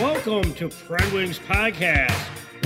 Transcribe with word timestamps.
Welcome 0.00 0.54
to 0.54 0.68
Pred 0.68 1.12
Wings 1.12 1.38
Podcast, 1.38 2.14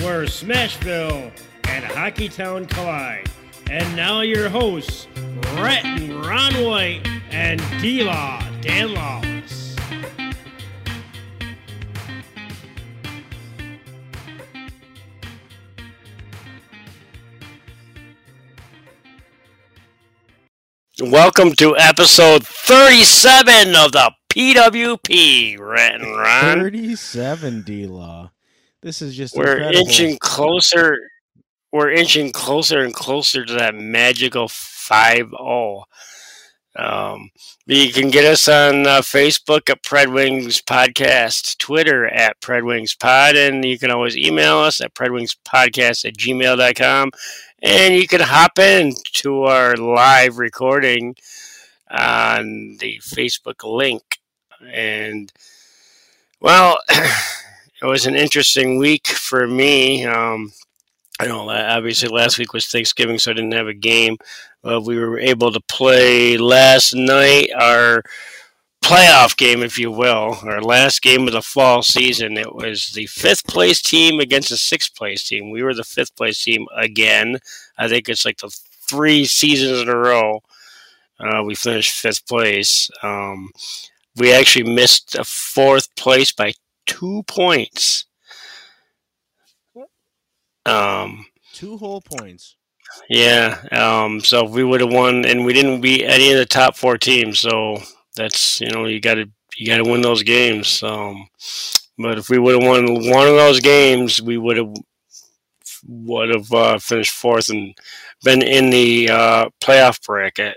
where 0.02 0.24
Smashville 0.24 1.32
and 1.64 1.84
Hockeytown 1.84 2.68
collide. 2.68 3.28
And 3.70 3.96
now 3.96 4.20
your 4.20 4.48
hosts, 4.48 5.06
Rhett 5.54 5.84
and 5.84 6.26
Ron 6.26 6.64
White 6.64 7.06
and 7.30 7.60
D-Law, 7.80 8.42
Dan 8.60 8.94
Lawless. 8.94 9.76
Welcome 21.00 21.52
to 21.52 21.76
episode 21.78 22.46
37 22.46 23.74
of 23.74 23.92
the 23.92 24.12
PWP, 24.30 25.58
Rhett 25.58 26.00
and 26.00 26.16
Ron. 26.16 26.60
37 26.60 27.62
D 27.62 27.86
Law. 27.86 28.30
This 28.80 29.02
is 29.02 29.14
just 29.16 29.36
We're 29.36 29.56
incredible. 29.58 29.80
inching 29.88 30.18
closer. 30.18 30.96
We're 31.72 31.90
inching 31.90 32.32
closer 32.32 32.80
and 32.80 32.94
closer 32.94 33.44
to 33.44 33.52
that 33.54 33.74
magical 33.74 34.48
five 34.48 35.28
zero. 35.30 35.84
Um, 36.76 37.30
you 37.66 37.92
can 37.92 38.10
get 38.10 38.24
us 38.24 38.48
on 38.48 38.86
uh, 38.86 39.00
Facebook 39.00 39.68
at 39.68 39.82
Pred 39.82 40.12
Wings 40.14 40.62
Podcast, 40.62 41.58
Twitter 41.58 42.06
at 42.06 42.40
Pred 42.40 42.64
Wings 42.64 42.94
Pod, 42.94 43.34
and 43.36 43.64
you 43.64 43.78
can 43.78 43.90
always 43.90 44.16
email 44.16 44.58
us 44.58 44.80
at 44.80 44.94
predwingspodcast 44.94 46.04
at 46.06 46.16
gmail.com. 46.16 47.10
And 47.62 47.94
you 47.94 48.06
can 48.06 48.20
hop 48.20 48.58
in 48.58 48.94
to 49.14 49.42
our 49.42 49.76
live 49.76 50.38
recording 50.38 51.16
on 51.90 52.76
the 52.78 53.00
Facebook 53.04 53.64
link. 53.64 54.19
And, 54.72 55.32
well, 56.40 56.78
it 56.88 57.86
was 57.86 58.06
an 58.06 58.14
interesting 58.14 58.78
week 58.78 59.06
for 59.06 59.46
me. 59.46 60.04
Um, 60.04 60.52
I 61.20 61.26
know, 61.26 61.50
obviously, 61.50 62.08
last 62.08 62.38
week 62.38 62.52
was 62.52 62.66
Thanksgiving, 62.66 63.18
so 63.18 63.30
I 63.30 63.34
didn't 63.34 63.52
have 63.52 63.68
a 63.68 63.74
game. 63.74 64.16
We 64.62 64.98
were 64.98 65.18
able 65.18 65.52
to 65.52 65.60
play 65.60 66.36
last 66.36 66.94
night 66.94 67.50
our 67.58 68.02
playoff 68.82 69.36
game, 69.36 69.62
if 69.62 69.78
you 69.78 69.90
will, 69.90 70.38
our 70.42 70.62
last 70.62 71.02
game 71.02 71.26
of 71.26 71.32
the 71.32 71.42
fall 71.42 71.82
season. 71.82 72.36
It 72.36 72.54
was 72.54 72.90
the 72.92 73.06
fifth 73.06 73.46
place 73.46 73.80
team 73.82 74.20
against 74.20 74.48
the 74.48 74.56
sixth 74.56 74.96
place 74.96 75.26
team. 75.28 75.50
We 75.50 75.62
were 75.62 75.74
the 75.74 75.84
fifth 75.84 76.16
place 76.16 76.42
team 76.42 76.66
again. 76.76 77.38
I 77.78 77.88
think 77.88 78.08
it's 78.08 78.24
like 78.24 78.38
the 78.38 78.48
three 78.48 79.24
seasons 79.26 79.80
in 79.80 79.88
a 79.88 79.96
row. 79.96 80.40
Uh, 81.18 81.42
we 81.44 81.54
finished 81.54 81.92
fifth 81.92 82.26
place. 82.26 82.90
Um, 83.02 83.50
we 84.16 84.32
actually 84.32 84.72
missed 84.72 85.14
a 85.14 85.24
fourth 85.24 85.94
place 85.96 86.32
by 86.32 86.52
two 86.86 87.22
points. 87.26 88.06
Um, 90.66 91.26
Two 91.52 91.76
whole 91.78 92.00
points. 92.00 92.56
yeah. 93.08 93.62
Um, 93.72 94.20
so 94.20 94.44
we 94.44 94.62
would 94.64 94.80
have 94.80 94.92
won, 94.92 95.24
and 95.24 95.44
we 95.44 95.52
didn't 95.52 95.80
beat 95.80 96.04
any 96.04 96.32
of 96.32 96.38
the 96.38 96.46
top 96.46 96.76
four 96.76 96.98
teams. 96.98 97.38
So 97.38 97.78
that's 98.16 98.60
you 98.60 98.70
know 98.70 98.84
you 98.86 99.00
got 99.00 99.14
to 99.14 99.30
you 99.56 99.66
got 99.66 99.78
to 99.78 99.90
win 99.90 100.02
those 100.02 100.22
games. 100.22 100.82
Um, 100.82 101.28
but 101.98 102.18
if 102.18 102.28
we 102.28 102.38
would 102.38 102.60
have 102.60 102.68
won 102.68 102.86
one 103.10 103.26
of 103.26 103.34
those 103.34 103.60
games, 103.60 104.20
we 104.22 104.38
would 104.38 104.56
have 104.58 104.72
would 105.88 106.28
have 106.28 106.52
uh, 106.52 106.78
finished 106.78 107.12
fourth 107.12 107.48
and 107.48 107.74
been 108.22 108.42
in 108.42 108.70
the 108.70 109.08
uh, 109.10 109.48
playoff 109.62 110.04
bracket. 110.04 110.56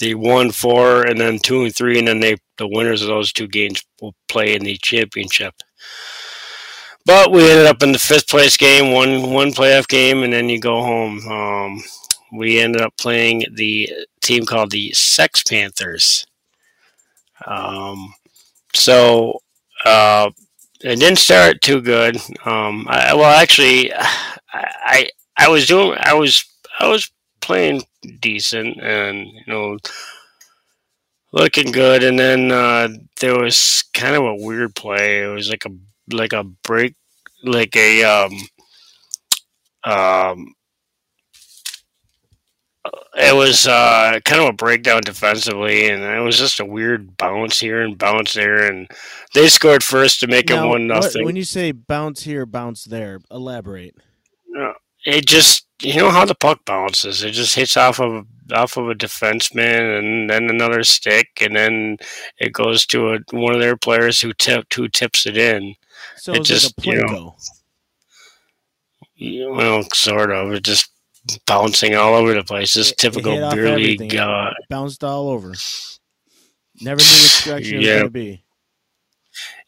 The 0.00 0.14
one, 0.14 0.50
four, 0.50 1.02
and 1.02 1.20
then 1.20 1.38
two 1.38 1.62
and 1.62 1.74
three, 1.74 1.98
and 1.98 2.08
then 2.08 2.20
they 2.20 2.36
the 2.58 2.66
winners 2.66 3.02
of 3.02 3.08
those 3.08 3.32
two 3.32 3.46
games 3.46 3.84
will 4.00 4.14
play 4.28 4.54
in 4.54 4.64
the 4.64 4.76
championship. 4.82 5.54
But 7.06 7.30
we 7.30 7.48
ended 7.48 7.66
up 7.66 7.82
in 7.82 7.92
the 7.92 7.98
fifth 7.98 8.28
place 8.28 8.56
game, 8.56 8.92
one 8.92 9.32
one 9.32 9.52
playoff 9.52 9.88
game, 9.88 10.22
and 10.22 10.32
then 10.32 10.48
you 10.48 10.58
go 10.58 10.82
home. 10.82 11.26
Um, 11.28 11.82
we 12.32 12.60
ended 12.60 12.82
up 12.82 12.94
playing 12.98 13.44
the 13.52 13.90
team 14.20 14.44
called 14.44 14.70
the 14.70 14.92
Sex 14.92 15.42
Panthers. 15.42 16.26
Um, 17.46 18.14
so 18.74 19.40
uh, 19.84 20.30
it 20.80 20.98
didn't 20.98 21.18
start 21.18 21.60
too 21.60 21.80
good. 21.80 22.16
Um, 22.44 22.86
I, 22.88 23.14
well, 23.14 23.40
actually, 23.40 23.92
I, 23.94 24.30
I 24.52 25.10
I 25.36 25.48
was 25.48 25.66
doing 25.66 25.96
I 26.00 26.14
was 26.14 26.44
I 26.78 26.88
was 26.88 27.10
playing 27.40 27.82
decent 28.20 28.80
and 28.82 29.26
you 29.26 29.44
know 29.46 29.78
looking 31.32 31.72
good, 31.72 32.02
and 32.02 32.18
then 32.18 32.50
uh, 32.52 32.88
there 33.20 33.38
was 33.38 33.84
kind 33.94 34.16
of 34.16 34.24
a 34.24 34.36
weird 34.36 34.74
play. 34.74 35.22
It 35.22 35.28
was 35.28 35.50
like 35.50 35.64
a 35.64 35.70
like 36.14 36.32
a 36.32 36.44
break, 36.44 36.94
like 37.44 37.76
a 37.76 38.04
um, 38.04 38.32
um, 39.84 40.54
it 43.14 43.34
was 43.34 43.66
uh, 43.66 44.18
kind 44.24 44.40
of 44.40 44.48
a 44.48 44.52
breakdown 44.52 45.02
defensively, 45.04 45.88
and 45.88 46.02
it 46.02 46.20
was 46.20 46.38
just 46.38 46.60
a 46.60 46.64
weird 46.64 47.16
bounce 47.16 47.60
here 47.60 47.82
and 47.82 47.98
bounce 47.98 48.34
there, 48.34 48.70
and 48.70 48.88
they 49.34 49.48
scored 49.48 49.84
first 49.84 50.20
to 50.20 50.26
make 50.26 50.48
Now, 50.48 50.64
it 50.64 50.68
one 50.68 50.86
nothing. 50.86 51.24
when 51.24 51.36
you 51.36 51.44
say 51.44 51.72
bounce 51.72 52.22
here, 52.22 52.46
bounce 52.46 52.84
there, 52.84 53.20
elaborate. 53.30 53.94
It 55.06 55.26
just 55.26 55.66
you 55.82 55.96
know 55.96 56.10
how 56.10 56.24
the 56.24 56.34
puck 56.34 56.64
bounces. 56.66 57.22
It 57.22 57.30
just 57.32 57.54
hits 57.54 57.76
off 57.76 58.00
of 58.00 58.26
off 58.52 58.76
of 58.76 58.88
a 58.90 58.94
defenseman, 58.94 59.98
and 59.98 60.28
then 60.30 60.50
another 60.50 60.82
stick, 60.84 61.28
and 61.40 61.54
then 61.56 61.96
it 62.38 62.52
goes 62.52 62.84
to 62.86 63.14
a, 63.14 63.18
one 63.30 63.54
of 63.54 63.60
their 63.60 63.76
players 63.76 64.20
who 64.20 64.32
tip 64.34 64.72
who 64.74 64.88
tips 64.88 65.26
it 65.26 65.36
in. 65.36 65.74
So 66.16 66.32
It 66.34 66.40
it's 66.40 66.48
just, 66.48 66.78
like 66.78 66.86
a 66.86 66.90
you 66.90 66.96
know, 66.96 67.06
plinko. 67.06 67.34
Yeah, 69.16 69.46
Well, 69.46 69.82
sort 69.94 70.30
of. 70.30 70.52
It's 70.52 70.68
just 70.68 70.90
bouncing 71.46 71.94
all 71.94 72.14
over 72.14 72.34
the 72.34 72.42
place. 72.44 72.72
Just 72.74 72.92
It- 72.92 72.94
it 72.94 72.98
typical 73.10 73.44
off 73.44 73.54
beer 73.54 73.76
league. 73.76 74.14
Uh, 74.16 74.50
Bounced 74.68 75.04
all 75.04 75.28
over. 75.30 75.54
Never 76.80 77.00
knew 77.00 77.22
which 77.22 77.44
direction 77.44 77.74
it 77.74 77.78
was 77.78 77.86
Yeah. 77.86 77.92
going 77.94 78.04
to 78.04 78.10
be. 78.10 78.42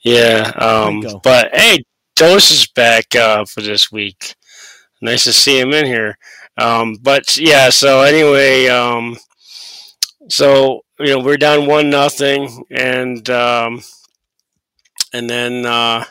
yeah. 0.03 0.53
Um, 0.57 1.21
but 1.23 1.55
hey, 1.55 1.85
Dose 2.17 2.51
is 2.51 2.67
back 2.69 3.15
uh, 3.15 3.45
for 3.45 3.61
this 3.61 3.93
week. 3.93 4.35
Nice 5.03 5.25
to 5.25 5.33
see 5.33 5.59
him 5.59 5.73
in 5.73 5.85
here. 5.85 6.17
Um, 6.57 6.97
but 7.03 7.37
yeah. 7.37 7.71
So 7.71 8.03
anyway, 8.03 8.69
um, 8.69 9.17
so 10.29 10.83
you 10.99 11.09
know 11.09 11.19
we're 11.19 11.37
down 11.37 11.67
one 11.67 11.91
nothing, 11.91 12.65
and 12.71 13.29
um, 13.29 13.83
and 15.13 15.29
then 15.29 15.67
uh, 15.67 16.05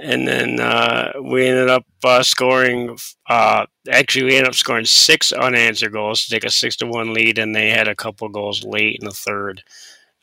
and 0.00 0.26
then 0.26 0.60
uh, 0.60 1.12
we 1.20 1.46
ended 1.46 1.68
up 1.68 1.84
uh, 2.04 2.22
scoring. 2.22 2.96
Uh, 3.28 3.66
actually, 3.90 4.24
we 4.24 4.36
ended 4.36 4.48
up 4.48 4.54
scoring 4.54 4.84
six 4.84 5.32
unanswered 5.32 5.92
goals 5.92 6.24
to 6.24 6.30
take 6.30 6.44
a 6.44 6.50
six 6.50 6.76
to 6.76 6.86
one 6.86 7.12
lead, 7.12 7.38
and 7.38 7.54
they 7.54 7.70
had 7.70 7.88
a 7.88 7.94
couple 7.94 8.28
goals 8.28 8.64
late 8.64 8.98
in 9.00 9.06
the 9.06 9.12
third. 9.12 9.62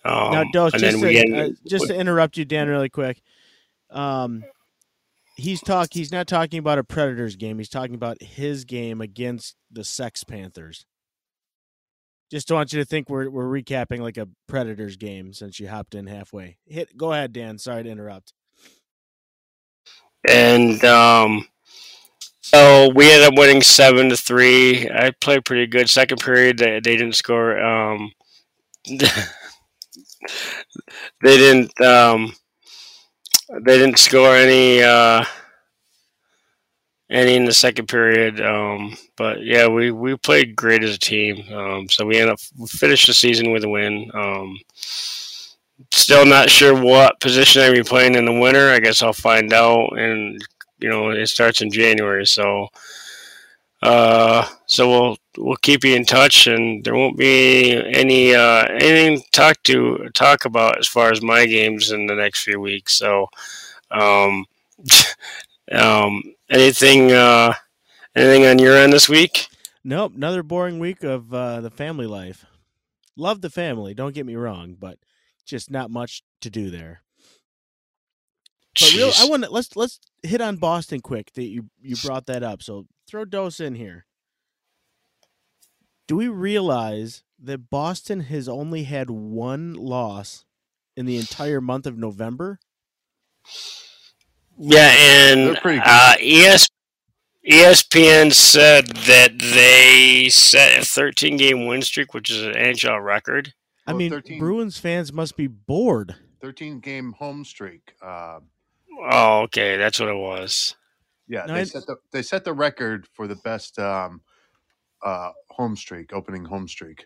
Um, 0.06 0.32
now, 0.32 0.44
Dose, 0.54 0.72
just, 0.74 1.00
to, 1.00 1.08
ended, 1.08 1.52
uh, 1.52 1.56
just 1.68 1.88
to 1.88 1.96
interrupt 1.96 2.38
you, 2.38 2.46
Dan, 2.46 2.70
really 2.70 2.90
quick. 2.90 3.22
Um, 3.90 4.44
he's 5.40 5.62
talk. 5.62 5.90
He's 5.92 6.12
not 6.12 6.28
talking 6.28 6.60
about 6.60 6.78
a 6.80 6.84
Predators 6.84 7.36
game. 7.36 7.58
He's 7.58 7.70
talking 7.70 7.96
about 7.96 8.22
his 8.22 8.66
game 8.66 9.02
against 9.02 9.56
the 9.72 9.84
Sex 9.84 10.24
Panthers. 10.24 10.86
Just 12.30 12.52
want 12.52 12.74
you 12.74 12.80
to 12.80 12.86
think 12.86 13.10
we're 13.10 13.30
we're 13.30 13.46
recapping 13.46 14.00
like 14.00 14.18
a 14.18 14.28
Predators 14.48 14.98
game 14.98 15.34
since 15.34 15.60
you 15.60 15.68
hopped 15.68 15.96
in 15.96 16.06
halfway. 16.08 16.58
Hit. 16.66 16.96
Go 16.96 17.12
ahead, 17.12 17.34
Dan. 17.34 17.58
Sorry 17.58 17.84
to 17.84 17.90
interrupt. 17.90 18.34
and 20.28 20.84
um, 20.86 21.48
so 22.42 22.90
we 22.96 23.12
ended 23.12 23.28
up 23.28 23.38
winning 23.38 23.62
seven 23.62 24.10
to 24.10 24.18
three. 24.18 24.90
I 24.90 25.12
played 25.22 25.46
pretty 25.46 25.68
good. 25.68 25.90
Second 25.90 26.20
period, 26.20 26.58
they, 26.58 26.80
they 26.80 26.98
didn't 26.98 27.16
score. 27.16 27.60
Um, 27.60 28.12
they 28.88 28.98
didn't. 31.22 31.80
Um, 31.82 32.34
they 33.50 33.78
didn't 33.78 34.00
score 34.00 34.36
any. 34.36 34.82
Uh, 34.82 35.26
any 37.10 37.36
in 37.36 37.46
the 37.46 37.54
second 37.54 37.88
period, 37.88 38.40
um, 38.40 38.96
but 39.18 39.44
yeah, 39.44 39.68
we, 39.68 39.92
we 39.92 40.16
played 40.16 40.56
great 40.56 40.84
as 40.84 40.96
a 40.96 41.00
team. 41.00 41.44
Um, 41.54 41.90
so 41.90 42.06
we 42.06 42.18
ended 42.18 42.34
up 42.34 42.40
we 42.58 42.68
finished 42.68 43.08
the 43.08 43.14
season 43.14 43.52
with 43.52 43.64
a 43.64 43.70
win. 43.70 44.12
Um, 44.14 44.58
still 45.92 46.26
not 46.26 46.50
sure 46.50 46.80
what 46.80 47.20
position 47.20 47.64
I'm 47.64 47.74
be 47.74 47.84
playing 47.84 48.16
in 48.16 48.26
the 48.26 48.40
winter. 48.40 48.70
I 48.70 48.80
guess 48.80 49.02
I'll 49.02 49.14
find 49.14 49.52
out, 49.54 49.98
and 49.98 50.40
you 50.80 50.90
know 50.90 51.10
it 51.10 51.28
starts 51.28 51.62
in 51.62 51.72
January. 51.72 52.28
So, 52.28 52.68
uh, 53.82 54.46
so 54.66 54.90
we'll 54.90 55.18
we'll 55.38 55.56
keep 55.58 55.84
you 55.84 55.96
in 55.96 56.06
touch, 56.06 56.48
and 56.48 56.84
there 56.84 56.96
won't 56.96 57.18
be 57.18 57.74
any 57.94 58.34
uh, 58.36 58.66
anything 58.66 59.20
to 59.22 59.32
talk 59.32 59.64
to 59.64 60.10
talk 60.14 60.46
about 60.46 60.78
as 60.80 60.88
far 60.88 61.12
as 61.12 61.22
my 61.22 61.46
games 61.46 61.92
in 61.92 62.08
the 62.08 62.16
next 62.16 62.44
few 62.44 62.60
weeks. 62.60 62.94
So, 62.96 63.28
um, 63.92 64.46
um, 65.72 66.24
anything 66.50 67.12
uh, 67.12 67.54
anything 68.16 68.46
on 68.46 68.60
your 68.60 68.78
end 68.78 68.94
this 68.94 69.10
week? 69.10 69.48
Nope, 69.84 70.14
another 70.16 70.44
boring 70.44 70.80
week 70.80 71.04
of 71.04 71.34
uh, 71.34 71.62
the 71.62 71.72
family 71.72 72.06
life. 72.08 72.46
Love 73.16 73.42
the 73.42 73.50
family, 73.50 73.94
don't 73.94 74.16
get 74.16 74.26
me 74.26 74.36
wrong, 74.36 74.76
but 74.80 74.98
just 75.46 75.72
not 75.72 75.90
much 75.90 76.24
to 76.42 76.50
do 76.50 76.70
there. 76.70 77.02
But 78.80 78.94
real, 78.94 79.12
I 79.18 79.26
want 79.28 79.44
to 79.44 79.50
let's 79.50 79.76
let's 79.76 80.00
hit 80.24 80.42
on 80.42 80.58
Boston 80.58 81.00
quick. 81.02 81.32
That 81.34 81.44
you 81.46 81.70
you 81.82 81.96
brought 82.04 82.26
that 82.28 82.44
up. 82.44 82.62
So 82.62 82.86
throw 83.08 83.26
Dose 83.26 83.60
in 83.60 83.76
here. 83.76 84.06
Do 86.08 86.16
we 86.16 86.28
realize 86.28 87.24
that 87.42 87.70
Boston 87.70 88.22
has 88.22 88.48
only 88.50 88.84
had 88.84 89.10
one 89.10 89.74
loss 89.74 90.46
in 90.98 91.06
the 91.06 91.18
entire 91.18 91.62
month 91.62 91.86
of 91.86 91.98
November? 91.98 92.60
Yeah, 94.58 94.94
and 94.98 95.48
They're 95.48 95.62
pretty 95.62 95.80
good. 95.80 95.88
uh, 95.88 96.16
ES, 96.20 96.68
ESPN 97.50 98.34
said 98.34 98.88
that 98.88 99.40
they 99.40 100.30
set 100.30 100.82
a 100.82 100.86
13 100.86 101.38
game 101.38 101.66
win 101.66 101.82
streak, 101.82 102.14
which 102.14 102.30
is 102.30 102.42
an 102.44 102.54
NHL 102.54 103.04
record. 103.04 103.54
I 103.88 103.92
Well, 103.92 104.00
mean, 104.00 104.12
13 104.12 104.40
Bruins 104.40 104.78
fans 104.78 105.14
must 105.14 105.38
be 105.38 105.48
bored. 105.48 106.16
13 106.42 106.80
game 106.80 107.14
home 107.14 107.46
streak. 107.46 107.94
Uh, 108.02 108.40
Oh, 109.12 109.42
okay, 109.44 109.78
that's 109.78 110.00
what 110.00 110.10
it 110.10 110.18
was. 110.18 110.76
yeah, 111.28 111.46
No, 111.46 111.54
they 111.54 111.62
I- 111.62 111.64
set 111.66 111.86
the 111.86 111.96
they 112.12 112.22
set 112.22 112.44
the 112.44 112.54
record 112.54 113.08
for 113.14 113.28
the 113.28 113.36
best 113.38 113.78
um, 113.80 114.22
uh, 115.04 115.32
home 115.50 115.76
streak, 115.76 116.12
opening 116.14 116.44
home 116.46 116.68
streak 116.68 117.06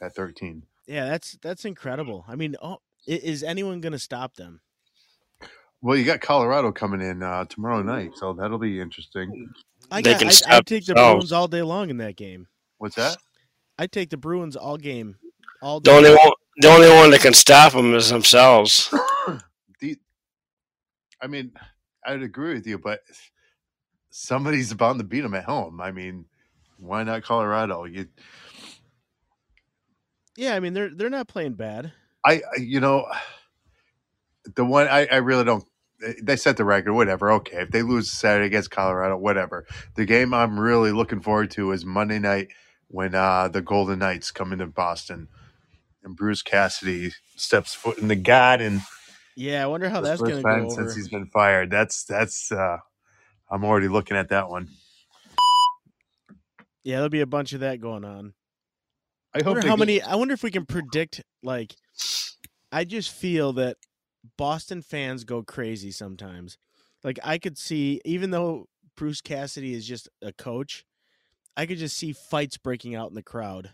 at 0.00 0.14
13. 0.14 0.62
Yeah, 0.86 1.06
that's 1.06 1.36
that's 1.42 1.64
incredible. 1.64 2.24
I 2.28 2.34
mean, 2.36 2.56
oh, 2.62 2.78
is 3.06 3.42
anyone 3.42 3.80
going 3.80 3.92
to 3.92 3.98
stop 3.98 4.34
them? 4.34 4.60
Well, 5.80 5.96
you 5.96 6.04
got 6.04 6.20
Colorado 6.20 6.70
coming 6.72 7.00
in 7.00 7.22
uh, 7.22 7.44
tomorrow 7.46 7.82
night, 7.82 8.12
so 8.14 8.32
that'll 8.32 8.58
be 8.58 8.80
interesting. 8.80 9.52
I 9.90 10.00
They 10.00 10.12
got, 10.12 10.18
can 10.20 10.28
I, 10.28 10.30
stop 10.30 10.52
I'd 10.52 10.66
take 10.66 10.86
the 10.86 10.94
themselves. 10.94 11.14
Bruins 11.14 11.32
all 11.32 11.48
day 11.48 11.62
long 11.62 11.90
in 11.90 11.96
that 11.98 12.16
game. 12.16 12.46
What's 12.78 12.94
that? 12.96 13.16
I'd 13.78 13.90
take 13.92 14.10
the 14.10 14.16
Bruins 14.16 14.54
all 14.56 14.76
game, 14.76 15.16
all 15.60 15.80
The 15.80 15.90
day. 15.90 15.96
only 15.96 16.10
one, 16.14 16.32
the 16.58 16.68
only 16.68 16.88
one 16.88 17.10
that 17.10 17.20
can 17.20 17.34
stop 17.34 17.72
them 17.72 17.94
is 17.94 18.10
themselves. 18.10 18.92
I 21.22 21.28
mean, 21.28 21.52
I'd 22.04 22.22
agree 22.22 22.54
with 22.54 22.66
you, 22.66 22.78
but 22.78 23.00
somebody's 24.10 24.74
bound 24.74 24.98
to 24.98 25.04
beat 25.04 25.20
them 25.20 25.34
at 25.34 25.44
home. 25.44 25.80
I 25.80 25.92
mean, 25.92 26.24
why 26.78 27.04
not 27.04 27.22
Colorado? 27.22 27.84
You, 27.84 28.08
Yeah, 30.36 30.54
I 30.54 30.60
mean 30.60 30.74
they're 30.74 30.90
they're 30.94 31.10
not 31.10 31.28
playing 31.28 31.54
bad. 31.54 31.92
I, 32.24 32.34
I- 32.56 32.60
you 32.60 32.80
know, 32.80 33.06
the 34.56 34.64
one 34.64 34.88
I, 34.88 35.06
I 35.06 35.16
really 35.16 35.44
don't. 35.44 35.64
They 36.20 36.34
set 36.34 36.56
the 36.56 36.64
record, 36.64 36.94
whatever. 36.94 37.30
Okay, 37.32 37.58
if 37.58 37.70
they 37.70 37.82
lose 37.82 38.10
Saturday 38.10 38.46
against 38.46 38.72
Colorado, 38.72 39.16
whatever. 39.16 39.66
The 39.94 40.04
game 40.04 40.34
I'm 40.34 40.58
really 40.58 40.90
looking 40.90 41.20
forward 41.20 41.52
to 41.52 41.70
is 41.70 41.84
Monday 41.84 42.18
night 42.18 42.48
when 42.88 43.14
uh, 43.14 43.46
the 43.46 43.62
Golden 43.62 44.00
Knights 44.00 44.32
come 44.32 44.52
into 44.52 44.66
Boston 44.66 45.28
and 46.02 46.16
Bruce 46.16 46.42
Cassidy 46.42 47.12
steps 47.36 47.72
foot 47.72 47.98
in 47.98 48.08
the 48.08 48.16
Garden. 48.16 48.82
Yeah, 49.36 49.62
I 49.62 49.66
wonder 49.66 49.88
how 49.88 50.00
the 50.00 50.08
that's 50.08 50.20
going 50.20 50.36
to 50.36 50.42
time 50.42 50.66
go 50.68 50.72
over. 50.72 50.74
since 50.74 50.94
he's 50.96 51.08
been 51.08 51.26
fired. 51.26 51.70
That's 51.70 52.04
that's. 52.04 52.52
uh 52.52 52.78
I'm 53.50 53.64
already 53.64 53.88
looking 53.88 54.16
at 54.16 54.30
that 54.30 54.48
one. 54.48 54.68
Yeah, 56.84 56.96
there'll 56.96 57.08
be 57.10 57.20
a 57.20 57.26
bunch 57.26 57.52
of 57.52 57.60
that 57.60 57.80
going 57.80 58.04
on. 58.04 58.34
I 59.34 59.38
I 59.38 59.42
hope 59.42 59.46
wonder 59.54 59.62
they 59.62 59.68
how 59.68 59.76
get- 59.76 59.80
many. 59.80 60.02
I 60.02 60.14
wonder 60.16 60.34
if 60.34 60.42
we 60.42 60.50
can 60.50 60.66
predict. 60.66 61.22
Like, 61.42 61.74
I 62.70 62.84
just 62.84 63.10
feel 63.10 63.52
that 63.54 63.76
Boston 64.36 64.82
fans 64.82 65.24
go 65.24 65.42
crazy 65.42 65.90
sometimes. 65.90 66.58
Like, 67.04 67.18
I 67.24 67.38
could 67.38 67.58
see, 67.58 68.00
even 68.04 68.30
though 68.30 68.68
Bruce 68.96 69.20
Cassidy 69.20 69.74
is 69.74 69.86
just 69.86 70.08
a 70.22 70.32
coach, 70.32 70.84
I 71.56 71.66
could 71.66 71.78
just 71.78 71.96
see 71.96 72.12
fights 72.12 72.56
breaking 72.56 72.94
out 72.94 73.08
in 73.08 73.14
the 73.14 73.22
crowd. 73.22 73.70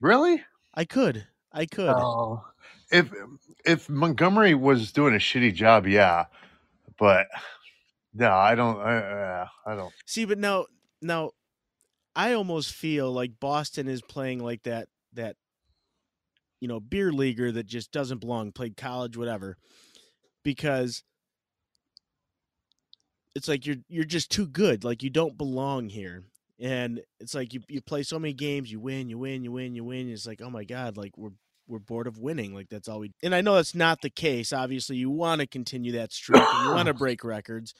really. 0.00 0.42
I 0.74 0.84
could. 0.84 1.26
I 1.52 1.66
could. 1.66 1.88
Oh, 1.96 2.44
if 2.94 3.12
if 3.66 3.88
Montgomery 3.90 4.54
was 4.54 4.92
doing 4.92 5.14
a 5.14 5.18
shitty 5.18 5.52
job, 5.52 5.86
yeah, 5.86 6.26
but 6.98 7.26
no, 8.14 8.30
I 8.30 8.54
don't. 8.54 8.78
I, 8.78 8.96
uh, 8.96 9.46
I 9.66 9.74
don't. 9.74 9.92
See, 10.06 10.24
but 10.24 10.38
now, 10.38 10.66
now, 11.02 11.32
I 12.14 12.34
almost 12.34 12.72
feel 12.72 13.12
like 13.12 13.40
Boston 13.40 13.88
is 13.88 14.00
playing 14.00 14.38
like 14.38 14.62
that 14.62 14.88
that 15.14 15.36
you 16.60 16.68
know 16.68 16.78
beer 16.78 17.12
leaguer 17.12 17.50
that 17.50 17.66
just 17.66 17.90
doesn't 17.90 18.20
belong, 18.20 18.52
played 18.52 18.76
college, 18.76 19.16
whatever, 19.16 19.56
because 20.44 21.02
it's 23.34 23.48
like 23.48 23.66
you're 23.66 23.78
you're 23.88 24.04
just 24.04 24.30
too 24.30 24.46
good, 24.46 24.84
like 24.84 25.02
you 25.02 25.10
don't 25.10 25.36
belong 25.36 25.88
here, 25.88 26.22
and 26.60 27.00
it's 27.18 27.34
like 27.34 27.52
you 27.52 27.62
you 27.68 27.80
play 27.80 28.04
so 28.04 28.20
many 28.20 28.34
games, 28.34 28.70
you 28.70 28.78
win, 28.78 29.08
you 29.08 29.18
win, 29.18 29.42
you 29.42 29.50
win, 29.50 29.74
you 29.74 29.82
win. 29.82 30.08
It's 30.08 30.28
like 30.28 30.40
oh 30.40 30.50
my 30.50 30.62
god, 30.62 30.96
like 30.96 31.18
we're 31.18 31.30
we're 31.66 31.78
bored 31.78 32.06
of 32.06 32.18
winning, 32.18 32.54
like 32.54 32.68
that's 32.68 32.88
all 32.88 33.00
we. 33.00 33.12
And 33.22 33.34
I 33.34 33.40
know 33.40 33.54
that's 33.56 33.74
not 33.74 34.02
the 34.02 34.10
case. 34.10 34.52
Obviously, 34.52 34.96
you 34.96 35.10
want 35.10 35.40
to 35.40 35.46
continue 35.46 35.92
that 35.92 36.12
streak, 36.12 36.52
and 36.52 36.60
you 36.62 36.70
want 36.70 36.86
to 36.88 36.94
break 36.94 37.24
records, 37.24 37.74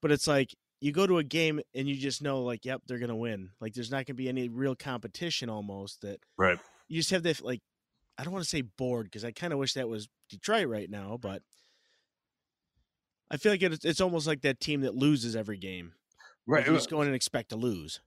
but 0.00 0.10
it's 0.10 0.26
like 0.26 0.54
you 0.80 0.90
go 0.92 1.06
to 1.06 1.18
a 1.18 1.24
game 1.24 1.60
and 1.74 1.88
you 1.88 1.94
just 1.94 2.22
know 2.22 2.42
like 2.42 2.64
yep 2.64 2.82
they're 2.86 2.98
gonna 2.98 3.14
win 3.14 3.50
like 3.60 3.72
there's 3.72 3.90
not 3.92 4.04
gonna 4.04 4.16
be 4.16 4.28
any 4.28 4.48
real 4.48 4.74
competition 4.74 5.48
almost 5.48 6.00
that 6.00 6.18
Right. 6.36 6.58
you 6.88 6.96
just 6.96 7.10
have 7.12 7.22
that 7.22 7.40
like 7.40 7.60
i 8.18 8.24
don't 8.24 8.32
want 8.32 8.42
to 8.44 8.48
say 8.50 8.62
bored 8.62 9.04
because 9.06 9.24
i 9.24 9.30
kind 9.30 9.52
of 9.52 9.60
wish 9.60 9.74
that 9.74 9.88
was 9.88 10.08
detroit 10.28 10.66
right 10.66 10.90
now 10.90 11.16
but 11.22 11.40
i 13.30 13.36
feel 13.36 13.52
like 13.52 13.62
it's, 13.62 13.84
it's 13.84 14.00
almost 14.00 14.26
like 14.26 14.42
that 14.42 14.58
team 14.58 14.80
that 14.80 14.96
loses 14.96 15.36
every 15.36 15.56
game 15.56 15.92
Right. 16.48 16.62
like 16.62 16.66
you 16.68 16.74
just 16.74 16.90
go 16.90 17.00
in 17.00 17.06
and 17.06 17.14
expect 17.14 17.50
to 17.50 17.56
lose 17.56 18.00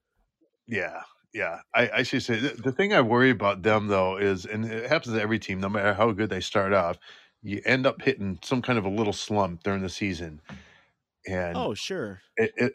Yeah. 0.68 1.04
Yeah. 1.36 1.60
I, 1.74 1.90
I 1.96 2.04
should 2.04 2.24
say 2.24 2.40
the, 2.40 2.50
the 2.62 2.72
thing 2.72 2.94
I 2.94 3.02
worry 3.02 3.30
about 3.30 3.62
them 3.62 3.88
though 3.88 4.16
is, 4.16 4.46
and 4.46 4.64
it 4.66 4.90
happens 4.90 5.14
to 5.14 5.22
every 5.22 5.38
team, 5.38 5.60
no 5.60 5.68
matter 5.68 5.94
how 5.94 6.12
good 6.12 6.30
they 6.30 6.40
start 6.40 6.72
off, 6.72 6.98
you 7.44 7.62
end 7.66 7.86
up 7.86 8.02
hitting 8.02 8.40
some 8.42 8.62
kind 8.62 8.80
of 8.80 8.86
a 8.86 8.90
little 8.90 9.12
slump 9.12 9.62
during 9.62 9.82
the 9.82 9.90
season, 9.90 10.42
and 11.28 11.58
oh 11.58 11.74
sure 11.74 12.22
it, 12.38 12.54
it 12.56 12.74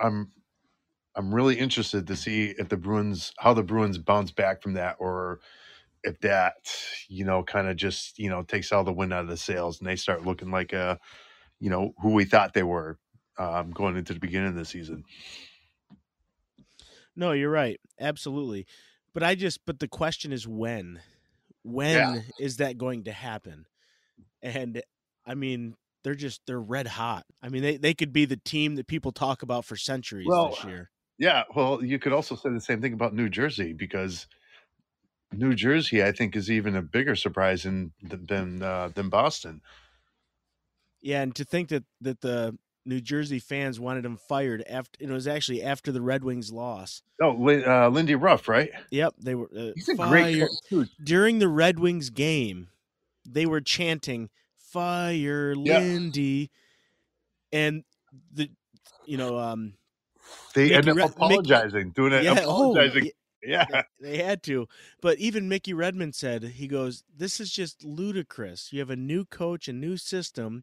I'm 0.00 0.32
I'm 1.14 1.32
really 1.32 1.58
interested 1.58 2.08
to 2.08 2.16
see 2.16 2.54
if 2.58 2.68
the 2.68 2.76
Bruins 2.76 3.32
how 3.38 3.54
the 3.54 3.62
Bruins 3.62 3.98
bounce 3.98 4.32
back 4.32 4.62
from 4.62 4.74
that 4.74 4.96
or 4.98 5.40
if 6.02 6.20
that 6.20 6.56
you 7.08 7.24
know 7.24 7.44
kind 7.44 7.68
of 7.68 7.76
just 7.76 8.18
you 8.18 8.28
know 8.28 8.42
takes 8.42 8.72
all 8.72 8.84
the 8.84 8.92
wind 8.92 9.12
out 9.12 9.22
of 9.22 9.28
the 9.28 9.36
sails 9.36 9.78
and 9.78 9.88
they 9.88 9.96
start 9.96 10.26
looking 10.26 10.50
like 10.50 10.72
a 10.72 10.98
you 11.60 11.70
know 11.70 11.92
who 12.02 12.12
we 12.12 12.24
thought 12.24 12.52
they 12.52 12.64
were 12.64 12.98
um, 13.38 13.70
going 13.70 13.96
into 13.96 14.12
the 14.12 14.20
beginning 14.20 14.48
of 14.48 14.56
the 14.56 14.64
season. 14.64 15.04
No 17.16 17.32
you're 17.32 17.50
right 17.50 17.80
absolutely 18.00 18.66
but 19.12 19.22
i 19.22 19.34
just 19.34 19.64
but 19.66 19.78
the 19.78 19.88
question 19.88 20.32
is 20.32 20.46
when 20.46 21.00
when 21.64 22.24
is 22.38 22.58
that 22.58 22.78
going 22.78 23.04
to 23.04 23.12
happen? 23.12 23.66
And 24.42 24.82
i 25.26 25.34
mean 25.34 25.76
they're 26.04 26.14
just 26.14 26.42
they're 26.46 26.60
red 26.60 26.86
hot 26.86 27.26
i 27.42 27.48
mean 27.48 27.62
they, 27.62 27.76
they 27.76 27.94
could 27.94 28.12
be 28.12 28.24
the 28.24 28.36
team 28.38 28.76
that 28.76 28.86
people 28.86 29.12
talk 29.12 29.42
about 29.42 29.64
for 29.64 29.76
centuries 29.76 30.26
Well, 30.28 30.48
this 30.50 30.64
year. 30.64 30.90
Yeah, 31.18 31.44
well, 31.54 31.82
you 31.82 31.98
could 31.98 32.12
also 32.12 32.36
say 32.36 32.50
the 32.50 32.60
same 32.60 32.82
thing 32.82 32.92
about 32.92 33.14
New 33.14 33.30
Jersey 33.30 33.72
because 33.72 34.26
New 35.32 35.54
Jersey, 35.54 36.02
I 36.02 36.12
think, 36.12 36.36
is 36.36 36.50
even 36.50 36.76
a 36.76 36.82
bigger 36.82 37.16
surprise 37.16 37.64
than 37.64 37.92
than 38.02 38.62
uh, 38.62 38.88
than 38.88 39.08
Boston. 39.08 39.60
Yeah, 41.00 41.22
and 41.22 41.34
to 41.36 41.44
think 41.44 41.68
that 41.70 41.84
that 42.00 42.20
the 42.20 42.58
New 42.86 43.00
Jersey 43.00 43.38
fans 43.40 43.78
wanted 43.80 44.04
him 44.06 44.16
fired 44.16 44.62
after 44.70 44.96
it 45.02 45.10
was 45.10 45.26
actually 45.26 45.62
after 45.62 45.90
the 45.92 46.00
Red 46.00 46.22
Wings 46.24 46.52
loss. 46.52 47.02
Oh, 47.20 47.32
uh, 47.48 47.88
Lindy 47.88 48.14
Ruff, 48.14 48.48
right? 48.48 48.70
Yep, 48.90 49.14
they 49.18 49.34
were 49.34 49.50
uh, 49.56 49.72
He's 49.74 49.88
a 49.88 49.96
fire. 49.96 50.08
great 50.08 50.40
coach 50.40 50.50
too. 50.68 50.86
during 51.02 51.38
the 51.40 51.48
Red 51.48 51.78
Wings 51.78 52.10
game. 52.10 52.68
They 53.28 53.44
were 53.44 53.60
chanting 53.60 54.30
"Fire 54.56 55.52
Yeah. 55.52 55.78
Lindy," 55.80 56.50
and 57.52 57.82
the 58.32 58.50
you 59.04 59.16
know 59.16 59.38
um 59.38 59.74
They 60.54 60.64
Mickey 60.70 60.74
end 60.76 60.88
up 60.88 60.96
Re- 60.96 61.02
Mickey- 61.02 61.14
apologizing, 61.16 61.90
doing 61.90 62.12
it, 62.12 62.22
yeah 62.24 62.32
oh 62.44 62.70
apologizing. 62.72 63.10
yeah, 63.42 63.66
yeah, 63.70 63.82
they 64.00 64.18
had 64.22 64.42
to. 64.44 64.68
But 65.00 65.18
even 65.18 65.48
Mickey 65.48 65.72
Redmond 65.74 66.14
said 66.14 66.42
he 66.44 66.68
goes, 66.68 67.02
"This 67.16 67.40
is 67.40 67.50
just 67.50 67.84
ludicrous. 67.84 68.72
You 68.72 68.78
have 68.80 68.90
a 68.90 68.96
new 68.96 69.24
coach, 69.24 69.66
a 69.68 69.72
new 69.72 69.96
system. 69.96 70.62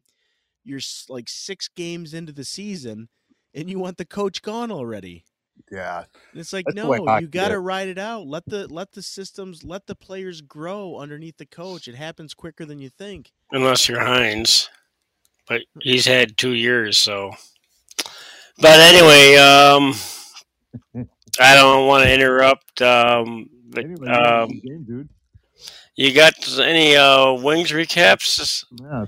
You're 0.64 0.80
like 1.08 1.28
six 1.28 1.68
games 1.68 2.14
into 2.14 2.32
the 2.32 2.44
season, 2.44 3.08
and 3.54 3.68
you 3.70 3.78
want 3.78 3.98
the 3.98 4.04
coach 4.04 4.42
gone 4.42 4.70
already." 4.70 5.24
yeah. 5.70 6.04
And 6.32 6.40
it's 6.40 6.52
like, 6.52 6.64
That's 6.66 6.76
no, 6.76 7.18
you 7.18 7.26
got 7.28 7.48
to 7.48 7.54
is. 7.54 7.60
ride 7.60 7.88
it 7.88 7.98
out. 7.98 8.26
Let 8.26 8.44
the 8.46 8.66
let 8.72 8.92
the 8.92 9.02
systems, 9.02 9.64
let 9.64 9.86
the 9.86 9.94
players 9.94 10.40
grow 10.40 10.98
underneath 10.98 11.36
the 11.36 11.46
coach. 11.46 11.88
It 11.88 11.94
happens 11.94 12.34
quicker 12.34 12.64
than 12.64 12.78
you 12.78 12.90
think. 12.90 13.32
unless 13.52 13.88
you're 13.88 14.00
Hynes. 14.00 14.68
But 15.46 15.62
he's 15.80 16.06
had 16.06 16.36
two 16.38 16.52
years, 16.54 16.98
so. 16.98 17.32
But 18.56 18.78
anyway, 18.78 19.34
um, 19.34 19.94
I 21.40 21.56
don't 21.56 21.88
want 21.88 22.04
to 22.04 22.14
interrupt. 22.14 22.80
Um, 22.80 23.50
but 23.68 23.84
um, 23.84 24.48
game, 24.48 24.84
dude. 24.86 25.08
you 25.96 26.14
got 26.14 26.34
any 26.60 26.94
uh, 26.94 27.32
wings 27.32 27.72
recaps? 27.72 28.64
Yeah. 28.80 29.06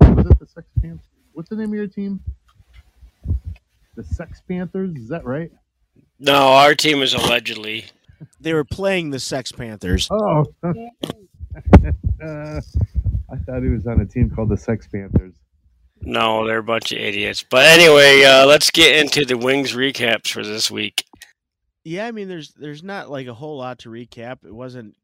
Was 0.00 0.26
it 0.26 0.38
the 0.38 0.46
Sex 0.46 0.66
Panthers? 0.80 1.06
What's 1.32 1.48
the 1.48 1.56
name 1.56 1.68
of 1.68 1.74
your 1.74 1.86
team? 1.86 2.20
The 3.96 4.04
Sex 4.04 4.42
Panthers. 4.48 4.96
Is 4.96 5.08
that 5.08 5.24
right? 5.24 5.50
No, 6.18 6.34
our 6.34 6.74
team 6.74 7.02
is 7.02 7.14
allegedly. 7.14 7.86
They 8.40 8.52
were 8.52 8.64
playing 8.64 9.10
the 9.10 9.20
Sex 9.20 9.52
Panthers. 9.52 10.08
Oh. 10.10 10.46
uh, 12.22 12.60
thought 13.44 13.62
he 13.62 13.68
was 13.68 13.86
on 13.86 14.00
a 14.00 14.06
team 14.06 14.30
called 14.30 14.48
the 14.48 14.56
Sex 14.56 14.86
Panthers. 14.86 15.34
No, 16.00 16.46
they're 16.46 16.58
a 16.58 16.62
bunch 16.62 16.92
of 16.92 16.98
idiots. 16.98 17.44
But 17.48 17.66
anyway, 17.66 18.24
uh, 18.24 18.46
let's 18.46 18.70
get 18.70 18.96
into 18.96 19.24
the 19.24 19.38
Wings 19.38 19.72
recaps 19.72 20.28
for 20.28 20.42
this 20.42 20.70
week. 20.70 21.04
Yeah, 21.84 22.06
I 22.06 22.12
mean, 22.12 22.28
there's 22.28 22.50
there's 22.52 22.82
not 22.82 23.10
like 23.10 23.26
a 23.26 23.34
whole 23.34 23.58
lot 23.58 23.80
to 23.80 23.90
recap. 23.90 24.44
It 24.44 24.54
wasn't 24.54 24.96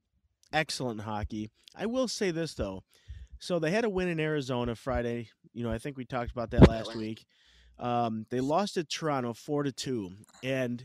excellent 0.53 1.03
hockey. 1.03 1.51
I 1.77 1.87
will 1.87 2.09
say 2.09 2.31
this 2.31 2.55
though. 2.55 2.83
So 3.41 3.59
they 3.59 3.71
had 3.71 3.85
a 3.85 3.91
win 3.91 4.09
in 4.09 4.21
Arizona 4.21 4.75
Friday. 4.75 5.31
You 5.55 5.65
know, 5.65 5.73
I 5.73 5.79
think 5.79 5.97
we 5.97 6.05
talked 6.05 6.31
about 6.31 6.51
that 6.51 6.69
last 6.69 6.95
week. 6.95 7.25
Um, 7.79 8.27
they 8.31 8.41
lost 8.41 8.75
to 8.75 8.85
Toronto 8.85 9.33
four 9.33 9.63
to 9.63 9.73
two. 9.73 10.13
And 10.45 10.85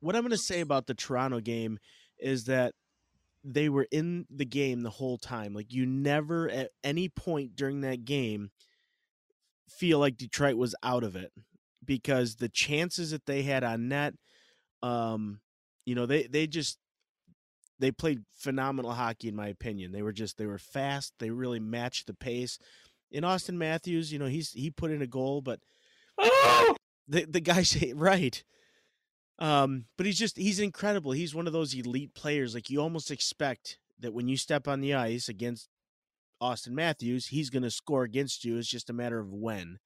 what 0.00 0.14
I'm 0.14 0.22
going 0.22 0.30
to 0.30 0.38
say 0.38 0.60
about 0.60 0.86
the 0.86 0.94
Toronto 0.94 1.40
game 1.40 1.78
is 2.20 2.44
that 2.44 2.74
they 3.42 3.68
were 3.68 3.88
in 3.90 4.26
the 4.30 4.44
game 4.44 4.82
the 4.82 4.90
whole 4.90 5.18
time. 5.18 5.54
Like 5.54 5.72
you 5.72 5.86
never 5.86 6.48
at 6.48 6.70
any 6.84 7.08
point 7.08 7.56
during 7.56 7.80
that 7.80 8.04
game 8.04 8.50
feel 9.68 9.98
like 9.98 10.16
Detroit 10.16 10.56
was 10.56 10.76
out 10.82 11.02
of 11.02 11.16
it 11.16 11.32
because 11.84 12.36
the 12.36 12.48
chances 12.48 13.10
that 13.10 13.26
they 13.26 13.42
had 13.42 13.64
on 13.64 13.88
net, 13.88 14.14
um, 14.82 15.40
you 15.84 15.96
know, 15.96 16.06
they 16.06 16.28
they 16.28 16.46
just 16.46 16.78
they 17.78 17.90
played 17.90 18.22
phenomenal 18.36 18.92
hockey 18.92 19.28
in 19.28 19.36
my 19.36 19.48
opinion. 19.48 19.92
They 19.92 20.02
were 20.02 20.12
just 20.12 20.38
they 20.38 20.46
were 20.46 20.58
fast. 20.58 21.14
They 21.18 21.30
really 21.30 21.60
matched 21.60 22.06
the 22.06 22.14
pace. 22.14 22.58
In 23.10 23.24
Auston 23.24 23.54
Matthews, 23.54 24.12
you 24.12 24.18
know, 24.18 24.26
he's 24.26 24.52
he 24.52 24.70
put 24.70 24.90
in 24.90 25.02
a 25.02 25.06
goal, 25.06 25.40
but 25.40 25.60
the 27.08 27.26
the 27.28 27.40
guy's 27.40 27.76
right. 27.94 28.42
Um, 29.38 29.84
but 29.96 30.06
he's 30.06 30.18
just 30.18 30.36
he's 30.36 30.58
incredible. 30.58 31.12
He's 31.12 31.34
one 31.34 31.46
of 31.46 31.52
those 31.52 31.74
elite 31.74 32.14
players. 32.14 32.54
Like 32.54 32.70
you 32.70 32.80
almost 32.80 33.10
expect 33.10 33.78
that 34.00 34.12
when 34.12 34.28
you 34.28 34.36
step 34.36 34.66
on 34.68 34.80
the 34.80 34.94
ice 34.94 35.28
against 35.28 35.68
Auston 36.42 36.72
Matthews, 36.72 37.28
he's 37.28 37.50
going 37.50 37.62
to 37.62 37.70
score 37.70 38.02
against 38.04 38.44
you. 38.44 38.56
It's 38.56 38.68
just 38.68 38.90
a 38.90 38.92
matter 38.92 39.18
of 39.18 39.32
when. 39.32 39.78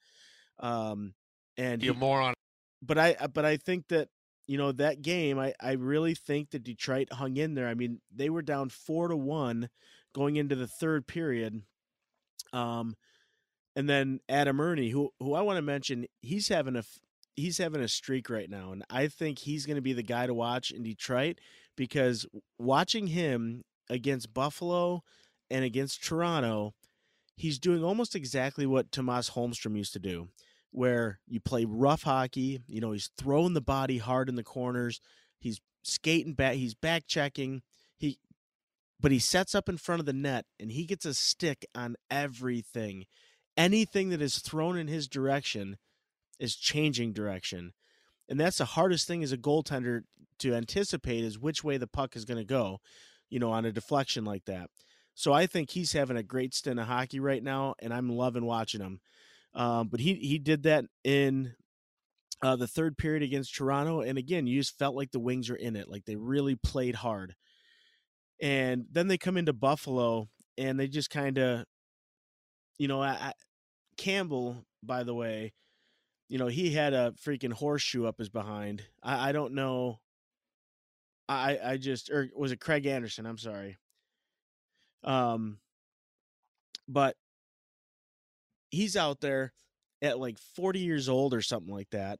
Um, 0.58 1.14
and 1.56 1.82
you 1.82 1.94
moron. 1.94 2.34
But 2.80 2.99
I 2.99 3.16
but 3.32 3.44
I 3.44 3.56
think 3.56 3.88
that 3.88 4.08
you 4.46 4.58
know 4.58 4.72
that 4.72 5.02
game. 5.02 5.38
I 5.38 5.54
I 5.61 5.72
really 5.72 6.14
think 6.14 6.50
that 6.50 6.64
Detroit 6.64 7.12
hung 7.12 7.37
in 7.37 7.54
there. 7.54 7.68
I 7.68 7.75
mean, 7.75 8.00
they 8.14 8.30
were 8.30 8.42
down 8.42 8.68
four 8.68 9.08
to 9.08 9.16
one 9.16 9.68
going 10.14 10.37
into 10.37 10.54
the 10.54 10.66
third 10.66 11.06
period. 11.06 11.62
Um, 12.52 12.96
and 13.75 13.88
then 13.88 14.20
Adam 14.28 14.61
Erne 14.61 14.90
who 14.90 15.11
who 15.18 15.34
I 15.34 15.42
want 15.42 15.56
to 15.56 15.62
mention, 15.62 16.06
he's 16.20 16.49
having 16.49 16.76
a 16.76 16.84
he's 17.37 17.58
having 17.58 17.80
a 17.80 17.88
streak 17.88 18.28
right 18.28 18.50
now, 18.50 18.72
and 18.72 18.84
I 18.90 19.08
think 19.08 19.38
he's 19.38 19.66
going 19.66 19.76
to 19.76 19.82
be 19.82 19.92
the 19.92 20.02
guy 20.02 20.26
to 20.26 20.34
watch 20.34 20.70
in 20.70 20.82
Detroit 20.82 21.38
because 21.76 22.26
watching 22.58 23.08
him 23.08 23.64
against 23.88 24.34
Buffalo 24.34 25.02
and 25.50 25.64
against 25.64 26.04
Toronto, 26.04 26.75
he's 27.37 27.58
doing 27.58 27.82
almost 27.82 28.14
exactly 28.14 28.66
what 28.66 28.92
Tomas 28.92 29.30
Holmstrom 29.30 29.76
used 29.76 29.92
to 29.94 29.99
do, 29.99 30.28
where 30.73 31.21
you 31.29 31.38
play 31.38 31.64
rough 31.64 32.02
hockey. 32.02 32.62
You 32.67 32.81
know, 32.81 32.93
he's 32.93 33.11
throwing 33.17 33.55
the 33.55 33.61
body 33.61 33.99
hard 33.99 34.29
in 34.29 34.35
the 34.35 34.43
corners. 34.43 35.00
He's 35.38 35.61
skating 35.83 36.35
back. 36.35 36.55
He's 36.55 36.75
back 36.75 37.05
checking. 37.07 37.62
He, 37.97 38.19
but 39.00 39.12
he 39.12 39.19
sets 39.19 39.55
up 39.55 39.69
in 39.69 39.76
front 39.76 40.00
of 40.00 40.07
the 40.07 40.12
net 40.12 40.47
and 40.59 40.73
he 40.73 40.85
gets 40.85 41.05
a 41.05 41.14
stick 41.14 41.67
on 41.75 41.97
everything. 42.11 43.05
Anything 43.57 44.11
that 44.11 44.23
is 44.23 44.38
thrown 44.38 44.76
in 44.79 44.88
his 44.88 45.07
direction 45.07 45.76
is 46.41 46.57
changing 46.57 47.12
direction. 47.12 47.73
And 48.29 48.41
that's 48.41 48.59
the 48.59 48.64
hardest 48.64 49.07
thing 49.07 49.23
as 49.23 49.33
a 49.33 49.37
goaltender 49.37 50.02
to 50.38 50.55
anticipate 50.55 51.23
is 51.23 51.38
which 51.38 51.62
way 51.62 51.76
the 51.76 51.87
puck 51.87 52.17
is 52.17 52.25
going 52.25 52.38
to 52.38 52.45
go, 52.45 52.81
you 53.29 53.38
know, 53.38 53.50
on 53.50 53.64
a 53.64 53.73
deflection 53.73 54.25
like 54.25 54.47
that. 54.47 54.71
So 55.14 55.33
I 55.33 55.47
think 55.47 55.71
he's 55.71 55.93
having 55.93 56.17
a 56.17 56.23
great 56.23 56.55
stint 56.55 56.81
of 56.81 56.87
hockey 56.87 57.21
right 57.21 57.43
now, 57.43 57.75
and 57.81 57.93
I'm 57.93 58.09
loving 58.09 58.47
watching 58.47 58.81
him. 58.81 59.00
Um, 59.54 59.88
but 59.88 60.00
he 60.00 60.14
he 60.14 60.38
did 60.38 60.62
that 60.64 60.85
in 61.04 61.54
uh, 62.42 62.56
the 62.56 62.66
third 62.66 62.97
period 62.97 63.23
against 63.23 63.54
Toronto, 63.54 64.00
and 64.00 64.18
again, 64.18 64.47
you 64.47 64.59
just 64.61 64.78
felt 64.78 64.97
like 64.97 65.11
the 65.12 65.21
Wings 65.21 65.50
are 65.50 65.56
in 65.56 65.76
it, 65.76 65.88
like 65.88 66.04
they 66.04 66.16
really 66.16 66.56
played 66.56 66.94
hard. 66.97 67.35
And 68.40 68.87
then 68.90 69.06
they 69.06 69.18
come 69.18 69.37
into 69.37 69.52
Buffalo, 69.52 70.28
and 70.59 70.78
they 70.78 70.88
just 70.88 71.11
kind 71.11 71.38
of, 71.38 71.64
you 72.78 72.88
know, 72.88 73.00
I, 73.00 73.11
I, 73.11 73.32
Campbell, 73.97 74.66
by 74.82 75.04
the 75.04 75.14
way, 75.14 75.52
you 76.28 76.38
know, 76.38 76.49
he 76.49 76.71
had 76.71 76.94
a 76.94 77.14
freaking 77.25 77.52
horseshoe 77.52 78.06
up 78.06 78.18
his 78.18 78.30
behind. 78.30 78.82
I, 79.02 79.28
I 79.28 79.32
don't 79.32 79.54
know. 79.54 80.00
I 81.28 81.59
I 81.62 81.76
just 81.76 82.11
or 82.11 82.28
was 82.35 82.52
it 82.52 82.61
Craig 82.61 82.87
Anderson? 82.87 83.26
I'm 83.26 83.38
sorry. 83.38 83.78
Um, 85.04 85.59
but 86.88 87.16
he's 88.73 88.97
out 88.97 89.21
there 89.21 89.52
at 90.02 90.19
like 90.19 90.38
40 90.57 90.81
years 90.81 91.09
old 91.09 91.33
or 91.33 91.43
something 91.43 91.73
like 91.73 91.91
that. 91.91 92.19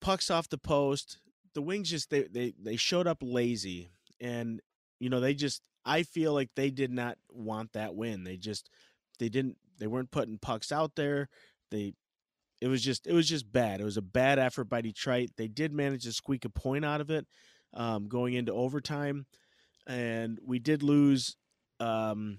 Pucks 0.00 0.30
off 0.30 0.48
the 0.48 0.58
post. 0.58 1.18
The 1.54 1.62
Wings 1.62 1.90
just 1.90 2.10
they 2.10 2.22
they 2.22 2.54
they 2.62 2.76
showed 2.76 3.06
up 3.06 3.18
lazy 3.20 3.90
and 4.20 4.60
you 5.00 5.10
know 5.10 5.20
they 5.20 5.34
just 5.34 5.62
I 5.84 6.04
feel 6.04 6.32
like 6.32 6.50
they 6.54 6.70
did 6.70 6.92
not 6.92 7.18
want 7.30 7.72
that 7.72 7.94
win. 7.94 8.24
They 8.24 8.36
just 8.36 8.70
they 9.18 9.28
didn't 9.28 9.56
they 9.78 9.86
weren't 9.86 10.10
putting 10.10 10.38
pucks 10.38 10.70
out 10.70 10.94
there. 10.94 11.28
They 11.70 11.94
it 12.60 12.68
was 12.68 12.82
just 12.82 13.06
it 13.06 13.12
was 13.12 13.28
just 13.28 13.50
bad. 13.52 13.80
It 13.80 13.84
was 13.84 13.96
a 13.96 14.02
bad 14.02 14.38
effort 14.38 14.64
by 14.64 14.80
Detroit. 14.80 15.30
They 15.36 15.48
did 15.48 15.72
manage 15.72 16.04
to 16.04 16.12
squeak 16.12 16.44
a 16.44 16.48
point 16.48 16.84
out 16.84 17.00
of 17.00 17.10
it 17.10 17.26
um, 17.74 18.06
going 18.08 18.34
into 18.34 18.52
overtime, 18.52 19.26
and 19.86 20.38
we 20.44 20.58
did 20.58 20.82
lose 20.82 21.36
um, 21.80 22.38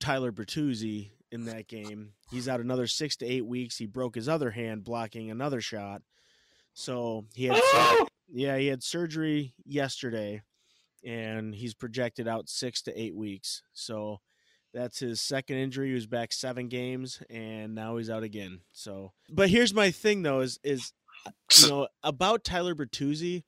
Tyler 0.00 0.32
Bertuzzi 0.32 1.10
in 1.30 1.44
that 1.44 1.68
game. 1.68 2.12
He's 2.30 2.48
out 2.48 2.60
another 2.60 2.86
six 2.86 3.16
to 3.16 3.26
eight 3.26 3.46
weeks. 3.46 3.76
He 3.76 3.86
broke 3.86 4.14
his 4.14 4.28
other 4.28 4.50
hand 4.50 4.84
blocking 4.84 5.30
another 5.30 5.60
shot, 5.60 6.02
so 6.74 7.26
he 7.34 7.46
had 7.46 7.56
sur- 7.56 7.62
oh! 7.64 8.06
yeah 8.32 8.56
he 8.56 8.66
had 8.66 8.82
surgery 8.82 9.54
yesterday, 9.64 10.42
and 11.04 11.54
he's 11.54 11.74
projected 11.74 12.26
out 12.26 12.48
six 12.48 12.82
to 12.82 13.00
eight 13.00 13.14
weeks. 13.14 13.62
So 13.72 14.20
that's 14.72 15.00
his 15.00 15.20
second 15.20 15.56
injury. 15.56 15.88
He 15.88 15.94
was 15.94 16.06
back 16.06 16.32
seven 16.32 16.68
games, 16.68 17.22
and 17.28 17.74
now 17.74 17.96
he's 17.96 18.10
out 18.10 18.22
again. 18.22 18.60
So, 18.72 19.12
but 19.28 19.50
here's 19.50 19.74
my 19.74 19.90
thing 19.90 20.22
though: 20.22 20.40
is 20.40 20.58
is 20.62 20.92
you 21.60 21.68
know 21.68 21.88
about 22.02 22.44
Tyler 22.44 22.74
Bertuzzi, 22.74 23.44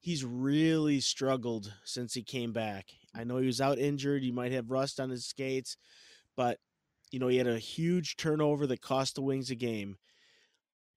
he's 0.00 0.24
really 0.24 1.00
struggled 1.00 1.72
since 1.84 2.14
he 2.14 2.22
came 2.22 2.52
back. 2.52 2.86
I 3.14 3.24
know 3.24 3.38
he 3.38 3.46
was 3.46 3.60
out 3.60 3.78
injured. 3.78 4.22
He 4.22 4.32
might 4.32 4.52
have 4.52 4.70
rust 4.70 4.98
on 4.98 5.10
his 5.10 5.26
skates, 5.26 5.76
but 6.36 6.58
you 7.10 7.18
know 7.18 7.28
he 7.28 7.38
had 7.38 7.46
a 7.46 7.58
huge 7.58 8.16
turnover 8.16 8.66
that 8.66 8.80
cost 8.80 9.14
the 9.14 9.22
Wings 9.22 9.50
a 9.50 9.54
game. 9.54 9.96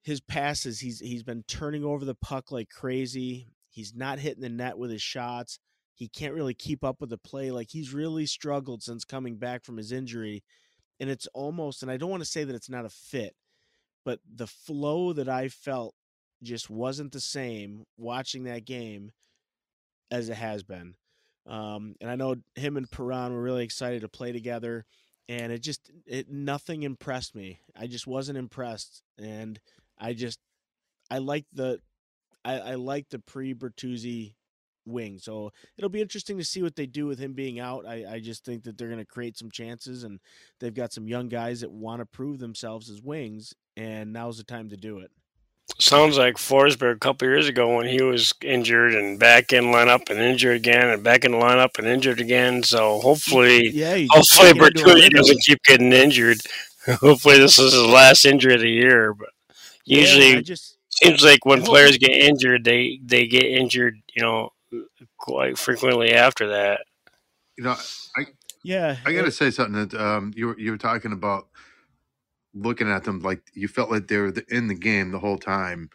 His 0.03 0.21
passes, 0.21 0.79
he's 0.79 0.99
he's 0.99 1.23
been 1.23 1.43
turning 1.47 1.83
over 1.83 2.05
the 2.05 2.15
puck 2.15 2.51
like 2.51 2.69
crazy. 2.69 3.47
He's 3.69 3.93
not 3.93 4.19
hitting 4.19 4.41
the 4.41 4.49
net 4.49 4.77
with 4.77 4.91
his 4.91 5.01
shots 5.01 5.59
he 5.95 6.09
can't 6.09 6.33
really 6.33 6.53
keep 6.53 6.83
up 6.83 6.99
with 6.99 7.09
the 7.09 7.17
play. 7.17 7.51
Like 7.51 7.69
he's 7.71 7.93
really 7.93 8.25
struggled 8.25 8.83
since 8.83 9.05
coming 9.05 9.37
back 9.37 9.63
from 9.63 9.77
his 9.77 9.91
injury. 9.91 10.43
And 10.99 11.09
it's 11.09 11.27
almost, 11.33 11.81
and 11.81 11.91
I 11.91 11.97
don't 11.97 12.09
want 12.09 12.21
to 12.21 12.29
say 12.29 12.43
that 12.43 12.55
it's 12.55 12.69
not 12.69 12.85
a 12.85 12.89
fit, 12.89 13.33
but 14.03 14.19
the 14.33 14.47
flow 14.47 15.13
that 15.13 15.29
I 15.29 15.47
felt 15.47 15.95
just 16.43 16.69
wasn't 16.69 17.13
the 17.13 17.21
same 17.21 17.85
watching 17.97 18.43
that 18.43 18.65
game 18.65 19.11
as 20.11 20.29
it 20.29 20.35
has 20.35 20.63
been. 20.63 20.95
Um, 21.47 21.95
and 22.01 22.09
I 22.09 22.15
know 22.15 22.35
him 22.55 22.77
and 22.77 22.89
Perron 22.89 23.33
were 23.33 23.41
really 23.41 23.63
excited 23.63 24.01
to 24.01 24.09
play 24.09 24.31
together, 24.31 24.85
and 25.29 25.51
it 25.51 25.59
just 25.59 25.91
it 26.05 26.29
nothing 26.29 26.83
impressed 26.83 27.35
me. 27.35 27.59
I 27.75 27.87
just 27.87 28.07
wasn't 28.07 28.37
impressed, 28.37 29.03
and 29.17 29.59
I 29.97 30.13
just 30.13 30.39
I 31.09 31.19
like 31.19 31.45
the 31.53 31.79
I, 32.43 32.59
I 32.59 32.75
like 32.75 33.09
the 33.09 33.19
pre 33.19 33.53
Bertuzzi 33.53 34.35
wing. 34.85 35.17
So 35.19 35.51
it'll 35.77 35.89
be 35.89 36.01
interesting 36.01 36.37
to 36.37 36.43
see 36.43 36.61
what 36.61 36.75
they 36.75 36.85
do 36.85 37.05
with 37.05 37.19
him 37.19 37.33
being 37.33 37.59
out. 37.59 37.85
I, 37.85 38.05
I 38.13 38.19
just 38.19 38.45
think 38.45 38.63
that 38.63 38.77
they're 38.77 38.87
going 38.87 38.99
to 38.99 39.05
create 39.05 39.37
some 39.37 39.51
chances, 39.51 40.03
and 40.03 40.19
they've 40.59 40.73
got 40.73 40.93
some 40.93 41.07
young 41.07 41.27
guys 41.27 41.61
that 41.61 41.71
want 41.71 42.01
to 42.01 42.05
prove 42.05 42.39
themselves 42.39 42.89
as 42.89 43.01
wings, 43.01 43.53
and 43.75 44.13
now's 44.13 44.37
the 44.37 44.43
time 44.43 44.69
to 44.69 44.77
do 44.77 44.99
it. 44.99 45.11
Sounds 45.77 46.17
like 46.17 46.35
Forsberg 46.35 46.95
a 46.95 46.99
couple 46.99 47.27
years 47.27 47.49
ago 47.49 47.75
when 47.75 47.85
he 47.87 48.01
was 48.01 48.33
injured 48.41 48.95
and 48.95 49.19
back 49.19 49.51
in 49.51 49.65
lineup 49.65 50.09
and 50.09 50.19
injured 50.19 50.55
again 50.55 50.87
and 50.87 51.03
back 51.03 51.25
in 51.25 51.33
lineup 51.33 51.77
and 51.77 51.85
injured 51.85 52.21
again. 52.21 52.63
So 52.63 52.99
hopefully, 53.01 53.69
yeah, 53.73 54.05
hopefully 54.09 54.53
Bertuzzi 54.53 55.09
doesn't 55.09 55.41
keep 55.41 55.61
getting 55.63 55.91
injured. 55.91 56.37
hopefully 57.01 57.37
this 57.39 57.59
is 57.59 57.73
his 57.73 57.85
last 57.85 58.23
injury 58.23 58.53
of 58.53 58.61
the 58.61 58.69
year. 58.69 59.13
But 59.13 59.29
usually, 59.83 60.35
yeah, 60.35 60.41
just, 60.41 60.77
seems 60.89 61.23
like 61.23 61.45
when 61.45 61.61
players 61.61 61.97
get 61.97 62.11
injured, 62.11 62.63
they 62.63 62.99
they 63.03 63.27
get 63.27 63.43
injured. 63.43 63.99
You 64.15 64.21
know, 64.21 64.53
quite 65.17 65.57
frequently 65.57 66.13
after 66.13 66.47
that. 66.49 66.85
You 67.57 67.65
know, 67.65 67.75
I 68.15 68.27
yeah, 68.63 68.95
I 69.05 69.11
got 69.11 69.25
to 69.25 69.31
say 69.31 69.51
something 69.51 69.87
that 69.87 69.93
um, 69.93 70.31
you 70.35 70.47
were 70.47 70.59
you 70.59 70.71
were 70.71 70.77
talking 70.77 71.11
about 71.11 71.47
looking 72.55 72.89
at 72.89 73.03
them 73.03 73.19
like 73.19 73.41
you 73.53 73.67
felt 73.67 73.91
like 73.91 74.07
they 74.07 74.17
were 74.17 74.33
in 74.49 74.67
the 74.67 74.75
game 74.75 75.11
the 75.11 75.19
whole 75.19 75.37
time. 75.37 75.89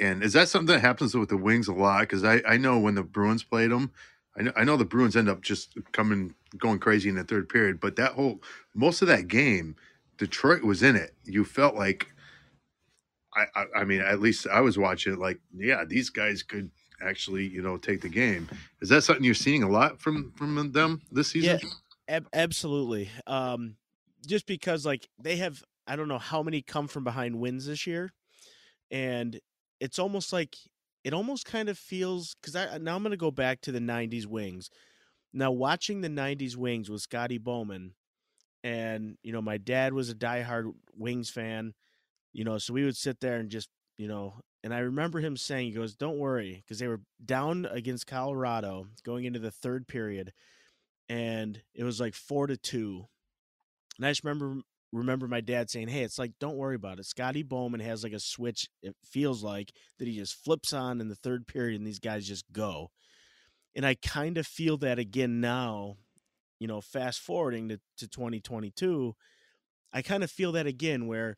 And 0.00 0.22
is 0.22 0.32
that 0.32 0.48
something 0.48 0.74
that 0.74 0.80
happens 0.80 1.14
with 1.14 1.28
the 1.28 1.36
Wings 1.36 1.68
a 1.68 1.72
lot? 1.72 2.00
Because 2.00 2.24
I, 2.24 2.42
I 2.46 2.56
know 2.56 2.78
when 2.78 2.96
the 2.96 3.02
Bruins 3.02 3.42
played 3.42 3.70
them, 3.70 3.92
I 4.36 4.42
know, 4.42 4.52
I 4.56 4.64
know 4.64 4.76
the 4.76 4.84
Bruins 4.84 5.16
end 5.16 5.28
up 5.28 5.40
just 5.40 5.78
coming 5.92 6.34
going 6.58 6.78
crazy 6.78 7.08
in 7.08 7.14
the 7.14 7.24
third 7.24 7.48
period, 7.48 7.80
but 7.80 7.96
that 7.96 8.12
whole 8.12 8.42
most 8.74 9.02
of 9.02 9.08
that 9.08 9.28
game, 9.28 9.76
Detroit 10.18 10.62
was 10.62 10.82
in 10.82 10.96
it. 10.96 11.14
You 11.24 11.44
felt 11.44 11.74
like, 11.74 12.08
I, 13.34 13.44
I, 13.54 13.64
I 13.80 13.84
mean, 13.84 14.00
at 14.00 14.20
least 14.20 14.46
I 14.46 14.60
was 14.60 14.78
watching 14.78 15.12
it. 15.12 15.18
Like, 15.18 15.40
yeah, 15.54 15.84
these 15.86 16.10
guys 16.10 16.42
could 16.42 16.70
actually, 17.02 17.46
you 17.46 17.62
know, 17.62 17.76
take 17.76 18.00
the 18.00 18.08
game. 18.08 18.48
Is 18.80 18.88
that 18.88 19.02
something 19.02 19.24
you're 19.24 19.34
seeing 19.34 19.62
a 19.62 19.68
lot 19.68 20.00
from 20.00 20.32
from 20.36 20.72
them 20.72 21.02
this 21.10 21.28
season? 21.28 21.60
Yeah, 21.62 22.14
ab- 22.16 22.28
absolutely. 22.32 23.10
Um, 23.26 23.76
just 24.26 24.46
because 24.46 24.84
like 24.84 25.08
they 25.18 25.36
have, 25.36 25.62
I 25.86 25.96
don't 25.96 26.08
know 26.08 26.18
how 26.18 26.42
many 26.42 26.62
come 26.62 26.88
from 26.88 27.04
behind 27.04 27.40
wins 27.40 27.66
this 27.66 27.86
year, 27.86 28.12
and 28.90 29.40
it's 29.80 29.98
almost 29.98 30.32
like 30.32 30.56
it 31.04 31.14
almost 31.14 31.46
kind 31.46 31.68
of 31.68 31.78
feels 31.78 32.34
because 32.40 32.56
I 32.56 32.78
now 32.78 32.96
I'm 32.96 33.02
going 33.02 33.12
to 33.12 33.16
go 33.16 33.30
back 33.30 33.60
to 33.62 33.72
the 33.72 33.78
'90s 33.78 34.26
Wings. 34.26 34.70
Now 35.32 35.50
watching 35.52 36.00
the 36.00 36.08
'90s 36.08 36.56
Wings 36.56 36.90
with 36.90 37.02
Scotty 37.02 37.38
Bowman, 37.38 37.94
and 38.64 39.16
you 39.22 39.32
know 39.32 39.42
my 39.42 39.58
dad 39.58 39.92
was 39.92 40.10
a 40.10 40.14
diehard 40.14 40.72
Wings 40.96 41.30
fan, 41.30 41.74
you 42.32 42.44
know, 42.44 42.58
so 42.58 42.74
we 42.74 42.84
would 42.84 42.96
sit 42.96 43.20
there 43.20 43.36
and 43.36 43.50
just 43.50 43.68
you 43.98 44.08
know, 44.08 44.34
and 44.62 44.74
I 44.74 44.80
remember 44.80 45.20
him 45.20 45.36
saying, 45.36 45.68
he 45.68 45.72
goes, 45.72 45.94
"Don't 45.94 46.18
worry," 46.18 46.62
because 46.64 46.78
they 46.78 46.88
were 46.88 47.00
down 47.24 47.66
against 47.66 48.06
Colorado 48.06 48.88
going 49.04 49.24
into 49.24 49.38
the 49.38 49.50
third 49.50 49.88
period, 49.88 50.32
and 51.08 51.62
it 51.74 51.84
was 51.84 52.00
like 52.00 52.14
four 52.14 52.46
to 52.46 52.56
two. 52.56 53.06
And 53.98 54.06
I 54.06 54.10
just 54.10 54.24
remember 54.24 54.62
remember 54.92 55.28
my 55.28 55.40
dad 55.40 55.70
saying, 55.70 55.88
"Hey, 55.88 56.02
it's 56.02 56.18
like 56.18 56.32
don't 56.40 56.56
worry 56.56 56.76
about 56.76 56.98
it. 56.98 57.06
Scotty 57.06 57.42
Bowman 57.42 57.80
has 57.80 58.02
like 58.04 58.12
a 58.12 58.20
switch. 58.20 58.68
It 58.82 58.94
feels 59.04 59.42
like 59.42 59.72
that 59.98 60.08
he 60.08 60.16
just 60.16 60.34
flips 60.44 60.72
on 60.72 61.00
in 61.00 61.08
the 61.08 61.14
third 61.16 61.46
period, 61.46 61.76
and 61.78 61.86
these 61.86 62.00
guys 62.00 62.26
just 62.26 62.44
go." 62.52 62.90
And 63.74 63.86
I 63.86 63.94
kind 63.94 64.38
of 64.38 64.46
feel 64.46 64.76
that 64.78 64.98
again 64.98 65.40
now. 65.40 65.96
You 66.60 66.68
know, 66.68 66.80
fast 66.80 67.20
forwarding 67.20 67.68
to, 67.70 67.80
to 67.98 68.08
2022, 68.08 69.14
I 69.92 70.02
kind 70.02 70.24
of 70.24 70.30
feel 70.30 70.52
that 70.52 70.66
again 70.66 71.06
where 71.06 71.36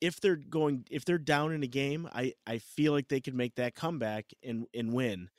if 0.00 0.20
they're 0.20 0.36
going 0.36 0.84
if 0.90 1.04
they're 1.04 1.18
down 1.18 1.52
in 1.52 1.62
a 1.62 1.66
game, 1.66 2.08
I 2.12 2.34
I 2.46 2.58
feel 2.58 2.92
like 2.92 3.08
they 3.08 3.20
could 3.20 3.34
make 3.34 3.54
that 3.56 3.74
comeback 3.74 4.26
and 4.42 4.66
and 4.74 4.92
win. 4.92 5.30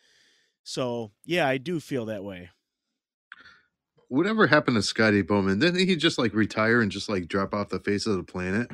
So 0.64 1.12
yeah, 1.26 1.48
I 1.48 1.58
do 1.58 1.80
feel 1.80 2.06
that 2.06 2.24
way. 2.24 2.50
Whatever 4.10 4.48
happened 4.48 4.76
to 4.78 4.82
Scotty 4.82 5.22
Bowman? 5.22 5.60
Didn't 5.60 5.86
he 5.88 5.96
just 5.96 6.18
like 6.18 6.34
retire 6.34 6.82
and 6.82 6.92
just 6.92 7.10
like 7.10 7.28
drop 7.28 7.54
off 7.54 7.70
the 7.70 7.80
face 7.80 8.06
of 8.06 8.16
the 8.16 8.24
planet? 8.24 8.70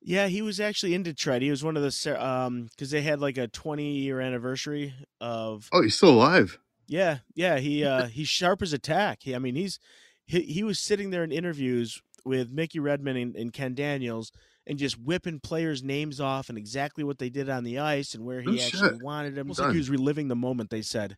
Yeah, 0.00 0.26
he 0.28 0.42
was 0.42 0.60
actually 0.60 0.94
in 0.94 1.02
Detroit. 1.02 1.42
He 1.42 1.50
was 1.50 1.64
one 1.64 1.76
of 1.76 1.82
the 1.82 2.24
um 2.24 2.68
because 2.70 2.90
they 2.90 3.02
had 3.02 3.20
like 3.20 3.38
a 3.38 3.48
20 3.48 3.92
year 3.98 4.20
anniversary 4.20 4.94
of. 5.20 5.68
Oh, 5.72 5.82
he's 5.82 5.96
still 5.96 6.10
alive. 6.10 6.58
Yeah, 6.86 7.18
yeah. 7.34 7.58
He 7.58 7.84
uh 7.84 8.06
he's 8.08 8.28
sharp 8.28 8.62
as 8.62 8.72
a 8.72 8.78
tack. 8.78 9.20
He, 9.22 9.34
I 9.34 9.38
mean, 9.38 9.54
he's 9.56 9.78
he 10.26 10.42
he 10.42 10.62
was 10.62 10.78
sitting 10.78 11.10
there 11.10 11.24
in 11.24 11.32
interviews 11.32 12.00
with 12.24 12.50
Mickey 12.50 12.78
Redmond 12.78 13.18
and, 13.18 13.36
and 13.36 13.52
Ken 13.52 13.74
Daniels 13.74 14.30
and 14.66 14.78
just 14.78 14.98
whipping 14.98 15.40
players' 15.40 15.82
names 15.82 16.20
off 16.20 16.48
and 16.48 16.56
exactly 16.56 17.04
what 17.04 17.18
they 17.18 17.28
did 17.28 17.50
on 17.50 17.64
the 17.64 17.78
ice 17.78 18.14
and 18.14 18.24
where 18.24 18.40
he 18.40 18.60
Oh, 18.60 18.64
actually 18.64 18.90
shit. 18.92 19.02
wanted 19.02 19.34
them. 19.34 19.46
It 19.46 19.50
was 19.50 19.58
like 19.60 19.72
he 19.72 19.78
was 19.78 19.90
reliving 19.90 20.28
the 20.28 20.36
moment. 20.36 20.70
They 20.70 20.80
said. 20.82 21.16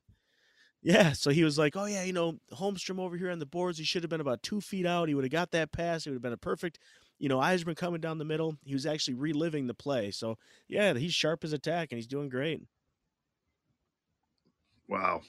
Yeah, 0.87 1.15
so 1.15 1.31
he 1.31 1.43
was 1.43 1.59
like, 1.59 1.75
"Oh 1.77 1.87
yeah, 1.87 2.05
you 2.05 2.13
know, 2.13 2.39
Holmstrom 2.53 3.01
over 3.01 3.17
here 3.17 3.33
on 3.33 3.41
the 3.41 3.45
boards. 3.45 3.77
He 3.77 3.85
should 3.85 4.05
have 4.05 4.09
been 4.09 4.21
about 4.21 4.45
two 4.45 4.61
feet 4.61 4.87
out. 4.87 5.09
He 5.09 5.17
would 5.17 5.25
have 5.25 5.33
got 5.33 5.51
that 5.51 5.73
pass. 5.73 6.07
It 6.07 6.11
would 6.11 6.15
have 6.15 6.23
been 6.23 6.33
a 6.33 6.37
perfect, 6.37 6.79
you 7.19 7.29
know, 7.29 7.39
Yzerman 7.39 7.77
coming 7.77 8.01
down 8.01 8.19
the 8.19 8.25
middle. 8.25 8.57
He 8.65 8.73
was 8.73 8.87
actually 8.87 9.15
reliving 9.15 9.67
the 9.67 9.75
play. 9.75 10.13
So 10.13 10.39
yeah, 10.69 10.95
he's 10.95 11.13
sharp 11.13 11.43
as 11.43 11.53
attack, 11.53 11.91
and 11.91 11.99
he's 11.99 12.07
doing 12.07 12.29
great. 12.29 12.63
Wow. 14.87 15.23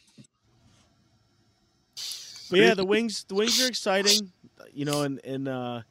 But 2.51 2.59
yeah, 2.59 2.75
the 2.75 2.85
wings, 2.85 3.25
the 3.27 3.33
wings 3.33 3.59
are 3.59 3.67
exciting, 3.67 4.31
you 4.71 4.85
know, 4.85 5.01
and 5.01 5.19
and 5.25 5.47
uh, 5.47 5.81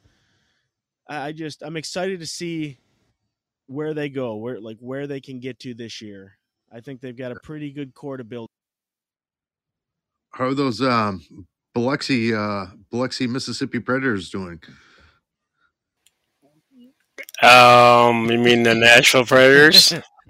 I 1.09 1.27
I 1.27 1.31
just 1.33 1.61
I'm 1.61 1.75
excited 1.75 2.21
to 2.21 2.25
see 2.25 2.77
where 3.65 3.93
they 3.93 4.07
go, 4.07 4.37
where 4.37 4.61
like 4.61 4.77
where 4.79 5.07
they 5.07 5.19
can 5.19 5.41
get 5.41 5.59
to 5.59 5.73
this 5.73 6.01
year. 6.01 6.37
I 6.71 6.79
think 6.79 7.01
they've 7.01 7.17
got 7.17 7.33
a 7.33 7.39
pretty 7.43 7.73
good 7.73 7.93
core 7.93 8.15
to 8.15 8.23
build. 8.23 8.47
How 10.37 10.45
are 10.45 10.53
those 10.53 10.81
um 10.83 11.25
Biloxi 11.73 12.31
uh 12.31 12.67
Biloxi 12.91 13.25
Mississippi 13.25 13.79
Predators 13.79 14.29
doing? 14.29 14.61
Um, 17.41 18.29
you 18.29 18.37
mean 18.37 18.61
the 18.61 18.75
Nashville 18.75 19.25
Predators? 19.25 19.93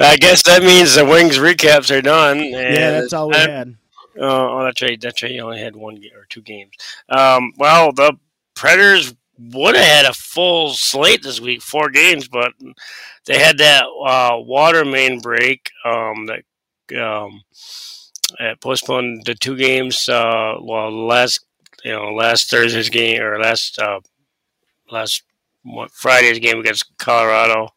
I 0.00 0.16
guess 0.18 0.42
that 0.44 0.62
means 0.62 0.96
the 0.96 1.04
Wings 1.04 1.38
recaps 1.38 1.96
are 1.96 2.02
done. 2.02 2.42
yeah, 2.42 2.90
that's 2.90 3.12
all 3.12 3.28
we 3.28 3.36
it's 3.36 3.46
had. 3.46 3.76
Oh, 4.18 4.58
oh, 4.58 4.64
that's 4.64 4.82
right. 4.82 5.00
That's 5.00 5.22
right. 5.22 5.30
You 5.30 5.42
only 5.42 5.60
had 5.60 5.76
one 5.76 6.02
or 6.16 6.24
two 6.28 6.40
games. 6.40 6.72
Um, 7.08 7.52
well, 7.56 7.92
the 7.92 8.14
Predators 8.56 9.14
would 9.38 9.76
have 9.76 9.84
had 9.84 10.06
a 10.06 10.14
full 10.14 10.70
slate 10.70 11.22
this 11.22 11.40
week, 11.40 11.62
four 11.62 11.88
games, 11.88 12.26
but 12.26 12.52
they 13.26 13.38
had 13.38 13.58
that 13.58 13.84
uh, 13.84 14.38
water 14.38 14.84
main 14.84 15.20
break 15.20 15.70
um, 15.84 16.26
that 16.26 16.42
um, 17.00 17.42
uh, 17.42 17.97
postponed 18.60 19.22
the 19.26 19.34
two 19.34 19.56
games. 19.56 20.08
Uh, 20.08 20.54
well, 20.60 20.90
last 21.06 21.40
you 21.84 21.92
know 21.92 22.12
last 22.12 22.50
Thursday's 22.50 22.90
game 22.90 23.22
or 23.22 23.38
last 23.40 23.78
uh, 23.78 24.00
last 24.90 25.22
what, 25.62 25.90
Friday's 25.92 26.38
game 26.38 26.60
against 26.60 26.96
Colorado, 26.98 27.68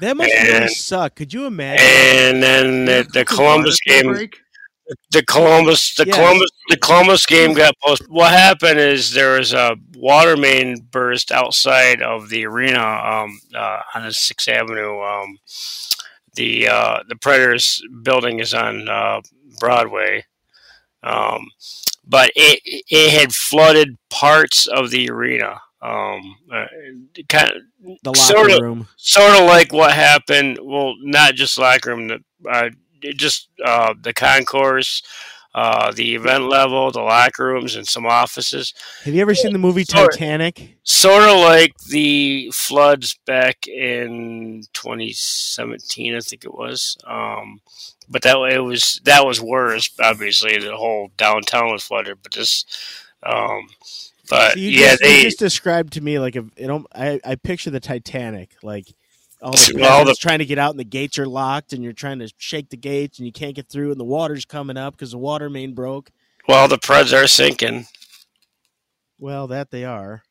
That 0.00 0.16
must 0.16 0.32
really 0.32 0.62
and- 0.64 0.70
suck. 0.70 1.14
Could 1.16 1.32
you 1.32 1.46
imagine? 1.46 1.84
and 1.86 2.42
then 2.42 2.84
the, 2.84 3.06
the 3.12 3.24
Columbus 3.24 3.78
game 3.86 4.12
Break? 4.12 4.38
the 5.12 5.22
Columbus 5.24 5.94
the 5.94 6.06
Yes. 6.06 6.16
Columbus 6.16 6.50
the 6.68 6.76
Columbus 6.76 7.26
game 7.26 7.52
got 7.54 7.74
post. 7.84 8.02
What 8.08 8.32
happened 8.32 8.80
is 8.80 9.12
there 9.12 9.38
was 9.38 9.52
a 9.52 9.76
water 9.96 10.36
main 10.36 10.76
burst 10.90 11.30
outside 11.30 12.02
of 12.02 12.28
the 12.28 12.44
arena 12.46 12.80
um, 12.82 13.38
uh, 13.54 13.80
on 13.94 14.02
the 14.04 14.12
Sixth 14.12 14.48
Avenue. 14.48 15.00
Um, 15.00 15.38
the 16.34 16.68
uh, 16.68 16.98
the 17.08 17.16
Predators 17.16 17.82
building 18.02 18.40
is 18.40 18.54
on 18.54 18.88
uh, 18.88 19.20
Broadway, 19.60 20.24
um, 21.04 21.46
but 22.04 22.32
it 22.34 22.60
it 22.90 23.12
had 23.12 23.32
flooded 23.32 23.96
parts 24.08 24.66
of 24.66 24.90
the 24.90 25.08
arena. 25.10 25.60
Um, 25.82 26.36
uh, 26.52 26.66
kind 27.28 27.50
of 27.52 27.62
the 28.02 28.10
locker 28.10 28.18
sort 28.18 28.50
of- 28.50 28.60
room. 28.60 28.88
sort 28.96 29.40
of 29.40 29.46
like 29.46 29.72
what 29.72 29.92
happened. 29.92 30.58
Well, 30.60 30.94
not 31.02 31.34
just 31.34 31.56
locker 31.58 31.90
room. 31.94 32.08
The 32.08 32.20
uh, 32.50 32.70
just 33.16 33.48
uh, 33.64 33.94
the 34.02 34.12
concourse, 34.12 35.02
uh, 35.54 35.90
the 35.92 36.14
event 36.14 36.44
level, 36.44 36.90
the 36.90 37.00
locker 37.00 37.46
rooms, 37.46 37.74
and 37.74 37.86
some 37.86 38.06
offices. 38.06 38.72
Have 39.04 39.14
you 39.14 39.20
ever 39.20 39.34
seen 39.34 39.52
the 39.52 39.58
movie 39.58 39.84
Sorry. 39.84 40.08
Titanic? 40.08 40.76
Sort 40.84 41.24
of 41.24 41.38
like 41.38 41.72
the 41.88 42.50
floods 42.54 43.18
back 43.26 43.66
in 43.66 44.62
2017, 44.72 46.14
I 46.14 46.20
think 46.20 46.44
it 46.44 46.54
was. 46.54 46.96
Um, 47.06 47.60
but 48.08 48.22
that 48.22 48.36
it 48.52 48.60
was 48.60 49.00
that 49.04 49.26
was 49.26 49.40
worse. 49.40 49.90
Obviously, 50.00 50.58
the 50.58 50.76
whole 50.76 51.10
downtown 51.16 51.72
was 51.72 51.84
flooded. 51.84 52.18
But 52.22 52.32
this, 52.32 52.64
um, 53.22 53.68
but 54.28 54.52
So 54.52 54.58
yeah, 54.60 54.90
just, 54.90 55.02
they 55.02 55.22
just 55.22 55.38
described 55.38 55.92
to 55.94 56.00
me 56.00 56.18
like 56.18 56.36
a, 56.36 56.44
you 56.56 56.66
know, 56.66 56.86
I, 56.94 57.20
I 57.24 57.34
picture 57.34 57.70
the 57.70 57.80
Titanic, 57.80 58.50
like 58.62 58.86
all 59.42 59.52
the 59.52 59.72
Well, 59.80 60.04
the- 60.04 60.14
trying 60.18 60.38
to 60.40 60.44
get 60.44 60.58
out 60.58 60.70
and 60.70 60.78
the 60.80 60.84
gates 60.84 61.18
are 61.18 61.26
locked 61.26 61.72
and 61.72 61.82
you're 61.82 61.92
trying 61.92 62.18
to 62.20 62.30
shake 62.38 62.70
the 62.70 62.76
gates 62.76 63.18
and 63.18 63.26
you 63.26 63.32
can't 63.32 63.54
get 63.54 63.68
through 63.68 63.90
and 63.90 64.00
the 64.00 64.04
water's 64.04 64.44
coming 64.44 64.76
up 64.76 64.94
because 64.94 65.10
the 65.12 65.18
water 65.18 65.48
main 65.50 65.74
broke. 65.74 66.10
well 66.48 66.68
the 66.68 66.78
Preds 66.78 67.12
are 67.12 67.26
sinking. 67.26 67.86
Well, 69.18 69.46
that 69.48 69.70
they 69.70 69.84
are. 69.84 70.22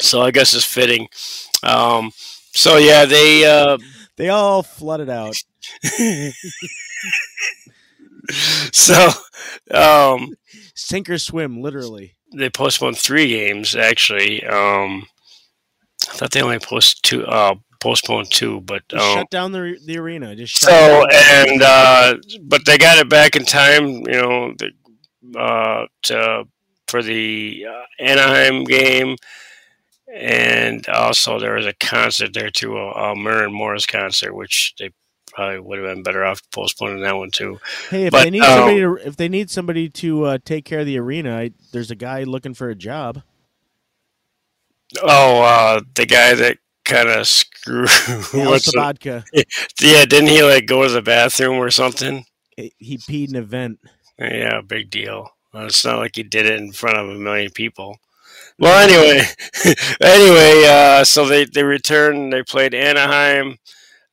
So 0.00 0.20
I 0.22 0.30
guess 0.32 0.52
it's 0.54 0.64
fitting. 0.64 1.08
Um, 1.62 2.10
so 2.52 2.76
yeah, 2.76 3.04
they 3.04 3.44
uh, 3.44 3.78
They 4.16 4.28
all 4.28 4.62
flooded 4.62 5.08
out. 5.10 5.34
so 8.72 9.10
um, 9.70 10.34
Sink 10.74 11.08
or 11.10 11.18
swim, 11.18 11.60
literally. 11.60 12.14
they 12.34 12.50
postponed 12.50 12.98
three 12.98 13.28
games 13.28 13.74
actually. 13.76 14.44
Um, 14.44 15.06
thought 16.16 16.30
they 16.30 16.42
only 16.42 16.58
post 16.58 17.02
two, 17.02 17.24
uh, 17.26 17.54
postponed 17.80 18.30
two, 18.30 18.60
but 18.62 18.82
Just 18.88 19.04
um, 19.04 19.18
shut 19.18 19.30
down 19.30 19.52
the 19.52 19.78
the 19.84 19.98
arena. 19.98 20.34
Just 20.34 20.54
shut 20.54 20.70
so 20.70 20.76
down. 20.76 21.48
and 21.50 21.62
uh, 21.62 22.14
but 22.42 22.64
they 22.64 22.78
got 22.78 22.98
it 22.98 23.08
back 23.08 23.36
in 23.36 23.44
time. 23.44 23.86
You 23.86 24.04
know, 24.04 24.54
the, 24.58 25.38
uh, 25.38 25.86
to, 26.02 26.44
for 26.88 27.02
the 27.02 27.66
uh, 27.68 27.82
Anaheim 28.02 28.64
game. 28.64 29.16
And 30.14 30.86
also, 30.88 31.40
there 31.40 31.54
was 31.54 31.66
a 31.66 31.72
concert 31.72 32.34
there 32.34 32.50
too, 32.50 32.76
a, 32.76 32.90
a 32.92 33.16
Maren 33.16 33.52
Morris 33.52 33.84
concert, 33.84 34.32
which 34.32 34.74
they 34.78 34.90
probably 35.34 35.58
would 35.58 35.78
have 35.78 35.88
been 35.92 36.02
better 36.02 36.24
off 36.24 36.40
postponing 36.52 37.02
that 37.02 37.16
one 37.16 37.30
too. 37.30 37.58
hey, 37.90 38.06
if 38.06 38.12
but, 38.12 38.24
they 38.24 38.30
need 38.30 38.42
um, 38.42 38.58
somebody 38.58 38.80
to 38.80 38.94
if 39.08 39.16
they 39.16 39.28
need 39.28 39.50
somebody 39.50 39.88
to 39.88 40.24
uh, 40.24 40.38
take 40.44 40.64
care 40.64 40.80
of 40.80 40.86
the 40.86 40.98
arena, 40.98 41.36
I, 41.36 41.50
there's 41.72 41.90
a 41.90 41.96
guy 41.96 42.22
looking 42.22 42.54
for 42.54 42.70
a 42.70 42.74
job. 42.74 43.22
Oh, 45.02 45.42
uh, 45.42 45.80
the 45.94 46.06
guy 46.06 46.34
that 46.34 46.58
kind 46.84 47.08
of 47.08 47.26
screwed. 47.26 47.88
What's 48.32 48.70
the- 48.72 48.72
Sabatka, 48.78 49.24
yeah, 49.80 50.04
didn't 50.04 50.28
he 50.28 50.42
like 50.42 50.66
go 50.66 50.86
to 50.86 50.92
the 50.92 51.02
bathroom 51.02 51.56
or 51.58 51.70
something? 51.70 52.24
he 52.56 52.98
peed 52.98 53.30
in 53.30 53.36
an 53.36 53.42
event. 53.42 53.78
Yeah, 54.18 54.60
big 54.60 54.90
deal. 54.90 55.30
Well, 55.52 55.66
it's 55.66 55.84
not 55.84 55.98
like 55.98 56.16
he 56.16 56.22
did 56.22 56.46
it 56.46 56.58
in 56.60 56.72
front 56.72 56.98
of 56.98 57.08
a 57.08 57.14
million 57.18 57.50
people. 57.50 57.98
Well, 58.58 58.78
anyway, 58.88 59.24
anyway, 60.00 60.64
uh, 60.68 61.04
so 61.04 61.26
they 61.26 61.44
they 61.46 61.64
returned. 61.64 62.32
They 62.32 62.42
played 62.42 62.74
Anaheim. 62.74 63.56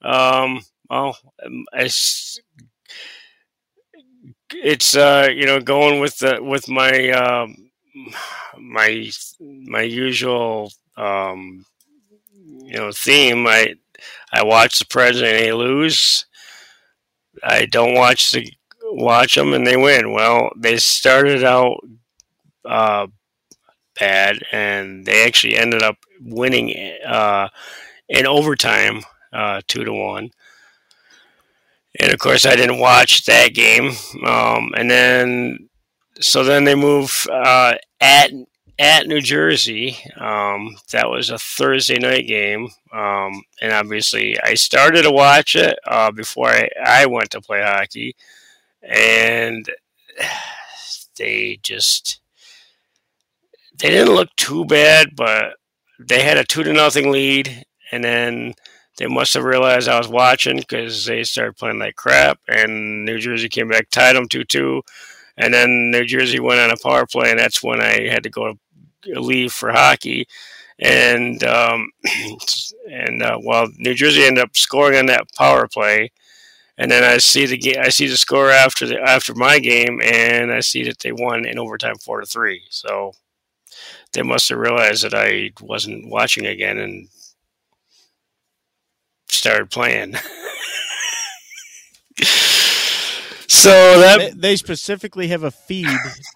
Um, 0.01 0.61
well, 0.89 1.17
um, 1.45 1.65
it's 1.73 2.39
it's 4.53 4.95
uh, 4.95 5.29
you 5.33 5.45
know 5.45 5.59
going 5.59 5.99
with 5.99 6.17
the 6.19 6.39
with 6.41 6.67
my 6.69 7.09
um, 7.11 7.70
my 8.57 9.09
my 9.39 9.81
usual 9.81 10.71
um, 10.97 11.65
you 12.33 12.77
know 12.77 12.91
theme. 12.91 13.47
I 13.47 13.75
I 14.33 14.43
watch 14.43 14.79
the 14.79 14.85
president 14.85 15.39
they 15.39 15.53
lose. 15.53 16.25
I 17.43 17.65
don't 17.65 17.95
watch 17.95 18.31
the 18.31 18.51
watch 18.83 19.35
them 19.35 19.53
and 19.53 19.65
they 19.65 19.77
win. 19.77 20.11
Well, 20.11 20.51
they 20.57 20.77
started 20.77 21.43
out 21.43 21.77
uh, 22.65 23.07
bad 23.99 24.39
and 24.51 25.05
they 25.05 25.25
actually 25.25 25.57
ended 25.57 25.83
up 25.83 25.97
winning 26.21 26.75
uh, 27.05 27.49
in 28.09 28.27
overtime, 28.27 29.01
uh, 29.33 29.61
two 29.67 29.83
to 29.83 29.93
one. 29.93 30.31
And 31.99 32.13
of 32.13 32.19
course, 32.19 32.45
I 32.45 32.55
didn't 32.55 32.79
watch 32.79 33.25
that 33.25 33.53
game. 33.53 33.91
Um, 34.25 34.71
and 34.75 34.89
then, 34.89 35.69
so 36.21 36.43
then 36.43 36.63
they 36.63 36.75
move 36.75 37.27
uh, 37.31 37.75
at 37.99 38.31
at 38.79 39.07
New 39.07 39.21
Jersey. 39.21 39.97
Um, 40.17 40.75
that 40.91 41.09
was 41.09 41.29
a 41.29 41.37
Thursday 41.37 41.99
night 41.99 42.27
game, 42.27 42.69
um, 42.91 43.43
and 43.61 43.71
obviously, 43.73 44.39
I 44.39 44.55
started 44.55 45.03
to 45.03 45.11
watch 45.11 45.55
it 45.55 45.77
uh, 45.87 46.11
before 46.11 46.49
I, 46.49 46.69
I 46.83 47.05
went 47.05 47.31
to 47.31 47.41
play 47.41 47.61
hockey, 47.61 48.15
and 48.81 49.69
they 51.17 51.59
just 51.61 52.21
they 53.77 53.89
didn't 53.89 54.15
look 54.15 54.29
too 54.35 54.65
bad, 54.65 55.15
but 55.15 55.55
they 55.99 56.23
had 56.23 56.37
a 56.37 56.43
two 56.43 56.63
to 56.63 56.73
nothing 56.73 57.11
lead, 57.11 57.65
and 57.91 58.03
then 58.03 58.53
they 58.97 59.07
must 59.07 59.33
have 59.33 59.43
realized 59.43 59.87
I 59.87 59.97
was 59.97 60.07
watching 60.07 60.57
because 60.57 61.05
they 61.05 61.23
started 61.23 61.57
playing 61.57 61.79
like 61.79 61.95
crap, 61.95 62.39
and 62.47 63.05
New 63.05 63.19
Jersey 63.19 63.49
came 63.49 63.69
back, 63.69 63.89
tied 63.89 64.15
them 64.15 64.27
two 64.27 64.43
two, 64.43 64.81
and 65.37 65.53
then 65.53 65.91
New 65.91 66.05
Jersey 66.05 66.39
went 66.39 66.59
on 66.59 66.71
a 66.71 66.77
power 66.77 67.05
play, 67.05 67.31
and 67.31 67.39
that's 67.39 67.63
when 67.63 67.81
I 67.81 68.07
had 68.09 68.23
to 68.23 68.29
go 68.29 68.55
leave 69.05 69.53
for 69.53 69.71
hockey, 69.71 70.27
and 70.79 71.43
um, 71.43 71.89
and 72.91 73.23
uh, 73.23 73.39
well, 73.43 73.67
New 73.77 73.93
Jersey 73.93 74.23
ended 74.23 74.43
up 74.43 74.55
scoring 74.55 74.97
on 74.99 75.05
that 75.07 75.27
power 75.37 75.67
play. 75.67 76.11
And 76.77 76.89
then 76.89 77.03
I 77.03 77.19
see 77.19 77.45
the 77.45 77.57
game. 77.57 77.75
I 77.79 77.89
see 77.89 78.07
the 78.07 78.17
score 78.17 78.49
after 78.49 78.87
the 78.87 78.99
after 78.99 79.35
my 79.35 79.59
game, 79.59 80.01
and 80.01 80.51
I 80.51 80.61
see 80.61 80.83
that 80.85 80.99
they 80.99 81.11
won 81.11 81.45
in 81.45 81.59
overtime, 81.59 81.95
four 81.97 82.21
to 82.21 82.25
three. 82.25 82.63
So 82.71 83.13
they 84.13 84.23
must 84.23 84.49
have 84.49 84.57
realized 84.57 85.03
that 85.03 85.13
I 85.13 85.51
wasn't 85.61 86.09
watching 86.09 86.45
again 86.45 86.77
and 86.77 87.07
started 89.27 89.69
playing. 89.69 90.15
so 93.61 93.99
that 93.99 94.41
They, 94.41 94.55
specifically 94.55 95.27
have 95.27 95.43
a 95.43 95.51
feed 95.51 95.87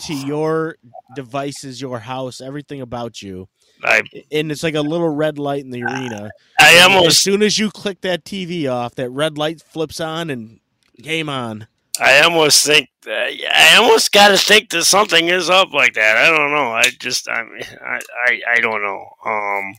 to 0.01 0.13
your 0.25 0.77
devices, 1.15 1.81
your 1.81 1.99
house, 1.99 2.41
everything 2.41 2.81
about 2.81 3.21
you, 3.21 3.47
I 3.83 4.01
and 4.31 4.51
it's 4.51 4.63
like 4.63 4.75
a 4.75 4.81
little 4.81 5.09
red 5.09 5.37
light 5.37 5.63
in 5.63 5.71
the 5.71 5.83
arena. 5.83 6.31
I 6.59 6.71
And 6.73 7.05
as 7.05 7.17
soon 7.17 7.41
as 7.43 7.59
you 7.59 7.69
click 7.71 8.01
that 8.01 8.23
TV 8.23 8.71
off, 8.71 8.95
that 8.95 9.09
red 9.09 9.37
light 9.37 9.61
flips 9.61 9.99
on 9.99 10.29
and 10.29 10.59
game 11.01 11.29
on. 11.29 11.67
I 11.99 12.21
almost 12.21 12.65
think 12.65 12.89
I 13.07 13.75
almost 13.77 14.11
got 14.11 14.29
to 14.29 14.37
think 14.37 14.69
that 14.71 14.83
something 14.85 15.29
is 15.29 15.49
up 15.49 15.73
like 15.73 15.93
that. 15.93 16.17
I 16.17 16.29
don't 16.29 16.51
know. 16.51 16.71
I 16.71 16.83
just 16.99 17.29
I 17.29 17.43
mean, 17.43 17.63
I, 17.81 17.99
I 18.27 18.41
I 18.55 18.59
don't 18.59 18.81
know. 18.81 19.07
Um, 19.25 19.75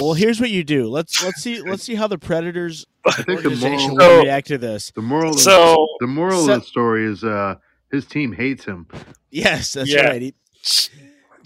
Well, 0.00 0.14
here's 0.14 0.40
what 0.40 0.50
you 0.50 0.64
do. 0.64 0.88
Let's 0.88 1.22
let's 1.22 1.42
see 1.42 1.60
let's 1.60 1.82
see 1.82 1.96
how 1.96 2.06
the 2.06 2.18
Predators 2.18 2.86
I 3.06 3.12
think 3.12 3.26
the 3.26 3.32
organization 3.48 3.90
moral, 3.90 3.96
will 3.96 4.18
So- 4.18 4.22
react 4.22 4.46
to 4.48 4.58
this. 4.58 4.90
the 4.94 5.02
moral, 5.02 5.32
so 5.34 5.86
the 6.00 6.06
moral 6.06 6.46
so- 6.46 6.54
of 6.54 6.60
the 6.60 6.66
story 6.66 7.04
is 7.06 7.22
uh, 7.24 7.56
his 7.90 8.06
team 8.06 8.32
hates 8.32 8.64
him. 8.64 8.86
Yes, 9.30 9.72
that's 9.72 9.90
Yeah. 9.90 10.06
right. 10.08 10.22
He- 10.22 10.34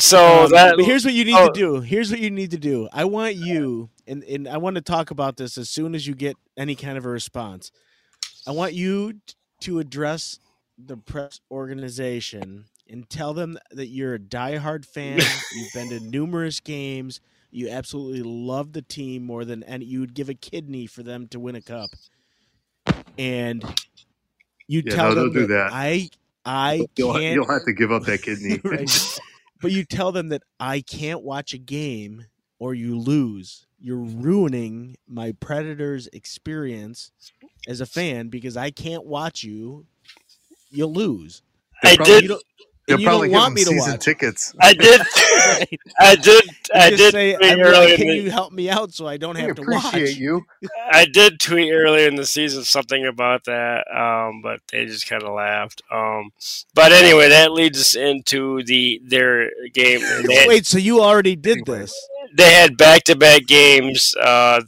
so 0.01 0.45
Um, 0.45 0.51
that 0.53 0.77
but 0.77 0.85
here's 0.85 1.05
what 1.05 1.15
you 1.15 1.25
need 1.25 1.35
oh. 1.37 1.49
to 1.49 1.53
do. 1.53 1.81
Here's 1.81 2.11
what 2.11 2.21
you 2.21 2.31
need 2.31 2.53
to 2.53 2.59
do. 2.59 2.89
I 2.93 3.05
want 3.05 3.35
you, 3.35 3.91
and, 4.07 4.23
and 4.25 4.47
I 4.47 4.57
want 4.59 4.77
to 4.77 4.81
talk 4.83 5.11
about 5.11 5.37
this 5.37 5.59
as 5.59 5.69
soon 5.69 5.95
as 5.95 6.07
you 6.07 6.15
get 6.15 6.37
any 6.57 6.75
kind 6.77 6.97
of 6.97 7.05
a 7.05 7.09
response. 7.09 7.73
I 8.47 8.53
want 8.53 8.75
you 8.75 9.15
to 9.63 9.81
address 9.81 10.39
the 10.79 10.97
press 10.97 11.41
organization 11.51 12.67
and 12.89 13.11
tell 13.11 13.35
them 13.35 13.59
that 13.73 13.89
you're 13.89 14.15
a 14.15 14.19
diehard 14.21 14.85
fan. 14.87 15.19
You've 15.57 15.73
been 15.75 15.89
to 15.91 16.01
numerous 16.01 16.61
games. 16.61 17.21
You 17.51 17.69
absolutely 17.71 18.23
love 18.23 18.73
the 18.73 18.83
team 18.83 19.25
more 19.25 19.45
than 19.45 19.63
any. 19.65 19.85
You 19.87 20.01
would 20.01 20.15
give 20.15 20.29
a 20.29 20.35
kidney 20.35 20.87
for 20.87 21.03
them 21.03 21.27
to 21.29 21.41
win 21.41 21.55
a 21.55 21.63
cup, 21.63 21.89
and 23.17 23.65
you 24.67 24.83
Yeah, 24.85 24.95
tell 24.95 25.09
no, 25.11 25.15
them 25.15 25.25
don't 25.33 25.43
do 25.43 25.47
that 25.49 25.71
that. 25.71 25.73
I 25.73 26.09
I 26.45 26.87
You'll, 26.97 27.15
can't 27.15 27.35
you'll 27.35 27.49
have 27.51 27.65
to 27.65 27.73
give 27.73 27.91
up 27.93 28.05
that 28.05 28.23
kidney. 28.23 28.61
Right. 28.65 28.91
But 29.61 29.73
you 29.73 29.85
tell 29.85 30.13
them 30.13 30.29
that 30.29 30.43
I 30.61 30.81
can't 30.83 31.23
watch 31.23 31.53
a 31.53 31.59
game 31.59 32.27
or 32.61 32.75
you 32.75 32.97
lose. 32.99 33.67
You're 33.81 33.97
ruining 33.99 34.97
my 35.09 35.33
Predators 35.41 36.07
experience 36.13 37.11
as 37.67 37.81
a 37.81 37.87
fan 37.87 38.29
because 38.29 38.57
I 38.57 38.71
can't 38.71 39.05
watch 39.05 39.43
you. 39.43 39.85
You'll 40.71 40.93
lose. 40.93 41.43
I 41.83 41.97
probably- 41.97 42.13
did 42.15 42.23
You 42.23 42.29
don't, 42.29 42.43
They'll 42.89 42.99
you 43.01 43.07
probably 43.07 43.29
don't 43.29 43.39
want 43.41 43.55
me 43.55 43.63
to 43.65 43.71
season 43.71 43.93
watch. 43.93 44.01
tickets. 44.05 44.55
I 44.61 44.73
did 44.75 45.01
I 46.01 46.17
did 46.17 46.45
I 46.75 46.91
did 46.91 46.99
just 46.99 47.11
say, 47.13 47.35
tweet 47.37 47.53
I'm 47.53 47.61
earlier 47.61 47.89
like, 47.91 47.97
can 47.97 48.09
you 48.09 48.31
help 48.31 48.53
me 48.53 48.69
out 48.71 48.93
so 48.95 49.07
I 49.07 49.17
don't 49.19 49.37
We 49.37 49.43
have 49.43 49.55
to 49.57 49.63
appreciate 49.63 50.03
watch? 50.11 50.17
you. 50.17 50.47
I 50.91 51.05
did 51.05 51.39
tweet 51.41 51.73
earlier 51.73 52.09
in 52.09 52.17
the 52.17 52.27
season 52.27 52.65
something 52.65 53.07
about 53.07 53.45
that, 53.45 53.85
um, 53.95 54.41
but 54.43 54.61
they 54.73 54.87
just 54.87 55.09
kind 55.09 55.23
of 55.23 55.33
laughed. 55.35 55.83
Um, 55.93 56.31
but 56.75 56.93
anyway, 56.93 57.29
that 57.29 57.53
leads 57.53 57.79
us 57.81 57.95
into 57.95 58.63
the 58.65 59.01
their 59.05 59.51
game. 59.73 60.01
They 60.27 60.35
had, 60.35 60.49
Wait, 60.49 60.67
so 60.67 60.79
you 60.79 61.01
already 61.03 61.37
did 61.37 61.59
Anyway. 61.69 61.81
this? 61.81 61.95
they 62.35 62.53
had 62.53 62.77
back-to-back 62.77 63.47
games. 63.47 64.15
Uh, 64.17 64.61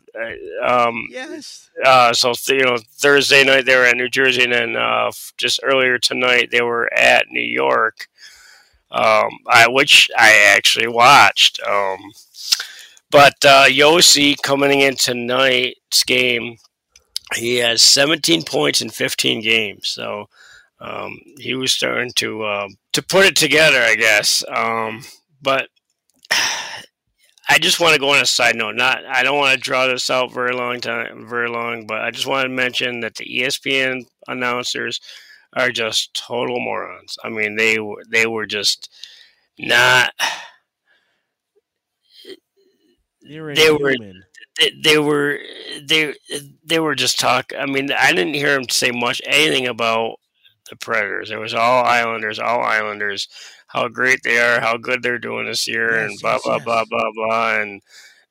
um, 0.65 1.09
Yes. 1.11 1.69
uh, 1.85 2.13
so 2.13 2.33
you 2.49 2.65
know, 2.65 2.79
Thursday 2.99 3.45
night 3.45 3.67
they 3.67 3.77
were 3.77 3.85
at 3.85 3.97
New 3.97 4.09
Jersey, 4.09 4.45
and 4.45 4.53
then 4.53 4.77
uh, 4.77 5.11
just 5.37 5.61
earlier 5.63 5.99
tonight 5.99 6.49
they 6.51 6.63
were 6.63 6.93
at 6.95 7.27
New 7.31 7.41
York, 7.43 8.09
um, 8.90 9.31
I, 9.48 9.68
which 9.68 10.11
I 10.16 10.55
actually 10.57 10.88
watched. 10.88 11.61
Um, 11.62 11.98
but 13.11 13.35
uh, 13.44 13.66
Josi 13.66 14.40
coming 14.40 14.81
in 14.81 14.96
tonight's 14.96 16.05
game, 16.05 16.57
he 17.35 17.57
has 17.57 17.83
17 17.83 18.44
points 18.44 18.81
in 18.81 18.90
15 18.90 19.42
games. 19.42 19.88
So 19.88 20.26
um, 20.81 21.18
he 21.38 21.55
was 21.55 21.72
starting 21.72 22.12
to 22.16 22.44
um, 22.46 22.76
to 22.92 23.03
put 23.03 23.26
it 23.26 23.37
together, 23.37 23.81
I 23.81 23.96
guess. 23.96 24.44
Um, 24.48 25.03
but 25.42 25.68
I 26.33 27.59
just 27.59 27.81
want 27.81 27.94
to 27.94 28.00
go 28.00 28.11
on 28.11 28.22
a 28.22 28.26
side 28.26 28.55
note. 28.55 28.76
Not, 28.76 29.05
I 29.07 29.22
don't 29.22 29.38
want 29.38 29.55
to 29.55 29.61
draw 29.61 29.87
this 29.87 30.09
out 30.09 30.33
very 30.33 30.55
long 30.55 30.81
time, 30.81 31.29
very 31.29 31.48
long, 31.48 31.87
but 31.87 32.00
I 32.00 32.12
just 32.12 32.26
want 32.26 32.44
to 32.44 32.48
mention 32.48 33.00
that 33.00 33.16
the 33.16 33.24
ESPN 33.24 34.05
announcers 34.29 35.00
are 35.55 35.71
just 35.71 36.15
total 36.15 36.61
morons. 36.61 37.19
I 37.25 37.29
mean, 37.29 37.57
they 37.57 37.79
were 37.79 38.03
they 38.09 38.27
were 38.27 38.47
just 38.47 38.91
not. 39.59 40.13
You're 43.21 43.55
They 43.55 43.71
were 43.71 43.95
they, 44.59 44.73
they 44.83 44.99
were 44.99 45.39
they 45.83 46.15
they 46.65 46.79
were 46.79 46.95
just 46.95 47.19
talk. 47.19 47.53
I 47.59 47.67
mean, 47.67 47.91
I 47.93 48.13
didn't 48.13 48.35
hear 48.35 48.57
him 48.59 48.69
say 48.69 48.91
much 48.91 49.23
anything 49.25 49.67
about 49.67 50.17
the 50.69 50.77
Predators. 50.77 51.31
It 51.31 51.39
was 51.39 51.55
all 51.55 51.85
Islanders, 51.85 52.39
all 52.39 52.63
Islanders. 52.63 53.29
How 53.69 53.87
great 53.89 54.23
they 54.25 54.39
are, 54.39 54.61
how 54.61 54.77
good 54.77 55.03
they're 55.03 55.19
doing 55.19 55.47
this 55.47 55.69
year, 55.69 55.97
and 55.97 56.19
blah 56.21 56.33
yes, 56.33 56.43
blah 56.43 56.57
yes. 56.57 56.65
blah 56.65 56.85
blah 56.85 57.11
blah, 57.15 57.61
and 57.61 57.81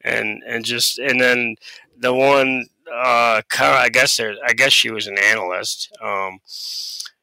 and 0.02 0.44
and 0.46 0.66
just 0.66 1.00
and 1.00 1.20
then 1.20 1.56
the 1.98 2.14
one 2.14 2.66
uh 2.92 3.42
I 3.62 3.90
guess 3.90 4.18
there 4.18 4.36
I 4.46 4.54
guess 4.54 4.74
she 4.74 4.92
was 4.92 5.08
an 5.08 5.18
analyst. 5.18 5.92
Um, 6.02 6.40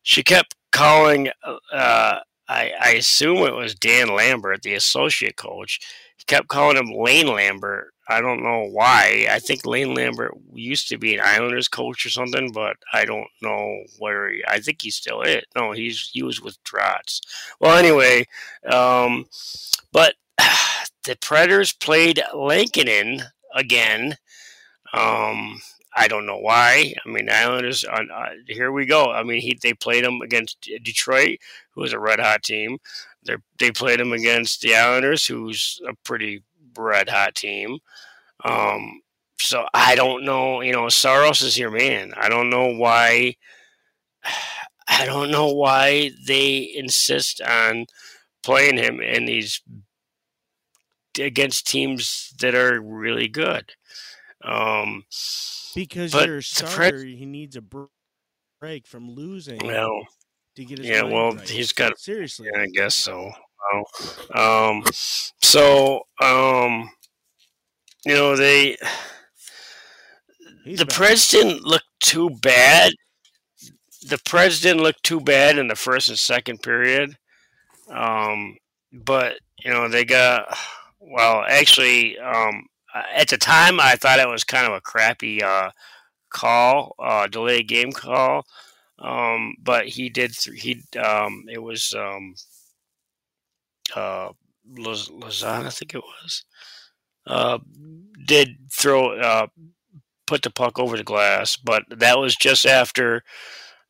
she 0.07 0.23
kept 0.23 0.55
calling. 0.71 1.31
Uh, 1.45 2.21
I 2.49 2.73
I 2.81 2.91
assume 2.93 3.39
it 3.39 3.55
was 3.55 3.75
Dan 3.75 4.15
Lambert, 4.15 4.63
the 4.63 4.75
associate 4.75 5.37
coach. 5.37 5.81
He 6.17 6.23
kept 6.25 6.47
calling 6.47 6.77
him 6.77 6.93
Lane 6.95 7.27
Lambert. 7.27 7.93
I 8.09 8.21
don't 8.21 8.45
know 8.45 8.69
why. 8.71 9.27
I 9.29 9.41
think 9.41 9.67
Lane 9.67 9.95
Lambert 9.95 10.33
used 10.55 10.89
to 10.91 10.97
be 10.97 11.17
an 11.17 11.23
Islanders 11.25 11.67
coach 11.67 12.07
or 12.07 12.11
something, 12.11 12.53
but 12.53 12.77
I 12.93 13.05
don't 13.05 13.27
know 13.43 13.83
where. 13.99 14.31
He, 14.31 14.45
I 14.47 14.61
think 14.61 14.81
he 14.81 14.91
still 14.91 15.23
is. 15.23 15.43
No, 15.57 15.73
he's 15.73 16.09
he 16.13 16.23
was 16.23 16.41
with 16.41 16.63
Trotz. 16.63 17.21
Well, 17.59 17.77
anyway, 17.77 18.27
um, 18.71 19.27
but 19.91 20.15
the 21.03 21.17
Predators 21.21 21.73
played 21.73 22.23
Lankinen 22.33 23.23
again. 23.57 24.19
Um, 24.93 25.61
I 25.97 26.09
don't 26.09 26.27
know 26.27 26.39
why. 26.39 26.93
I 27.05 27.09
mean, 27.09 27.31
Islanders. 27.31 27.83
On 27.85 28.11
uh, 28.11 28.31
here 28.47 28.71
we 28.71 28.85
go. 28.85 29.11
I 29.11 29.23
mean, 29.23 29.41
he 29.41 29.59
they 29.61 29.73
played 29.73 30.05
them 30.05 30.21
against 30.21 30.69
Detroit, 30.83 31.39
who 31.71 31.81
was 31.81 31.95
a 31.95 31.99
red 31.99 32.21
hot 32.21 32.43
team. 32.43 32.79
They 33.25 33.37
they 33.59 33.71
played 33.73 33.99
them 33.99 34.13
against 34.13 34.61
the 34.61 34.77
Islanders, 34.77 35.27
who's 35.27 35.81
a 35.89 35.95
pretty 36.05 36.43
red 36.77 37.09
hot 37.09 37.35
team. 37.35 37.79
Um, 38.45 39.01
so 39.41 39.67
I 39.73 39.95
don't 39.95 40.25
know. 40.25 40.61
You 40.61 40.73
know, 40.73 40.89
Saros 40.91 41.41
is 41.41 41.59
your 41.59 41.71
man. 41.71 42.13
I 42.17 42.29
don't 42.29 42.51
know 42.51 42.69
why. 42.69 43.37
I 44.89 45.05
don't 45.05 45.33
know 45.33 45.49
why 45.53 46.13
they 46.29 46.73
insist 46.77 47.41
on 47.41 47.87
playing 48.45 48.77
him 48.77 49.01
in 49.01 49.25
these 49.25 49.61
against 51.19 51.67
teams 51.67 52.33
that 52.39 52.55
are 52.55 52.81
really 52.81 53.27
good. 53.27 53.73
Um, 54.47 55.05
because 55.75 56.15
you're 56.15 56.39
a 56.39 56.43
starter, 56.43 57.05
he 57.05 57.27
needs 57.27 57.57
a 57.57 57.63
break 58.61 58.87
from 58.87 59.11
losing. 59.11 59.59
Well, 59.65 60.07
to 60.55 60.65
get 60.65 60.79
his 60.79 60.87
yeah, 60.87 61.03
well, 61.03 61.33
right. 61.33 61.49
he's 61.49 61.73
got 61.73 61.99
seriously. 61.99 62.49
Yeah, 62.53 62.63
I 62.63 62.67
guess 62.67 62.95
so. 62.95 63.33
Well, 64.35 64.71
um, 64.71 64.85
so 64.93 66.03
um, 66.23 66.89
you 68.05 68.15
know 68.15 68.37
they 68.37 68.77
He's 70.67 70.81
the. 70.81 70.85
Preds 70.85 71.31
didn't 71.31 71.65
look 71.65 71.85
too 72.01 72.29
bad. 72.43 72.93
The 74.09 74.17
Preds 74.19 74.61
didn't 74.61 74.83
look 74.83 74.97
too 75.05 75.21
bad 75.21 75.59
in 75.59 75.69
the 75.69 75.77
first 75.77 76.09
and 76.09 76.19
second 76.19 76.61
period. 76.61 77.17
Um, 77.89 78.57
but 78.93 79.39
you 79.65 79.71
know 79.71 79.89
they 79.89 80.05
got 80.05 80.59
well. 80.99 81.45
Actually, 81.49 82.19
um, 82.19 82.67
at 83.15 83.29
the 83.29 83.39
time, 83.39 83.81
I 83.81 83.97
thought 83.97 84.21
it 84.21 84.29
was 84.29 84.45
kind 84.45 84.67
of 84.67 84.73
a 84.73 84.81
crappy 84.81 85.43
uh, 85.43 85.71
call, 86.31 86.95
uh, 86.99 87.27
delayed 87.27 87.69
game 87.69 87.93
call. 87.93 88.47
Um, 88.99 89.55
but 89.63 89.87
he 89.87 90.09
did. 90.09 90.33
Th- 90.35 90.61
he 90.61 90.83
um, 90.99 91.45
it 91.49 91.63
was 91.63 91.95
um, 91.97 92.35
uh, 93.95 94.31
Laz- 94.79 95.09
Lauzon, 95.11 95.67
I 95.67 95.71
think 95.71 95.95
it 95.95 96.03
was. 96.03 96.45
Uh, 97.27 97.59
did 98.27 98.57
throw 98.73 99.19
uh, 99.19 99.47
put 100.27 100.43
the 100.43 100.51
puck 100.51 100.79
over 100.79 100.97
the 100.97 101.05
glass, 101.05 101.57
but 101.57 101.85
that 101.91 102.19
was 102.19 102.37
just 102.37 102.67
after 102.67 103.23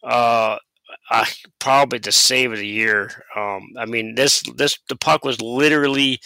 uh, 0.03 0.57
uh, 1.11 1.25
probably 1.59 1.99
the 1.99 2.13
save 2.13 2.53
of 2.53 2.59
the 2.59 2.67
year. 2.67 3.11
Um, 3.37 3.69
I 3.79 3.87
mean, 3.87 4.15
this 4.15 4.43
this 4.57 4.79
the 4.89 4.97
puck 4.97 5.25
was 5.25 5.41
literally 5.41 6.21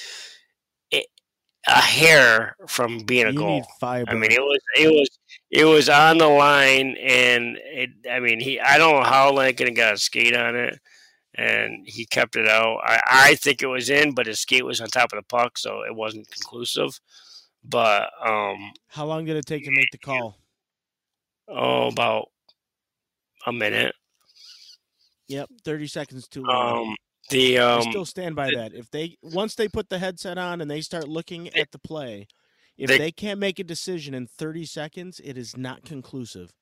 a 1.66 1.80
hair 1.80 2.56
from 2.66 3.00
being 3.00 3.26
a 3.26 3.32
you 3.32 3.38
goal. 3.38 3.66
I 3.82 4.04
mean, 4.14 4.32
it 4.32 4.40
was 4.40 4.60
it 4.76 4.88
was 4.88 5.08
it 5.50 5.64
was 5.64 5.88
on 5.88 6.18
the 6.18 6.28
line, 6.28 6.96
and 7.00 7.58
it. 7.64 7.90
I 8.10 8.20
mean, 8.20 8.40
he. 8.40 8.60
I 8.60 8.78
don't 8.78 8.94
know 8.94 9.08
how 9.08 9.32
Lincoln 9.32 9.74
got 9.74 9.94
a 9.94 9.98
skate 9.98 10.36
on 10.36 10.56
it, 10.56 10.78
and 11.34 11.86
he 11.86 12.06
kept 12.06 12.36
it 12.36 12.48
out. 12.48 12.80
I, 12.82 13.00
I 13.10 13.34
think 13.34 13.62
it 13.62 13.66
was 13.66 13.90
in, 13.90 14.14
but 14.14 14.26
his 14.26 14.40
skate 14.40 14.64
was 14.64 14.80
on 14.80 14.88
top 14.88 15.12
of 15.12 15.18
the 15.18 15.26
puck, 15.26 15.58
so 15.58 15.82
it 15.82 15.94
wasn't 15.94 16.30
conclusive. 16.30 16.98
But 17.62 18.10
um, 18.24 18.72
How 18.88 19.04
long 19.04 19.26
did 19.26 19.36
it 19.36 19.46
take 19.46 19.64
to 19.64 19.70
make 19.70 19.90
the 19.92 19.98
call? 19.98 20.38
oh, 21.48 21.88
about 21.88 22.28
a 23.46 23.52
minute. 23.52 23.94
Yep, 25.28 25.48
thirty 25.64 25.86
seconds 25.86 26.26
too 26.26 26.42
long. 26.42 26.88
Um, 26.88 26.96
the 27.30 27.58
I 27.58 27.76
um, 27.76 27.82
still 27.82 28.04
stand 28.04 28.36
by 28.36 28.50
the- 28.50 28.56
that. 28.56 28.74
If 28.74 28.90
they 28.90 29.16
once 29.22 29.54
they 29.54 29.68
put 29.68 29.88
the 29.88 29.98
headset 29.98 30.38
on 30.38 30.60
and 30.60 30.70
they 30.70 30.80
start 30.82 31.08
looking 31.08 31.44
They- 31.44 31.60
at 31.60 31.72
the 31.72 31.78
play, 31.78 32.26
if 32.76 32.88
they- 32.88 32.98
they, 32.98 33.12
can't 33.12 33.40
make 33.40 33.58
a 33.58 33.64
decision 33.64 34.14
in 34.14 34.26
30 34.26 34.64
seconds, 34.66 35.20
it 35.22 35.36
is 35.38 35.56
not 35.56 35.84
conclusive. 35.84 36.52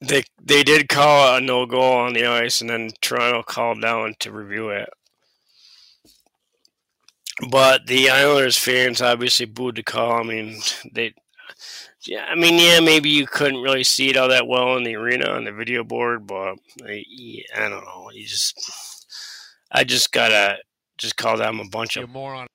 they 0.00 0.24
they 0.42 0.62
did 0.64 0.88
call 0.88 1.36
a 1.36 1.40
no 1.40 1.64
goal 1.66 1.94
on 1.94 2.12
the 2.12 2.26
ice, 2.26 2.60
and 2.60 2.70
then 2.70 2.90
Toronto 3.00 3.42
called 3.42 3.80
down 3.80 4.14
to 4.20 4.32
review 4.32 4.70
it. 4.70 4.88
But 7.50 7.86
the 7.86 8.10
Islanders 8.10 8.58
fans 8.58 9.00
obviously 9.00 9.46
booed 9.46 9.76
the 9.76 9.82
call. 9.82 10.20
I 10.20 10.22
mean, 10.22 10.60
they, 10.92 11.14
yeah, 12.04 12.24
I 12.28 12.34
mean, 12.34 12.58
yeah, 12.58 12.80
maybe 12.80 13.08
you 13.10 13.26
couldn't 13.26 13.62
really 13.62 13.84
see 13.84 14.10
it 14.10 14.16
all 14.16 14.28
that 14.28 14.46
well 14.46 14.76
in 14.76 14.84
the 14.84 14.96
arena 14.96 15.30
on 15.30 15.44
the 15.44 15.52
video 15.52 15.82
board, 15.84 16.26
but 16.26 16.56
I, 16.84 17.04
I 17.56 17.68
don't 17.68 17.84
know. 17.84 18.10
You 18.12 18.26
just, 18.26 18.91
I 19.72 19.84
just 19.84 20.12
gotta 20.12 20.58
just 20.98 21.16
call 21.16 21.36
them 21.38 21.60
a 21.60 21.64
bunch 21.68 21.96
of 21.96 22.02
You 22.02 22.04
of. 22.04 22.10
moron. 22.10 22.46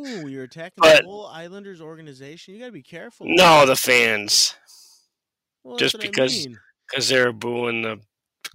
Ooh, 0.00 0.28
you're 0.28 0.44
attacking 0.44 0.78
But- 0.80 1.02
the 1.02 1.08
whole 1.08 1.26
Islanders 1.26 1.80
organization. 1.80 2.54
You 2.54 2.60
got 2.60 2.66
to 2.66 2.72
be 2.72 2.82
careful. 2.82 3.26
No, 3.28 3.64
the 3.66 3.76
fans, 3.76 4.54
Well, 5.62 5.76
just 5.76 5.92
that's 5.94 6.04
what 6.04 6.08
I 6.08 6.10
because 6.10 6.46
mean. 6.46 6.58
because 6.88 7.08
they're 7.08 7.32
booing 7.32 7.82
the 7.82 8.00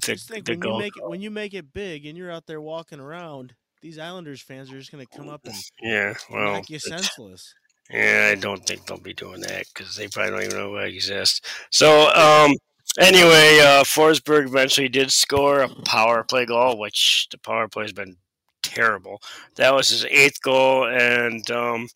the, 0.06 0.14
Just 0.14 0.28
think 0.30 0.46
the 0.46 0.54
when 0.58 0.62
you 0.64 0.78
make 0.80 0.94
it 0.98 1.10
when 1.10 1.22
you 1.22 1.32
make 1.32 1.54
it 1.54 1.74
big 1.74 2.06
and 2.06 2.18
you're 2.18 2.32
out 2.32 2.46
there 2.46 2.62
walking 2.62 3.00
around, 3.00 3.56
these 3.82 3.98
Islanders 3.98 4.42
fans 4.42 4.72
are 4.72 4.78
just 4.78 4.92
going 4.92 5.06
to 5.06 5.18
come 5.18 5.30
up 5.30 5.42
and 5.46 5.56
yeah, 5.82 6.14
well, 6.30 6.54
knock 6.54 6.70
you 6.70 6.78
senseless. 6.80 7.54
Yeah, 7.90 8.30
I 8.32 8.36
don't 8.36 8.66
think 8.68 8.86
they'll 8.86 9.00
be 9.00 9.14
doing 9.14 9.40
that 9.42 9.66
because 9.74 9.96
they 9.96 10.08
probably 10.10 10.32
don't 10.32 10.44
even 10.44 10.58
know 10.58 10.76
I 10.76 10.86
exist. 10.86 11.46
So, 11.72 12.10
um, 12.14 12.52
anyway, 12.98 13.60
uh, 13.62 13.84
Forsberg 13.84 14.48
eventually 14.48 14.90
did 14.90 15.12
score 15.12 15.62
a 15.62 15.70
power 15.70 16.24
play 16.24 16.46
goal, 16.46 16.78
which 16.78 17.28
the 17.32 17.38
power 17.38 17.68
play 17.68 17.84
has 17.84 17.94
been 17.94 18.18
terrible. 18.62 19.22
That 19.56 19.74
was 19.74 19.90
his 19.90 20.06
eighth 20.06 20.42
goal, 20.42 20.88
and 20.88 21.50
um, 21.52 21.88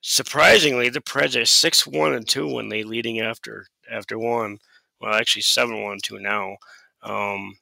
surprisingly, 0.00 0.88
the 0.88 1.00
Preds 1.00 1.40
are 1.40 1.46
six 1.46 1.86
one 1.86 2.14
and 2.14 2.28
two 2.28 2.46
when 2.52 2.68
they 2.68 2.82
leading 2.82 3.20
after 3.20 3.66
after 3.90 4.18
one. 4.18 4.58
Well, 5.00 5.14
actually, 5.14 5.42
seven 5.42 5.82
one 5.82 5.98
two 6.02 6.18
now. 6.18 6.56
Um, 7.02 7.56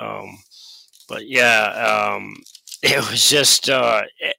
um, 0.00 0.38
but 1.08 1.28
yeah, 1.28 2.14
um, 2.16 2.36
it 2.82 2.98
was 3.10 3.28
just 3.28 3.68
uh, 3.68 4.02
it, 4.18 4.36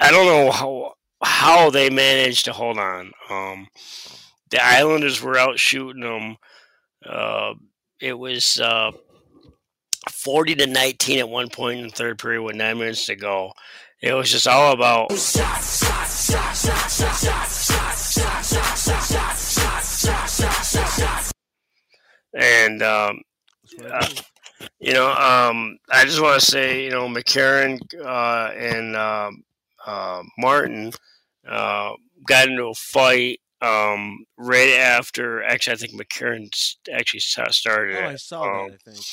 I 0.00 0.10
don't 0.10 0.26
know 0.26 0.50
how 0.50 0.94
how 1.22 1.70
they 1.70 1.90
managed 1.90 2.44
to 2.46 2.52
hold 2.52 2.78
on. 2.78 3.12
Um, 3.30 3.68
the 4.50 4.64
Islanders 4.64 5.22
were 5.22 5.38
out 5.38 5.58
shooting 5.58 6.02
them. 6.02 6.36
Uh, 7.04 7.54
it 8.00 8.18
was 8.18 8.60
uh, 8.60 8.92
forty 10.10 10.54
to 10.56 10.66
nineteen 10.66 11.18
at 11.18 11.28
one 11.28 11.48
point 11.48 11.80
in 11.80 11.86
the 11.86 11.92
third 11.92 12.18
period 12.18 12.42
with 12.42 12.56
nine 12.56 12.78
minutes 12.78 13.06
to 13.06 13.16
go. 13.16 13.52
It 14.02 14.12
was 14.12 14.30
just 14.30 14.46
all 14.46 14.72
about 14.72 15.10
and 22.34 22.82
um, 22.82 23.20
Uh, 23.84 24.08
you 24.80 24.92
know, 24.92 25.10
um, 25.12 25.78
I 25.90 26.04
just 26.04 26.20
want 26.20 26.40
to 26.40 26.46
say, 26.46 26.84
you 26.84 26.90
know, 26.90 27.08
McCarron 27.08 27.78
uh, 28.04 28.52
and 28.56 28.96
um 28.96 29.42
uh, 29.86 30.22
Martin 30.38 30.92
uh, 31.48 31.92
got 32.26 32.48
into 32.48 32.66
a 32.66 32.74
fight 32.74 33.40
um, 33.66 34.24
right 34.36 34.74
after. 34.78 35.42
Actually, 35.42 35.74
I 35.74 35.76
think 35.76 35.92
McCarron 35.92 36.48
actually 36.92 37.20
started 37.20 37.96
Oh. 37.96 38.08
I 38.08 38.16
saw 38.16 38.42
um, 38.42 38.70
that. 38.70 38.80
I 38.86 38.90
think. 38.90 39.04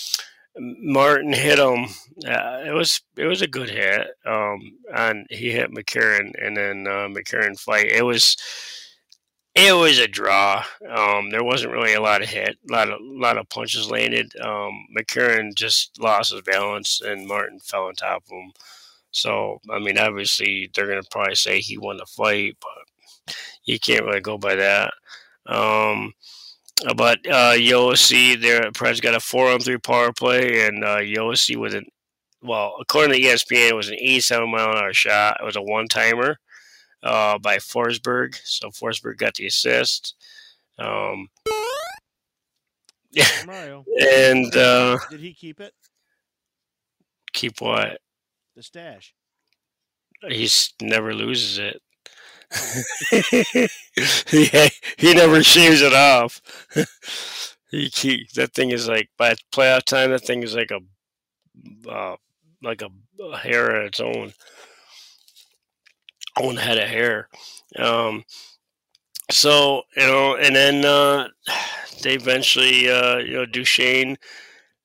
Martin 0.56 1.34
hit 1.34 1.58
him. 1.58 1.86
Uh, 2.28 2.62
it 2.66 2.74
was 2.74 3.02
it 3.18 3.26
was 3.26 3.42
a 3.42 3.48
good 3.48 3.70
hit. 3.70 4.08
Um, 4.26 4.78
and 4.94 5.26
he 5.30 5.52
hit 5.52 5.72
McCarron, 5.72 6.32
and 6.40 6.56
then 6.56 6.88
uh, 6.88 7.08
McCarron 7.08 7.60
fight. 7.60 7.88
It 7.88 8.04
was 8.04 8.38
it 9.56 9.74
was 9.74 10.00
a 10.00 10.08
draw. 10.08 10.64
Um, 10.90 11.30
there 11.30 11.44
wasn't 11.44 11.74
really 11.74 11.94
a 11.94 12.02
lot 12.02 12.22
of 12.22 12.30
hit, 12.30 12.58
a 12.70 12.74
lot 12.74 12.90
of 12.90 13.00
lot 13.02 13.38
of 13.38 13.50
punches 13.50 13.90
landed. 13.90 14.34
Um, 14.40 14.88
McCarron 14.98 15.56
just 15.56 16.00
lost 16.00 16.32
his 16.34 16.42
balance, 16.42 17.02
and 17.02 17.28
Martin 17.28 17.60
fell 17.60 17.86
on 17.86 17.96
top 17.96 18.24
of 18.26 18.32
him. 18.32 18.52
So 19.12 19.60
I 19.72 19.80
mean, 19.80 19.98
obviously 19.98 20.70
they're 20.74 20.88
gonna 20.88 21.02
probably 21.10 21.36
say 21.36 21.60
he 21.60 21.78
won 21.78 21.98
the 21.98 22.06
fight, 22.06 22.58
but 22.62 22.93
you 23.66 23.80
can't 23.80 24.06
really 24.06 24.22
go 24.22 24.38
by 24.38 24.56
that. 24.56 24.94
Um, 25.46 26.14
but 26.96 27.20
uh, 27.28 27.54
Josi, 27.54 28.40
their 28.40 28.72
Preds 28.72 29.02
got 29.02 29.16
a 29.16 29.20
four 29.20 29.50
on 29.50 29.60
three 29.60 29.78
power 29.78 30.12
play, 30.12 30.68
and 30.68 30.84
uh, 30.84 31.00
Josi 31.00 31.56
with 31.56 31.74
an 31.76 31.86
well, 32.42 32.76
according 32.82 33.14
to 33.14 33.22
ESPN, 33.22 33.70
it 33.70 33.76
was 33.76 33.88
an 33.88 33.96
87 33.96 34.52
mile 34.52 34.72
an 34.72 34.78
hour 34.78 34.94
shot. 34.94 35.38
It 35.40 35.46
was 35.46 35.56
a 35.56 35.62
one 35.62 35.88
timer 35.88 36.38
uh, 37.02 37.38
by 37.38 37.56
Forsberg, 37.58 38.38
so 38.44 38.70
Forsberg 38.70 39.18
got 39.18 39.36
the 39.36 39.48
assist. 39.48 40.16
Um, 40.78 41.30
Mario, 43.46 43.86
and 44.02 44.56
uh, 44.56 44.98
did 45.10 45.22
he 45.22 45.34
keep 45.34 45.62
it? 45.62 45.74
keep 47.34 47.60
what? 47.60 48.00
The 48.56 48.64
stash. 48.64 49.14
He's 50.28 50.74
never 50.82 51.14
loses 51.14 51.58
it. 51.58 51.82
he, 54.30 54.70
he 54.98 55.14
never 55.14 55.44
shaves 55.44 55.82
it 55.82 55.94
off. 55.94 56.42
he 57.72 57.90
keep 57.90 58.32
that 58.34 58.54
thing 58.54 58.72
is 58.72 58.88
like 58.88 59.10
by 59.18 59.36
playoff 59.52 59.84
time. 59.84 60.12
That 60.12 60.26
thing 60.26 60.44
is 60.44 60.56
like 60.56 60.72
a 60.72 60.80
uh, 61.90 62.16
like 62.62 62.82
a, 62.82 62.90
a 63.24 63.38
hair 63.38 63.76
of 63.78 63.86
its 63.88 64.00
own. 64.00 64.34
own 66.40 66.58
head 66.58 66.78
of 66.78 66.90
hair. 66.90 67.28
Um, 67.78 68.24
so 69.32 69.84
you 69.96 70.04
know, 70.04 70.36
and 70.36 70.56
then 70.56 70.86
uh, 70.86 71.28
they 72.04 72.16
eventually, 72.16 72.90
uh, 72.90 73.18
you 73.18 73.34
know, 73.34 73.46
Duchene 73.46 74.18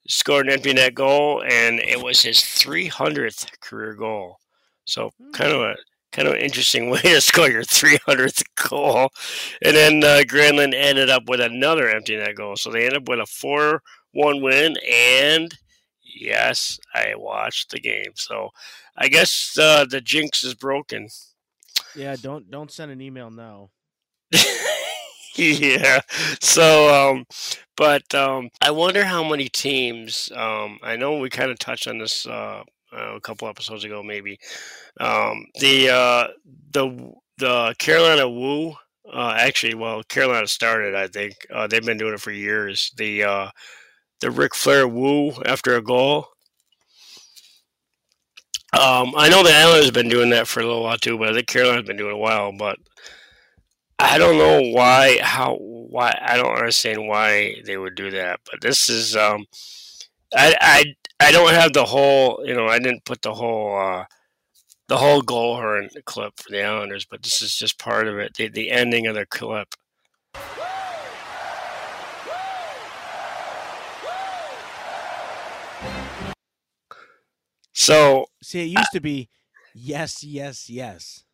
scored 0.09 0.46
an 0.46 0.54
empty 0.54 0.72
net 0.72 0.94
goal, 0.94 1.42
and 1.42 1.81
it 1.81 2.02
was 2.02 2.22
his 2.22 2.38
300th 2.38 3.61
career 3.61 3.94
goal. 3.94 4.38
So 4.87 5.12
kind 5.33 5.52
of 5.52 5.61
a 5.62 5.76
kind 6.12 6.28
of 6.28 6.34
an 6.34 6.40
interesting 6.40 6.90
way 6.90 7.00
to 7.00 7.20
score 7.20 7.48
your 7.48 7.62
300th 7.62 8.42
goal. 8.68 9.10
And 9.62 9.76
then 9.76 10.04
uh, 10.04 10.22
Granlund 10.26 10.74
ended 10.74 11.10
up 11.10 11.28
with 11.28 11.40
another 11.40 11.88
empty 11.88 12.16
net 12.16 12.36
goal, 12.36 12.56
so 12.56 12.70
they 12.70 12.84
ended 12.84 13.02
up 13.02 13.08
with 13.08 13.20
a 13.20 13.26
four-one 13.26 14.42
win. 14.42 14.76
And 14.88 15.52
yes, 16.02 16.78
I 16.94 17.14
watched 17.16 17.70
the 17.70 17.80
game, 17.80 18.12
so 18.14 18.50
I 18.96 19.08
guess 19.08 19.56
uh, 19.60 19.84
the 19.88 20.00
jinx 20.00 20.44
is 20.44 20.54
broken. 20.54 21.08
Yeah, 21.94 22.16
don't 22.20 22.50
don't 22.50 22.70
send 22.70 22.90
an 22.90 23.00
email 23.00 23.30
now. 23.30 23.70
yeah. 25.36 26.00
So, 26.40 27.12
um, 27.12 27.24
but 27.76 28.14
um, 28.14 28.50
I 28.60 28.70
wonder 28.70 29.04
how 29.04 29.24
many 29.24 29.48
teams. 29.48 30.30
Um, 30.34 30.78
I 30.82 30.96
know 30.96 31.18
we 31.18 31.30
kind 31.30 31.50
of 31.50 31.58
touched 31.58 31.88
on 31.88 31.98
this 31.98 32.26
uh, 32.26 32.62
uh, 32.92 33.16
a 33.16 33.20
couple 33.20 33.48
episodes 33.48 33.85
ago, 33.85 34.03
maybe. 34.03 34.38
Um, 35.01 35.46
the 35.61 35.90
uh, 35.90 36.29
the 36.72 37.12
the 37.38 37.74
Carolina 37.79 38.29
Woo. 38.29 38.74
Uh, 39.11 39.35
actually, 39.38 39.74
well, 39.74 40.03
Carolina 40.03 40.46
started. 40.46 40.94
I 40.94 41.07
think 41.07 41.35
uh, 41.55 41.66
they've 41.66 41.85
been 41.85 41.96
doing 41.96 42.14
it 42.14 42.20
for 42.20 42.31
years. 42.31 42.92
The 42.96 43.24
uh, 43.24 43.51
the 44.20 44.31
Ric 44.31 44.55
Flair 44.55 44.87
Woo 44.87 45.33
after 45.46 45.77
a 45.77 45.83
goal. 45.83 46.27
Um, 48.74 49.14
I 49.16 49.31
know 49.31 49.42
the 49.42 49.55
Islanders 49.55 49.87
have 49.87 49.94
been 49.94 50.11
doing 50.11 50.29
that 50.31 50.46
for 50.46 50.61
a 50.61 50.66
little 50.66 50.83
while 50.83 50.98
too, 50.98 51.16
but 51.16 51.31
I 51.31 51.33
think 51.33 51.46
Carolina's 51.46 51.87
been 51.87 51.96
doing 51.96 52.11
it 52.11 52.14
a 52.14 52.18
while. 52.18 52.53
But 52.53 52.79
I 53.98 54.18
don't 54.18 54.37
know 54.37 54.61
why, 54.72 55.18
how, 55.22 55.57
why 55.57 56.16
I 56.20 56.37
don't 56.37 56.55
understand 56.55 57.09
why 57.09 57.62
they 57.64 57.79
would 57.79 57.94
do 57.94 58.11
that. 58.11 58.40
But 58.51 58.61
this 58.61 58.90
is, 58.90 59.16
um, 59.16 59.46
I, 60.34 60.54
I, 60.60 60.94
I 61.20 61.32
don't 61.32 61.52
have 61.52 61.72
the 61.72 61.84
whole, 61.84 62.42
you 62.44 62.54
know, 62.54 62.66
I 62.66 62.78
didn't 62.78 63.04
put 63.04 63.22
the 63.22 63.34
whole, 63.34 63.78
uh, 63.78 64.04
the 64.88 64.96
whole 64.96 65.22
goal 65.22 65.56
horn 65.56 65.88
clip 66.04 66.34
for 66.38 66.50
the 66.50 66.62
Islanders, 66.62 67.04
but 67.04 67.22
this 67.22 67.42
is 67.42 67.54
just 67.54 67.78
part 67.78 68.08
of 68.08 68.18
it. 68.18 68.34
The, 68.34 68.48
the 68.48 68.70
ending 68.70 69.06
of 69.06 69.14
the 69.14 69.26
clip. 69.26 69.74
So 77.72 78.26
See, 78.42 78.60
it 78.60 78.78
used 78.78 78.92
to 78.92 79.00
be 79.00 79.28
yes, 79.74 80.24
yes, 80.24 80.68
yes. 80.68 81.24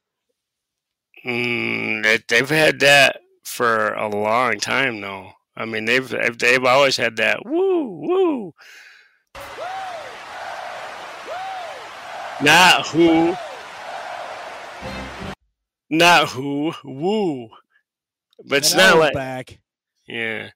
Mm, 1.25 2.03
they, 2.03 2.19
they've 2.29 2.51
had 2.51 2.81
that 2.81 3.21
for 3.43 3.95
a 3.95 4.09
long 4.09 4.59
time 4.61 5.01
now. 5.01 5.35
I 5.57 5.65
mean, 5.67 5.85
they've 5.85 6.09
they've, 6.39 6.65
always 6.65 6.97
had 6.97 7.17
that 7.17 7.45
woo 7.47 7.85
woo. 7.85 8.55
Not 12.43 12.87
who, 12.89 13.37
not 15.89 16.29
who, 16.31 16.73
woo. 16.85 17.49
But 18.45 18.59
it's 18.59 18.73
That 18.73 18.79
not 18.79 18.95
Io's 18.95 19.01
like 19.01 19.15
back. 19.15 19.59
yeah. 20.09 20.51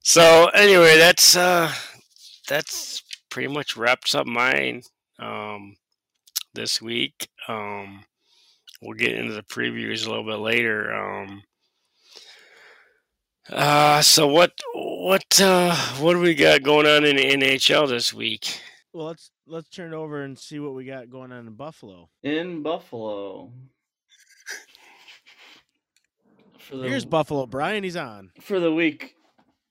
So 0.00 0.46
anyway, 0.54 0.96
that's 0.96 1.36
uh, 1.36 1.72
that's 2.48 3.02
pretty 3.30 3.52
much 3.52 3.76
wraps 3.76 4.14
up 4.14 4.26
mine 4.26 4.82
um, 5.18 5.76
this 6.54 6.80
week. 6.80 7.28
Um, 7.46 8.04
we'll 8.80 8.96
get 8.96 9.12
into 9.12 9.34
the 9.34 9.42
previews 9.42 10.06
a 10.06 10.10
little 10.10 10.24
bit 10.24 10.38
later. 10.38 10.92
Um, 10.92 11.42
uh, 13.50 14.02
so 14.02 14.26
what 14.26 14.52
what 14.74 15.40
uh, 15.40 15.74
what 15.98 16.14
do 16.14 16.20
we 16.20 16.34
got 16.34 16.62
going 16.62 16.86
on 16.86 17.04
in 17.04 17.16
the 17.16 17.24
NHL 17.24 17.88
this 17.88 18.12
week? 18.12 18.60
Well, 18.92 19.06
let's 19.06 19.30
let's 19.46 19.68
turn 19.68 19.92
it 19.92 19.96
over 19.96 20.22
and 20.22 20.38
see 20.38 20.58
what 20.58 20.74
we 20.74 20.84
got 20.84 21.10
going 21.10 21.32
on 21.32 21.46
in 21.46 21.54
Buffalo. 21.54 22.08
in 22.22 22.62
Buffalo. 22.62 23.52
For 26.58 26.76
the 26.76 26.88
Here's 26.88 27.04
Buffalo. 27.04 27.46
Brian, 27.46 27.82
he's 27.82 27.96
on. 27.96 28.30
for 28.40 28.60
the 28.60 28.72
week, 28.72 29.16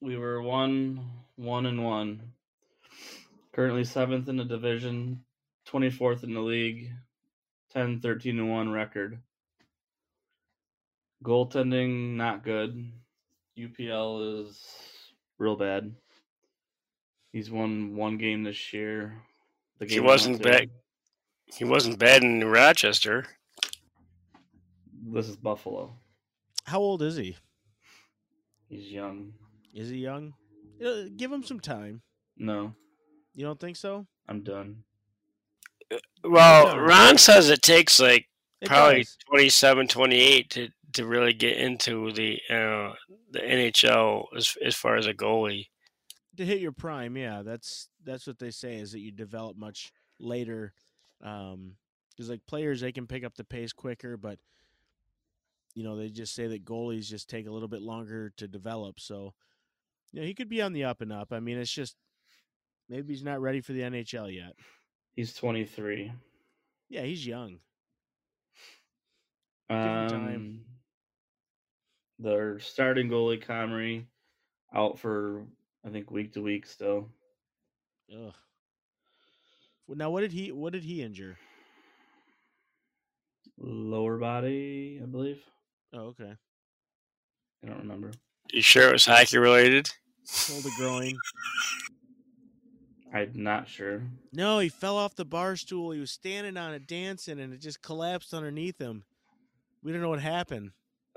we 0.02 0.18
were 0.18 0.42
one, 0.42 1.10
one 1.38 1.66
and 1.66 1.84
one. 1.84 2.34
Currently 3.54 3.86
seventh 3.86 4.28
in 4.28 4.38
the 4.38 4.44
division, 4.46 5.24
twenty 5.66 5.90
fourth 5.90 6.24
in 6.24 6.34
the 6.34 6.42
league, 6.42 6.92
10, 7.72 8.00
13 8.02 8.40
and 8.40 8.50
one 8.50 8.72
record. 8.72 9.20
Goaltending 11.24 12.16
not 12.16 12.44
good. 12.44 12.92
UPL 13.60 14.46
is 14.46 14.64
real 15.38 15.56
bad. 15.56 15.94
He's 17.32 17.52
won 17.52 17.96
one 17.96 18.18
game 18.18 18.44
this 18.44 18.74
year. 18.74 19.22
The 19.80 19.86
He 19.86 20.00
wasn't 20.00 20.42
bad. 20.42 20.70
He 21.46 21.66
wasn't 21.66 22.00
bad 22.00 22.24
in 22.24 22.44
Rochester. 22.44 23.26
This 25.12 25.28
is 25.28 25.38
Buffalo. 25.38 25.94
How 26.66 26.80
old 26.80 27.02
is 27.02 27.16
he? 27.16 27.36
He's 28.68 28.92
young. 28.92 29.34
Is 29.74 29.90
he 29.90 29.98
young? 29.98 30.34
Uh, 30.84 31.06
give 31.16 31.32
him 31.32 31.44
some 31.44 31.60
time. 31.60 32.02
No, 32.38 32.74
You 33.36 33.46
don't 33.46 33.60
think 33.60 33.76
so? 33.76 34.08
I'm 34.28 34.44
done. 34.44 34.84
Well, 36.24 36.78
Ron 36.80 37.18
says 37.18 37.50
it 37.50 37.62
takes 37.62 38.00
like 38.00 38.28
It 38.62 38.70
probably 38.70 39.00
does. 39.00 39.18
27, 39.28 39.88
28 39.88 40.50
to, 40.52 40.70
to 40.94 41.06
really 41.06 41.34
get 41.34 41.58
into 41.58 42.12
the 42.12 42.40
uh, 42.50 42.94
the 43.32 43.40
NHL 43.40 44.26
as 44.36 44.56
as 44.64 44.76
far 44.76 44.96
as 44.96 45.08
a 45.08 45.14
goalie. 45.14 45.68
to 46.38 46.46
hit 46.46 46.60
your 46.60 46.72
prime. 46.72 47.18
Yeah, 47.18 47.42
that's 47.44 47.90
that's 48.04 48.28
what 48.28 48.40
they 48.40 48.52
say 48.52 48.76
is 48.76 48.92
that 48.92 49.00
you 49.00 49.12
develop 49.12 49.58
much 49.58 49.92
later. 50.20 50.74
Um, 51.24 51.76
because 52.12 52.30
like 52.30 52.46
players, 52.48 52.82
they 52.82 52.92
can 52.92 53.08
pick 53.08 53.24
up 53.24 53.36
the 53.36 53.46
pace 53.46 53.72
quicker, 53.72 54.18
but 54.18 54.40
you 55.74 55.84
know 55.84 55.96
they 55.96 56.10
just 56.10 56.36
say 56.36 56.48
that 56.48 56.66
goalies 56.66 57.06
just 57.06 57.30
take 57.30 57.48
a 57.48 57.52
little 57.52 57.68
bit 57.68 57.82
longer 57.82 58.34
to 58.38 58.48
develop. 58.48 59.00
So, 59.00 59.34
you 60.12 60.20
know, 60.20 60.28
he 60.28 60.34
could 60.34 60.50
be 60.50 60.62
on 60.62 60.74
the 60.74 60.84
up 60.84 61.02
and 61.02 61.14
up. 61.14 61.32
I 61.32 61.40
mean, 61.40 61.58
it's 61.58 61.72
just 61.72 61.96
maybe 62.90 63.14
he's 63.14 63.24
not 63.24 63.42
ready 63.42 63.62
for 63.62 63.72
the 63.74 63.82
NHL 63.82 64.36
yet. 64.36 64.54
He's 65.16 65.34
23. 65.34 66.12
Yeah, 66.90 67.04
he's 67.04 67.26
young. 67.26 67.60
Um, 69.70 69.78
him 69.78 70.10
time. 70.10 70.66
Their 72.20 72.60
starting 72.60 73.10
goalie 73.10 73.44
Comrie 73.44 74.06
out 74.74 75.00
for 75.00 75.46
I 75.86 75.90
think 75.90 76.12
week 76.12 76.34
to 76.34 76.42
week 76.42 76.66
still. 76.66 77.08
Ugh. 78.14 78.34
Now, 79.88 80.12
what 80.12 80.22
did 80.22 80.32
he 80.32 80.52
what 80.52 80.74
did 80.74 80.84
he 80.84 81.02
injure? 81.02 81.38
Lower 83.58 84.18
body, 84.18 85.00
I 85.02 85.06
believe. 85.06 85.42
Oh, 85.94 86.08
okay. 86.08 86.36
I 87.64 87.68
don't 87.68 87.80
remember. 87.80 88.12
You 88.52 88.62
sure 88.62 88.90
it 88.90 88.94
was 88.94 89.06
hockey 89.06 89.38
related? 89.38 89.90
Shoulder 90.28 90.70
groin. 90.78 91.18
I'm 93.14 93.32
not 93.34 93.68
sure. 93.68 94.04
No, 94.32 94.60
he 94.60 94.70
fell 94.70 94.96
off 94.96 95.16
the 95.16 95.26
bar 95.26 95.56
stool. 95.56 95.92
He 95.92 96.00
was 96.00 96.12
standing 96.12 96.58
on 96.58 96.74
it 96.74 96.88
dancing 96.88 97.40
and 97.40 97.54
it 97.54 97.60
just 97.60 97.82
collapsed 97.82 98.34
underneath 98.34 98.78
him. 98.78 99.04
We 99.84 99.92
don't 99.92 100.02
know 100.02 100.10
what 100.10 100.22
happened. 100.22 100.72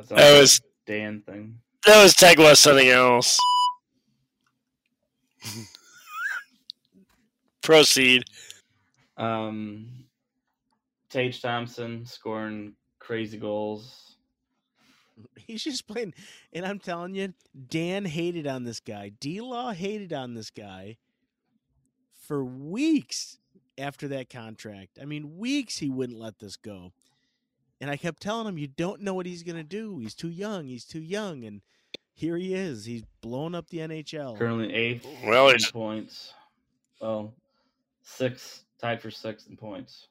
That 0.09 0.41
was 0.41 0.61
Dan 0.87 1.23
thing. 1.23 1.59
that 1.87 2.03
was 2.03 2.14
talking 2.14 2.40
about 2.40 2.59
something 2.59 2.88
else. 2.88 3.38
Proceed. 7.62 8.25
Um, 9.16 9.88
Tage 11.11 11.40
Thompson 11.40 12.05
scoring 12.07 12.75
crazy 12.99 13.38
goals. 13.38 14.16
He's 15.37 15.62
just 15.62 15.87
playing 15.87 16.14
and 16.53 16.64
I'm 16.64 16.78
telling 16.78 17.14
you, 17.14 17.35
Dan 17.68 18.05
hated 18.05 18.47
on 18.47 18.64
this 18.64 18.80
guy. 18.80 19.12
D 19.20 19.41
Law 19.41 19.72
hated 19.72 20.12
on 20.12 20.35
this 20.35 20.51
guy 20.51 20.97
for 22.26 22.45
weeks 22.45 23.39
after 23.78 24.09
that 24.09 24.30
contract. 24.30 24.99
I 25.01 25.05
mean, 25.05 25.39
weeks 25.39 25.78
he 25.78 25.91
wouldn't 25.91 26.18
let 26.18 26.39
this 26.39 26.57
go. 26.57 26.93
And 27.83 27.91
I 27.91 27.97
kept 27.97 28.22
telling 28.22 28.47
him, 28.47 28.57
You 28.59 28.68
don't 28.68 29.01
know 29.01 29.12
what 29.12 29.26
he's 29.26 29.43
gonna 29.43 29.64
do. 29.64 29.99
He's 29.99 30.14
too 30.14 30.30
young, 30.30 30.66
he's 30.68 30.85
too 30.85 31.03
young, 31.03 31.43
and 31.45 31.62
here 32.14 32.37
he 32.37 32.55
is. 32.55 32.85
He's 32.85 33.03
blowing 33.20 33.57
up 33.57 33.68
the 33.70 33.78
NHL. 33.78 34.39
Currently 34.39 34.72
eighth 34.72 35.05
Well, 35.24 35.49
in 35.49 35.59
points. 35.72 36.33
Well, 37.01 37.35
six 38.03 38.62
tied 38.78 39.03
for 39.03 39.11
sixth 39.11 39.49
in 39.49 39.57
points. 39.57 40.07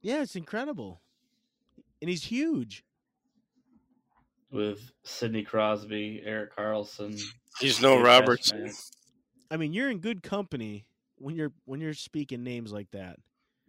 Yeah, 0.00 0.22
it's 0.22 0.36
incredible. 0.36 1.00
And 2.00 2.08
he's 2.08 2.22
huge. 2.22 2.84
with 4.52 4.92
Sidney 5.02 5.42
Crosby, 5.42 6.22
Erik 6.24 6.54
Karlsson. 6.54 7.20
he's 7.58 7.82
no 7.82 7.96
Dave 7.96 8.04
Robertson. 8.04 8.70
I 9.50 9.56
mean, 9.56 9.72
you're 9.72 9.90
in 9.90 9.98
good 9.98 10.22
company 10.22 10.86
when 11.16 11.34
you're 11.34 11.52
when 11.64 11.80
you're 11.80 11.94
speaking 11.94 12.44
names 12.44 12.72
like 12.72 12.92
that. 12.92 13.18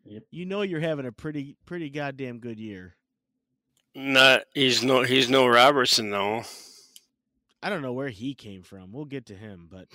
Yep. 0.05 0.23
You 0.31 0.45
know 0.45 0.61
you're 0.61 0.79
having 0.79 1.05
a 1.05 1.11
pretty 1.11 1.55
pretty 1.65 1.89
goddamn 1.89 2.39
good 2.39 2.59
year. 2.59 2.95
Not 3.93 4.43
he's 4.53 4.83
no 4.83 5.03
he's 5.03 5.29
no 5.29 5.47
Robertson 5.47 6.09
though. 6.09 6.43
I 7.63 7.69
don't 7.69 7.81
know 7.81 7.93
where 7.93 8.09
he 8.09 8.33
came 8.33 8.63
from. 8.63 8.91
We'll 8.91 9.05
get 9.05 9.27
to 9.27 9.35
him, 9.35 9.67
but 9.69 9.87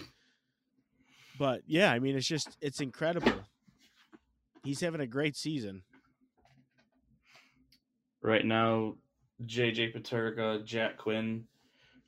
but 1.39 1.63
yeah, 1.67 1.91
I 1.91 1.99
mean 1.99 2.17
it's 2.17 2.27
just 2.27 2.57
it's 2.61 2.81
incredible. 2.81 3.33
He's 4.65 4.81
having 4.81 5.01
a 5.01 5.07
great 5.07 5.37
season. 5.37 5.83
Right 8.23 8.45
now, 8.45 8.95
JJ 9.45 9.95
Peterka, 9.95 10.65
Jack 10.65 10.99
Quinn 10.99 11.45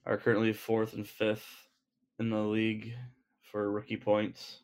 are 0.05 0.17
currently 0.17 0.53
fourth 0.53 0.95
and 0.95 1.07
fifth 1.07 1.69
in 2.19 2.31
the 2.31 2.39
league 2.39 2.95
for 3.53 3.71
rookie 3.71 3.97
points. 3.97 4.61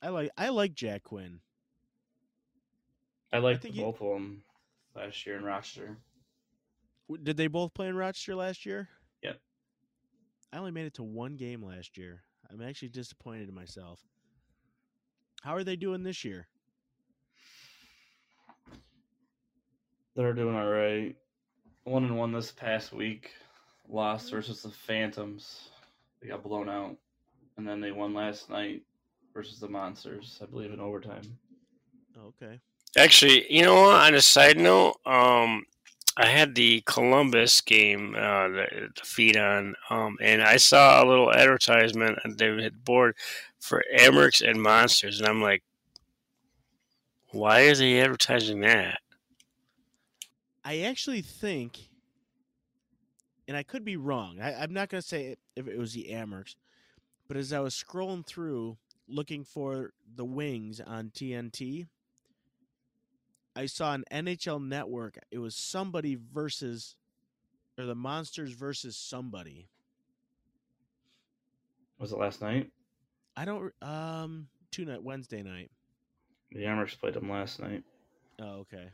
I 0.00 0.08
like 0.08 0.30
I 0.36 0.48
like 0.48 0.74
Jack 0.74 1.04
Quinn. 1.04 1.40
I 3.32 3.38
liked 3.38 3.64
you- 3.64 3.82
both 3.82 4.00
of 4.00 4.08
them 4.14 4.44
last 4.94 5.24
year 5.26 5.36
in 5.36 5.44
Rochester. 5.44 5.96
Did 7.22 7.36
they 7.36 7.46
both 7.46 7.74
play 7.74 7.88
in 7.88 7.96
Rochester 7.96 8.34
last 8.34 8.64
year? 8.64 8.88
Yep. 9.22 9.40
I 10.52 10.58
only 10.58 10.70
made 10.70 10.86
it 10.86 10.94
to 10.94 11.02
one 11.02 11.36
game 11.36 11.62
last 11.62 11.96
year. 11.96 12.24
I'm 12.50 12.62
actually 12.62 12.90
disappointed 12.90 13.48
in 13.48 13.54
myself. 13.54 14.00
How 15.42 15.54
are 15.54 15.64
they 15.64 15.76
doing 15.76 16.02
this 16.02 16.24
year? 16.24 16.48
They're 20.14 20.34
doing 20.34 20.54
all 20.54 20.68
right. 20.68 21.16
One 21.84 22.04
and 22.04 22.18
one 22.18 22.32
this 22.32 22.52
past 22.52 22.92
week. 22.92 23.32
Lost 23.88 24.30
versus 24.30 24.62
the 24.62 24.70
Phantoms. 24.70 25.70
They 26.20 26.28
got 26.28 26.42
blown 26.42 26.68
out, 26.68 26.96
and 27.56 27.66
then 27.66 27.80
they 27.80 27.90
won 27.90 28.14
last 28.14 28.48
night 28.48 28.82
versus 29.34 29.58
the 29.58 29.68
Monsters. 29.68 30.38
I 30.40 30.46
believe 30.46 30.70
in 30.72 30.80
overtime. 30.80 31.38
Oh, 32.16 32.32
okay. 32.40 32.60
Actually, 32.96 33.52
you 33.52 33.62
know? 33.62 33.76
On 33.76 34.14
a 34.14 34.20
side 34.20 34.58
note, 34.58 34.96
um, 35.06 35.64
I 36.16 36.26
had 36.26 36.54
the 36.54 36.82
Columbus 36.84 37.60
game, 37.62 38.14
uh, 38.14 38.48
the, 38.48 38.90
the 38.94 39.02
feed 39.02 39.36
on, 39.36 39.74
um, 39.88 40.18
and 40.20 40.42
I 40.42 40.58
saw 40.58 41.02
a 41.02 41.08
little 41.08 41.32
advertisement 41.32 42.18
on 42.24 42.36
the 42.36 42.70
board 42.84 43.16
for 43.60 43.82
Amerks 43.98 44.46
and 44.46 44.60
Monsters, 44.60 45.20
and 45.20 45.28
I'm 45.28 45.40
like, 45.40 45.62
why 47.30 47.60
is 47.60 47.78
he 47.78 47.98
advertising 47.98 48.60
that? 48.60 49.00
I 50.64 50.80
actually 50.80 51.22
think, 51.22 51.88
and 53.48 53.56
I 53.56 53.62
could 53.62 53.84
be 53.84 53.96
wrong. 53.96 54.38
I, 54.40 54.54
I'm 54.54 54.74
not 54.74 54.90
going 54.90 55.00
to 55.00 55.06
say 55.06 55.36
if 55.56 55.66
it 55.66 55.78
was 55.78 55.94
the 55.94 56.12
Amerks, 56.12 56.56
but 57.26 57.38
as 57.38 57.54
I 57.54 57.60
was 57.60 57.74
scrolling 57.74 58.26
through 58.26 58.76
looking 59.08 59.44
for 59.44 59.92
the 60.14 60.26
wings 60.26 60.78
on 60.78 61.10
TNT, 61.10 61.86
I 63.54 63.66
saw 63.66 63.94
an 63.94 64.04
NHL 64.10 64.66
network. 64.66 65.18
It 65.30 65.38
was 65.38 65.54
somebody 65.54 66.18
versus, 66.32 66.96
or 67.78 67.84
the 67.84 67.94
Monsters 67.94 68.52
versus 68.52 68.96
somebody. 68.96 69.68
Was 71.98 72.12
it 72.12 72.18
last 72.18 72.40
night? 72.40 72.70
I 73.36 73.44
don't. 73.44 73.72
Um, 73.82 74.48
two 74.70 74.84
night 74.84 75.02
Wednesday 75.02 75.42
night. 75.42 75.70
The 76.50 76.64
Amerks 76.64 76.98
played 76.98 77.14
them 77.14 77.30
last 77.30 77.60
night. 77.60 77.82
Oh, 78.40 78.60
okay. 78.60 78.88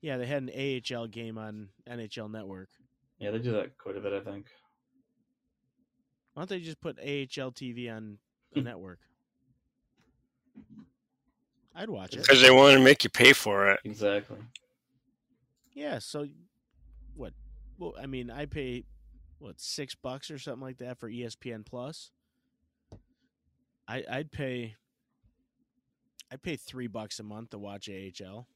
Yeah, 0.00 0.18
they 0.18 0.26
had 0.26 0.42
an 0.42 0.50
AHL 0.94 1.08
game 1.08 1.38
on 1.38 1.68
NHL 1.88 2.30
Network. 2.30 2.68
Yeah, 3.18 3.30
they 3.30 3.38
do 3.38 3.52
that 3.52 3.76
quite 3.78 3.96
a 3.96 4.00
bit, 4.00 4.12
I 4.12 4.20
think. 4.20 4.46
Why 6.34 6.42
don't 6.42 6.50
they 6.50 6.60
just 6.60 6.80
put 6.80 6.98
AHL 6.98 7.50
TV 7.52 7.90
on 7.90 8.18
the 8.52 8.60
network? 8.60 9.00
I'd 11.76 11.90
watch 11.90 12.14
it. 12.14 12.22
Because 12.22 12.40
they 12.40 12.50
want 12.50 12.74
to 12.74 12.82
make 12.82 13.04
you 13.04 13.10
pay 13.10 13.34
for 13.34 13.70
it. 13.70 13.80
Exactly. 13.84 14.38
Yeah. 15.74 15.98
So, 15.98 16.26
what? 17.14 17.34
Well, 17.78 17.94
I 18.00 18.06
mean, 18.06 18.30
I 18.30 18.46
pay 18.46 18.84
what 19.38 19.60
six 19.60 19.94
bucks 19.94 20.30
or 20.30 20.38
something 20.38 20.62
like 20.62 20.78
that 20.78 20.98
for 20.98 21.10
ESPN 21.10 21.66
Plus. 21.66 22.10
I 23.86 24.04
I'd 24.10 24.32
pay. 24.32 24.76
I'd 26.32 26.42
pay 26.42 26.56
three 26.56 26.86
bucks 26.86 27.20
a 27.20 27.22
month 27.22 27.50
to 27.50 27.58
watch 27.58 27.88
AHL. 27.88 28.48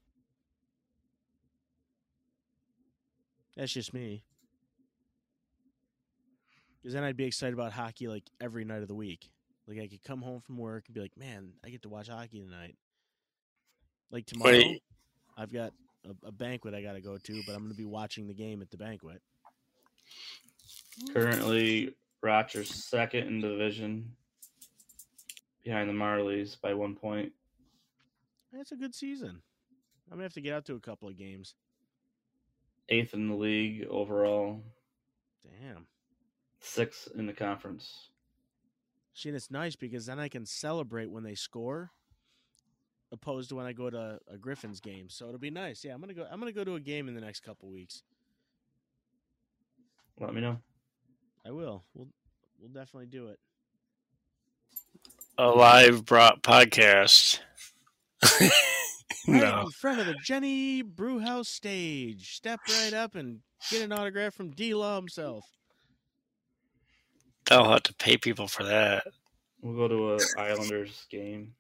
That's 3.57 3.73
just 3.73 3.93
me. 3.93 4.25
Because 6.81 6.95
then 6.95 7.05
I'd 7.05 7.17
be 7.17 7.27
excited 7.27 7.53
about 7.53 7.73
hockey 7.73 8.09
like 8.09 8.25
every 8.41 8.65
night 8.65 8.81
of 8.81 8.89
the 8.89 8.95
week. 8.95 9.31
Like 9.69 9.79
I 9.79 9.87
could 9.87 10.03
come 10.03 10.23
home 10.23 10.41
from 10.41 10.57
work 10.57 10.85
and 10.87 10.95
be 10.95 11.03
like, 11.03 11.17
"Man, 11.19 11.53
I 11.63 11.69
get 11.69 11.83
to 11.83 11.91
watch 11.91 12.09
hockey 12.09 12.41
tonight." 12.41 12.77
Like 14.11 14.27
tomorrow, 14.27 14.53
Wait. 14.53 14.83
I've 15.37 15.53
got 15.53 15.73
a, 16.05 16.29
a 16.29 16.33
banquet 16.33 16.75
I 16.75 16.83
got 16.83 16.95
to 16.95 17.01
go 17.01 17.17
to, 17.17 17.43
but 17.47 17.53
I'm 17.53 17.61
going 17.61 17.71
to 17.71 17.77
be 17.77 17.85
watching 17.85 18.27
the 18.27 18.35
game 18.35 18.63
at 18.63 18.71
the 18.71 18.77
banquet. 18.77 19.21
Currently, 21.13 21.95
Rochester's 22.23 22.71
second 22.71 23.29
in 23.29 23.41
division 23.41 24.13
behind 25.65 25.89
the 25.89 25.95
Marlies 25.95 26.61
by 26.61 26.75
one 26.75 26.95
point. 26.95 27.33
That's 28.53 28.73
a 28.73 28.77
good 28.77 28.95
season. 28.95 29.41
I'm 30.11 30.17
gonna 30.17 30.25
have 30.25 30.33
to 30.35 30.41
get 30.41 30.55
out 30.55 30.65
to 30.67 30.75
a 30.75 30.81
couple 30.81 31.09
of 31.09 31.17
games. 31.17 31.55
Eighth 32.89 33.15
in 33.15 33.29
the 33.29 33.35
league 33.35 33.87
overall. 33.89 34.61
Damn. 35.45 35.87
Sixth 36.59 37.09
in 37.17 37.27
the 37.27 37.33
conference. 37.33 38.11
See, 39.15 39.29
and 39.29 39.37
it's 39.37 39.51
nice 39.51 39.77
because 39.77 40.07
then 40.07 40.19
I 40.19 40.29
can 40.29 40.45
celebrate 40.45 41.11
when 41.11 41.23
they 41.23 41.35
score, 41.35 41.93
opposed 43.13 43.49
to 43.51 43.57
when 43.57 43.67
I 43.67 43.73
go 43.73 43.91
to 43.91 44.19
a 44.31 44.39
Griffins 44.39 44.81
game. 44.81 45.09
So 45.09 45.27
it'll 45.27 45.39
be 45.39 45.51
nice. 45.51 45.85
Yeah, 45.85 45.95
I'm 45.95 46.01
gonna 46.01 46.15
go. 46.15 46.27
I'm 46.31 46.39
gonna 46.39 46.53
go 46.53 46.65
to 46.65 46.75
a 46.75 46.81
game 46.81 47.09
in 47.09 47.15
the 47.15 47.21
next 47.21 47.41
couple 47.41 47.69
weeks. 47.71 48.03
Let 50.19 50.35
me 50.35 50.41
know. 50.41 50.59
I 51.47 51.51
will. 51.51 51.85
We'll 51.95 52.09
we'll 52.61 52.71
definitely 52.71 53.07
do 53.07 53.29
it. 53.29 53.39
A 55.39 55.49
live 55.49 56.05
brought 56.05 56.43
podcast. 56.43 57.41
Right 59.29 59.43
no. 59.43 59.61
in 59.63 59.71
front 59.71 60.01
of 60.01 60.07
the 60.07 60.15
Genny 60.15 60.83
Brewhouse 60.83 61.49
stage. 61.49 62.37
Step 62.37 62.61
right 62.69 62.95
up 62.95 63.15
and 63.15 63.41
get 63.71 63.83
an 63.83 63.93
autograph 63.93 64.35
from 64.35 64.51
D 64.51 64.75
Law 64.75 64.97
himself. 64.97 65.45
They'll 67.47 67.69
have 67.69 67.83
to 67.85 67.95
pay 67.95 68.17
people 68.17 68.49
for 68.49 68.65
that. 68.65 69.05
We'll 69.61 69.77
go 69.77 69.89
to 69.89 70.15
a 70.15 70.41
Islanders 70.41 71.07
game. 71.11 71.55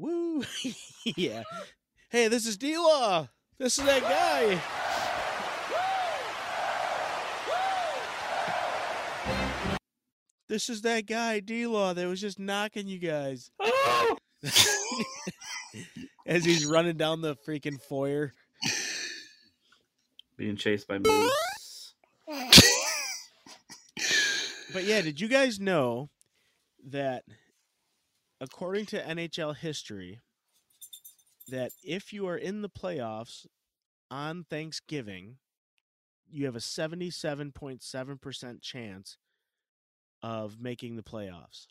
Woo! 0.00 0.42
yeah. 1.04 1.42
Hey, 2.08 2.28
this 2.28 2.46
is 2.46 2.56
D 2.56 2.78
Law. 2.78 3.28
This 3.58 3.78
is 3.78 3.84
that 3.84 4.00
guy. 4.00 4.58
This 10.48 10.70
is 10.70 10.80
that 10.82 11.06
guy, 11.06 11.40
D 11.40 11.66
Law, 11.66 11.92
that 11.92 12.08
was 12.08 12.20
just 12.20 12.38
knocking 12.38 12.88
you 12.88 12.98
guys. 12.98 13.50
Oh! 13.62 14.16
As 16.26 16.44
he's 16.44 16.64
running 16.64 16.96
down 16.96 17.20
the 17.20 17.36
freaking 17.46 17.78
foyer. 17.80 18.32
Being 20.38 20.56
chased 20.56 20.88
by 20.88 20.98
moose. 20.98 21.94
But 24.72 24.84
yeah, 24.84 25.02
did 25.02 25.20
you 25.20 25.28
guys 25.28 25.60
know 25.60 26.08
that 26.88 27.24
according 28.40 28.86
to 28.86 29.02
NHL 29.02 29.56
history, 29.56 30.20
that 31.48 31.72
if 31.82 32.12
you 32.12 32.26
are 32.26 32.36
in 32.36 32.62
the 32.62 32.68
playoffs 32.68 33.46
on 34.10 34.44
Thanksgiving, 34.44 35.36
you 36.28 36.46
have 36.46 36.56
a 36.56 36.60
77.7% 36.60 38.62
chance 38.62 39.16
of 40.22 40.60
making 40.60 40.96
the 40.96 41.02
playoffs. 41.02 41.66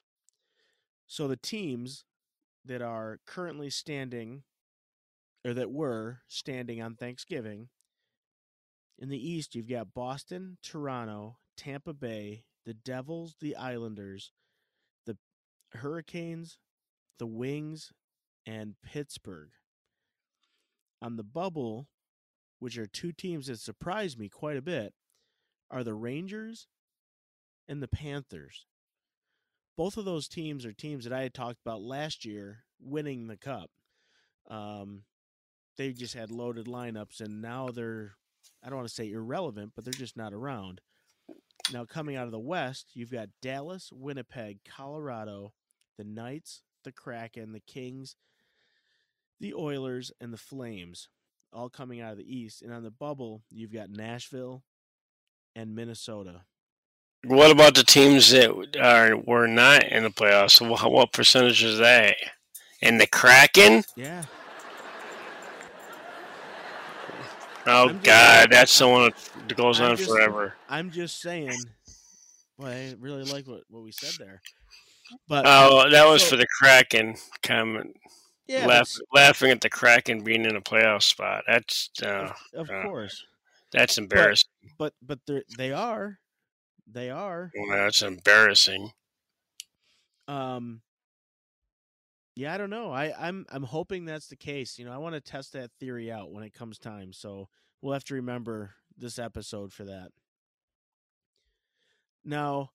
So 1.08 1.28
the 1.28 1.38
teams 1.38 2.06
that 2.66 2.82
are 2.82 3.20
currently 3.26 3.70
standing 3.70 4.44
or 5.46 5.54
that 5.54 5.72
were 5.72 6.20
standing 6.28 6.82
on 6.82 6.96
Thanksgiving 6.96 7.70
in 8.98 9.10
the 9.10 9.30
East, 9.30 9.56
you've 9.56 9.70
got 9.70 9.94
Boston, 9.94 10.58
Toronto, 10.62 11.38
Tampa 11.56 11.94
Bay, 11.94 12.44
the 12.66 12.74
Devils, 12.74 13.36
the 13.40 13.56
Islanders, 13.56 14.32
Hurricanes, 15.76 16.58
the 17.18 17.28
Wings, 17.28 17.92
and 18.46 18.76
Pittsburgh. 18.84 19.50
On 21.02 21.16
the 21.16 21.24
bubble, 21.24 21.88
which 22.60 22.78
are 22.78 22.88
two 22.88 23.12
teams 23.12 23.48
that 23.48 23.60
surprised 23.60 24.20
me 24.20 24.30
quite 24.30 24.58
a 24.58 24.62
bit, 24.62 24.94
are 25.72 25.84
the 25.84 25.94
Rangers 25.94 26.68
and 27.68 27.82
the 27.82 27.88
Panthers. 27.88 28.66
Both 29.78 29.96
of 29.96 30.06
those 30.06 30.28
teams 30.28 30.66
are 30.66 30.74
teams 30.74 31.06
that 31.06 31.14
I 31.14 31.22
had 31.22 31.34
talked 31.34 31.62
about 31.66 31.82
last 31.82 32.26
year 32.26 32.66
winning 32.82 33.28
the 33.28 33.38
cup. 33.38 33.70
Um, 34.50 35.04
they 35.78 35.94
just 35.94 36.16
had 36.16 36.32
loaded 36.32 36.66
lineups, 36.66 37.22
and 37.22 37.42
now 37.42 37.70
they're, 37.70 38.16
I 38.62 38.68
don't 38.68 38.78
want 38.78 38.90
to 38.90 38.94
say 38.94 39.12
irrelevant, 39.12 39.72
but 39.76 39.86
they're 39.86 39.94
just 39.94 40.18
not 40.18 40.34
around. 40.34 40.82
Now, 41.72 41.86
coming 41.86 42.16
out 42.16 42.26
of 42.26 42.32
the 42.32 42.40
West, 42.40 42.88
you've 42.94 43.12
got 43.12 43.30
Dallas, 43.42 43.92
Winnipeg, 43.94 44.60
Colorado, 44.68 45.54
the 46.00 46.06
Knights, 46.06 46.62
the 46.86 46.92
Kraken, 46.94 47.52
the 47.52 47.60
Kings, 47.60 48.16
the 49.42 49.54
Oilers 49.54 50.12
and 50.22 50.32
the 50.34 50.38
Flames 50.38 51.10
all 51.52 51.70
coming 51.70 52.00
out 52.00 52.14
of 52.14 52.18
the 52.18 52.36
East, 52.38 52.62
and 52.62 52.72
on 52.74 52.84
the 52.84 52.90
bubble 52.92 53.44
you've 53.52 53.74
got 53.74 53.90
Nashville 53.90 54.64
and 55.56 55.76
Minnesota. 55.76 56.42
What 57.26 57.52
about 57.52 57.76
the 57.76 57.84
teams 57.84 58.32
that 58.32 58.78
are 58.82 59.18
were 59.18 59.46
not 59.48 59.84
in 59.84 60.04
the 60.04 60.10
playoffs? 60.10 60.66
What, 60.66 60.90
what 60.90 61.12
percentage 61.12 61.64
is 61.64 61.80
that? 61.80 62.16
And 62.82 63.02
the 63.02 63.08
Kraken? 63.08 63.84
Yeah, 63.98 64.24
Oh 67.68 67.90
just- 67.90 68.04
God, 68.04 68.52
that's 68.52 68.78
the 68.80 68.88
one 68.88 69.12
that 69.48 69.58
goes 69.58 69.80
I'm 69.82 69.92
on 69.92 69.98
just- 69.98 70.10
forever. 70.10 70.54
I'm 70.70 70.92
just 70.92 71.20
saying. 71.22 71.60
Well, 72.58 72.72
I 72.72 72.96
really 73.00 73.24
like 73.24 73.48
what, 73.48 73.64
what 73.70 73.84
we 73.84 73.92
said 73.92 74.14
there, 74.20 74.42
but 75.28 75.46
Oh, 75.48 75.90
that 75.90 76.06
was 76.08 76.24
so- 76.24 76.32
for 76.32 76.36
the 76.38 76.48
Kraken 76.60 77.16
comment. 77.44 77.96
yeah, 78.48 78.66
Laugh, 78.66 78.92
laughing 79.14 79.52
at 79.52 79.62
the 79.62 79.70
Kraken 79.70 80.24
being 80.24 80.46
in 80.46 80.56
a 80.56 80.62
playoff 80.62 81.04
spot. 81.04 81.44
That's 81.48 81.90
uh, 82.04 82.34
of 82.54 82.70
uh, 82.70 82.84
course, 82.84 83.24
that's 83.72 83.98
embarrassing. 83.98 84.50
but 84.78 84.94
but 85.02 85.20
they 85.28 85.44
they 85.58 85.72
are, 85.72 86.20
they 86.88 87.10
are. 87.10 87.52
That's 87.70 88.02
embarrassing. 88.02 88.92
Um, 90.28 90.82
yeah, 92.36 92.54
I 92.54 92.58
don't 92.58 92.70
know. 92.70 92.92
I 92.92 93.14
I'm 93.18 93.46
I'm 93.52 93.64
hoping 93.64 94.06
that's 94.06 94.28
the 94.28 94.36
case. 94.36 94.80
You 94.80 94.86
know, 94.86 94.92
I 94.92 94.98
want 94.98 95.16
to 95.16 95.22
test 95.22 95.54
that 95.54 95.72
theory 95.80 96.12
out 96.12 96.32
when 96.32 96.44
it 96.44 96.54
comes 96.54 96.78
time. 96.80 97.14
So 97.14 97.50
we'll 97.82 97.94
have 97.94 98.04
to 98.06 98.16
remember 98.16 98.76
this 98.98 99.20
episode 99.20 99.72
for 99.74 99.86
that. 99.86 100.12
Now, 102.26 102.72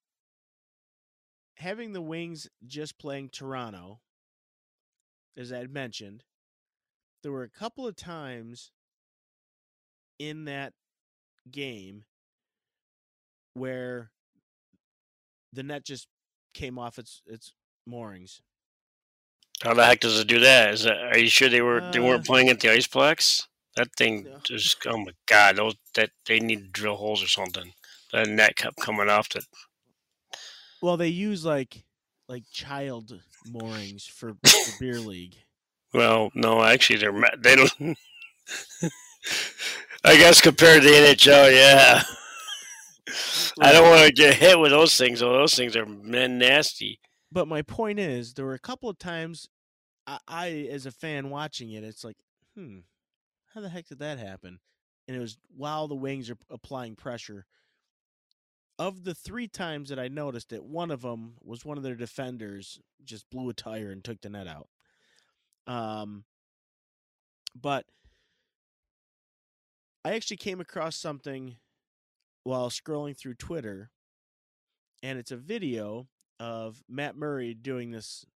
having 1.56 1.92
the 1.92 2.02
Wings 2.02 2.48
just 2.66 2.98
playing 2.98 3.30
Toronto, 3.30 4.00
as 5.36 5.52
I 5.52 5.58
had 5.58 5.70
mentioned, 5.72 6.24
there 7.22 7.32
were 7.32 7.42
a 7.42 7.48
couple 7.50 7.86
of 7.86 7.96
times 7.96 8.72
in 10.18 10.44
that 10.44 10.74
game 11.50 12.04
where 13.54 14.10
the 15.52 15.62
net 15.62 15.84
just 15.84 16.08
came 16.52 16.78
off 16.78 16.98
its 16.98 17.22
its 17.26 17.54
moorings. 17.86 18.42
How 19.62 19.74
the 19.74 19.84
heck 19.84 20.00
does 20.00 20.18
it 20.20 20.26
do 20.28 20.38
that? 20.40 20.74
Is 20.74 20.82
that? 20.84 20.96
Are 20.98 21.18
you 21.18 21.28
sure 21.28 21.48
they 21.48 21.62
were 21.62 21.80
they 21.80 21.98
Uh, 21.98 22.00
weren't 22.00 22.24
playing 22.26 22.48
at 22.48 22.60
the 22.60 22.68
Iceplex? 22.68 23.46
That 23.76 23.94
thing 23.96 24.30
No. 24.30 24.40
just 24.44 24.86
oh 24.86 24.98
my 24.98 25.12
god! 25.26 25.56
Those 25.56 25.74
that 25.94 26.10
they 26.26 26.38
need 26.40 26.60
to 26.60 26.68
drill 26.68 26.96
holes 26.96 27.22
or 27.22 27.28
something. 27.28 27.72
The 28.12 28.24
net 28.26 28.56
kept 28.56 28.78
coming 28.80 29.08
off. 29.08 29.28
That 29.30 29.44
Well, 30.84 30.98
they 30.98 31.08
use 31.08 31.46
like 31.46 31.82
like 32.28 32.42
child 32.52 33.18
moorings 33.50 34.04
for, 34.04 34.34
for 34.44 34.72
beer 34.80 35.00
league. 35.00 35.34
well, 35.94 36.30
no, 36.34 36.62
actually 36.62 36.98
they're 36.98 37.24
they 37.38 37.56
don't. 37.56 37.72
I 40.04 40.18
guess 40.18 40.42
compared 40.42 40.82
to 40.82 40.88
the 40.88 40.94
NHL, 40.94 41.56
yeah. 41.56 42.02
I 43.62 43.72
don't 43.72 43.88
want 43.88 44.06
to 44.06 44.12
get 44.12 44.34
hit 44.34 44.58
with 44.58 44.72
those 44.72 44.94
things. 44.94 45.20
though. 45.20 45.32
those 45.32 45.54
things 45.54 45.74
are 45.74 45.86
men 45.86 46.36
nasty. 46.36 47.00
But 47.32 47.48
my 47.48 47.62
point 47.62 47.98
is, 47.98 48.34
there 48.34 48.44
were 48.44 48.52
a 48.52 48.58
couple 48.58 48.90
of 48.90 48.98
times 48.98 49.48
I, 50.06 50.18
I, 50.28 50.48
as 50.70 50.84
a 50.84 50.92
fan 50.92 51.30
watching 51.30 51.70
it, 51.70 51.82
it's 51.82 52.04
like, 52.04 52.18
hmm, 52.54 52.80
how 53.54 53.62
the 53.62 53.70
heck 53.70 53.88
did 53.88 54.00
that 54.00 54.18
happen? 54.18 54.58
And 55.08 55.16
it 55.16 55.20
was 55.20 55.38
while 55.56 55.88
the 55.88 55.94
Wings 55.94 56.28
are 56.28 56.36
applying 56.50 56.94
pressure. 56.94 57.46
Of 58.78 59.04
the 59.04 59.14
three 59.14 59.46
times 59.46 59.88
that 59.90 59.98
I 59.98 60.08
noticed 60.08 60.52
it, 60.52 60.64
one 60.64 60.90
of 60.90 61.02
them 61.02 61.34
was 61.40 61.64
one 61.64 61.76
of 61.76 61.84
their 61.84 61.94
defenders 61.94 62.80
just 63.04 63.30
blew 63.30 63.48
a 63.48 63.54
tire 63.54 63.90
and 63.90 64.02
took 64.02 64.20
the 64.20 64.30
net 64.30 64.48
out. 64.48 64.68
Um, 65.66 66.24
but 67.54 67.86
I 70.04 70.14
actually 70.14 70.38
came 70.38 70.60
across 70.60 70.96
something 70.96 71.56
while 72.42 72.68
scrolling 72.68 73.16
through 73.16 73.34
Twitter, 73.34 73.90
and 75.02 75.18
it's 75.18 75.30
a 75.30 75.36
video 75.36 76.08
of 76.40 76.82
Matt 76.88 77.16
Murray 77.16 77.54
doing 77.54 77.92
this 77.92 78.26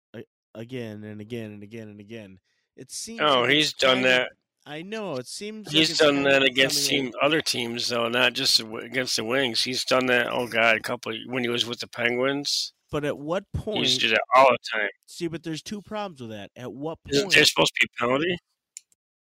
again 0.55 1.05
and 1.05 1.21
again 1.21 1.53
and 1.53 1.63
again 1.63 1.89
and 1.89 2.01
again. 2.01 2.39
It 2.77 2.91
seems. 2.91 3.21
Oh, 3.23 3.41
like 3.43 3.51
he's 3.51 3.73
done 3.73 4.03
that. 4.03 4.31
I 4.67 4.83
know 4.83 5.17
it 5.17 5.27
seems. 5.27 5.71
He's 5.73 5.91
it's 5.91 5.99
done 6.01 6.23
that 6.25 6.43
against 6.43 6.89
team 6.89 7.13
other 7.23 7.41
teams 7.41 7.89
though, 7.89 8.09
not 8.09 8.35
just 8.35 8.61
against 8.61 9.17
the 9.17 9.25
Wings. 9.25 9.63
He's 9.65 9.85
done 9.85 10.07
that. 10.07 10.29
Oh 10.31 10.47
God, 10.47 10.77
a 10.77 10.81
couple 10.81 11.15
when 11.27 11.43
he 11.43 11.49
was 11.49 11.65
with 11.65 11.81
the 11.81 11.89
Penguins. 11.89 12.75
But 12.91 13.05
at 13.05 13.19
what 13.19 13.45
He 13.53 13.59
point? 13.61 13.79
used 13.81 14.01
to 14.01 14.07
do 14.09 14.11
that 14.15 14.21
all 14.35 14.51
the 14.51 14.59
time. 14.73 14.89
See, 15.07 15.27
but 15.27 15.43
there's 15.43 15.63
two 15.63 15.83
problems 15.83 16.21
with 16.21 16.31
that. 16.31 16.51
At 16.57 16.73
what 16.73 16.99
Isn't 17.09 17.25
point? 17.25 17.35
there 17.35 17.45
supposed 17.45 17.73
to 17.81 17.87
be 17.87 17.91
a 17.95 18.05
penalty? 18.07 18.37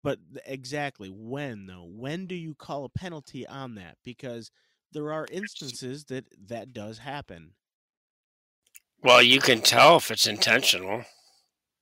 But 0.04 0.20
exactly 0.46 1.10
when 1.10 1.66
though? 1.66 1.88
When 1.88 2.26
do 2.28 2.36
you 2.36 2.56
call 2.56 2.86
a 2.86 2.90
penalty 2.90 3.46
on 3.48 3.76
that? 3.76 3.98
Because 4.04 4.52
there 4.92 5.12
are 5.12 5.28
instances 5.32 6.06
that 6.06 6.26
that 6.48 6.74
does 6.74 7.00
happen. 7.00 7.52
Well, 9.04 9.22
you 9.22 9.40
can 9.40 9.62
tell 9.62 9.98
if 9.98 10.10
it's 10.10 10.26
intentional, 10.26 11.04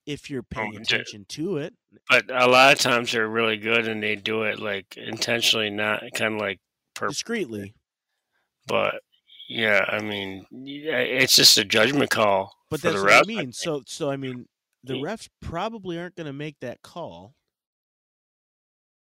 If 0.06 0.30
you're 0.30 0.44
paying 0.44 0.76
attention 0.76 1.26
to 1.30 1.58
it, 1.58 1.76
but 2.10 2.30
a 2.32 2.48
lot 2.48 2.74
of 2.74 2.80
times 2.80 3.12
they're 3.12 3.28
really 3.28 3.58
good 3.58 3.88
and 3.88 4.02
they 4.02 4.16
do 4.16 4.44
it 4.44 4.60
like 4.60 4.98
intentionally, 4.98 5.70
not 5.70 6.04
kind 6.14 6.36
of 6.36 6.42
like 6.42 6.60
purpose. 6.94 7.18
discreetly. 7.18 7.76
But 8.68 9.02
yeah, 9.48 9.86
I 9.88 10.02
mean, 10.02 10.46
it's 10.52 11.36
just 11.36 11.58
a 11.58 11.66
judgment 11.66 12.10
call 12.12 12.54
But 12.70 12.82
for 12.82 12.92
that's 12.92 13.02
the 13.02 13.04
what 13.04 13.14
I 13.14 13.20
ref. 13.20 13.26
mean. 13.26 13.52
So, 13.54 13.84
so 13.88 14.10
I 14.10 14.18
mean, 14.18 14.48
the 14.84 14.96
refs 14.96 15.30
probably 15.40 15.98
aren't 16.00 16.16
going 16.16 16.28
to 16.28 16.34
make 16.34 16.60
that 16.60 16.82
call, 16.84 17.36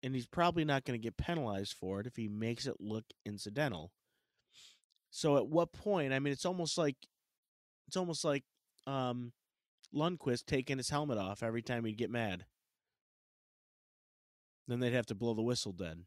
and 0.03 0.15
he's 0.15 0.27
probably 0.27 0.65
not 0.65 0.85
going 0.85 0.99
to 0.99 1.03
get 1.03 1.17
penalized 1.17 1.75
for 1.75 2.01
it 2.01 2.07
if 2.07 2.17
he 2.17 2.29
makes 2.29 2.67
it 2.67 2.77
look 2.81 3.05
incidental. 3.25 3.93
So, 5.11 5.37
at 5.37 5.47
what 5.49 5.73
point? 5.73 6.13
I 6.13 6.19
mean, 6.19 6.33
it's 6.33 6.45
almost 6.45 6.77
like 6.79 6.97
it's 7.87 7.97
almost 7.97 8.25
like 8.25 8.45
um, 8.87 9.33
Lundqvist 9.95 10.47
taking 10.47 10.79
his 10.79 10.91
helmet 10.91 11.19
off 11.19 11.43
every 11.43 11.63
time 11.63 11.85
he'd 11.85 11.97
get 11.97 12.11
mad. 12.11 12.45
Then 14.67 14.81
they'd 14.81 14.93
have 14.93 15.07
to 15.07 15.15
blow 15.15 15.35
the 15.35 15.43
whistle 15.43 15.73
dead. 15.73 16.05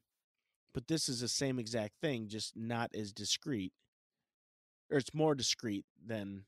But 0.73 0.87
this 0.87 1.09
is 1.09 1.19
the 1.19 1.27
same 1.27 1.59
exact 1.59 1.95
thing, 2.01 2.27
just 2.27 2.55
not 2.55 2.91
as 2.95 3.11
discreet, 3.11 3.73
or 4.89 4.97
it's 4.97 5.13
more 5.13 5.35
discreet 5.35 5.85
than 6.03 6.45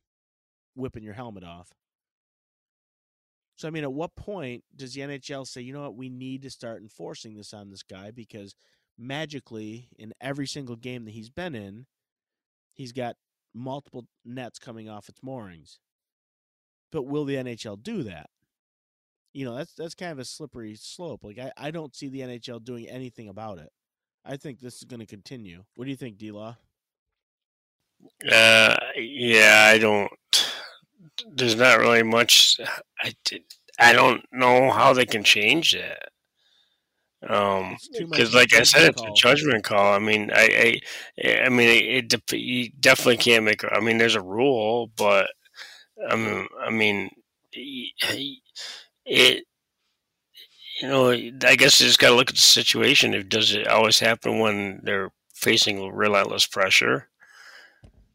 whipping 0.76 1.04
your 1.04 1.14
helmet 1.14 1.44
off. 1.44 1.70
So 3.56 3.68
I 3.68 3.72
mean, 3.72 3.84
at 3.84 3.94
what 3.94 4.16
point 4.16 4.64
does 4.76 4.94
the 4.94 5.02
NHL 5.02 5.48
say, 5.48 5.62
you 5.62 5.74
know 5.74 5.82
what, 5.82 5.96
we 5.96 6.10
need 6.10 6.42
to 6.44 6.50
start 6.50 6.82
enforcing 6.82 7.36
this 7.36 7.54
on 7.54 7.70
this 7.70 7.84
guy 7.84 8.12
because 8.12 8.56
magically 8.98 9.90
in 9.98 10.14
every 10.22 10.48
single 10.48 10.76
game 10.76 11.06
that 11.06 11.12
he's 11.12 11.30
been 11.30 11.56
in, 11.56 11.86
he's 12.74 12.92
got 12.92 13.16
multiple 13.54 14.06
nets 14.26 14.60
coming 14.60 14.90
off 14.90 15.10
its 15.10 15.22
moorings. 15.22 15.80
But 16.94 17.08
will 17.08 17.26
the 17.26 17.36
NHL 17.36 17.84
do 17.84 18.04
that? 18.04 18.30
You 19.34 19.46
know, 19.46 19.56
that's 19.56 19.74
that's 19.74 19.96
kind 19.96 20.12
of 20.12 20.20
a 20.20 20.26
slippery 20.26 20.76
slope. 20.76 21.24
Like 21.24 21.40
I, 21.40 21.52
I 21.58 21.72
don't 21.72 21.96
see 21.96 22.08
the 22.08 22.22
NHL 22.22 22.64
doing 22.64 22.88
anything 22.88 23.28
about 23.28 23.58
it. 23.58 23.72
I 24.24 24.38
think 24.38 24.60
this 24.60 24.78
is 24.78 24.84
going 24.86 25.00
to 25.02 25.08
continue. 25.08 25.64
What 25.76 25.86
do 25.86 25.92
you 25.92 25.98
think, 25.98 26.18
D 26.18 26.32
Law? 26.32 26.56
Uh, 28.32 28.78
yeah, 28.96 29.70
I 29.74 29.78
don't. 29.80 30.12
There's 31.36 31.56
not 31.56 31.80
really 31.80 32.04
much. 32.04 32.58
I 33.02 33.14
did. 33.26 33.44
I 33.80 33.94
don't 33.94 34.24
know 34.32 34.70
how 34.72 34.94
they 34.94 35.06
can 35.06 35.24
change 35.24 35.74
that. 35.74 36.10
Um, 37.28 37.78
It's 37.78 37.88
too 37.90 38.08
much 38.08 38.18
because 38.18 38.34
like 38.36 38.54
I 38.54 38.64
said, 38.64 38.90
it's 38.92 39.02
a 39.02 39.12
judgment 39.16 39.64
call. 39.64 39.94
I 39.94 40.00
mean, 40.00 40.30
I, 40.34 40.80
I, 41.24 41.42
I 41.46 41.50
mean, 41.50 41.70
it, 41.70 42.14
it 42.14 42.34
you 42.34 42.70
definitely 42.80 43.18
can't 43.18 43.46
make. 43.46 43.64
I 43.72 43.80
mean, 43.80 43.98
there's 43.98 44.16
a 44.16 44.22
rule, 44.22 44.92
but 44.98 45.28
I 46.10 46.16
mean, 46.16 46.48
I 46.60 46.70
mean, 46.70 47.10
it. 49.06 49.46
You 50.82 50.88
know, 50.88 51.12
I 51.12 51.56
guess 51.56 51.80
you 51.80 51.88
just 51.88 52.00
got 52.00 52.10
to 52.10 52.16
look 52.16 52.30
at 52.30 52.36
the 52.36 52.42
situation. 52.42 53.14
If 53.14 53.30
does 53.30 53.54
it 53.54 53.68
always 53.68 54.00
happen 54.00 54.40
when 54.40 54.82
they're 54.84 55.12
facing 55.34 55.92
relentless 55.92 56.46
pressure? 56.48 57.10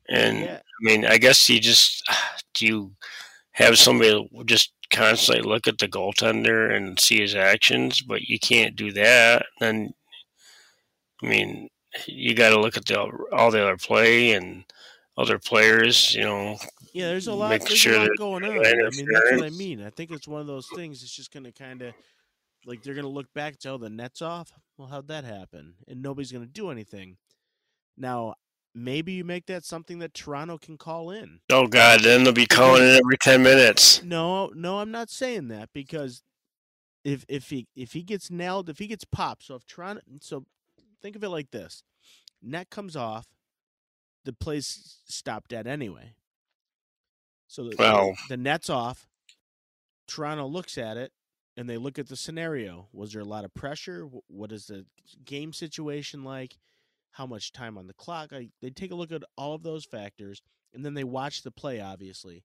And 0.09 0.41
Yeah. 0.45 0.57
I 0.59 0.81
mean, 0.83 1.05
I 1.07 1.19
guess 1.19 1.49
you 1.49 1.61
just 1.61 2.03
do 2.55 2.67
you 2.67 2.93
have 3.53 3.79
somebody 3.79 4.29
just 4.47 4.73
constantly 4.93 5.43
look 5.49 5.67
at 5.69 5.79
the 5.79 5.89
goaltender 5.89 6.75
and 6.75 6.99
see 7.01 7.21
his 7.21 7.35
actions, 7.35 8.03
but 8.03 8.23
you 8.23 8.39
can't 8.39 8.77
do 8.77 8.93
that. 8.93 9.47
Then, 9.61 9.95
I 11.23 11.27
mean, 11.27 11.69
you 12.07 12.35
got 12.35 12.51
to 12.51 12.61
look 12.61 12.77
at 12.77 12.85
the 12.87 12.99
all 13.33 13.51
the 13.51 13.63
other 13.63 13.77
play 13.77 14.33
and 14.33 14.65
other 15.17 15.39
players. 15.39 16.15
You 16.15 16.23
know, 16.23 16.59
Yeah, 16.93 17.09
there's 17.09 17.27
a 17.27 17.35
lot. 17.35 17.51
make 17.51 17.65
There's 17.65 17.79
sure 17.79 17.97
a 17.97 18.01
lot 18.01 18.11
going 18.19 18.45
on. 18.45 18.51
I 18.51 18.91
mean, 18.91 19.07
that's 19.13 19.33
what 19.33 19.45
I 19.45 19.51
mean. 19.51 19.83
I 19.85 19.91
think 19.91 20.11
it's 20.11 20.29
one 20.29 20.41
of 20.41 20.47
those 20.47 20.69
things. 20.75 21.03
It's 21.03 21.15
just 21.15 21.33
going 21.33 21.45
to 21.45 21.53
kind 21.53 21.83
of 21.83 21.95
like 22.67 22.83
they're 22.83 22.95
going 22.95 23.05
to 23.05 23.11
look 23.11 23.33
back 23.35 23.59
to 23.61 23.71
oh 23.71 23.79
the 23.79 23.91
nets 23.91 24.23
off. 24.23 24.53
Well, 24.77 24.89
how'd 24.89 25.09
that 25.09 25.25
happen? 25.25 25.75
And 25.87 26.03
nobody's 26.03 26.33
going 26.33 26.45
to 26.45 26.51
do 26.51 26.71
anything. 26.71 27.17
Now, 27.97 28.35
maybe 28.75 29.13
you 29.13 29.25
make 29.25 29.47
that 29.47 29.65
something 29.65 29.99
that 29.99 30.15
Toronto 30.15 30.59
can 30.59 30.79
call 30.79 31.11
in. 31.11 31.41
oh 31.51 31.67
god, 31.67 32.03
then 32.03 32.25
they'll 32.25 32.33
be 32.33 32.47
calling 32.47 32.83
in 32.83 32.97
every 32.97 33.19
ten 33.19 33.43
minutes. 33.43 34.03
No, 34.03 34.49
no, 34.55 34.79
I'm 34.79 34.91
not 34.91 35.11
saying 35.11 35.49
that 35.49 35.71
because 35.73 36.23
if 37.05 37.25
if 37.29 37.51
he 37.51 37.67
if 37.75 37.93
he 37.93 38.03
gets 38.03 38.31
nailed, 38.31 38.69
if 38.69 38.79
he 38.79 38.87
gets 38.87 39.05
popped, 39.05 39.45
so 39.45 39.57
if 39.57 39.67
Toronto, 39.67 40.03
so 40.21 40.45
think 41.03 41.17
of 41.17 41.25
it 41.25 41.29
like 41.29 41.51
this: 41.51 41.83
net 42.43 42.71
comes 42.71 42.97
off, 42.97 43.27
the 44.25 44.33
play's 44.33 44.99
stopped 45.09 45.51
dead 45.51 45.67
anyway. 45.67 46.15
So 47.49 47.65
the, 47.65 47.77
Well- 47.79 48.17
the 48.29 48.37
net's 48.37 48.71
off. 48.71 49.07
Toronto 50.07 50.47
looks 50.47 50.79
at 50.79 50.97
it 50.97 51.13
and 51.57 51.69
they 51.69 51.77
look 51.77 51.99
at 51.99 52.09
the 52.09 52.17
scenario. 52.17 52.89
Was 52.93 53.13
there 53.13 53.23
a 53.23 53.27
lot 53.27 53.45
of 53.45 53.53
pressure? 53.53 54.05
What 54.29 54.53
is 54.53 54.67
the 54.67 54.87
game 55.25 55.53
situation 55.53 56.25
like? 56.25 56.57
How 57.13 57.27
much 57.27 57.53
time 57.53 57.77
on 57.77 57.89
the 57.89 57.95
clock? 57.95 58.33
I, 58.33 58.51
they 58.63 58.71
take 58.71 58.93
a 58.93 58.95
look 58.95 59.11
at 59.13 59.25
all 59.37 59.55
of 59.55 59.63
those 59.63 59.85
factors 59.85 60.41
and 60.73 60.85
then 60.85 60.95
they 60.95 61.05
watch 61.05 61.43
the 61.43 61.51
play, 61.51 61.81
obviously. 61.81 62.45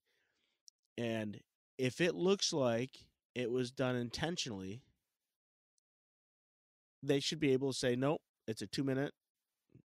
And 0.98 1.40
if 1.78 2.02
it 2.02 2.16
looks 2.16 2.52
like 2.52 2.92
it 3.36 3.52
was 3.52 3.72
done 3.72 3.96
intentionally, 3.96 4.82
they 7.02 7.20
should 7.20 7.40
be 7.40 7.54
able 7.54 7.72
to 7.72 7.78
say, 7.78 7.96
nope, 7.96 8.22
it's 8.48 8.62
a 8.62 8.68
two 8.68 8.84
minute, 8.84 9.14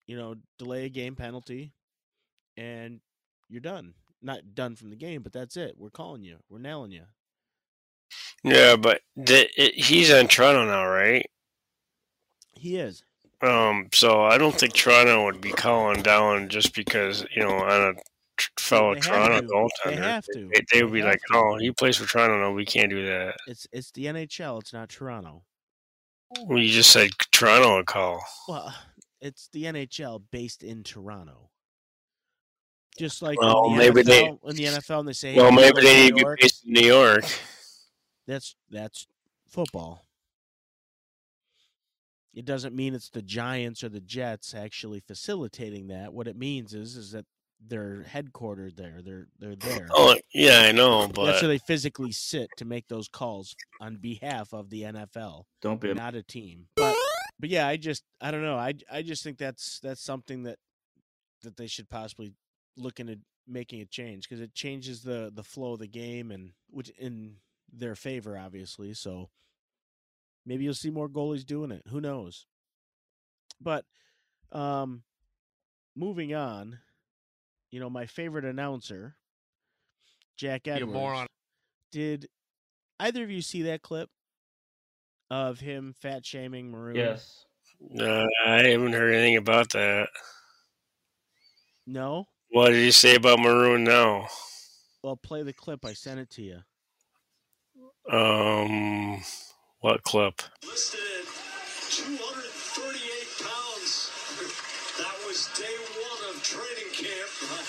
you 0.07 0.15
know, 0.17 0.35
delay 0.57 0.85
a 0.85 0.89
game 0.89 1.15
penalty, 1.15 1.73
and 2.57 2.99
you're 3.47 3.61
done. 3.61 3.93
Not 4.21 4.53
done 4.53 4.75
from 4.75 4.89
the 4.89 4.95
game, 4.95 5.21
but 5.21 5.31
that's 5.31 5.55
it. 5.57 5.75
We're 5.77 5.89
calling 5.89 6.23
you. 6.23 6.37
We're 6.49 6.59
nailing 6.59 6.91
you. 6.91 7.03
Yeah, 8.43 8.75
but 8.75 9.01
the, 9.15 9.47
it, 9.61 9.75
he's 9.75 10.11
on 10.11 10.27
Toronto 10.27 10.65
now, 10.65 10.87
right? 10.87 11.25
He 12.55 12.77
is. 12.77 13.03
Um, 13.41 13.87
so 13.93 14.23
I 14.23 14.37
don't 14.37 14.53
think 14.53 14.73
Toronto 14.73 15.23
would 15.25 15.39
be 15.39 15.51
calling 15.51 16.01
down 16.01 16.49
just 16.49 16.75
because 16.75 17.25
you 17.33 17.41
know 17.41 17.55
on 17.55 17.95
a 17.95 18.01
tr- 18.35 18.49
fellow 18.59 18.93
They 18.95 18.99
Toronto 18.99 19.39
to. 19.41 19.47
goaltender. 19.47 19.69
They 19.85 19.95
have 19.95 20.25
to. 20.33 20.49
They, 20.53 20.61
they 20.73 20.83
would 20.83 20.91
be 20.91 21.03
like, 21.03 21.21
to. 21.31 21.37
"Oh, 21.37 21.57
he 21.57 21.71
plays 21.71 21.95
for 21.95 22.05
Toronto. 22.05 22.37
No, 22.41 22.51
we 22.51 22.65
can't 22.65 22.89
do 22.89 23.05
that." 23.05 23.37
It's 23.47 23.65
it's 23.71 23.91
the 23.91 24.05
NHL. 24.07 24.59
It's 24.59 24.73
not 24.73 24.89
Toronto. 24.89 25.43
Well, 26.41 26.59
you 26.59 26.69
just 26.69 26.91
said 26.91 27.11
Toronto 27.31 27.77
would 27.77 27.85
call. 27.85 28.21
Well, 28.47 28.73
it's 29.21 29.47
the 29.53 29.63
NHL 29.63 30.23
based 30.31 30.63
in 30.63 30.83
Toronto. 30.83 31.49
Just 32.99 33.21
like 33.21 33.39
Well, 33.39 33.67
in 33.67 33.71
the 33.71 33.77
maybe 33.77 34.01
NFL, 34.01 34.05
they- 34.43 34.49
in 34.49 34.55
the 34.57 34.65
NFL, 34.77 34.99
and 34.99 35.07
they 35.07 35.13
say, 35.13 35.31
hey, 35.31 35.37
Well, 35.41 35.51
we 35.51 35.55
maybe 35.55 35.81
they 35.81 36.07
in 36.07 36.15
need 36.15 36.19
to 36.19 36.25
be 36.35 36.35
based 36.41 36.65
in 36.65 36.73
New 36.73 36.85
York. 36.85 37.23
That's 38.27 38.55
that's 38.69 39.07
football. 39.47 40.05
It 42.33 42.45
doesn't 42.45 42.75
mean 42.75 42.93
it's 42.93 43.09
the 43.09 43.21
Giants 43.23 43.83
or 43.83 43.89
the 43.89 44.01
Jets 44.01 44.53
actually 44.53 44.99
facilitating 44.99 45.87
that. 45.87 46.13
What 46.13 46.27
it 46.27 46.37
means 46.37 46.75
is 46.75 46.95
is 46.95 47.11
that 47.13 47.25
they're 47.65 48.05
headquartered 48.07 48.75
there. 48.75 48.99
They're 49.03 49.27
they're 49.39 49.55
there. 49.55 49.87
Oh, 49.91 50.15
yeah, 50.33 50.59
I 50.59 50.71
know, 50.71 51.07
but 51.07 51.25
That's 51.25 51.41
where 51.41 51.49
they 51.49 51.57
physically 51.57 52.11
sit 52.11 52.49
to 52.57 52.65
make 52.65 52.87
those 52.87 53.07
calls 53.07 53.55
on 53.81 53.95
behalf 53.95 54.53
of 54.53 54.69
the 54.69 54.83
NFL, 54.83 55.45
Don't 55.61 55.81
be 55.81 55.89
a 55.91 55.95
not 55.95 56.15
a 56.15 56.21
team. 56.21 56.67
But 56.75 56.95
but 57.39 57.49
yeah, 57.49 57.67
I 57.67 57.77
just 57.77 58.03
I 58.21 58.29
don't 58.29 58.43
know. 58.43 58.57
I 58.57 58.73
I 58.91 59.01
just 59.01 59.23
think 59.23 59.37
that's 59.39 59.79
that's 59.79 60.01
something 60.01 60.43
that 60.43 60.59
that 61.41 61.57
they 61.57 61.67
should 61.67 61.89
possibly 61.89 62.33
look 62.79 62.99
at 62.99 63.07
making 63.47 63.81
a 63.81 63.85
change 63.85 64.27
because 64.27 64.41
it 64.41 64.53
changes 64.53 65.01
the 65.01 65.31
the 65.33 65.43
flow 65.43 65.73
of 65.73 65.79
the 65.79 65.87
game 65.87 66.31
and 66.31 66.51
which 66.69 66.89
in 66.97 67.35
their 67.71 67.95
favor 67.95 68.37
obviously. 68.37 68.93
So 68.93 69.29
maybe 70.45 70.63
you'll 70.63 70.73
see 70.73 70.89
more 70.91 71.09
goalies 71.09 71.45
doing 71.45 71.71
it. 71.71 71.83
Who 71.89 71.99
knows? 72.01 72.45
But 73.61 73.85
um 74.51 75.03
moving 75.95 76.33
on, 76.33 76.79
you 77.71 77.79
know, 77.79 77.89
my 77.89 78.05
favorite 78.05 78.45
announcer, 78.45 79.15
Jack 80.37 80.67
You 80.67 80.73
Edwards. 80.73 80.93
moron. 80.93 81.27
Did 81.91 82.27
either 82.99 83.23
of 83.23 83.31
you 83.31 83.41
see 83.41 83.63
that 83.63 83.81
clip 83.81 84.09
of 85.31 85.59
him 85.59 85.93
fat 85.99 86.25
shaming 86.25 86.71
Maroon? 86.71 86.95
yes. 86.95 87.45
No, 87.79 88.27
I 88.45 88.63
haven't 88.63 88.93
heard 88.93 89.13
anything 89.13 89.37
about 89.37 89.69
that. 89.71 90.09
No? 91.87 92.27
What 92.51 92.69
did 92.69 92.83
he 92.83 92.91
say 92.91 93.15
about 93.15 93.39
Maroon 93.39 93.83
now? 93.83 94.27
Well, 95.03 95.15
play 95.15 95.43
the 95.43 95.53
clip. 95.53 95.85
I 95.85 95.93
sent 95.93 96.19
it 96.19 96.29
to 96.31 96.41
you. 96.41 96.59
Um, 98.11 99.21
what 99.81 100.01
clip? 100.03 100.41
listed 100.65 100.99
at 100.99 101.25
238 101.91 103.45
pounds. 103.45 104.09
That 104.97 105.13
was 105.27 105.45
day 105.53 105.77
one 105.93 106.33
of 106.33 106.41
training 106.41 106.89
camp. 106.91 107.29
I, 107.53 107.61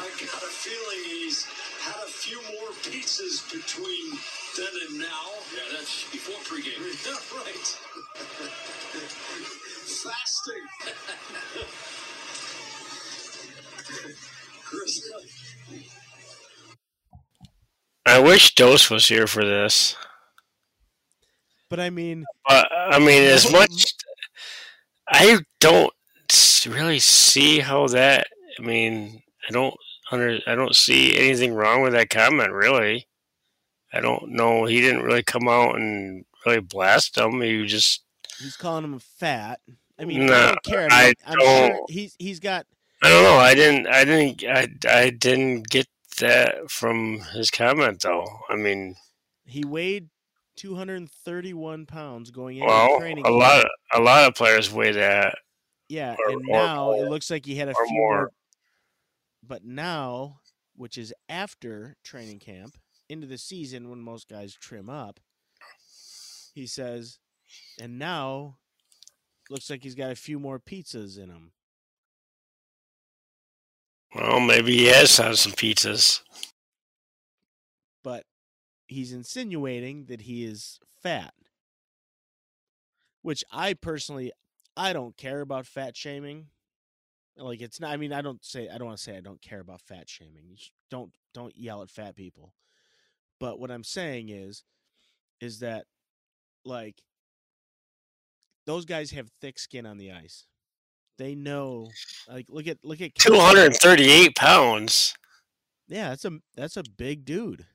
I 0.00 0.08
got 0.24 0.40
a 0.42 0.52
feeling 0.56 1.04
he's 1.04 1.44
had 1.84 2.00
a 2.02 2.08
few 2.08 2.40
more 2.58 2.72
pizzas 2.80 3.44
between 3.52 4.16
then 4.56 4.72
and 4.88 4.98
now. 5.00 5.28
Yeah, 5.52 5.68
that's 5.76 6.08
before 6.10 6.40
pregame. 6.48 6.80
Yeah, 7.04 7.12
right. 7.36 7.54
Fasting. 9.84 10.64
I 18.06 18.18
wish 18.18 18.54
Dose 18.54 18.90
was 18.90 19.08
here 19.08 19.26
for 19.26 19.44
this. 19.44 19.96
But 21.70 21.80
I 21.80 21.90
mean, 21.90 22.24
But 22.48 22.68
I 22.72 22.98
mean, 22.98 23.22
as 23.22 23.50
much 23.50 23.94
I 25.08 25.38
don't 25.60 25.92
really 26.66 26.98
see 26.98 27.60
how 27.60 27.86
that. 27.88 28.26
I 28.58 28.62
mean, 28.62 29.22
I 29.48 29.52
don't 29.52 29.74
under. 30.10 30.38
I 30.46 30.54
don't 30.54 30.74
see 30.76 31.16
anything 31.16 31.54
wrong 31.54 31.82
with 31.82 31.92
that 31.94 32.10
comment. 32.10 32.52
Really, 32.52 33.06
I 33.92 34.00
don't 34.00 34.30
know. 34.30 34.64
He 34.66 34.80
didn't 34.80 35.02
really 35.02 35.22
come 35.22 35.48
out 35.48 35.76
and 35.76 36.24
really 36.46 36.60
blast 36.60 37.16
him. 37.16 37.40
He 37.40 37.64
just. 37.66 38.04
he's 38.38 38.56
calling 38.56 38.84
him 38.84 38.98
fat. 38.98 39.60
I 39.98 40.04
mean, 40.04 40.22
I 40.22 40.26
No, 40.26 40.46
don't 40.46 40.62
care. 40.64 40.88
I 40.90 41.14
I 41.26 41.32
am 41.32 41.38
don't. 41.38 41.90
he's 41.90 42.16
he's 42.18 42.40
got 42.40 42.66
I 43.04 43.08
don't 43.10 43.22
know. 43.22 43.36
I 43.36 43.54
didn't. 43.54 43.86
I 43.86 44.04
didn't. 44.04 44.44
I. 44.44 44.68
I 44.88 45.10
didn't 45.10 45.68
get 45.68 45.86
that 46.18 46.70
from 46.70 47.20
his 47.32 47.50
comment 47.50 48.00
though. 48.02 48.26
I 48.48 48.56
mean, 48.56 48.96
he 49.44 49.64
weighed 49.64 50.08
231 50.56 51.86
pounds 51.86 52.30
going 52.30 52.56
into 52.58 52.66
well, 52.68 52.98
training 52.98 53.24
a 53.26 53.28
camp. 53.28 53.40
lot. 53.40 53.58
Of, 53.64 53.70
a 53.94 54.00
lot 54.00 54.28
of 54.28 54.34
players 54.34 54.72
weigh 54.72 54.92
that. 54.92 55.36
Yeah, 55.88 56.16
or- 56.18 56.30
and 56.30 56.48
or 56.48 56.52
now 56.52 56.92
it 56.92 57.08
looks 57.10 57.30
like 57.30 57.44
he 57.44 57.56
had 57.56 57.68
a 57.68 57.74
few 57.74 57.86
more. 57.90 58.16
more. 58.16 58.30
But 59.46 59.64
now, 59.64 60.40
which 60.76 60.96
is 60.96 61.12
after 61.28 61.96
training 62.02 62.38
camp, 62.38 62.78
into 63.08 63.26
the 63.26 63.36
season 63.36 63.90
when 63.90 64.00
most 64.00 64.28
guys 64.28 64.54
trim 64.54 64.88
up, 64.88 65.20
he 66.54 66.66
says, 66.66 67.18
and 67.78 67.98
now 67.98 68.56
looks 69.50 69.68
like 69.68 69.82
he's 69.82 69.94
got 69.94 70.10
a 70.10 70.16
few 70.16 70.38
more 70.38 70.58
pizzas 70.58 71.18
in 71.18 71.28
him. 71.28 71.52
Well, 74.14 74.38
maybe 74.40 74.76
he 74.76 74.86
has 74.86 75.16
had 75.16 75.36
some 75.36 75.52
pizzas. 75.52 76.20
But 78.02 78.24
he's 78.86 79.12
insinuating 79.12 80.06
that 80.06 80.22
he 80.22 80.44
is 80.44 80.78
fat. 81.02 81.34
Which 83.22 83.42
I 83.50 83.74
personally 83.74 84.32
I 84.76 84.92
don't 84.92 85.16
care 85.16 85.40
about 85.40 85.66
fat 85.66 85.96
shaming. 85.96 86.46
Like 87.36 87.60
it's 87.60 87.80
not 87.80 87.90
I 87.90 87.96
mean 87.96 88.12
I 88.12 88.22
don't 88.22 88.44
say 88.44 88.68
I 88.68 88.78
don't 88.78 88.86
want 88.86 88.98
to 88.98 89.02
say 89.02 89.16
I 89.16 89.20
don't 89.20 89.42
care 89.42 89.60
about 89.60 89.80
fat 89.80 90.08
shaming. 90.08 90.44
You 90.48 90.56
don't 90.90 91.12
don't 91.32 91.56
yell 91.56 91.82
at 91.82 91.90
fat 91.90 92.14
people. 92.14 92.52
But 93.40 93.58
what 93.58 93.70
I'm 93.70 93.84
saying 93.84 94.28
is 94.28 94.62
is 95.40 95.58
that 95.60 95.86
like 96.64 97.02
those 98.66 98.84
guys 98.84 99.10
have 99.10 99.30
thick 99.40 99.58
skin 99.58 99.86
on 99.86 99.98
the 99.98 100.12
ice. 100.12 100.46
They 101.16 101.34
know 101.34 101.90
like 102.28 102.46
look 102.48 102.66
at 102.66 102.78
look 102.82 103.00
at 103.00 103.14
Two 103.14 103.38
hundred 103.38 103.66
and 103.66 103.76
thirty-eight 103.76 104.34
pounds. 104.36 105.14
Yeah, 105.86 106.08
that's 106.10 106.24
a 106.24 106.38
that's 106.56 106.76
a 106.76 106.82
big 106.82 107.24
dude. 107.24 107.66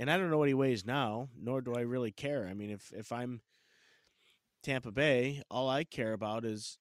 And 0.00 0.10
I 0.10 0.16
don't 0.18 0.30
know 0.30 0.38
what 0.38 0.48
he 0.48 0.54
weighs 0.54 0.84
now, 0.84 1.28
nor 1.40 1.60
do 1.60 1.74
I 1.74 1.82
really 1.82 2.10
care. 2.10 2.48
I 2.50 2.54
mean, 2.54 2.70
if 2.70 2.92
if 2.92 3.12
I'm 3.12 3.40
Tampa 4.64 4.90
Bay, 4.90 5.42
all 5.48 5.68
I 5.68 5.84
care 5.84 6.12
about 6.12 6.44
is 6.44 6.78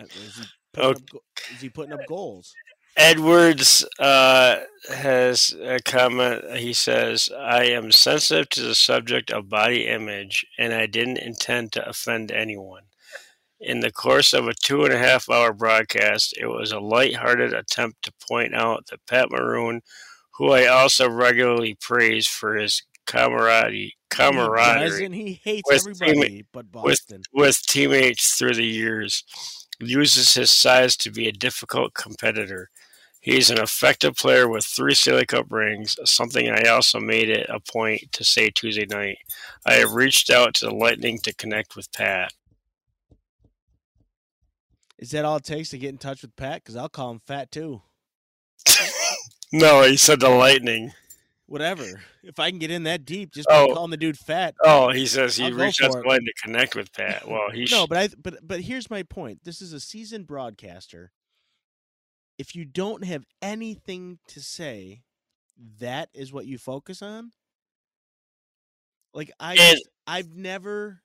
uh, 0.00 0.04
is 0.04 0.36
he 0.36 0.44
putting, 0.72 0.90
Okay. 0.90 1.04
up, 1.14 1.22
is 1.54 1.60
he 1.60 1.68
putting 1.68 1.92
up 1.92 2.06
goals? 2.06 2.54
Edwards 2.96 3.86
uh, 3.98 4.60
has 4.90 5.56
a 5.62 5.78
comment. 5.80 6.56
He 6.56 6.72
says, 6.72 7.28
I 7.36 7.64
am 7.64 7.90
sensitive 7.90 8.48
to 8.50 8.62
the 8.62 8.74
subject 8.74 9.30
of 9.30 9.48
body 9.48 9.86
image, 9.86 10.44
and 10.58 10.72
I 10.72 10.86
didn't 10.86 11.18
intend 11.18 11.72
to 11.72 11.88
offend 11.88 12.30
anyone. 12.30 12.82
In 13.60 13.80
the 13.80 13.92
course 13.92 14.32
of 14.32 14.48
a 14.48 14.54
two 14.54 14.84
and 14.84 14.92
a 14.92 14.98
half 14.98 15.30
hour 15.30 15.52
broadcast, 15.52 16.34
it 16.36 16.46
was 16.46 16.72
a 16.72 16.80
light-hearted 16.80 17.54
attempt 17.54 18.02
to 18.02 18.12
point 18.28 18.54
out 18.54 18.86
that 18.88 19.06
Pat 19.06 19.30
Maroon, 19.30 19.82
who 20.32 20.50
I 20.50 20.66
also 20.66 21.08
regularly 21.08 21.76
praise 21.80 22.26
for 22.26 22.56
his 22.56 22.82
camaraderie, 23.06 23.76
He 23.78 23.94
camaraderie 24.10 24.88
doesn't. 24.88 25.12
He 25.12 25.40
hates 25.44 25.62
with 25.66 26.02
everybody 26.02 26.44
but 26.52 26.66
with 26.66 26.72
Boston. 26.72 27.22
with 27.32 27.62
teammates 27.66 28.34
through 28.36 28.54
the 28.54 28.64
years. 28.66 29.24
Uses 29.80 30.34
his 30.34 30.50
size 30.50 30.96
to 30.98 31.10
be 31.10 31.26
a 31.26 31.32
difficult 31.32 31.94
competitor. 31.94 32.70
He's 33.22 33.50
an 33.50 33.58
effective 33.58 34.16
player 34.16 34.48
with 34.48 34.64
three 34.64 34.94
Stanley 34.94 35.26
Cup 35.26 35.46
rings, 35.48 35.96
something 36.04 36.50
I 36.50 36.64
also 36.64 36.98
made 36.98 37.30
it 37.30 37.46
a 37.48 37.60
point 37.60 38.10
to 38.14 38.24
say 38.24 38.50
Tuesday 38.50 38.84
night. 38.84 39.18
I 39.64 39.74
have 39.74 39.92
reached 39.92 40.28
out 40.28 40.54
to 40.54 40.66
the 40.66 40.74
Lightning 40.74 41.18
to 41.20 41.32
connect 41.32 41.76
with 41.76 41.90
Pat. 41.92 42.32
Is 44.98 45.12
that 45.12 45.24
all 45.24 45.36
it 45.36 45.44
takes 45.44 45.70
to 45.70 45.78
get 45.78 45.90
in 45.90 45.98
touch 45.98 46.22
with 46.22 46.34
Pat? 46.36 46.62
Because 46.64 46.74
I'll 46.76 46.88
call 46.88 47.12
him 47.12 47.20
fat 47.24 47.50
too. 47.52 47.82
no, 49.52 49.82
he 49.82 49.96
said 49.96 50.18
the 50.20 50.28
Lightning. 50.28 50.92
Whatever. 51.46 51.84
If 52.24 52.40
I 52.40 52.50
can 52.50 52.58
get 52.58 52.70
in 52.72 52.84
that 52.84 53.04
deep, 53.04 53.32
just 53.34 53.46
Oh. 53.50 53.72
calling 53.74 53.90
the 53.92 53.96
dude 53.96 54.18
fat. 54.18 54.54
Oh, 54.64 54.90
he 54.90 55.06
says 55.06 55.36
he 55.36 55.44
I'll 55.46 55.52
reached 55.52 55.82
out 55.82 55.92
to 55.92 56.00
Lightning 56.00 56.32
to 56.34 56.42
connect 56.42 56.74
with 56.74 56.92
Pat. 56.92 57.28
Well, 57.28 57.50
he 57.52 57.66
No, 57.70 57.84
sh- 57.84 57.88
but 57.88 57.98
I 57.98 58.08
but 58.20 58.34
but 58.42 58.60
here's 58.62 58.90
my 58.90 59.02
point. 59.04 59.40
This 59.44 59.60
is 59.60 59.72
a 59.72 59.80
seasoned 59.80 60.26
broadcaster. 60.26 61.12
If 62.42 62.56
you 62.56 62.64
don't 62.64 63.04
have 63.04 63.24
anything 63.40 64.18
to 64.26 64.40
say, 64.40 65.02
that 65.78 66.08
is 66.12 66.32
what 66.32 66.44
you 66.44 66.58
focus 66.58 67.00
on. 67.00 67.30
Like 69.14 69.30
I 69.38 69.54
just, 69.54 69.88
I've 70.08 70.34
never 70.34 71.02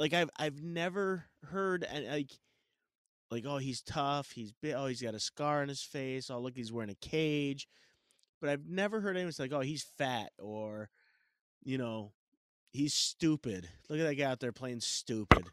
like 0.00 0.12
I've 0.12 0.30
I've 0.36 0.60
never 0.60 1.26
heard 1.44 1.84
and 1.84 2.08
like 2.08 2.32
like 3.30 3.44
oh 3.46 3.58
he's 3.58 3.82
tough, 3.82 4.32
he's 4.32 4.50
big, 4.50 4.74
oh 4.74 4.86
he's 4.86 5.00
got 5.00 5.14
a 5.14 5.20
scar 5.20 5.62
on 5.62 5.68
his 5.68 5.84
face, 5.84 6.28
oh 6.28 6.40
look 6.40 6.56
he's 6.56 6.72
wearing 6.72 6.90
a 6.90 6.96
cage. 6.96 7.68
But 8.40 8.50
I've 8.50 8.66
never 8.66 9.00
heard 9.00 9.16
anyone 9.16 9.30
say 9.30 9.44
like 9.44 9.52
oh 9.52 9.60
he's 9.60 9.86
fat 9.96 10.32
or 10.40 10.90
you 11.62 11.78
know 11.78 12.14
he's 12.72 12.94
stupid. 12.94 13.68
Look 13.88 14.00
at 14.00 14.06
that 14.06 14.16
guy 14.16 14.24
out 14.24 14.40
there 14.40 14.50
playing 14.50 14.80
stupid. 14.80 15.44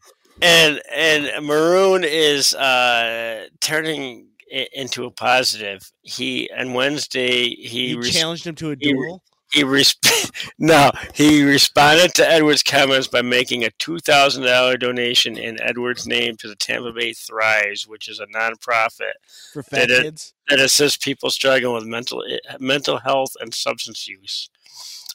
and 0.41 0.81
and 0.91 1.45
Maroon 1.45 2.03
is 2.03 2.55
uh, 2.55 3.49
turning 3.61 4.29
into 4.47 5.05
a 5.05 5.11
positive. 5.11 5.91
He 6.03 6.49
on 6.57 6.73
Wednesday 6.73 7.49
he 7.49 7.89
He 7.89 7.95
res- 7.95 8.13
challenged 8.13 8.45
him 8.47 8.55
to 8.55 8.71
a 8.71 8.75
duel. 8.75 9.23
he 9.51 9.63
resp- 9.63 10.31
no 10.59 10.91
he 11.13 11.43
responded 11.43 12.13
to 12.15 12.27
Edwards' 12.29 12.63
comments 12.63 13.07
by 13.07 13.21
making 13.21 13.63
a 13.63 13.69
two 13.79 13.99
thousand 13.99 14.43
dollar 14.43 14.77
donation 14.77 15.37
in 15.37 15.61
Edwards' 15.61 16.05
name 16.07 16.35
to 16.37 16.47
the 16.47 16.55
Tampa 16.55 16.91
Bay 16.91 17.13
Thrives, 17.13 17.87
which 17.87 18.07
is 18.07 18.19
a 18.19 18.27
nonprofit 18.27 19.13
for 19.53 19.63
fat 19.63 19.89
it- 19.89 20.03
kids. 20.03 20.33
that 20.49 20.59
assists 20.59 21.03
people 21.03 21.29
struggling 21.29 21.73
with 21.73 21.85
mental 21.85 22.23
eh, 22.29 22.37
mental 22.59 22.97
health 22.99 23.33
and 23.39 23.53
substance 23.53 24.07
use. 24.07 24.49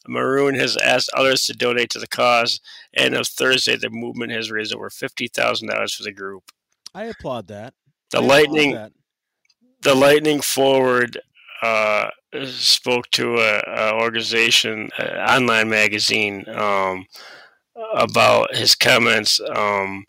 Maroon 0.08 0.54
has 0.54 0.78
asked 0.78 1.10
others 1.14 1.44
to 1.44 1.52
donate 1.52 1.90
to 1.90 1.98
the 1.98 2.06
cause, 2.08 2.58
and 2.94 3.14
on 3.14 3.22
Thursday, 3.22 3.76
the 3.76 3.90
movement 3.90 4.32
has 4.32 4.50
raised 4.50 4.74
over 4.74 4.88
fifty 4.90 5.28
thousand 5.28 5.68
dollars 5.68 5.94
for 5.94 6.02
the 6.04 6.12
group. 6.12 6.44
I 6.94 7.04
applaud 7.04 7.48
that. 7.48 7.74
The 8.10 8.18
I 8.18 8.24
Lightning, 8.24 8.72
that. 8.72 8.92
The 9.82 9.94
Lightning 9.94 10.40
forward 10.40 11.18
uh, 11.62 12.08
spoke 12.54 13.10
to 13.12 13.36
a, 13.38 13.62
a 13.66 13.94
organization, 13.94 14.88
online 14.98 15.68
magazine, 15.68 16.44
um, 16.48 17.06
about 17.94 18.54
his 18.54 18.74
comments. 18.74 19.40
Um, 19.54 20.04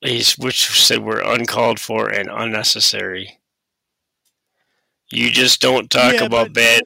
he's 0.00 0.36
which 0.38 0.68
said 0.84 0.98
were 1.00 1.20
uncalled 1.20 1.78
for 1.80 2.08
and 2.08 2.28
unnecessary. 2.30 3.38
You 5.12 5.30
just 5.30 5.60
don't 5.60 5.90
talk 5.90 6.14
Yeah, 6.14 6.24
about 6.24 6.48
but- 6.48 6.54
bad. 6.54 6.82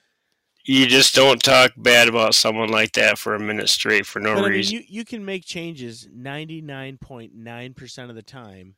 You 0.71 0.87
just 0.87 1.15
don't 1.15 1.43
talk 1.43 1.73
bad 1.79 2.09
about 2.09 2.35
someone 2.35 2.69
like 2.69 2.93
that 2.93 3.17
for 3.17 3.35
a 3.35 3.41
minute 3.41 3.71
straight 3.71 4.05
for 4.05 4.21
no 4.21 4.35
But 4.35 4.41
I 4.41 4.43
mean, 4.43 4.53
reason. 4.53 4.75
you, 4.75 4.83
you 4.87 5.05
can 5.07 5.25
make 5.25 5.47
changes 5.47 6.07
99.9% 6.15 8.11
of 8.11 8.15
the 8.15 8.23
time 8.23 8.75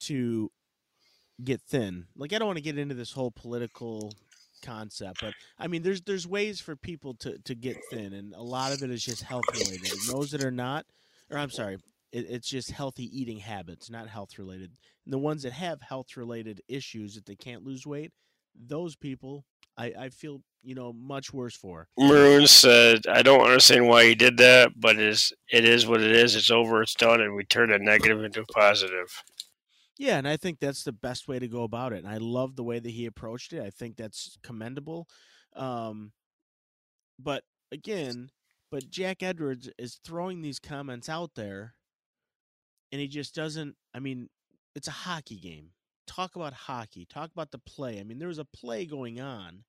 to 0.00 0.50
get 1.42 1.60
thin. 1.62 2.06
Like, 2.16 2.32
I 2.32 2.38
don't 2.38 2.46
want 2.46 2.58
to 2.58 2.62
get 2.62 2.78
into 2.78 2.94
this 2.94 3.12
whole 3.12 3.30
political 3.30 4.12
concept, 4.62 5.20
but 5.20 5.34
I 5.58 5.66
mean, 5.66 5.82
there's 5.82 6.02
there's 6.02 6.26
ways 6.26 6.60
for 6.60 6.76
people 6.76 7.14
to, 7.14 7.38
to 7.38 7.54
get 7.54 7.76
thin, 7.90 8.12
and 8.12 8.34
a 8.34 8.42
lot 8.42 8.72
of 8.72 8.82
it 8.82 8.90
is 8.90 9.04
just 9.04 9.22
health 9.22 9.44
related. 9.52 9.92
And 9.92 10.00
those 10.08 10.30
that 10.30 10.42
are 10.42 10.50
not, 10.50 10.86
or 11.30 11.38
I'm 11.38 11.50
sorry, 11.50 11.78
it, 12.12 12.26
it's 12.28 12.48
just 12.48 12.70
healthy 12.70 13.04
eating 13.18 13.38
habits, 13.38 13.90
not 13.90 14.08
health 14.08 14.38
related. 14.38 14.70
And 15.04 15.12
the 15.12 15.18
ones 15.18 15.42
that 15.42 15.52
have 15.52 15.80
health 15.82 16.16
related 16.16 16.62
issues 16.68 17.14
that 17.14 17.26
they 17.26 17.36
can't 17.36 17.64
lose 17.64 17.86
weight, 17.86 18.12
those 18.54 18.96
people, 18.96 19.44
I, 19.76 19.92
I 19.98 20.08
feel, 20.08 20.42
you 20.62 20.74
know, 20.74 20.92
much 20.92 21.32
worse 21.32 21.54
for. 21.54 21.88
Maroon 21.98 22.46
said, 22.46 23.06
"I 23.06 23.22
don't 23.22 23.42
understand 23.42 23.88
why 23.88 24.06
he 24.06 24.14
did 24.14 24.38
that, 24.38 24.72
but 24.76 24.96
it 24.96 25.02
is 25.02 25.32
it 25.50 25.64
is 25.64 25.86
what 25.86 26.00
it 26.00 26.12
is. 26.12 26.34
It's 26.34 26.50
over. 26.50 26.82
It's 26.82 26.94
done, 26.94 27.20
and 27.20 27.34
we 27.34 27.44
turn 27.44 27.72
a 27.72 27.78
negative 27.78 28.24
into 28.24 28.40
a 28.40 28.46
positive." 28.46 29.22
Yeah, 29.98 30.18
and 30.18 30.28
I 30.28 30.36
think 30.36 30.58
that's 30.60 30.84
the 30.84 30.92
best 30.92 31.26
way 31.26 31.38
to 31.38 31.48
go 31.48 31.62
about 31.62 31.92
it. 31.92 32.04
And 32.04 32.08
I 32.08 32.18
love 32.18 32.56
the 32.56 32.64
way 32.64 32.78
that 32.78 32.90
he 32.90 33.06
approached 33.06 33.52
it. 33.52 33.62
I 33.62 33.70
think 33.70 33.96
that's 33.96 34.36
commendable. 34.42 35.08
Um, 35.54 36.12
but 37.18 37.44
again, 37.72 38.30
but 38.70 38.90
Jack 38.90 39.22
Edwards 39.22 39.70
is 39.78 40.00
throwing 40.04 40.42
these 40.42 40.58
comments 40.58 41.08
out 41.08 41.34
there, 41.34 41.74
and 42.92 43.00
he 43.00 43.08
just 43.08 43.34
doesn't. 43.34 43.76
I 43.94 44.00
mean, 44.00 44.28
it's 44.74 44.88
a 44.88 44.92
hockey 44.92 45.38
game. 45.38 45.70
Talk 46.06 46.36
about 46.36 46.52
hockey. 46.52 47.06
Talk 47.06 47.30
about 47.32 47.50
the 47.50 47.58
play. 47.58 47.98
I 48.00 48.04
mean, 48.04 48.18
there 48.18 48.28
was 48.28 48.38
a 48.38 48.44
play 48.44 48.86
going 48.86 49.20
on, 49.20 49.64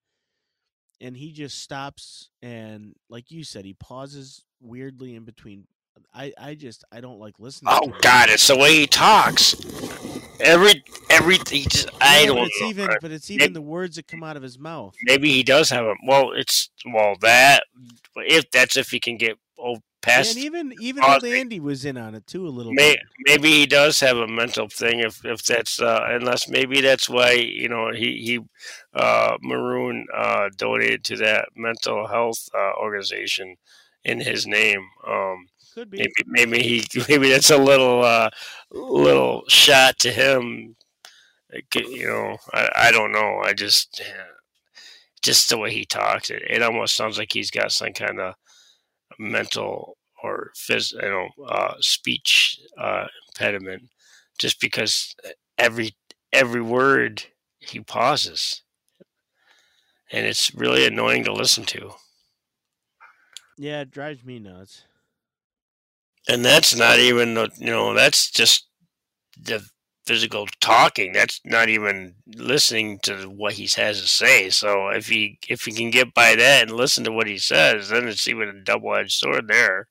and 0.99 1.15
he 1.15 1.31
just 1.31 1.59
stops 1.59 2.29
and, 2.41 2.93
like 3.09 3.29
you 3.29 3.43
said, 3.43 3.65
he 3.65 3.73
pauses 3.73 4.43
weirdly 4.59 5.15
in 5.15 5.25
between. 5.25 5.67
I, 6.13 6.33
I 6.39 6.55
just 6.55 6.83
I 6.91 7.01
don't 7.01 7.19
like 7.19 7.35
listening. 7.39 7.73
Oh. 7.75 7.93
God, 8.01 8.29
it's 8.29 8.47
the 8.47 8.57
way 8.57 8.75
he 8.75 8.87
talks. 8.87 9.55
Every 10.39 10.83
every 11.09 11.37
he 11.49 11.63
just 11.63 11.89
I 11.99 12.25
don't 12.25 12.37
it's 12.39 12.61
know. 12.61 12.67
even 12.69 12.89
but 13.01 13.11
it's 13.11 13.31
even 13.31 13.53
the 13.53 13.61
words 13.61 13.95
that 13.95 14.07
come 14.07 14.23
out 14.23 14.37
of 14.37 14.43
his 14.43 14.59
mouth. 14.59 14.95
Maybe 15.03 15.31
he 15.31 15.43
does 15.43 15.69
have 15.69 15.85
a 15.85 15.95
well. 16.05 16.31
It's 16.31 16.69
well 16.85 17.15
that 17.21 17.63
if 18.17 18.49
that's 18.51 18.77
if 18.77 18.89
he 18.91 18.99
can 18.99 19.17
get 19.17 19.37
oh, 19.59 19.77
past. 20.01 20.35
and 20.35 20.43
even 20.45 20.73
even 20.79 21.03
Oh, 21.03 21.13
old 21.15 21.25
Andy 21.25 21.59
was 21.59 21.85
in 21.85 21.97
on 21.97 22.13
it 22.13 22.27
too 22.27 22.47
a 22.47 22.49
little 22.49 22.71
May, 22.73 22.93
bit. 22.95 22.99
maybe 23.25 23.49
he 23.51 23.65
does 23.65 23.99
have 23.99 24.17
a 24.17 24.27
mental 24.27 24.67
thing. 24.69 24.99
If 24.99 25.25
if 25.25 25.43
that's 25.43 25.81
uh, 25.81 26.05
unless 26.09 26.47
maybe 26.47 26.81
that's 26.81 27.09
why 27.09 27.31
you 27.31 27.67
know 27.67 27.91
he 27.91 28.17
he 28.21 28.39
uh, 28.93 29.37
Maroon 29.41 30.05
uh, 30.15 30.49
donated 30.55 31.03
to 31.05 31.15
that 31.17 31.49
mental 31.55 32.07
health 32.07 32.47
uh, 32.53 32.73
organization 32.79 33.55
in 34.03 34.19
his 34.21 34.45
name. 34.47 34.87
Um, 35.05 35.47
Could 35.77 35.91
be. 35.91 35.99
maybe 35.99 36.13
maybe 36.25 36.63
he 36.63 36.87
maybe 37.07 37.29
that's 37.29 37.51
a 37.51 37.57
little 37.57 38.03
uh, 38.03 38.31
little 38.71 39.43
shot 39.47 39.99
to 39.99 40.11
him. 40.11 40.75
You 41.75 42.07
know, 42.07 42.37
I, 42.51 42.69
I 42.75 42.91
don't 42.91 43.11
know. 43.11 43.41
I 43.43 43.53
just 43.53 44.01
just 45.21 45.49
the 45.49 45.57
way 45.59 45.71
he 45.71 45.85
talks, 45.85 46.31
it, 46.31 46.41
it 46.49 46.63
almost 46.63 46.95
sounds 46.95 47.19
like 47.19 47.31
he's 47.31 47.51
got 47.51 47.71
some 47.71 47.93
kind 47.93 48.19
of 48.19 48.33
mental 49.19 49.97
or 50.23 50.49
phys, 50.55 50.93
you 50.93 51.09
know, 51.09 51.29
uh, 51.45 51.75
speech 51.79 52.59
uh, 52.79 53.05
impediment, 53.27 53.83
just 54.39 54.59
because 54.59 55.15
every 55.59 55.91
every 56.33 56.61
word 56.63 57.23
he 57.59 57.81
pauses, 57.81 58.63
and 60.11 60.25
it's 60.25 60.55
really 60.55 60.87
annoying 60.87 61.23
to 61.25 61.31
listen 61.31 61.65
to. 61.65 61.91
Yeah, 63.59 63.81
it 63.81 63.91
drives 63.91 64.23
me 64.23 64.39
nuts. 64.39 64.81
And 66.29 66.43
that's 66.43 66.75
not 66.75 66.99
even 66.99 67.33
the 67.35 67.49
you 67.57 67.67
know 67.67 67.93
that's 67.93 68.29
just 68.29 68.67
the 69.41 69.63
physical 70.05 70.47
talking. 70.61 71.11
That's 71.11 71.41
not 71.45 71.69
even 71.69 72.15
listening 72.35 72.99
to 73.03 73.25
what 73.25 73.53
he 73.53 73.67
has 73.75 74.01
to 74.01 74.07
say. 74.07 74.49
So 74.49 74.89
if 74.89 75.07
he 75.07 75.39
if 75.47 75.63
he 75.63 75.71
can 75.73 75.89
get 75.89 76.13
by 76.13 76.35
that 76.35 76.63
and 76.63 76.71
listen 76.71 77.03
to 77.03 77.11
what 77.11 77.27
he 77.27 77.37
says, 77.37 77.89
then 77.89 78.07
it's 78.07 78.27
even 78.27 78.49
a 78.49 78.63
double 78.63 78.95
edged 78.95 79.11
sword 79.11 79.47
there. 79.47 79.87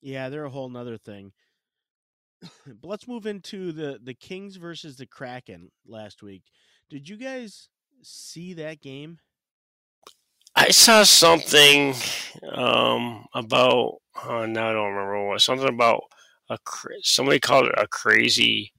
Yeah, 0.00 0.28
they're 0.28 0.44
a 0.44 0.50
whole 0.50 0.68
nother 0.68 0.98
thing. 0.98 1.32
but 2.66 2.88
let's 2.88 3.08
move 3.08 3.26
into 3.26 3.72
the 3.72 3.98
the 4.02 4.14
Kings 4.14 4.56
versus 4.56 4.96
the 4.96 5.06
Kraken 5.06 5.70
last 5.86 6.22
week. 6.22 6.44
Did 6.88 7.08
you 7.08 7.16
guys 7.16 7.68
see 8.02 8.54
that 8.54 8.80
game? 8.80 9.18
I 10.56 10.70
saw 10.70 11.02
something 11.02 11.94
um, 12.54 13.26
about 13.34 13.98
oh, 14.24 14.46
now 14.46 14.70
I 14.70 14.72
don't 14.72 14.94
remember 14.94 15.26
what 15.26 15.36
it 15.36 15.40
something 15.40 15.68
about 15.68 16.02
a 16.48 16.58
somebody 17.02 17.38
called 17.38 17.66
it 17.66 17.74
a 17.76 17.86
crazy. 17.86 18.72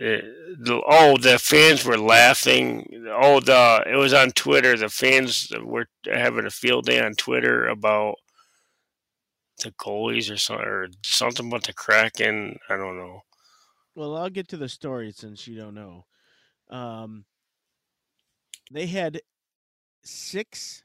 Uh, 0.00 0.24
the, 0.58 0.82
oh, 0.86 1.16
the 1.18 1.38
fans 1.38 1.84
were 1.84 1.98
laughing. 1.98 2.86
Oh, 3.10 3.40
the 3.40 3.84
it 3.86 3.96
was 3.96 4.14
on 4.14 4.30
Twitter. 4.30 4.76
The 4.76 4.88
fans 4.88 5.52
were 5.62 5.86
having 6.12 6.46
a 6.46 6.50
field 6.50 6.86
day 6.86 7.00
on 7.00 7.14
Twitter 7.14 7.68
about 7.68 8.14
the 9.62 9.70
goalies 9.72 10.32
or 10.32 10.38
something, 10.38 10.66
or 10.66 10.88
something 11.04 11.46
about 11.46 11.64
the 11.64 11.74
Kraken. 11.74 12.58
I 12.68 12.76
don't 12.76 12.96
know. 12.96 13.20
Well, 13.94 14.16
I'll 14.16 14.30
get 14.30 14.48
to 14.48 14.56
the 14.56 14.68
story 14.68 15.12
since 15.12 15.46
you 15.46 15.56
don't 15.58 15.74
know. 15.74 16.06
Um, 16.70 17.26
they 18.70 18.86
had 18.86 19.20
six 20.02 20.84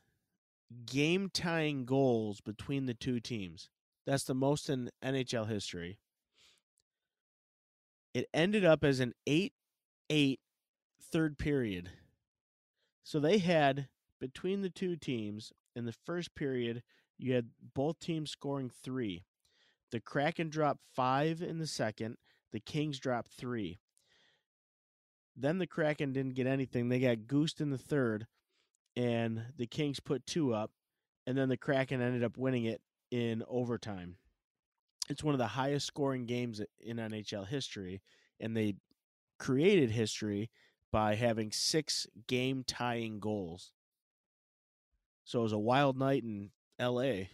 game 0.85 1.29
tying 1.33 1.85
goals 1.85 2.41
between 2.41 2.85
the 2.85 2.93
two 2.93 3.19
teams. 3.19 3.69
That's 4.05 4.23
the 4.23 4.33
most 4.33 4.69
in 4.69 4.89
NHL 5.03 5.47
history. 5.47 5.99
It 8.13 8.27
ended 8.33 8.65
up 8.65 8.83
as 8.83 8.99
an 8.99 9.13
8 9.25 9.53
8 10.09 10.39
third 11.01 11.37
period. 11.37 11.89
So 13.03 13.19
they 13.19 13.37
had 13.37 13.87
between 14.19 14.61
the 14.61 14.69
two 14.69 14.95
teams 14.95 15.53
in 15.75 15.85
the 15.85 15.93
first 15.93 16.33
period, 16.35 16.83
you 17.17 17.33
had 17.33 17.49
both 17.73 17.99
teams 17.99 18.31
scoring 18.31 18.69
three. 18.69 19.23
The 19.91 19.99
Kraken 19.99 20.49
dropped 20.49 20.81
five 20.95 21.41
in 21.41 21.59
the 21.59 21.67
second. 21.67 22.17
The 22.51 22.59
Kings 22.59 22.99
dropped 22.99 23.31
three. 23.31 23.79
Then 25.35 25.59
the 25.59 25.67
Kraken 25.67 26.13
didn't 26.13 26.35
get 26.35 26.47
anything. 26.47 26.89
They 26.89 26.99
got 26.99 27.27
goosed 27.27 27.61
in 27.61 27.69
the 27.69 27.77
third, 27.77 28.25
and 28.97 29.43
the 29.57 29.67
Kings 29.67 29.99
put 29.99 30.25
two 30.25 30.53
up, 30.55 30.71
and 31.27 31.37
then 31.37 31.49
the 31.49 31.55
Kraken 31.55 32.01
ended 32.01 32.23
up 32.23 32.35
winning 32.35 32.65
it 32.65 32.81
in 33.11 33.43
overtime. 33.47 34.17
It's 35.07 35.23
one 35.23 35.35
of 35.35 35.39
the 35.39 35.47
highest 35.47 35.85
scoring 35.85 36.25
games 36.25 36.59
in 36.81 36.97
NHL 36.97 37.47
history, 37.47 38.01
and 38.39 38.57
they 38.57 38.75
created 39.37 39.91
history 39.91 40.49
by 40.91 41.13
having 41.13 41.51
six 41.51 42.07
game 42.27 42.63
tying 42.65 43.19
goals. 43.19 43.71
So 45.25 45.39
it 45.39 45.43
was 45.43 45.53
a 45.53 45.59
wild 45.59 45.97
night 45.97 46.23
in 46.23 46.49
LA. 46.81 47.27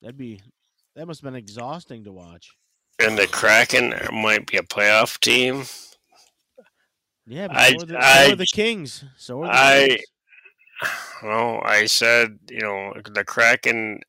That'd 0.00 0.16
be 0.16 0.40
that 0.94 1.06
must 1.06 1.20
have 1.20 1.32
been 1.32 1.38
exhausting 1.38 2.04
to 2.04 2.12
watch. 2.12 2.52
And 3.00 3.18
the 3.18 3.26
Kraken 3.26 3.94
might 4.12 4.46
be 4.46 4.56
a 4.56 4.62
playoff 4.62 5.18
team. 5.18 5.64
Yeah, 7.28 7.48
but 7.48 7.56
I- 7.56 7.70
so, 7.70 7.76
are 7.76 7.86
the, 7.86 8.00
so 8.26 8.32
are 8.32 8.36
the 8.36 8.46
Kings. 8.46 9.04
So 9.16 9.42
are 9.42 9.46
the 9.46 9.52
I- 9.52 9.86
Kings. 9.88 10.02
Well, 11.22 11.60
I 11.64 11.86
said, 11.86 12.38
you 12.48 12.60
know, 12.60 12.92
the 13.12 13.24
Kraken 13.24 14.00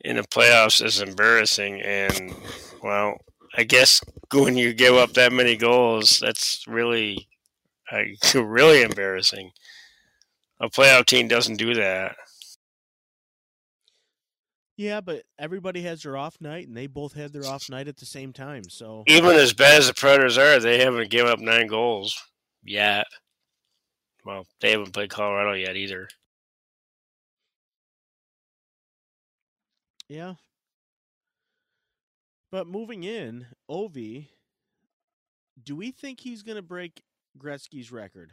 in 0.00 0.16
the 0.16 0.22
playoffs 0.22 0.84
is 0.84 1.00
embarrassing, 1.00 1.80
and 1.82 2.34
well, 2.82 3.16
I 3.56 3.62
guess 3.62 4.00
when 4.32 4.56
you 4.56 4.74
give 4.74 4.94
up 4.96 5.12
that 5.12 5.32
many 5.32 5.56
goals, 5.56 6.18
that's 6.20 6.64
really, 6.66 7.28
uh, 7.92 8.02
really 8.40 8.82
embarrassing. 8.82 9.52
A 10.60 10.68
playoff 10.68 11.06
team 11.06 11.28
doesn't 11.28 11.56
do 11.56 11.74
that. 11.74 12.16
Yeah, 14.78 15.00
but 15.00 15.24
everybody 15.40 15.82
has 15.82 16.04
their 16.04 16.16
off 16.16 16.40
night, 16.40 16.68
and 16.68 16.76
they 16.76 16.86
both 16.86 17.12
had 17.12 17.32
their 17.32 17.44
off 17.44 17.68
night 17.68 17.88
at 17.88 17.96
the 17.96 18.06
same 18.06 18.32
time. 18.32 18.62
So 18.70 19.02
Even 19.08 19.32
as 19.32 19.52
bad 19.52 19.80
as 19.80 19.88
the 19.88 19.94
Predators 19.94 20.38
are, 20.38 20.60
they 20.60 20.78
haven't 20.78 21.10
given 21.10 21.32
up 21.32 21.40
nine 21.40 21.66
goals 21.66 22.16
yet. 22.62 23.04
Well, 24.24 24.46
they 24.60 24.70
haven't 24.70 24.92
played 24.92 25.10
Colorado 25.10 25.54
yet 25.54 25.74
either. 25.76 26.08
yeah. 30.08 30.34
But 32.50 32.66
moving 32.66 33.04
in, 33.04 33.46
Ovi, 33.70 34.28
do 35.62 35.74
we 35.76 35.90
think 35.90 36.20
he's 36.20 36.42
going 36.42 36.56
to 36.56 36.62
break 36.62 37.02
Gretzky's 37.36 37.92
record? 37.92 38.32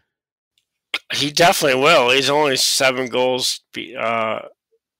He 1.14 1.32
definitely 1.32 1.82
will. 1.82 2.12
He's 2.12 2.30
only 2.30 2.56
seven 2.56 3.08
goals, 3.08 3.62
uh, 4.00 4.40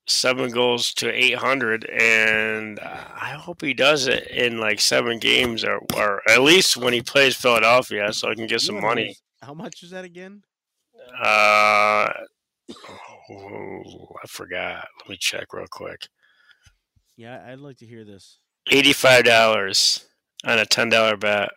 seven 0.08 0.52
goals 0.52 0.94
to 0.96 1.10
eight 1.12 1.36
hundred, 1.36 1.86
and 1.86 2.80
I 2.80 3.38
hope 3.40 3.62
he 3.62 3.74
does 3.74 4.08
it 4.08 4.28
in 4.28 4.60
like 4.60 4.80
seven 4.80 5.20
games, 5.20 5.64
or, 5.64 5.82
or 5.96 6.22
at 6.30 6.42
least 6.42 6.78
when 6.78 6.94
he 6.94 7.02
plays 7.02 7.36
Philadelphia, 7.36 8.14
so 8.14 8.30
I 8.30 8.36
can 8.36 8.48
get 8.48 8.62
some 8.62 8.82
money. 8.82 9.16
How 9.42 9.54
much 9.54 9.84
is 9.84 9.92
that 9.92 10.06
again? 10.06 10.44
Uh, 11.22 12.10
oh, 13.30 14.16
I 14.24 14.28
forgot. 14.28 14.88
Let 15.02 15.10
me 15.10 15.18
check 15.18 15.54
real 15.54 15.68
quick. 15.70 16.08
Yeah, 17.18 17.44
I'd 17.48 17.60
like 17.60 17.78
to 17.78 17.86
hear 17.86 18.04
this. 18.04 18.40
Eighty-five 18.72 19.24
dollars 19.24 20.06
on 20.44 20.60
a 20.60 20.66
ten 20.66 20.90
dollar 20.90 21.16
bet. 21.16 21.50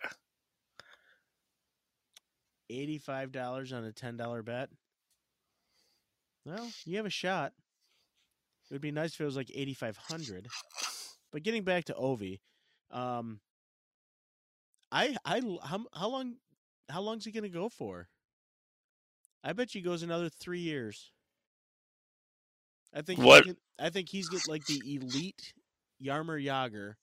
Eighty-five 2.69 3.31
dollars 3.31 3.73
on 3.73 3.83
a 3.83 3.91
ten 3.91 4.15
dollar 4.15 4.43
bet. 4.43 4.69
Well, 6.45 6.69
you 6.85 6.97
have 6.97 7.05
a 7.05 7.11
shot. 7.11 7.53
It 8.69 8.73
would 8.73 8.81
be 8.81 8.91
nice 8.91 9.13
if 9.13 9.21
it 9.21 9.25
was 9.25 9.35
like 9.35 9.51
eighty-five 9.53 9.97
hundred. 9.97 10.47
But 11.31 11.43
getting 11.43 11.63
back 11.63 11.85
to 11.85 11.93
Ovi, 11.93 12.39
um, 12.91 13.39
I 14.91 15.15
how 15.63 15.87
how 15.93 16.09
long 16.09 16.35
how 16.89 17.01
long's 17.01 17.25
he 17.25 17.31
gonna 17.31 17.49
go 17.49 17.69
for? 17.69 18.07
I 19.43 19.53
bet 19.53 19.73
you 19.73 19.81
he 19.81 19.85
goes 19.85 20.03
another 20.03 20.29
three 20.29 20.59
years. 20.59 21.11
I 22.93 23.01
think 23.01 23.19
What- 23.19 23.45
get, 23.45 23.57
I 23.79 23.89
think 23.89 24.09
he's 24.09 24.29
get 24.29 24.47
like 24.47 24.65
the 24.65 24.81
elite 24.85 25.53
Jaromir 26.03 26.43
Jagr. 26.43 26.95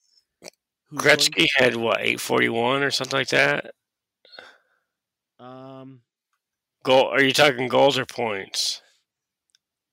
Gretzky 0.93 1.47
had 1.57 1.77
what 1.77 2.01
eight 2.01 2.21
forty-one 2.21 2.83
or 2.83 2.91
something 2.91 3.19
like 3.19 3.29
that. 3.29 3.75
Um. 5.39 6.03
Goal? 6.85 7.09
Are 7.09 7.23
you 7.23 7.33
talking 7.33 7.69
goals 7.69 7.99
or 7.99 8.07
points? 8.07 8.83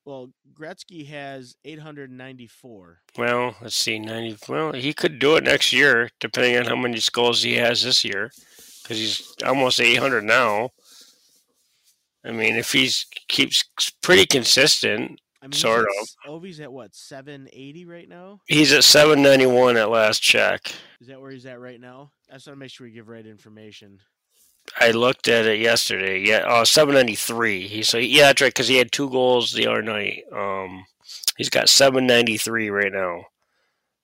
Well, 0.06 0.32
Gretzky 0.54 1.08
has 1.08 1.56
894. 1.64 3.00
Well, 3.18 3.56
let's 3.62 3.76
see, 3.76 4.00
ninety. 4.00 4.38
Well, 4.50 4.74
he 4.74 4.94
could 4.94 5.18
do 5.20 5.36
it 5.38 5.46
next 5.46 5.72
year, 5.72 6.10
depending 6.20 6.58
on 6.58 6.66
how 6.66 6.76
many 6.76 7.00
goals 7.12 7.42
he 7.42 7.56
has 7.56 7.84
this 7.84 8.04
year, 8.04 8.32
because 8.82 8.98
he's 8.98 9.34
almost 9.46 9.80
eight 9.80 9.96
hundred 10.00 10.26
now. 10.26 10.72
I 12.26 12.32
mean, 12.32 12.56
if 12.56 12.72
he's 12.72 13.06
keeps 13.28 13.64
pretty 14.02 14.26
consistent, 14.26 15.20
I 15.42 15.48
mean, 15.48 15.54
Sort 15.54 15.86
of. 15.86 16.08
Ovi's 16.28 16.60
oh, 16.60 16.64
at 16.64 16.72
what 16.74 16.96
780 16.96 17.86
right 17.86 18.08
now. 18.08 18.40
he's 18.48 18.72
at 18.72 18.84
seven 18.86 19.22
ninety 19.22 19.46
one 19.46 19.76
at 19.78 19.90
last 19.90 20.22
check. 20.22 20.74
Is 21.02 21.08
that 21.08 21.20
where 21.20 21.32
he's 21.32 21.46
at 21.46 21.60
right 21.60 21.80
now? 21.80 22.12
I 22.30 22.36
just 22.36 22.48
want 22.48 22.58
to 22.58 22.60
make 22.60 22.72
sure 22.72 22.88
we 22.88 22.92
give 22.92 23.10
right 23.10 23.26
information. 23.26 24.00
I 24.80 24.92
looked 24.92 25.28
at 25.28 25.46
it 25.46 25.60
yesterday. 25.60 26.20
Yeah, 26.20 26.40
uh, 26.48 26.66
seven 26.66 26.96
ninety 26.96 27.16
three. 27.16 27.68
He 27.68 27.84
so 27.84 27.98
yeah, 27.98 28.24
that's 28.28 28.42
right, 28.42 28.50
because 28.50 28.68
he 28.68 28.78
had 28.78 28.92
two 28.92 29.10
goals 29.10 29.52
the 29.52 29.68
other 29.68 29.82
night. 29.82 30.24
Um, 30.32 30.86
he's 31.38 31.50
got 31.50 31.70
seven 31.70 32.08
ninety 32.08 32.38
three 32.38 32.70
right 32.70 32.92
now. 32.92 33.26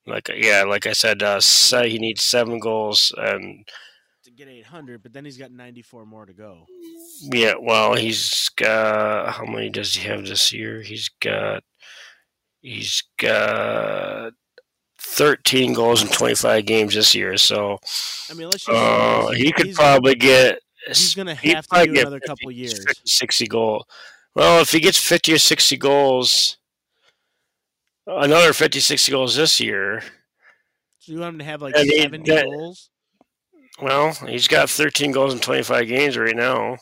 Like 0.06 0.30
yeah, 0.34 0.64
like 0.64 0.86
I 0.86 0.92
said, 0.92 1.22
uh, 1.22 1.40
so 1.40 1.84
he 1.84 1.98
needs 1.98 2.22
seven 2.22 2.58
goals 2.58 3.12
and 3.16 3.66
To 4.24 4.30
get 4.30 4.48
800, 4.48 5.02
but 5.02 5.12
then 5.12 5.24
he's 5.24 5.38
got 5.38 5.50
94 5.52 6.06
more 6.06 6.26
to 6.26 6.32
go. 6.32 6.66
Yeah, 7.22 7.54
well, 7.60 7.94
he's 7.94 8.48
got 8.56 9.32
how 9.34 9.44
many 9.44 9.70
does 9.70 9.94
he 9.94 10.08
have 10.08 10.24
this 10.26 10.52
year? 10.52 10.82
He's 10.82 11.08
got 11.20 11.62
he's 12.60 13.02
got 13.18 14.32
thirteen 15.12 15.72
goals 15.72 16.02
in 16.02 16.08
twenty 16.08 16.34
five 16.34 16.66
games 16.66 16.94
this 16.94 17.14
year. 17.14 17.36
So 17.36 17.78
I 18.30 18.34
mean, 18.34 18.48
let's 18.48 18.64
just 18.64 18.68
uh, 18.70 19.30
he 19.30 19.52
could 19.52 19.74
probably 19.74 20.14
get 20.14 20.60
He's 20.86 21.14
gonna 21.14 21.34
have 21.34 21.66
to 21.66 21.84
do 21.86 22.00
another 22.00 22.20
couple 22.20 22.50
years. 22.50 22.82
60 23.04 23.46
goal. 23.48 23.86
Well, 24.34 24.62
if 24.62 24.70
he 24.72 24.80
gets 24.80 24.96
50 24.96 25.34
or 25.34 25.38
60 25.38 25.76
goals, 25.76 26.56
another 28.06 28.52
50, 28.54 28.80
60 28.80 29.12
goals 29.12 29.36
this 29.36 29.60
year, 29.60 30.02
So 31.00 31.12
you 31.12 31.18
want 31.20 31.34
him 31.34 31.38
to 31.40 31.44
have 31.44 31.60
like 31.60 31.76
I 31.76 31.82
mean, 31.82 32.00
70 32.00 32.30
that- 32.30 32.44
goals? 32.44 32.88
well, 33.82 34.12
he's 34.26 34.48
got 34.48 34.70
13 34.70 35.12
goals 35.12 35.34
in 35.34 35.40
25 35.40 35.86
games 35.86 36.16
right 36.16 36.34
now. 36.36 36.78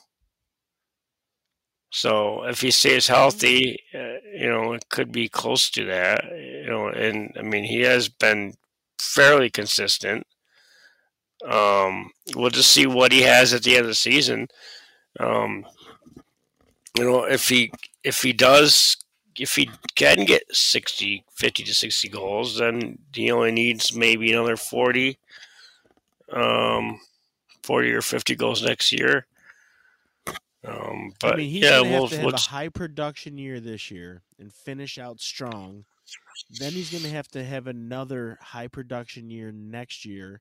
So 1.91 2.45
if 2.45 2.61
he 2.61 2.71
stays 2.71 3.07
healthy, 3.09 3.81
uh, 3.95 4.18
you 4.39 4.49
know, 4.49 4.73
it 4.73 4.89
could 4.89 5.11
be 5.11 5.29
close 5.29 5.69
to 5.71 5.85
that. 5.87 6.25
You 6.25 6.67
know, 6.67 6.89
and 6.89 7.33
I 7.37 7.43
mean, 7.43 7.65
he 7.65 7.81
has 7.81 8.09
been 8.09 8.55
fairly 9.01 9.51
consistent. 9.51 10.27
Um, 11.45 12.11
we'll 12.37 12.51
just 12.51 12.71
see 12.71 12.87
what 12.87 13.11
he 13.11 13.23
has 13.23 13.53
at 13.53 13.65
the 13.65 13.75
end 13.75 13.83
of 13.83 13.89
the 13.89 13.95
season. 13.95 14.47
Um, 15.19 15.67
you 16.97 17.05
know, 17.05 17.25
if 17.25 17.49
he 17.49 17.73
if 18.05 18.23
he 18.23 18.33
does 18.33 18.97
if 19.37 19.55
he 19.55 19.71
can 19.95 20.25
get 20.25 20.43
60, 20.51 21.25
50 21.33 21.63
to 21.63 21.75
60 21.75 22.09
goals, 22.09 22.59
then 22.59 22.99
he 23.13 23.31
only 23.31 23.53
needs 23.53 23.95
maybe 23.95 24.33
another 24.33 24.57
40, 24.57 25.17
um, 26.33 26.99
40 27.63 27.93
or 27.93 28.03
50 28.03 28.35
goals 28.35 28.65
next 28.65 28.91
year. 28.91 29.27
Um, 30.67 31.13
but 31.21 31.35
I 31.35 31.37
mean, 31.37 31.51
he's 31.51 31.63
yeah, 31.63 31.81
we'll, 31.81 32.03
have 32.03 32.11
to 32.11 32.17
have 32.17 32.25
we'll 32.25 32.35
a 32.35 32.39
high 32.39 32.69
production 32.69 33.39
year 33.39 33.61
this 33.61 33.93
year 33.93 34.23
and 34.39 34.53
finish 34.53 34.99
out 34.99 35.21
strong. 35.21 35.85
Then 36.59 36.73
he's 36.73 36.91
gonna 36.91 37.13
have 37.13 37.29
to 37.29 37.45
have 37.45 37.67
another 37.67 38.39
high 38.41 38.69
production 38.69 39.31
year 39.31 39.53
next 39.53 40.05
year, 40.05 40.41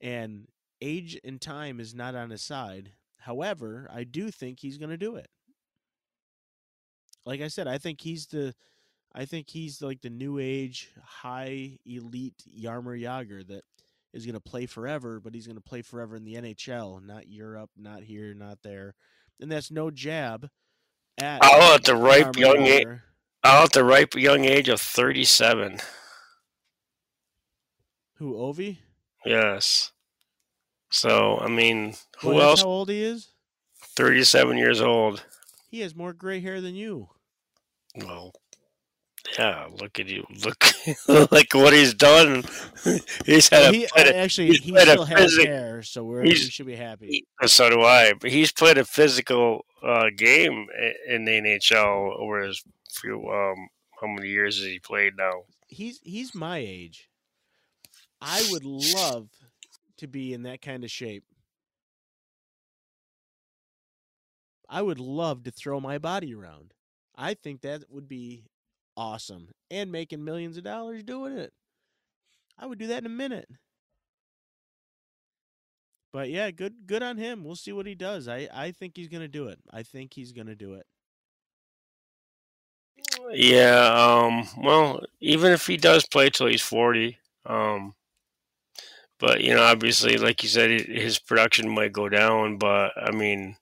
and 0.00 0.48
age 0.80 1.18
and 1.24 1.40
time 1.40 1.80
is 1.80 1.94
not 1.94 2.14
on 2.14 2.30
his 2.30 2.42
side. 2.42 2.92
However, 3.18 3.88
I 3.92 4.04
do 4.04 4.30
think 4.30 4.60
he's 4.60 4.78
gonna 4.78 4.96
do 4.96 5.16
it. 5.16 5.28
Like 7.24 7.40
I 7.40 7.48
said, 7.48 7.68
I 7.68 7.78
think 7.78 8.00
he's 8.00 8.26
the, 8.26 8.54
I 9.14 9.26
think 9.26 9.48
he's 9.48 9.80
like 9.80 10.00
the 10.00 10.10
new 10.10 10.38
age 10.38 10.90
high 11.02 11.78
elite 11.86 12.42
Jaromir 12.58 13.00
Jagr 13.00 13.46
that 13.48 13.64
is 14.12 14.26
gonna 14.26 14.40
play 14.40 14.66
forever, 14.66 15.20
but 15.20 15.34
he's 15.34 15.46
gonna 15.46 15.60
play 15.60 15.82
forever 15.82 16.16
in 16.16 16.24
the 16.24 16.34
NHL, 16.34 17.04
not 17.04 17.28
Europe, 17.28 17.70
not 17.76 18.02
here, 18.02 18.34
not 18.34 18.58
there 18.62 18.94
and 19.42 19.50
that's 19.50 19.70
no 19.70 19.90
jab 19.90 20.48
at 21.18 21.42
All 21.42 21.74
at 21.74 21.84
the 21.84 21.96
ripe 21.96 22.36
young 22.36 22.62
age. 22.62 22.86
All 23.44 23.64
at 23.64 23.72
the 23.72 23.84
ripe 23.84 24.14
young 24.14 24.44
age 24.44 24.68
of 24.68 24.80
thirty-seven. 24.80 25.78
Who 28.16 28.34
Ovi? 28.34 28.78
Yes, 29.24 29.92
So 30.90 31.38
I 31.38 31.48
mean, 31.48 31.94
who 32.20 32.30
Well, 32.30 32.50
else? 32.50 32.62
How 32.62 32.68
old 32.68 32.88
he 32.88 33.02
is? 33.02 33.28
Thirty-seven 33.96 34.56
years 34.58 34.80
old. 34.80 35.24
He 35.70 35.80
has 35.80 35.94
more 35.94 36.12
gray 36.12 36.40
hair 36.40 36.60
than 36.60 36.74
you. 36.74 37.08
Well, 37.96 38.32
yeah. 39.38 39.66
Look 39.70 39.98
at 40.00 40.08
you. 40.08 40.24
Look, 40.44 40.64
like 41.32 41.54
what 41.54 41.72
he's 41.72 41.94
done. 41.94 42.44
he's 43.26 43.48
had 43.48 43.60
Well, 43.60 43.70
a, 43.70 43.72
he 43.76 43.84
a- 43.96 44.16
actually 44.16 44.48
he's 44.48 44.58
he 44.60 44.76
still 44.78 45.04
has 45.04 45.36
hair, 45.36 45.82
so 45.82 46.04
we're, 46.04 46.22
we 46.22 46.34
should 46.34 46.66
be 46.66 46.76
happy. 46.76 47.24
so 47.46 47.70
do 47.70 47.82
I. 47.82 48.12
But 48.20 48.30
he's 48.30 48.52
played 48.52 48.78
a 48.78 48.84
physical 48.84 49.64
uh, 49.82 50.06
game 50.16 50.66
in 51.08 51.24
the 51.24 51.32
NHL 51.32 52.16
over 52.18 52.40
his 52.42 52.62
few. 53.00 53.28
Um, 53.28 53.68
how 54.00 54.06
many 54.06 54.28
years 54.28 54.58
has 54.58 54.66
he 54.66 54.78
played 54.78 55.16
now? 55.16 55.44
He's 55.68 56.00
he's 56.02 56.34
my 56.34 56.58
age. 56.58 57.08
I 58.20 58.46
would 58.50 58.64
love 58.64 59.28
to 59.98 60.06
be 60.06 60.32
in 60.32 60.42
that 60.42 60.62
kind 60.62 60.84
of 60.84 60.90
shape. 60.90 61.24
I 64.68 64.80
would 64.80 65.00
love 65.00 65.44
to 65.44 65.50
throw 65.50 65.80
my 65.80 65.98
body 65.98 66.34
around. 66.34 66.72
I 67.14 67.34
think 67.34 67.60
that 67.60 67.84
would 67.90 68.08
be 68.08 68.44
awesome 68.96 69.48
and 69.70 69.92
making 69.92 70.24
millions 70.24 70.56
of 70.56 70.64
dollars 70.64 71.02
doing 71.02 71.36
it. 71.36 71.52
I 72.58 72.66
would 72.66 72.78
do 72.78 72.86
that 72.86 72.98
in 72.98 73.06
a 73.06 73.10
minute. 73.10 73.48
But 76.12 76.30
yeah, 76.30 76.50
good 76.50 76.86
good 76.86 77.02
on 77.02 77.16
him. 77.16 77.42
We'll 77.44 77.56
see 77.56 77.72
what 77.72 77.86
he 77.86 77.94
does. 77.94 78.28
I 78.28 78.48
I 78.52 78.70
think 78.70 78.96
he's 78.96 79.08
going 79.08 79.22
to 79.22 79.28
do 79.28 79.48
it. 79.48 79.58
I 79.70 79.82
think 79.82 80.14
he's 80.14 80.32
going 80.32 80.46
to 80.46 80.54
do 80.54 80.74
it. 80.74 80.86
Yeah. 83.32 83.86
Um. 83.94 84.48
Well, 84.58 85.00
even 85.20 85.52
if 85.52 85.66
he 85.66 85.76
does 85.76 86.06
play 86.06 86.30
till 86.30 86.46
he's 86.46 86.62
forty, 86.62 87.18
um. 87.46 87.94
But 89.18 89.42
you 89.42 89.54
know, 89.54 89.62
obviously, 89.62 90.18
like 90.18 90.42
you 90.42 90.48
said, 90.48 90.70
his 90.70 91.18
production 91.18 91.68
might 91.68 91.92
go 91.92 92.08
down. 92.08 92.58
But 92.58 92.92
I 92.96 93.10
mean, 93.12 93.56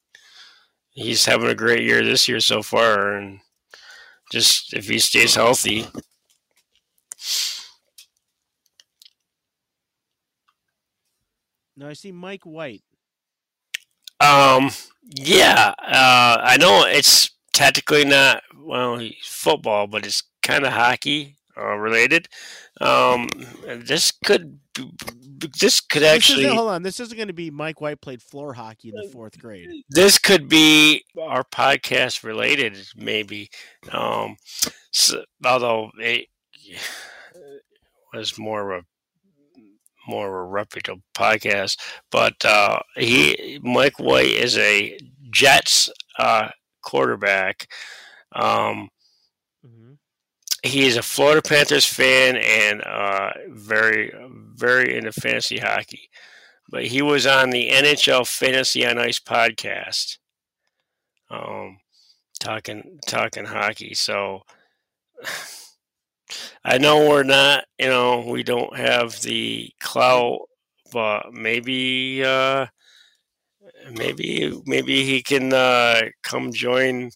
he's 0.90 1.26
having 1.26 1.48
a 1.48 1.54
great 1.54 1.84
year 1.84 2.04
this 2.04 2.28
year 2.28 2.40
so 2.40 2.62
far, 2.62 3.12
and 3.14 3.40
just 4.32 4.74
if 4.74 4.88
he 4.88 4.98
stays 4.98 5.34
healthy, 5.34 5.86
Now 11.76 11.88
I 11.88 11.94
see 11.94 12.12
Mike 12.12 12.44
White. 12.44 12.82
Um, 14.20 14.70
yeah, 15.02 15.74
uh, 15.78 16.38
I 16.42 16.56
know 16.58 16.84
it's 16.86 17.30
technically 17.52 18.04
not 18.04 18.42
well 18.56 18.98
he's 18.98 19.14
football, 19.22 19.86
but 19.86 20.06
it's 20.06 20.22
kind 20.42 20.64
of 20.64 20.72
hockey 20.72 21.36
uh, 21.56 21.76
related. 21.76 22.28
Um, 22.80 23.28
this 23.66 24.12
could 24.24 24.58
this 25.60 25.80
could 25.80 26.02
actually 26.02 26.44
isn't, 26.44 26.56
hold 26.56 26.70
on. 26.70 26.82
This 26.82 27.00
isn't 27.00 27.16
going 27.16 27.28
to 27.28 27.34
be 27.34 27.50
Mike 27.50 27.80
White 27.80 28.00
played 28.00 28.22
floor 28.22 28.52
hockey 28.54 28.90
in 28.90 28.94
the 28.94 29.08
fourth 29.08 29.38
grade. 29.38 29.68
this 29.88 30.18
could 30.18 30.48
be 30.48 31.04
our 31.20 31.44
podcast 31.44 32.22
related, 32.24 32.76
maybe. 32.96 33.50
Um, 33.90 34.36
so, 34.90 35.24
although 35.44 35.90
it 35.98 36.26
was 38.12 38.38
more 38.38 38.72
of 38.72 38.84
a 38.84 38.86
more 40.10 40.26
of 40.26 40.32
a 40.32 40.50
reputable 40.50 41.02
podcast, 41.14 41.78
but 42.10 42.34
uh, 42.44 42.80
he 42.96 43.60
Mike 43.62 43.98
White 43.98 44.26
is 44.26 44.56
a 44.58 44.98
Jets 45.30 45.90
uh, 46.18 46.48
quarterback. 46.82 47.72
Um, 48.32 48.90
hmm 49.64 49.94
he 50.62 50.86
is 50.86 50.96
a 50.96 51.02
Florida 51.02 51.40
Panthers 51.40 51.86
fan 51.86 52.36
and 52.36 52.82
uh, 52.82 53.30
very, 53.48 54.12
very 54.54 54.96
into 54.96 55.12
fantasy 55.12 55.58
hockey. 55.58 56.10
But 56.70 56.86
he 56.86 57.02
was 57.02 57.26
on 57.26 57.50
the 57.50 57.70
NHL 57.70 58.26
Fantasy 58.26 58.86
on 58.86 58.98
Ice 58.98 59.18
podcast, 59.18 60.18
um, 61.30 61.78
talking 62.38 63.00
talking 63.06 63.44
hockey. 63.46 63.94
So 63.94 64.42
I 66.64 66.78
know 66.78 67.08
we're 67.08 67.22
not, 67.22 67.64
you 67.78 67.86
know, 67.86 68.20
we 68.20 68.42
don't 68.42 68.76
have 68.76 69.20
the 69.22 69.70
clout, 69.80 70.40
but 70.92 71.32
maybe, 71.32 72.24
uh, 72.24 72.66
maybe, 73.92 74.60
maybe 74.66 75.04
he 75.04 75.22
can 75.22 75.52
uh, 75.52 76.02
come 76.22 76.52
join. 76.52 77.10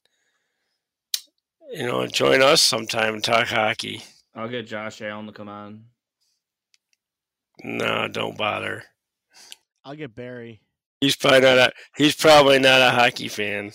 You 1.73 1.87
know, 1.87 2.07
join 2.07 2.43
us 2.43 2.61
sometime 2.61 3.15
and 3.15 3.25
talk 3.25 3.49
hockey. 3.49 4.03
I'll 4.35 4.49
get 4.49 4.67
Josh 4.67 5.03
Allen 5.03 5.27
to 5.27 5.33
come 5.33 5.49
on. 5.49 5.85
No, 7.63 8.09
don't 8.09 8.37
bother. 8.37 8.85
I'll 9.85 9.95
get 9.95 10.15
Barry. 10.15 10.61
He's 11.01 11.17
probably 11.17 11.41
not 11.41 11.59
a 11.59 11.73
he's 11.97 12.15
probably 12.15 12.59
not 12.59 12.81
a 12.81 12.91
hockey 12.91 13.29
fan. 13.29 13.73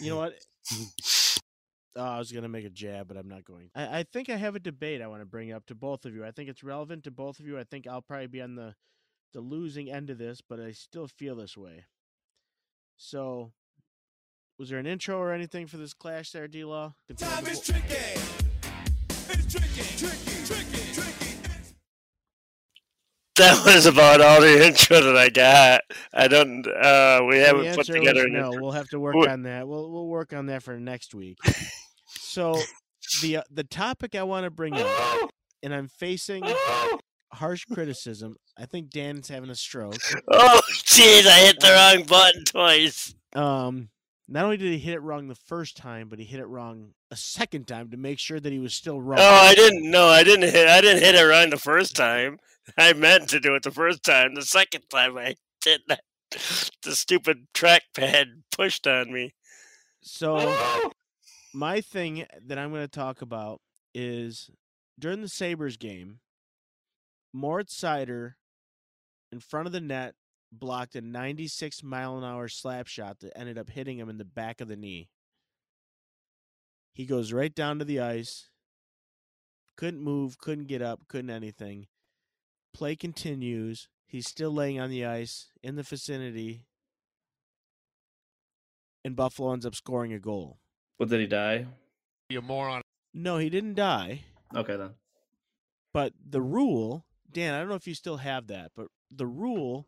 You 0.00 0.10
know 0.10 0.16
what? 0.16 0.34
Oh, 1.94 2.02
I 2.02 2.18
was 2.18 2.32
going 2.32 2.44
to 2.44 2.48
make 2.48 2.64
a 2.64 2.70
jab, 2.70 3.06
but 3.06 3.18
I'm 3.18 3.28
not 3.28 3.44
going. 3.44 3.68
I, 3.74 3.98
I 3.98 4.02
think 4.10 4.30
I 4.30 4.36
have 4.36 4.56
a 4.56 4.60
debate 4.60 5.02
I 5.02 5.08
want 5.08 5.20
to 5.20 5.26
bring 5.26 5.52
up 5.52 5.66
to 5.66 5.74
both 5.74 6.06
of 6.06 6.14
you. 6.14 6.24
I 6.24 6.30
think 6.30 6.48
it's 6.48 6.64
relevant 6.64 7.04
to 7.04 7.10
both 7.10 7.38
of 7.38 7.46
you. 7.46 7.58
I 7.58 7.64
think 7.64 7.86
I'll 7.86 8.00
probably 8.00 8.28
be 8.28 8.40
on 8.40 8.54
the 8.54 8.74
the 9.34 9.40
losing 9.40 9.90
end 9.90 10.08
of 10.08 10.16
this, 10.16 10.40
but 10.40 10.58
I 10.58 10.72
still 10.72 11.06
feel 11.06 11.36
this 11.36 11.54
way. 11.54 11.84
So, 13.04 13.50
was 14.60 14.70
there 14.70 14.78
an 14.78 14.86
intro 14.86 15.18
or 15.18 15.32
anything 15.32 15.66
for 15.66 15.76
this 15.76 15.92
clash 15.92 16.30
there, 16.30 16.46
D 16.46 16.64
Law? 16.64 16.94
Time 17.16 17.44
is 17.48 17.60
tricky. 17.60 17.94
It's 19.28 19.52
tricky, 19.52 19.82
tricky, 19.98 20.44
tricky, 20.46 20.92
tricky. 20.94 21.36
That 23.34 23.66
was 23.66 23.86
about 23.86 24.20
all 24.20 24.40
the 24.40 24.64
intro 24.64 25.00
that 25.00 25.16
I 25.16 25.30
got. 25.30 25.80
I 26.14 26.28
don't 26.28 26.64
uh 26.64 27.22
we 27.28 27.38
The 27.38 27.44
haven't 27.44 27.74
put 27.74 27.86
together 27.86 28.20
was 28.20 28.24
an 28.26 28.32
no. 28.34 28.46
intro. 28.46 28.62
We'll 28.62 28.70
have 28.70 28.88
to 28.90 29.00
work 29.00 29.16
on 29.28 29.42
that. 29.42 29.66
We'll 29.66 29.90
we'll 29.90 30.06
work 30.06 30.32
on 30.32 30.46
that 30.46 30.62
for 30.62 30.78
next 30.78 31.14
week. 31.14 31.38
So, 32.14 32.58
the 33.20 33.38
uh, 33.38 33.42
the 33.50 33.64
topic 33.64 34.14
I 34.14 34.22
want 34.22 34.44
to 34.44 34.50
bring 34.50 34.74
up, 34.74 35.30
and 35.62 35.74
I'm 35.74 35.88
facing 35.88 36.44
harsh 37.32 37.64
criticism. 37.64 38.36
I 38.58 38.66
think 38.66 38.90
Dan's 38.90 39.28
having 39.28 39.50
a 39.50 39.54
stroke. 39.54 39.96
Oh 40.28 40.60
jeez, 40.84 41.26
I 41.26 41.40
hit 41.40 41.60
the 41.60 41.70
wrong 41.70 42.06
button 42.06 42.44
twice. 42.44 43.14
Um, 43.34 43.88
not 44.28 44.44
only 44.44 44.56
did 44.56 44.72
he 44.72 44.78
hit 44.78 44.94
it 44.94 45.02
wrong 45.02 45.28
the 45.28 45.34
first 45.34 45.76
time, 45.76 46.08
but 46.08 46.18
he 46.18 46.24
hit 46.24 46.40
it 46.40 46.46
wrong 46.46 46.92
a 47.10 47.16
second 47.16 47.66
time 47.66 47.90
to 47.90 47.96
make 47.96 48.18
sure 48.18 48.40
that 48.40 48.52
he 48.52 48.58
was 48.58 48.74
still 48.74 49.00
wrong. 49.00 49.18
Oh, 49.20 49.40
I 49.42 49.54
didn't 49.54 49.90
no, 49.90 50.06
I 50.08 50.22
didn't 50.24 50.50
hit 50.50 50.68
I 50.68 50.80
didn't 50.80 51.02
hit 51.02 51.14
it 51.14 51.22
wrong 51.22 51.50
the 51.50 51.58
first 51.58 51.96
time. 51.96 52.38
I 52.78 52.92
meant 52.92 53.28
to 53.30 53.40
do 53.40 53.54
it 53.54 53.62
the 53.62 53.70
first 53.70 54.02
time. 54.04 54.34
The 54.34 54.42
second 54.42 54.82
time 54.90 55.18
I 55.18 55.34
did 55.60 55.82
that 55.88 56.02
the 56.82 56.94
stupid 56.94 57.48
trackpad 57.54 58.42
pushed 58.50 58.86
on 58.86 59.12
me. 59.12 59.34
So, 60.00 60.90
my 61.54 61.80
thing 61.80 62.26
that 62.46 62.58
I'm 62.58 62.70
going 62.70 62.82
to 62.82 62.88
talk 62.88 63.22
about 63.22 63.60
is 63.94 64.50
during 64.98 65.20
the 65.20 65.28
Sabres 65.28 65.76
game, 65.76 66.20
Moritz 67.32 67.78
Seider 67.78 68.34
in 69.30 69.40
front 69.40 69.66
of 69.66 69.72
the 69.72 69.80
net 69.80 70.14
blocked 70.50 70.94
a 70.94 71.00
96 71.00 71.82
mile 71.82 72.18
an 72.18 72.24
hour 72.24 72.48
slap 72.48 72.86
shot 72.86 73.20
that 73.20 73.36
ended 73.36 73.56
up 73.56 73.70
hitting 73.70 73.98
him 73.98 74.08
in 74.08 74.18
the 74.18 74.24
back 74.24 74.60
of 74.60 74.68
the 74.68 74.76
knee. 74.76 75.08
He 76.92 77.06
goes 77.06 77.32
right 77.32 77.54
down 77.54 77.78
to 77.78 77.84
the 77.86 78.00
ice, 78.00 78.50
couldn't 79.76 80.02
move, 80.02 80.36
couldn't 80.36 80.68
get 80.68 80.82
up, 80.82 81.08
couldn't 81.08 81.30
anything. 81.30 81.86
Play 82.74 82.96
continues. 82.96 83.88
He's 84.06 84.28
still 84.28 84.52
laying 84.52 84.78
on 84.78 84.90
the 84.90 85.06
ice 85.06 85.48
in 85.62 85.76
the 85.76 85.82
vicinity, 85.82 86.66
and 89.02 89.16
Buffalo 89.16 89.54
ends 89.54 89.64
up 89.64 89.74
scoring 89.74 90.12
a 90.12 90.18
goal. 90.18 90.58
What 90.98 91.08
did 91.08 91.20
he 91.20 91.26
die? 91.26 91.66
You 92.28 92.42
moron. 92.42 92.82
No, 93.14 93.38
he 93.38 93.48
didn't 93.48 93.74
die. 93.74 94.24
Okay 94.54 94.76
then. 94.76 94.90
But 95.94 96.12
the 96.22 96.42
rule, 96.42 97.06
Dan, 97.32 97.54
I 97.54 97.58
don't 97.58 97.68
know 97.68 97.74
if 97.74 97.86
you 97.86 97.94
still 97.94 98.18
have 98.18 98.46
that, 98.48 98.72
but 98.76 98.88
the 99.10 99.26
rule 99.26 99.86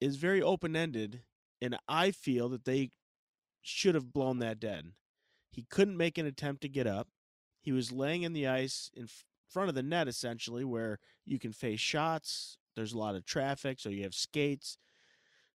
is 0.00 0.16
very 0.16 0.42
open 0.42 0.76
ended, 0.76 1.22
and 1.60 1.76
I 1.88 2.10
feel 2.10 2.48
that 2.50 2.64
they 2.64 2.90
should 3.60 3.94
have 3.94 4.12
blown 4.12 4.38
that 4.38 4.60
dead. 4.60 4.92
He 5.50 5.66
couldn't 5.68 5.96
make 5.96 6.18
an 6.18 6.26
attempt 6.26 6.62
to 6.62 6.68
get 6.68 6.86
up. 6.86 7.08
He 7.60 7.72
was 7.72 7.92
laying 7.92 8.22
in 8.22 8.32
the 8.32 8.48
ice 8.48 8.90
in 8.94 9.06
front 9.48 9.68
of 9.68 9.74
the 9.74 9.82
net, 9.82 10.08
essentially, 10.08 10.64
where 10.64 10.98
you 11.24 11.38
can 11.38 11.52
face 11.52 11.80
shots. 11.80 12.58
There's 12.74 12.92
a 12.92 12.98
lot 12.98 13.14
of 13.14 13.24
traffic, 13.24 13.78
so 13.78 13.90
you 13.90 14.02
have 14.02 14.14
skates. 14.14 14.78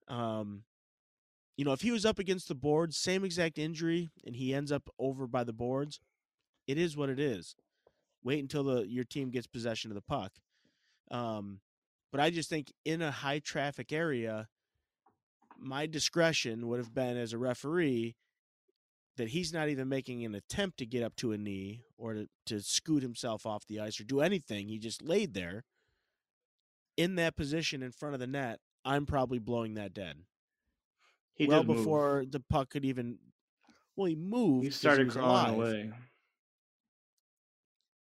Um, 0.08 0.64
you 1.56 1.64
know, 1.64 1.72
if 1.72 1.80
he 1.80 1.92
was 1.92 2.04
up 2.04 2.18
against 2.18 2.48
the 2.48 2.54
boards, 2.54 2.96
same 2.96 3.24
exact 3.24 3.58
injury, 3.58 4.10
and 4.26 4.36
he 4.36 4.52
ends 4.52 4.72
up 4.72 4.90
over 4.98 5.26
by 5.26 5.44
the 5.44 5.52
boards, 5.52 6.00
it 6.66 6.76
is 6.76 6.96
what 6.96 7.08
it 7.08 7.20
is 7.20 7.54
wait 8.24 8.40
until 8.40 8.64
the 8.64 8.88
your 8.88 9.04
team 9.04 9.30
gets 9.30 9.46
possession 9.46 9.90
of 9.90 9.94
the 9.94 10.00
puck. 10.02 10.32
Um, 11.10 11.60
but 12.10 12.20
I 12.20 12.30
just 12.30 12.48
think 12.48 12.72
in 12.84 13.02
a 13.02 13.10
high 13.10 13.40
traffic 13.40 13.92
area, 13.92 14.48
my 15.58 15.86
discretion 15.86 16.68
would 16.68 16.78
have 16.78 16.94
been 16.94 17.16
as 17.16 17.32
a 17.32 17.38
referee 17.38 18.16
that 19.16 19.28
he's 19.28 19.52
not 19.52 19.68
even 19.68 19.88
making 19.88 20.24
an 20.24 20.34
attempt 20.34 20.78
to 20.78 20.86
get 20.86 21.02
up 21.02 21.14
to 21.16 21.32
a 21.32 21.38
knee 21.38 21.82
or 21.96 22.14
to, 22.14 22.28
to 22.46 22.60
scoot 22.60 23.02
himself 23.02 23.46
off 23.46 23.66
the 23.66 23.78
ice 23.80 24.00
or 24.00 24.04
do 24.04 24.20
anything. 24.20 24.68
He 24.68 24.78
just 24.78 25.02
laid 25.02 25.34
there 25.34 25.64
in 26.96 27.16
that 27.16 27.36
position 27.36 27.82
in 27.82 27.92
front 27.92 28.14
of 28.14 28.20
the 28.20 28.26
net. 28.26 28.58
I'm 28.84 29.06
probably 29.06 29.38
blowing 29.38 29.74
that 29.74 29.94
dead. 29.94 30.18
He 31.34 31.46
well 31.46 31.62
did 31.62 31.68
move. 31.68 31.76
before 31.78 32.24
the 32.28 32.40
puck 32.40 32.70
could 32.70 32.84
even. 32.84 33.18
Well, 33.96 34.06
he 34.06 34.16
moved. 34.16 34.64
he 34.64 34.70
started 34.70 35.06
was 35.06 35.16
crawling 35.16 35.54
alive. 35.54 35.54
away. 35.54 35.92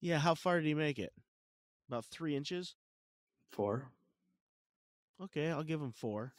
Yeah, 0.01 0.19
how 0.19 0.35
far 0.35 0.61
did 0.61 0.67
he 0.67 0.75
make 0.75 0.99
it? 0.99 1.13
About 1.89 2.05
three 2.07 2.37
inches. 2.37 2.77
Four. 3.51 3.91
Okay, 5.23 5.51
I'll 5.51 5.63
give 5.63 5.81
him 5.81 5.93
four. 5.93 6.33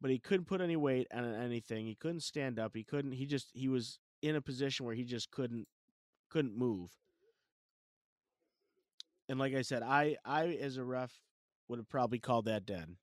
But 0.00 0.10
he 0.10 0.18
couldn't 0.18 0.46
put 0.46 0.60
any 0.60 0.76
weight 0.76 1.06
on 1.14 1.24
anything. 1.34 1.86
He 1.86 1.94
couldn't 1.94 2.22
stand 2.22 2.58
up. 2.58 2.72
He 2.74 2.82
couldn't. 2.82 3.12
He 3.12 3.24
just 3.24 3.50
he 3.54 3.68
was 3.68 3.98
in 4.20 4.36
a 4.36 4.40
position 4.40 4.84
where 4.84 4.94
he 4.94 5.04
just 5.04 5.30
couldn't 5.30 5.66
couldn't 6.28 6.56
move. 6.56 6.90
And 9.28 9.38
like 9.38 9.54
I 9.54 9.62
said, 9.62 9.82
I 9.82 10.16
I 10.24 10.48
as 10.60 10.76
a 10.76 10.84
ref 10.84 11.12
would 11.68 11.78
have 11.78 11.88
probably 11.88 12.18
called 12.18 12.46
that 12.46 12.66
dead. 12.66 12.96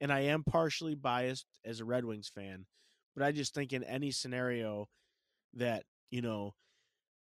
And 0.00 0.12
I 0.12 0.20
am 0.20 0.44
partially 0.44 0.94
biased 0.94 1.46
as 1.64 1.80
a 1.80 1.84
Red 1.84 2.04
Wings 2.04 2.30
fan, 2.32 2.66
but 3.16 3.24
I 3.24 3.32
just 3.32 3.54
think 3.54 3.72
in 3.72 3.82
any 3.82 4.12
scenario 4.12 4.88
that 5.54 5.84
you 6.10 6.22
know, 6.22 6.54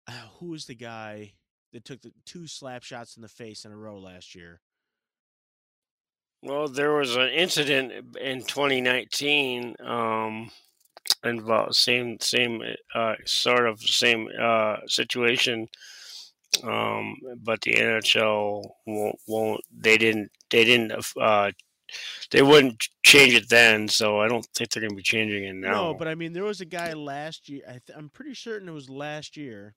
who 0.39 0.53
is 0.53 0.65
the 0.65 0.75
guy 0.75 1.33
that 1.75 1.83
took 1.83 2.01
the 2.01 2.13
two 2.25 2.47
slap 2.47 2.83
shots 2.83 3.17
in 3.17 3.21
the 3.21 3.27
face 3.27 3.65
in 3.65 3.71
a 3.73 3.77
row 3.77 3.99
last 3.99 4.33
year? 4.33 4.61
Well, 6.41 6.69
there 6.69 6.93
was 6.93 7.17
an 7.17 7.29
incident 7.29 8.15
in 8.21 8.43
2019 8.43 9.75
um, 9.83 10.51
involved 11.25 11.75
same 11.75 12.17
same 12.21 12.61
uh, 12.93 13.15
sort 13.25 13.67
of 13.67 13.81
same 13.81 14.29
uh, 14.39 14.77
situation, 14.87 15.67
um, 16.63 17.17
but 17.43 17.59
the 17.61 17.73
NHL 17.73 18.69
won't, 18.87 19.19
won't 19.27 19.61
they 19.77 19.97
didn't 19.97 20.31
they 20.49 20.63
didn't 20.63 20.93
uh, 21.19 21.51
they 22.31 22.41
wouldn't 22.41 22.81
change 23.03 23.33
it 23.33 23.49
then, 23.49 23.89
so 23.89 24.21
I 24.21 24.29
don't 24.29 24.47
think 24.55 24.69
they're 24.69 24.81
going 24.81 24.91
to 24.91 24.95
be 24.95 25.03
changing 25.03 25.43
it 25.43 25.55
now. 25.55 25.71
No, 25.71 25.93
but 25.93 26.07
I 26.07 26.15
mean, 26.15 26.31
there 26.31 26.45
was 26.45 26.61
a 26.61 26.65
guy 26.65 26.93
last 26.93 27.49
year. 27.49 27.63
I 27.67 27.71
th- 27.85 27.97
I'm 27.97 28.09
pretty 28.09 28.33
certain 28.33 28.69
it 28.69 28.73
was 28.73 28.89
last 28.89 29.35
year. 29.35 29.75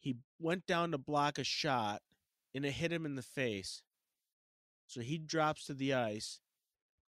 He 0.00 0.16
went 0.38 0.66
down 0.66 0.92
to 0.92 0.98
block 0.98 1.38
a 1.38 1.44
shot, 1.44 2.00
and 2.54 2.64
it 2.64 2.72
hit 2.72 2.92
him 2.92 3.06
in 3.06 3.14
the 3.14 3.22
face. 3.22 3.82
So 4.86 5.00
he 5.02 5.18
drops 5.18 5.66
to 5.66 5.74
the 5.74 5.94
ice. 5.94 6.40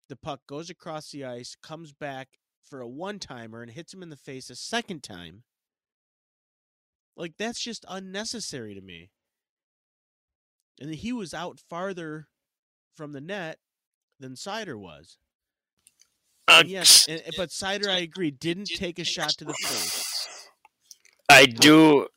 The 0.09 0.17
puck 0.17 0.41
goes 0.47 0.69
across 0.69 1.11
the 1.11 1.25
ice, 1.25 1.57
comes 1.63 1.93
back 1.93 2.41
for 2.63 2.81
a 2.81 2.89
one 2.89 3.19
timer, 3.21 3.63
and 3.63 3.71
hits 3.71 3.95
him 3.95 4.03
in 4.03 4.11
the 4.11 4.17
face 4.17 4.51
a 4.51 4.57
second 4.57 5.03
time. 5.03 5.45
Like 7.17 7.35
that's 7.39 7.61
just 7.61 7.85
unnecessary 7.89 8.75
to 8.75 8.81
me. 8.81 9.11
And 10.81 10.95
he 10.95 11.13
was 11.13 11.33
out 11.33 11.61
farther 11.61 12.29
from 12.97 13.13
the 13.13 13.21
net 13.21 13.59
than 14.19 14.35
Seider 14.35 14.77
was. 14.77 15.17
Uh, 16.49 16.65
yes, 16.67 17.07
but 17.37 17.51
Seider, 17.51 17.89
I 17.89 17.99
agree, 17.99 18.31
didn't 18.31 18.71
take 18.75 18.99
a 18.99 19.05
shot 19.05 19.31
to 19.39 19.45
the 19.45 19.55
face. 19.63 20.49
I 21.29 21.47
do. 21.47 22.09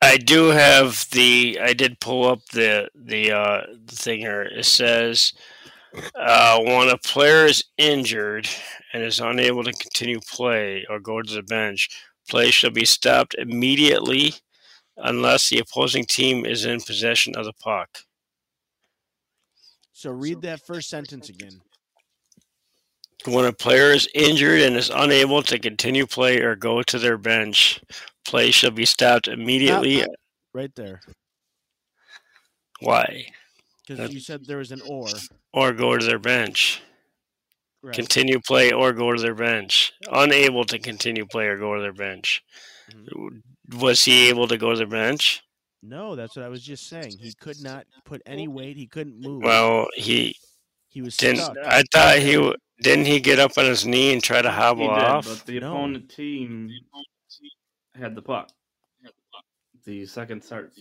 I 0.00 0.16
do 0.16 0.46
have 0.46 1.06
the. 1.10 1.58
I 1.60 1.72
did 1.72 2.00
pull 2.00 2.28
up 2.28 2.40
the 2.52 2.88
the 2.94 3.32
uh, 3.32 3.62
thing 3.88 4.20
here. 4.20 4.42
It 4.42 4.64
says 4.64 5.32
uh, 6.14 6.60
when 6.60 6.88
a 6.88 6.98
player 6.98 7.46
is 7.46 7.64
injured 7.78 8.48
and 8.92 9.02
is 9.02 9.20
unable 9.20 9.64
to 9.64 9.72
continue 9.72 10.20
play 10.20 10.86
or 10.88 11.00
go 11.00 11.20
to 11.20 11.34
the 11.34 11.42
bench, 11.42 11.88
play 12.28 12.50
shall 12.50 12.70
be 12.70 12.84
stopped 12.84 13.34
immediately 13.34 14.34
unless 14.96 15.48
the 15.48 15.58
opposing 15.58 16.04
team 16.04 16.44
is 16.44 16.64
in 16.64 16.80
possession 16.80 17.34
of 17.36 17.44
the 17.44 17.52
puck. 17.54 17.88
So 19.92 20.10
read 20.10 20.42
that 20.42 20.64
first 20.64 20.90
sentence 20.90 21.28
again. 21.28 21.60
When 23.26 23.46
a 23.46 23.52
player 23.52 23.90
is 23.90 24.08
injured 24.14 24.60
and 24.60 24.76
is 24.76 24.90
unable 24.94 25.42
to 25.42 25.58
continue 25.58 26.06
play 26.06 26.40
or 26.40 26.54
go 26.54 26.82
to 26.82 26.98
their 27.00 27.18
bench, 27.18 27.80
play 28.28 28.50
shall 28.50 28.70
be 28.70 28.84
stopped 28.84 29.28
immediately. 29.28 30.04
Right 30.54 30.74
there. 30.76 31.00
Why? 32.80 33.26
Because 33.86 34.12
you 34.12 34.20
said 34.20 34.44
there 34.46 34.58
was 34.58 34.70
an 34.72 34.80
or. 34.86 35.08
Or 35.52 35.72
go 35.72 35.96
to 35.96 36.04
their 36.04 36.18
bench. 36.18 36.82
Right. 37.80 37.94
continue 37.94 38.40
play 38.40 38.72
or 38.72 38.92
go 38.92 39.12
to 39.14 39.22
their 39.22 39.34
bench. 39.36 39.92
Unable 40.10 40.64
to 40.64 40.78
continue 40.80 41.24
play 41.26 41.46
or 41.46 41.56
go 41.56 41.76
to 41.76 41.80
their 41.80 41.92
bench. 41.92 42.42
Mm-hmm. 42.92 43.78
Was 43.78 44.04
he 44.04 44.28
able 44.28 44.48
to 44.48 44.56
go 44.58 44.70
to 44.72 44.76
their 44.76 44.86
bench? 44.86 45.42
no, 45.80 46.16
that's 46.16 46.34
what 46.34 46.44
I 46.44 46.48
was 46.48 46.62
just 46.62 46.88
saying. 46.88 47.12
He 47.20 47.32
could 47.40 47.60
not 47.62 47.86
put 48.04 48.20
any 48.26 48.48
weight. 48.48 48.76
He 48.76 48.86
couldn't 48.88 49.20
move. 49.20 49.44
Well, 49.44 49.86
he 49.94 50.34
he 50.88 51.02
was 51.02 51.16
didn't. 51.16 51.42
stuck. 51.44 51.56
I 51.64 51.84
thought 51.92 52.18
he 52.18 52.32
w- 52.34 52.54
didn't. 52.82 53.04
He 53.06 53.20
get 53.20 53.38
up 53.38 53.52
on 53.56 53.64
his 53.66 53.86
knee 53.86 54.12
and 54.12 54.20
try 54.22 54.42
to 54.42 54.50
He 54.50 54.54
hobble 54.56 54.88
did, 54.88 55.04
off. 55.04 55.26
but 55.26 55.46
the 55.46 55.60
No. 55.60 55.68
opponent 55.68 56.08
team 56.10 56.70
had 57.98 58.14
the 58.14 58.22
puck. 58.22 58.50
The 59.84 60.04
second 60.06 60.42
start, 60.42 60.72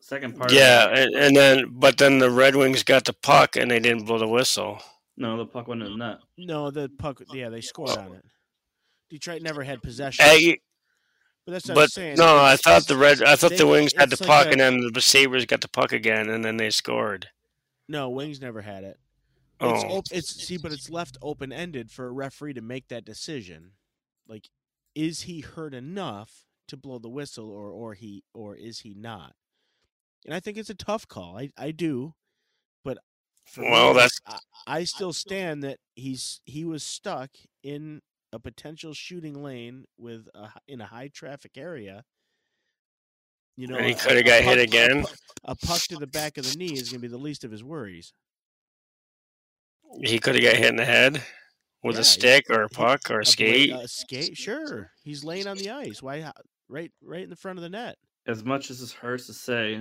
second 0.00 0.36
part. 0.38 0.52
Yeah, 0.52 0.88
and, 0.88 1.14
and 1.14 1.36
then 1.36 1.66
but 1.72 1.98
then 1.98 2.18
the 2.18 2.30
Red 2.30 2.54
Wings 2.54 2.82
got 2.84 3.04
the 3.04 3.12
puck 3.12 3.56
and 3.56 3.70
they 3.70 3.80
didn't 3.80 4.04
blow 4.04 4.18
the 4.18 4.28
whistle. 4.28 4.80
no, 5.16 5.36
the 5.36 5.46
puck 5.46 5.66
went 5.68 5.82
in 5.82 5.90
the 5.92 5.96
net. 5.98 6.18
No, 6.36 6.70
the 6.70 6.88
puck. 6.98 7.20
Yeah, 7.32 7.48
they 7.48 7.60
scored 7.60 7.90
on 7.98 8.14
it. 8.14 8.24
Detroit 9.10 9.42
never 9.42 9.64
had 9.64 9.82
possession. 9.82 10.24
Hey, 10.24 10.60
but 11.44 11.52
that's 11.52 11.64
what 11.68 11.70
I'm 11.78 11.82
but 11.84 11.90
saying. 11.90 12.16
no, 12.18 12.36
I 12.38 12.56
thought 12.56 12.86
the 12.86 12.96
Red. 12.96 13.22
I 13.22 13.34
thought 13.36 13.50
they- 13.50 13.56
the 13.56 13.66
Wings 13.66 13.92
had 13.96 14.10
the 14.10 14.18
like 14.20 14.28
puck 14.28 14.46
a- 14.46 14.50
and 14.50 14.60
then 14.60 14.90
the 14.92 15.00
Sabres 15.00 15.46
got 15.46 15.60
the 15.62 15.68
puck 15.68 15.92
again 15.92 16.28
and 16.28 16.44
then 16.44 16.56
they 16.56 16.70
scored. 16.70 17.28
No, 17.88 18.10
Wings 18.10 18.40
never 18.40 18.60
had 18.62 18.84
it. 18.84 18.98
It's 19.60 19.82
Oh, 19.84 19.88
op- 19.96 20.04
it's 20.12 20.28
see, 20.46 20.56
but 20.58 20.70
it's 20.72 20.88
left 20.88 21.16
open 21.20 21.52
ended 21.52 21.90
for 21.90 22.06
a 22.06 22.12
referee 22.12 22.52
to 22.52 22.60
make 22.60 22.86
that 22.88 23.04
decision. 23.04 23.72
Like, 24.28 24.50
is 24.98 25.22
he 25.22 25.40
hurt 25.42 25.74
enough 25.74 26.44
to 26.66 26.76
blow 26.76 26.98
the 26.98 27.08
whistle, 27.08 27.48
or 27.50 27.70
or 27.70 27.94
he 27.94 28.24
or 28.34 28.56
is 28.56 28.80
he 28.80 28.94
not? 28.94 29.32
And 30.26 30.34
I 30.34 30.40
think 30.40 30.56
it's 30.58 30.70
a 30.70 30.74
tough 30.74 31.06
call. 31.06 31.38
I 31.38 31.50
I 31.56 31.70
do, 31.70 32.14
but 32.84 32.98
for 33.46 33.60
me, 33.60 33.70
Well, 33.70 33.90
it's- 33.92 34.20
I, 34.26 34.38
I 34.66 34.84
still 34.84 35.12
stand 35.12 35.62
that 35.62 35.78
he's 35.94 36.40
he 36.46 36.64
was 36.64 36.82
stuck 36.82 37.30
in 37.62 38.02
a 38.32 38.40
potential 38.40 38.92
shooting 38.92 39.40
lane 39.42 39.84
with 39.96 40.26
a, 40.34 40.48
in 40.66 40.80
a 40.80 40.86
high 40.86 41.08
traffic 41.08 41.52
area. 41.56 42.04
You 43.56 43.68
know, 43.68 43.76
and 43.76 43.86
he 43.86 43.94
could 43.94 44.16
have 44.16 44.24
got 44.26 44.42
hit 44.42 44.46
puck- 44.50 44.58
a 44.58 44.62
again. 44.62 45.02
puck- 45.02 45.16
A 45.44 45.54
puck 45.56 45.80
to 45.82 45.96
the 45.96 46.06
back 46.08 46.36
of 46.38 46.44
the 46.50 46.56
knee 46.58 46.72
is 46.74 46.90
going 46.90 47.00
to 47.00 47.08
be 47.08 47.08
the 47.08 47.16
least 47.16 47.44
of 47.44 47.50
his 47.52 47.62
worries. 47.64 48.12
He 50.02 50.18
could 50.18 50.34
have 50.34 50.44
got 50.44 50.56
hit 50.56 50.66
in 50.70 50.76
the 50.76 50.84
head 50.84 51.22
with 51.82 51.96
Yeah, 51.96 52.00
a 52.00 52.04
stick 52.04 52.46
or 52.50 52.62
a 52.62 52.68
puck 52.68 53.10
or 53.10 53.16
a 53.16 53.22
bla- 53.22 53.24
skate. 53.26 53.70
A 53.72 53.88
skate, 53.88 54.36
sure. 54.36 54.90
He's 55.04 55.24
laying 55.24 55.46
on 55.46 55.56
the 55.56 55.70
ice. 55.70 56.02
Why? 56.02 56.30
Right, 56.68 56.92
right 57.02 57.22
in 57.22 57.30
the 57.30 57.36
front 57.36 57.58
of 57.58 57.62
the 57.62 57.68
net. 57.70 57.96
As 58.26 58.44
much 58.44 58.70
as 58.70 58.80
this 58.80 58.92
hurts 58.92 59.26
to 59.26 59.32
say, 59.32 59.80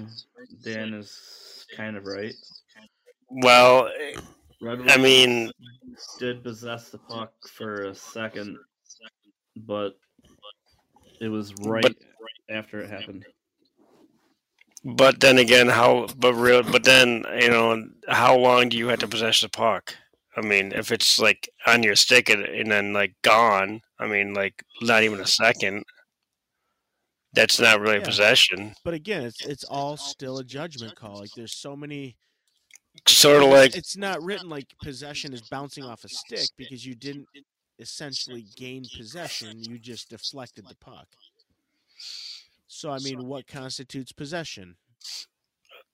Dan 0.64 0.94
is 0.94 1.66
kind 1.76 1.98
of 1.98 2.06
right. 2.06 2.34
Well, 3.30 3.90
Red 4.62 4.90
I 4.90 4.98
mean, 4.98 5.52
did 6.18 6.44
possess 6.44 6.90
the 6.90 6.98
puck 6.98 7.34
for 7.52 7.84
a 7.88 7.94
second, 7.96 8.58
but 9.58 9.98
it 11.20 11.28
was 11.28 11.54
right 11.66 11.96
after 12.50 12.80
it 12.80 12.90
happened. 12.90 13.26
but 14.86 15.20
then 15.20 15.38
again, 15.40 15.68
how? 15.68 16.08
But 16.18 16.34
real. 16.36 16.64
But 16.64 16.86
then 16.86 17.26
you 17.42 17.50
know, 17.50 17.84
how 18.08 18.38
long 18.38 18.70
do 18.70 18.78
you 18.78 18.88
have 18.88 19.00
to 19.00 19.08
possess 19.08 19.42
the 19.42 19.50
puck? 19.50 19.94
I 20.38 20.42
mean, 20.42 20.72
if 20.72 20.92
it's 20.92 21.18
like 21.20 21.50
on 21.66 21.82
your 21.84 21.96
stick 21.96 22.30
and, 22.30 22.44
and 22.44 22.72
then 22.72 22.94
like 22.94 23.14
gone, 23.24 23.82
I 24.00 24.06
mean, 24.08 24.34
like 24.34 24.64
not 24.82 25.04
even 25.04 25.20
a 25.20 25.26
second. 25.28 25.84
That's 27.34 27.60
not 27.60 27.80
really 27.82 27.98
Yeah. 27.98 28.04
possession. 28.06 28.74
But 28.84 28.94
again, 28.94 29.24
it's 29.24 29.46
it's 29.46 29.64
all 29.64 29.98
still 29.98 30.38
a 30.38 30.44
judgment 30.44 30.96
call. 30.96 31.20
Like 31.20 31.32
there's 31.36 31.56
so 31.56 31.76
many. 31.76 32.16
Sort 33.08 33.44
of 33.44 33.50
like 33.50 33.76
it's 33.76 33.96
not 33.98 34.24
written 34.24 34.50
like 34.50 34.66
possession 34.82 35.34
is 35.34 35.42
bouncing 35.50 35.84
off 35.84 36.04
a 36.04 36.10
stick 36.10 36.50
because 36.58 36.84
you 36.86 36.96
didn't 36.96 37.28
essentially 37.80 38.46
gain 38.56 38.86
possession. 38.96 39.62
You 39.64 39.78
just 39.78 40.10
deflected 40.10 40.66
the 40.68 40.76
puck. 40.76 41.08
So 42.68 42.90
I 42.92 43.00
mean, 43.00 43.28
what 43.28 43.46
constitutes 43.48 44.12
possession? 44.12 44.76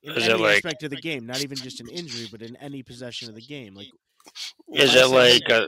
In 0.02 0.14
Is 0.14 0.28
it 0.28 0.32
any 0.32 0.42
like- 0.44 0.56
aspect 0.58 0.84
of 0.84 0.92
the 0.92 1.02
game, 1.02 1.26
not 1.26 1.42
even 1.42 1.58
just 1.58 1.80
an 1.82 1.90
injury, 1.90 2.28
but 2.32 2.42
in 2.42 2.56
any 2.58 2.84
possession 2.84 3.28
of 3.30 3.36
the 3.36 3.42
game. 3.42 3.74
Like 3.74 3.88
is 4.74 4.96
it 4.96 5.08
like 5.08 5.50
a, 5.50 5.68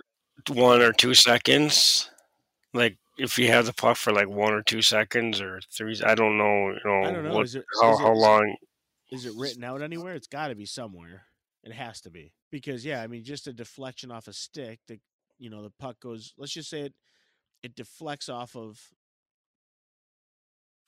one 0.54 0.82
or 0.82 0.92
two 0.94 1.14
seconds? 1.14 2.10
Like 2.74 2.98
if 3.18 3.38
you 3.38 3.48
have 3.48 3.66
the 3.66 3.74
puck 3.74 3.98
for 3.98 4.12
like 4.14 4.30
one 4.30 4.54
or 4.54 4.62
two 4.64 4.82
seconds 4.82 5.42
or 5.42 5.62
three, 5.76 6.00
I 6.06 6.16
don't 6.16 6.38
know. 6.38 6.70
You 6.70 6.80
know, 6.86 7.04
I 7.04 7.12
don't 7.12 7.24
know. 7.24 7.34
what, 7.36 7.54
it 7.56 7.64
how 7.82 7.94
is 7.94 8.00
it- 8.00 8.04
how 8.04 8.14
long? 8.14 8.56
is 9.12 9.26
it 9.26 9.34
written 9.38 9.64
out 9.64 9.82
anywhere? 9.82 10.16
It's 10.16 10.28
got 10.28 10.48
to 10.48 10.56
be 10.56 10.66
somewhere. 10.66 11.26
It 11.64 11.72
has 11.74 12.02
to 12.02 12.10
be 12.12 12.34
because 12.52 12.86
yeah, 12.86 13.02
I 13.02 13.08
mean, 13.08 13.24
just 13.24 13.48
a 13.48 13.54
deflection 13.54 14.12
off 14.12 14.28
a 14.28 14.34
stick. 14.34 14.80
that 14.88 15.00
you 15.38 15.50
know 15.50 15.64
the 15.64 15.72
puck 15.80 16.00
goes. 16.00 16.34
Let's 16.38 16.54
just 16.54 16.70
say 16.70 16.82
it 16.82 16.94
it 17.64 17.76
deflects 17.76 18.30
off 18.30 18.56
of. 18.56 18.80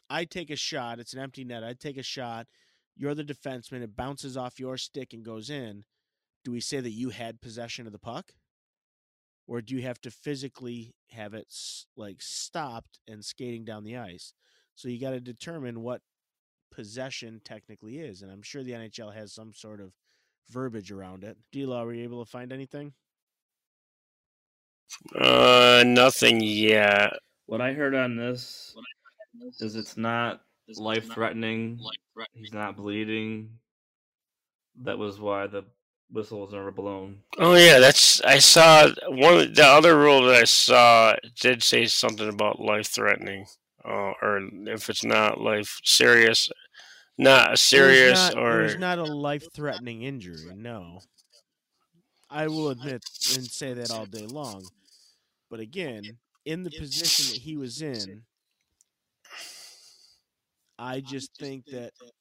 I 0.10 0.26
take 0.26 0.49
a 0.49 0.56
shot. 0.56 0.99
It's 0.99 1.14
an 1.14 1.19
empty 1.19 1.44
net. 1.44 1.64
I 1.64 1.73
take 1.73 1.98
a 1.98 2.03
shot. 2.03 2.48
You're 2.95 3.15
the 3.15 3.23
defenseman. 3.23 3.81
It 3.81 3.95
bounces 3.95 4.38
off 4.38 4.60
your 4.60 4.77
stick 4.77 5.14
and 5.14 5.23
goes 5.23 5.49
in. 5.49 5.84
Do 6.47 6.53
we 6.53 6.61
say 6.61 6.79
that 6.79 6.91
you 6.91 7.09
had 7.09 7.41
possession 7.41 7.85
of 7.87 7.91
the 7.91 7.99
puck? 7.99 8.31
Or 9.47 9.59
do 9.59 9.75
you 9.75 9.81
have 9.81 9.99
to 9.99 10.09
physically 10.09 10.95
have 11.11 11.33
it 11.33 11.53
like 11.97 12.21
stopped 12.21 12.99
and 13.05 13.23
skating 13.23 13.65
down 13.65 13.83
the 13.83 13.97
ice? 13.97 14.31
So 14.73 14.87
you 14.87 14.97
got 14.97 15.09
to 15.09 15.19
determine 15.19 15.81
what 15.81 15.99
possession 16.71 17.41
technically 17.43 17.99
is. 17.99 18.21
And 18.21 18.31
I'm 18.31 18.41
sure 18.41 18.63
the 18.63 18.71
NHL 18.71 19.13
has 19.13 19.33
some 19.33 19.51
sort 19.53 19.81
of 19.81 19.91
verbiage 20.49 20.89
around 20.89 21.25
it. 21.25 21.35
D-Law, 21.51 21.83
were 21.83 21.93
you 21.93 22.05
able 22.05 22.23
to 22.23 22.31
find 22.31 22.53
anything? 22.53 22.93
Uh, 25.19 25.83
nothing 25.85 26.39
yet. 26.39 27.11
What 27.47 27.59
I 27.59 27.73
heard 27.73 27.93
on 27.93 28.15
this 28.15 28.73
is 29.59 29.75
it's 29.75 29.97
not 29.97 30.43
life 30.77 31.11
threatening. 31.11 31.77
He's 32.33 32.53
not 32.53 32.77
bleeding. 32.77 33.49
That 34.83 34.97
was 34.97 35.19
why 35.19 35.47
the 35.47 35.65
whistle 36.11 36.41
was 36.41 36.53
never 36.53 36.71
blown. 36.71 37.19
Oh 37.38 37.55
yeah, 37.55 37.79
that's 37.79 38.21
I 38.21 38.39
saw 38.39 38.88
one 39.09 39.53
the 39.53 39.65
other 39.65 39.97
rule 39.97 40.23
that 40.27 40.35
I 40.35 40.43
saw 40.45 41.15
did 41.39 41.63
say 41.63 41.85
something 41.85 42.27
about 42.29 42.59
life 42.59 42.88
threatening, 42.88 43.45
uh, 43.85 44.13
or 44.21 44.41
if 44.67 44.89
it's 44.89 45.03
not 45.03 45.39
life 45.39 45.79
serious, 45.84 46.49
not 47.17 47.47
It 47.47 47.51
was 47.51 47.61
serious 47.61 48.34
not- 48.34 48.38
or 48.38 48.61
it 48.61 48.63
was 48.63 48.77
not 48.77 48.99
a 48.99 49.03
life-threatening 49.03 50.03
injury. 50.03 50.53
No, 50.55 50.99
I 52.29 52.47
will 52.47 52.69
admit 52.69 53.03
and 53.35 53.45
say 53.45 53.73
that 53.73 53.91
all 53.91 54.05
day 54.05 54.25
long. 54.27 54.63
But 55.49 55.59
again, 55.61 56.03
in 56.45 56.63
the 56.63 56.71
position 56.71 57.25
that 57.34 57.41
he 57.41 57.55
was 57.57 57.81
in, 57.81 58.23
I 60.77 60.99
just 61.01 61.35
think 61.38 61.65
that 61.71 61.93
the, 61.99 62.11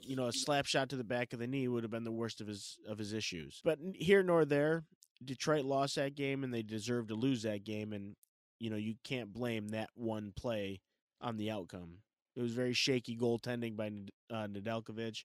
you 0.00 0.16
know 0.16 0.26
a 0.26 0.32
slap 0.32 0.66
shot 0.66 0.88
to 0.90 0.96
the 0.96 1.04
back 1.04 1.32
of 1.32 1.38
the 1.38 1.46
knee 1.46 1.68
would 1.68 1.84
have 1.84 1.90
been 1.90 2.04
the 2.04 2.12
worst 2.12 2.40
of 2.40 2.46
his 2.46 2.78
of 2.86 2.98
his 2.98 3.12
issues. 3.12 3.60
But 3.64 3.78
here 3.94 4.22
nor 4.22 4.44
there, 4.44 4.84
Detroit 5.24 5.64
lost 5.64 5.96
that 5.96 6.14
game 6.14 6.44
and 6.44 6.52
they 6.52 6.62
deserved 6.62 7.08
to 7.08 7.14
lose 7.14 7.42
that 7.42 7.64
game, 7.64 7.92
and 7.92 8.14
you 8.58 8.70
know 8.70 8.76
you 8.76 8.94
can't 9.04 9.32
blame 9.32 9.68
that 9.68 9.90
one 9.94 10.32
play 10.36 10.80
on 11.20 11.36
the 11.36 11.50
outcome. 11.50 11.98
It 12.36 12.42
was 12.42 12.52
very 12.52 12.72
shaky 12.72 13.16
goaltending 13.16 13.76
by 13.76 13.90
uh, 14.30 14.46
Nedeljkovic, 14.46 15.24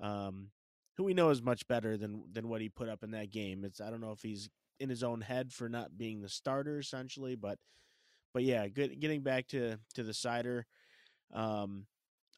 um, 0.00 0.50
who 0.96 1.04
we 1.04 1.14
know 1.14 1.30
is 1.30 1.42
much 1.42 1.66
better 1.68 1.96
than 1.96 2.24
than 2.32 2.48
what 2.48 2.60
he 2.60 2.68
put 2.68 2.88
up 2.88 3.02
in 3.02 3.10
that 3.12 3.30
game. 3.30 3.64
It's 3.64 3.80
I 3.80 3.90
don't 3.90 4.00
know 4.00 4.12
if 4.12 4.22
he's 4.22 4.48
in 4.80 4.88
his 4.88 5.02
own 5.02 5.20
head 5.20 5.52
for 5.52 5.68
not 5.68 5.96
being 5.96 6.20
the 6.20 6.28
starter 6.28 6.78
essentially, 6.78 7.36
but 7.36 7.58
but 8.34 8.42
yeah, 8.44 8.66
good 8.68 8.98
getting 9.00 9.22
back 9.22 9.48
to 9.48 9.78
to 9.94 10.02
the 10.02 10.12
Seider. 10.12 10.64
Um, 11.32 11.86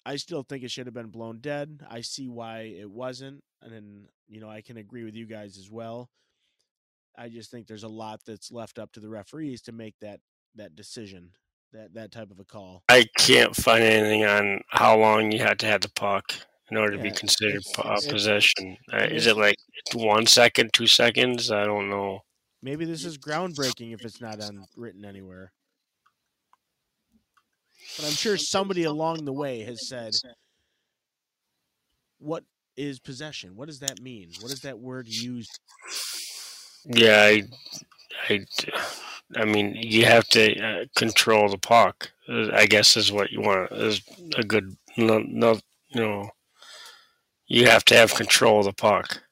I 0.07 0.17
still 0.17 0.43
think 0.43 0.63
it 0.65 0.71
should 0.71 0.87
have 0.87 0.95
been 0.95 1.09
blown 1.11 1.39
dead. 1.41 1.81
I 1.89 2.03
see 2.03 2.29
why 2.29 2.61
it 2.79 2.91
wasn't, 2.91 3.43
and 3.63 3.73
then 3.73 4.09
you 4.29 4.41
know 4.41 4.49
I 4.51 4.61
can 4.61 4.77
agree 4.77 5.05
with 5.05 5.15
you 5.15 5.27
guys 5.27 5.57
as 5.59 5.71
well. 5.71 6.11
I 7.17 7.29
just 7.29 7.51
think 7.51 7.67
there's 7.67 7.85
a 7.85 7.89
lot 7.89 8.21
that's 8.27 8.51
left 8.53 8.79
up 8.79 8.93
to 8.93 9.01
the 9.01 9.09
referees 9.09 9.63
to 9.63 9.73
make 9.73 9.95
that 10.01 10.21
that 10.57 10.77
decision, 10.77 11.31
that 11.73 11.95
that 11.95 12.13
type 12.13 12.31
of 12.31 12.39
a 12.39 12.45
call. 12.45 12.83
I 12.89 13.07
can't 13.19 13.55
find 13.57 13.83
anything 13.83 14.25
on 14.25 14.61
how 14.69 14.99
long 14.99 15.33
you 15.33 15.39
had 15.39 15.59
to 15.61 15.67
have 15.67 15.81
the 15.81 15.91
puck 15.91 16.35
in 16.71 16.77
order 16.77 16.97
to 16.97 17.03
be 17.03 17.11
considered 17.11 17.57
it's- 17.57 17.79
uh, 17.79 17.93
it's- 17.93 18.07
possession. 18.07 18.77
Uh, 18.93 18.99
it 19.05 19.13
is 19.13 19.27
is- 19.27 19.33
it 19.33 19.37
like 19.37 19.57
one 19.95 20.27
second, 20.27 20.73
two 20.73 20.87
seconds? 20.87 21.51
I 21.51 21.65
don't 21.65 21.89
know. 21.89 22.21
Maybe 22.63 22.85
this 22.85 23.05
is 23.05 23.19
groundbreaking 23.19 23.93
if 23.93 24.05
it's 24.05 24.21
not 24.21 24.41
on 24.43 24.65
written 24.77 25.05
anywhere. 25.05 25.53
But 27.97 28.07
I'm 28.07 28.13
sure 28.13 28.37
somebody 28.37 28.85
along 28.85 29.25
the 29.25 29.33
way 29.33 29.61
has 29.63 29.89
said, 29.89 30.15
"What 32.19 32.45
is 32.77 32.99
possession? 32.99 33.57
What 33.57 33.67
does 33.67 33.81
that 33.81 34.01
mean? 34.01 34.31
What 34.41 34.53
is 34.53 34.61
that 34.61 34.79
word 34.79 35.07
used?" 35.09 35.61
Yeah, 36.85 37.23
I, 37.23 37.43
I, 38.29 38.47
I 39.37 39.45
mean, 39.45 39.75
you 39.75 40.05
have 40.05 40.29
to 40.29 40.61
uh, 40.61 40.85
control 40.97 41.49
the 41.49 41.59
puck. 41.59 42.11
uh, 42.29 42.51
I 42.53 42.67
guess 42.67 42.97
is 42.97 43.13
what 43.13 43.31
you 43.31 43.41
want. 43.41 43.73
Is 43.73 44.03
a 44.37 44.43
good 44.43 44.77
no, 44.97 45.19
no, 45.19 45.61
you 45.89 46.01
know. 46.01 46.31
You 47.47 47.67
have 47.67 47.85
to 47.87 47.97
have 47.97 48.15
control 48.15 48.61
of 48.61 48.65
the 48.65 48.73
puck. 48.73 49.23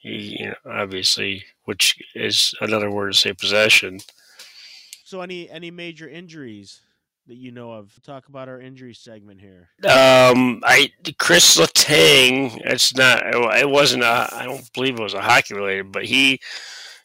You, 0.00 0.12
you 0.12 0.46
know, 0.48 0.54
obviously, 0.70 1.44
which 1.64 1.96
is 2.14 2.54
another 2.60 2.90
word 2.90 3.12
to 3.12 3.18
say 3.18 3.32
possession. 3.32 4.00
So, 5.04 5.20
any 5.22 5.50
any 5.50 5.70
major 5.70 6.08
injuries 6.08 6.80
that 7.26 7.36
you 7.36 7.52
know 7.52 7.72
of? 7.72 7.92
Talk 8.02 8.28
about 8.28 8.48
our 8.48 8.60
injury 8.60 8.94
segment 8.94 9.40
here. 9.40 9.70
Um, 9.84 10.62
I 10.64 10.92
Chris 11.18 11.56
Letang. 11.56 12.60
It's 12.64 12.94
not. 12.96 13.22
It 13.56 13.68
wasn't. 13.68 14.02
A, 14.02 14.28
I 14.32 14.44
don't 14.44 14.72
believe 14.72 14.98
it 14.98 15.02
was 15.02 15.14
a 15.14 15.20
hockey 15.20 15.54
related, 15.54 15.92
but 15.92 16.04
he 16.04 16.40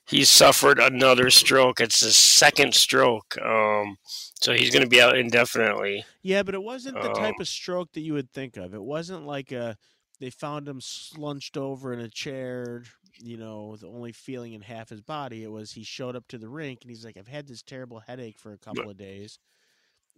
he 0.08 0.24
suffered 0.24 0.80
another 0.80 1.30
stroke. 1.30 1.80
It's 1.80 2.00
his 2.00 2.16
second 2.16 2.74
stroke. 2.74 3.38
Um, 3.42 3.98
so 4.40 4.54
he's 4.54 4.72
going 4.72 4.84
to 4.84 4.90
be 4.90 5.02
out 5.02 5.18
indefinitely. 5.18 6.06
Yeah, 6.22 6.44
but 6.44 6.56
it 6.56 6.64
wasn't 6.64 7.02
the 7.02 7.14
type 7.14 7.36
Um, 7.36 7.42
of 7.42 7.48
stroke 7.48 7.92
that 7.94 8.02
you 8.02 8.14
would 8.14 8.32
think 8.32 8.58
of. 8.58 8.74
It 8.74 8.82
wasn't 8.82 9.26
like 9.26 9.52
a 9.52 9.78
they 10.20 10.30
found 10.30 10.68
him 10.68 10.82
slunched 10.82 11.58
over 11.58 11.94
in 11.94 12.00
a 12.00 12.10
chair, 12.10 12.84
you 13.20 13.38
know, 13.38 13.68
with 13.68 13.84
only 13.84 14.12
feeling 14.12 14.54
in 14.54 14.62
half 14.62 14.90
his 14.90 15.02
body. 15.02 15.44
It 15.44 15.52
was 15.52 15.72
he 15.72 15.84
showed 15.84 16.16
up 16.16 16.28
to 16.30 16.38
the 16.38 16.50
rink 16.50 16.80
and 16.82 16.90
he's 16.90 17.06
like, 17.06 17.18
"I've 17.18 17.28
had 17.28 17.48
this 17.48 17.62
terrible 17.62 18.00
headache 18.00 18.40
for 18.40 18.54
a 18.54 18.58
couple 18.58 18.90
of 18.90 18.98
days." 18.98 19.38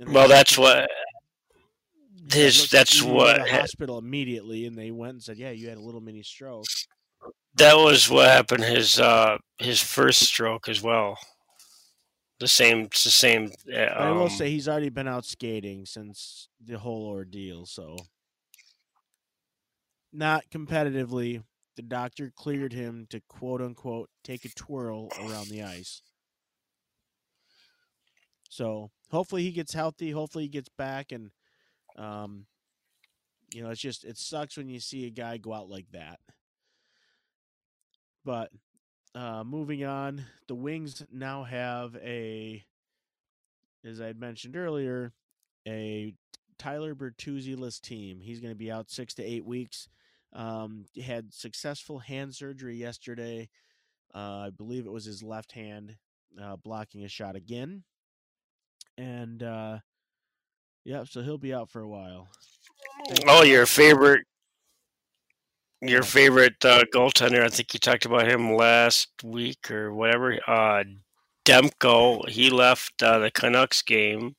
Well, 0.08 0.28
that's 0.28 0.58
what 0.58 0.90
his. 2.32 2.70
That's 2.70 3.02
what. 3.02 3.38
the 3.44 3.52
hospital 3.52 3.98
immediately, 3.98 4.66
and 4.66 4.78
they 4.78 4.92
went 4.92 5.14
and 5.14 5.24
said, 5.24 5.38
"Yeah, 5.38 5.52
you 5.52 5.70
had 5.70 5.78
a 5.78 5.82
little 5.82 6.02
mini 6.02 6.24
stroke." 6.24 6.66
That 7.56 7.76
was 7.76 8.10
what 8.10 8.28
happened. 8.28 8.64
His 8.64 9.00
uh 9.00 9.38
his 9.58 9.82
first 9.82 10.22
stroke 10.22 10.70
as 10.70 10.82
well. 10.82 11.18
The 12.40 12.48
same. 12.48 12.86
It's 12.86 13.04
the 13.04 13.12
same. 13.12 13.52
uh, 13.74 13.78
I 13.78 14.12
will 14.12 14.24
Um, 14.24 14.30
say 14.30 14.50
he's 14.50 14.70
already 14.70 14.90
been 14.90 15.08
out 15.08 15.26
skating 15.26 15.86
since 15.86 16.48
the 16.64 16.80
whole 16.80 17.06
ordeal, 17.08 17.66
so 17.66 17.98
not 20.14 20.50
competitively. 20.50 21.44
The 21.76 21.82
doctor 21.84 22.32
cleared 22.36 22.74
him 22.74 23.08
to 23.10 23.22
quote 23.22 23.62
unquote 23.62 24.10
take 24.24 24.46
a 24.46 24.50
twirl 24.50 25.10
around 25.20 25.48
the 25.50 25.64
ice. 25.64 26.02
So 28.50 28.92
hopefully 29.11 29.44
he 29.44 29.52
gets 29.52 29.73
healthy. 29.73 30.11
Hopefully 30.11 30.45
he 30.45 30.49
gets 30.49 30.69
back, 30.69 31.11
and 31.11 31.31
um, 31.98 32.45
you 33.53 33.64
know 33.64 33.69
it's 33.69 33.81
just 33.81 34.06
it 34.06 34.18
sucks 34.18 34.57
when 34.57 34.69
you 34.69 34.80
see 34.80 35.06
a 35.06 35.11
guy 35.11 35.38
go 35.38 35.53
out 35.53 35.69
like 35.69 35.88
that. 35.91 36.19
But 38.26 38.52
uh, 39.15 39.44
moving 39.44 39.84
on, 39.84 40.26
the 40.48 40.56
Wings 40.56 41.03
now 41.11 41.44
have 41.44 41.95
a, 41.95 42.64
as 43.84 43.99
I 43.99 44.07
had 44.07 44.19
mentioned 44.19 44.56
earlier, 44.56 45.14
a 45.68 46.14
Tyler 46.57 46.94
Bertuzzi-less 46.94 47.80
team. 47.80 48.19
He's 48.22 48.40
going 48.40 48.53
to 48.53 48.57
be 48.57 48.72
out 48.72 48.91
six 48.91 49.14
to 49.15 49.23
eight 49.23 49.45
weeks. 49.45 49.88
Um, 50.34 50.86
had 51.02 51.34
successful 51.34 51.99
hand 51.99 52.36
surgery 52.36 52.76
yesterday. 52.76 53.49
Uh, 54.14 54.48
I 54.48 54.49
believe 54.56 54.86
it 54.86 54.91
was 54.91 55.06
his 55.06 55.23
left 55.23 55.53
hand 55.53 55.95
uh, 56.40 56.57
blocking 56.57 57.03
a 57.03 57.07
shot 57.07 57.36
again. 57.36 57.84
And 59.00 59.42
uh, 59.42 59.80
yeah, 60.84 61.06
so 61.10 61.22
he'll 61.22 61.38
be 61.38 61.54
out 61.54 61.72
for 61.72 61.80
a 61.80 61.88
while. 61.88 62.28
Oh, 63.28 63.44
your 63.44 63.66
favorite, 63.66 64.26
your 65.82 66.04
favorite 66.04 66.66
uh, 66.66 66.84
goaltender. 66.94 67.42
I 67.46 67.48
think 67.48 67.74
you 67.74 67.80
talked 67.80 68.06
about 68.06 68.30
him 68.30 68.58
last 68.58 69.08
week 69.24 69.72
or 69.72 69.94
whatever. 69.94 70.38
Uh, 70.46 70.84
Demko. 71.46 72.28
He 72.28 72.50
left 72.50 73.02
uh, 73.02 73.20
the 73.20 73.32
Canucks 73.32 73.82
game. 73.82 74.36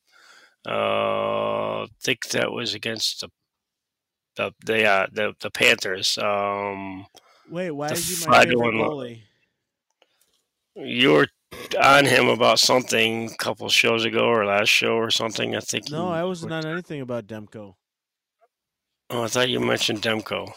Uh, 0.63 1.81
I 1.81 1.87
think 1.99 2.29
that 2.29 2.51
was 2.51 2.75
against 2.75 3.21
the 3.21 3.29
the 4.35 4.51
the 4.63 4.85
uh, 4.85 5.07
the, 5.11 5.33
the 5.39 5.49
Panthers. 5.49 6.19
Um, 6.19 7.07
Wait, 7.49 7.71
why 7.71 7.87
is 7.87 8.21
he 8.21 8.27
my 8.27 8.45
favorite 8.45 8.75
goalie? 8.75 9.21
you 10.75 11.13
were 11.13 11.27
on 11.81 12.05
him 12.05 12.27
about 12.27 12.59
something 12.59 13.29
a 13.31 13.35
couple 13.37 13.67
shows 13.69 14.05
ago 14.05 14.25
or 14.25 14.45
last 14.45 14.69
show 14.69 14.95
or 14.95 15.11
something. 15.11 15.55
I 15.55 15.59
think. 15.59 15.89
No, 15.89 16.09
I 16.09 16.23
wasn't 16.23 16.53
on 16.53 16.65
anything 16.65 17.01
about 17.01 17.27
Demko. 17.27 17.75
Oh, 19.09 19.23
I 19.23 19.27
thought 19.27 19.49
you 19.49 19.59
mentioned 19.59 20.01
Demko. 20.01 20.53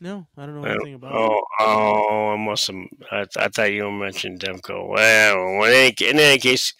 No, 0.00 0.26
I 0.36 0.44
don't 0.44 0.60
know 0.60 0.68
anything 0.68 0.94
about. 0.94 1.14
Oh, 1.14 1.42
oh, 1.60 2.28
I 2.34 2.36
must 2.36 2.66
have. 2.66 2.76
I, 3.10 3.26
I 3.38 3.48
thought 3.48 3.72
you 3.72 3.90
mentioned 3.90 4.40
Demko. 4.40 4.88
Well, 4.88 5.64
in 5.64 5.72
any, 5.72 5.94
in 6.10 6.18
any 6.18 6.38
case, 6.38 6.74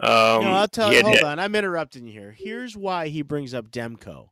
um, 0.00 0.44
no, 0.44 0.52
I'll 0.52 0.68
tell 0.68 0.92
you. 0.92 1.02
Hold 1.02 1.14
hit- 1.14 1.24
on, 1.24 1.38
I'm 1.38 1.54
interrupting 1.54 2.06
you 2.06 2.12
here. 2.12 2.34
Here's 2.36 2.76
why 2.76 3.08
he 3.08 3.22
brings 3.22 3.52
up 3.52 3.70
Demko. 3.70 4.28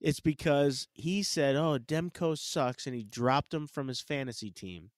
It's 0.00 0.20
because 0.20 0.88
he 0.92 1.22
said, 1.22 1.56
"Oh, 1.56 1.78
Demko 1.78 2.36
sucks," 2.36 2.86
and 2.86 2.94
he 2.94 3.04
dropped 3.04 3.54
him 3.54 3.66
from 3.66 3.88
his 3.88 4.02
fantasy 4.02 4.50
team. 4.50 4.90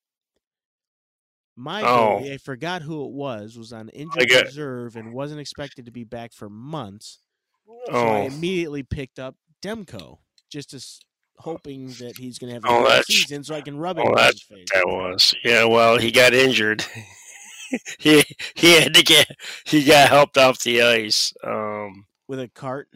My 1.60 1.82
Oh. 1.82 2.20
goalie, 2.20 2.32
I 2.34 2.36
forgot 2.38 2.82
who 2.82 3.04
it 3.04 3.10
was, 3.10 3.58
was 3.58 3.72
on 3.72 3.88
injured 3.88 4.30
reserve 4.30 4.94
and 4.94 5.12
wasn't 5.12 5.40
expected 5.40 5.86
to 5.86 5.90
be 5.90 6.04
back 6.04 6.32
for 6.32 6.48
months. 6.48 7.18
So 7.66 7.92
I 7.92 8.20
Oh, 8.20 8.26
immediately 8.26 8.84
picked 8.84 9.18
up 9.18 9.34
Demko 9.60 10.18
just 10.50 10.70
to 10.70 10.76
s- 10.76 11.00
hoping 11.38 11.88
that 11.94 12.16
he's 12.16 12.38
going 12.38 12.48
to 12.50 12.54
have 12.54 12.64
a 12.64 12.68
Oh, 12.68 12.84
good 12.84 13.04
season 13.06 13.42
so 13.42 13.56
I 13.56 13.60
can 13.60 13.76
rub 13.76 13.98
it 13.98 14.06
oh, 14.06 14.12
in 14.12 14.18
his 14.26 14.42
face. 14.42 14.66
That 14.72 14.86
was 14.86 15.34
yeah. 15.44 15.64
Well, 15.64 15.98
he 15.98 16.12
got 16.12 16.32
injured. 16.32 16.84
he 17.98 18.22
he 18.54 18.80
had 18.80 18.94
to 18.94 19.02
get 19.02 19.28
he 19.64 19.82
got 19.84 20.08
helped 20.10 20.38
off 20.38 20.62
the 20.62 20.80
ice. 20.82 21.32
Um, 21.42 22.06
With 22.28 22.38
a 22.38 22.48
cart 22.48 22.88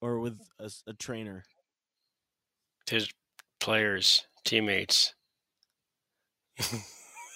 or 0.00 0.20
with 0.20 0.40
a 0.86 0.92
trainer. 0.94 1.44
his 2.88 3.10
players, 3.60 4.26
teammates. 4.44 5.14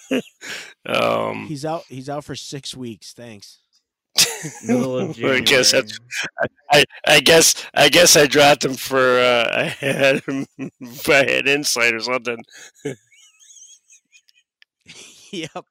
um, 0.85 1.45
He's 1.47 1.65
out. 1.65 1.83
He's 1.87 2.09
out 2.09 2.23
for 2.23 2.35
six 2.35 2.75
weeks. 2.75 3.13
Thanks. 3.13 3.59
I 4.69 5.41
guess 5.43 5.71
that's 5.71 5.99
I, 6.71 6.83
I 7.05 7.19
guess 7.19 7.65
I 7.73 7.89
guess 7.89 8.15
I 8.15 8.27
dropped 8.27 8.63
him 8.63 8.75
for 8.75 9.19
uh, 9.19 9.49
I 9.53 9.63
had 9.63 10.23
him 10.23 10.45
I 11.07 11.25
had 11.27 11.47
insight 11.47 11.93
or 11.93 11.99
something, 11.99 12.37
yep. 15.31 15.65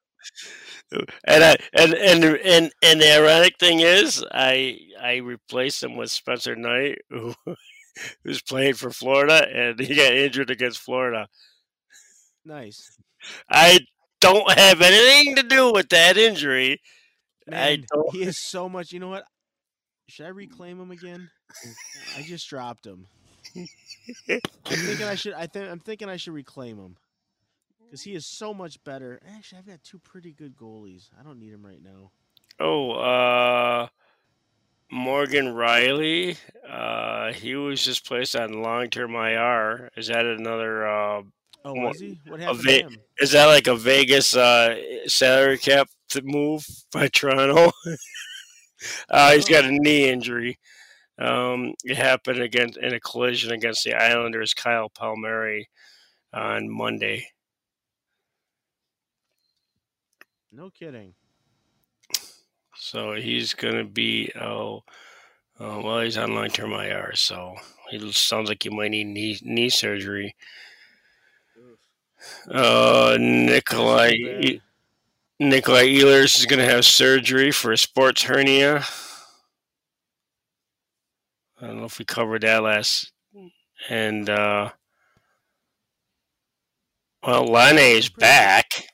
and 1.25 1.43
I 1.43 1.55
and 1.73 1.93
and 1.95 2.23
and 2.23 2.71
and 2.83 3.01
the 3.01 3.15
ironic 3.17 3.57
thing 3.57 3.79
is 3.79 4.23
I 4.31 4.79
I 5.01 5.17
replaced 5.17 5.81
him 5.81 5.95
with 5.95 6.11
Spencer 6.11 6.55
Knight 6.55 6.99
who 7.09 7.33
who's 8.23 8.41
playing 8.41 8.75
for 8.75 8.91
Florida 8.91 9.47
and 9.51 9.79
he 9.79 9.95
got 9.95 10.13
injured 10.13 10.51
against 10.51 10.79
Florida. 10.79 11.27
Nice. 12.45 12.95
I 13.49 13.79
don't 14.21 14.51
have 14.57 14.81
anything 14.81 15.35
to 15.35 15.43
do 15.43 15.71
with 15.73 15.89
that 15.89 16.17
injury. 16.17 16.81
I 17.47 17.51
Man, 17.51 17.85
don't- 17.93 18.11
he 18.15 18.23
is 18.23 18.37
so 18.37 18.67
much. 18.69 18.91
You 18.91 18.99
know 18.99 19.09
what? 19.09 19.25
Should 20.07 20.25
I 20.25 20.29
reclaim 20.29 20.79
him 20.79 20.91
again? 20.91 21.29
I 22.17 22.21
just 22.23 22.47
dropped 22.49 22.85
him. 22.85 23.07
I'm 23.55 23.67
thinking 24.65 25.05
I 25.07 25.15
should. 25.15 25.33
I 25.33 25.47
think 25.47 25.69
I'm 25.69 25.79
thinking 25.79 26.09
I 26.09 26.17
should 26.17 26.33
reclaim 26.33 26.77
him 26.77 26.97
because 27.83 28.01
he 28.01 28.13
is 28.13 28.25
so 28.25 28.53
much 28.53 28.83
better. 28.83 29.19
Actually, 29.35 29.59
I've 29.59 29.67
got 29.67 29.83
two 29.83 29.99
pretty 29.99 30.31
good 30.31 30.55
goalies. 30.55 31.09
I 31.19 31.23
don't 31.23 31.39
need 31.39 31.53
him 31.53 31.65
right 31.65 31.81
now. 31.81 32.11
Oh, 32.59 32.91
uh, 32.91 33.87
Morgan 34.91 35.45
Rielly. 35.47 36.37
Uh, 36.67 37.33
he 37.33 37.55
was 37.55 37.83
just 37.83 38.05
placed 38.05 38.35
on 38.35 38.61
long-term 38.61 39.15
IR. 39.15 39.89
Is 39.95 40.07
that 40.07 40.25
another? 40.25 40.87
Uh, 40.87 41.21
Oh, 41.65 41.73
Well, 41.73 41.87
was 41.87 41.99
he? 41.99 42.19
What 42.27 42.39
happened 42.39 42.61
to 42.63 42.97
is 43.19 43.31
that 43.31 43.47
like 43.47 43.65
a 43.65 43.75
Vegas 43.75 44.35
uh, 44.35 44.75
salary 45.07 45.57
cap 45.57 45.89
move 46.23 46.63
by 46.93 47.07
Toronto? 47.07 47.71
uh, 49.09 49.31
he's 49.31 49.49
got 49.49 49.65
a 49.65 49.71
knee 49.71 50.07
injury. 50.07 50.59
Um, 51.17 51.73
it 51.83 51.97
happened 51.97 52.39
against 52.39 52.77
in 52.77 52.93
a 52.93 52.99
collision 52.99 53.51
against 53.51 53.83
the 53.83 53.95
Islanders. 53.95 54.53
Kyle 54.53 54.89
Palmieri 54.89 55.67
on 56.31 56.69
Monday. 56.69 57.25
No 60.51 60.69
kidding. 60.69 61.15
So 62.77 63.13
he's 63.13 63.55
gonna 63.55 63.85
be 63.85 64.31
oh, 64.39 64.83
uh, 65.59 65.81
well, 65.83 66.01
he's 66.01 66.17
on 66.17 66.35
long 66.35 66.49
term 66.49 66.73
IR. 66.73 67.15
So 67.15 67.55
he 67.89 68.11
sounds 68.11 68.49
like 68.49 68.61
he 68.61 68.69
might 68.69 68.91
need 68.91 69.07
knee 69.07 69.39
knee 69.41 69.69
surgery. 69.69 70.35
Uh, 72.49 73.17
Nikolai. 73.19 74.13
Nikolai 75.39 75.87
Ehlers 75.87 76.37
is 76.37 76.45
gonna 76.45 76.65
have 76.65 76.85
surgery 76.85 77.51
for 77.51 77.71
a 77.71 77.77
sports 77.77 78.23
hernia. 78.23 78.83
I 81.61 81.67
don't 81.67 81.79
know 81.79 81.85
if 81.85 81.99
we 81.99 82.05
covered 82.05 82.41
that 82.43 82.63
last. 82.63 83.11
And 83.89 84.29
uh, 84.29 84.71
well, 87.25 87.45
Laine 87.45 87.97
is 87.97 88.09
back. 88.09 88.87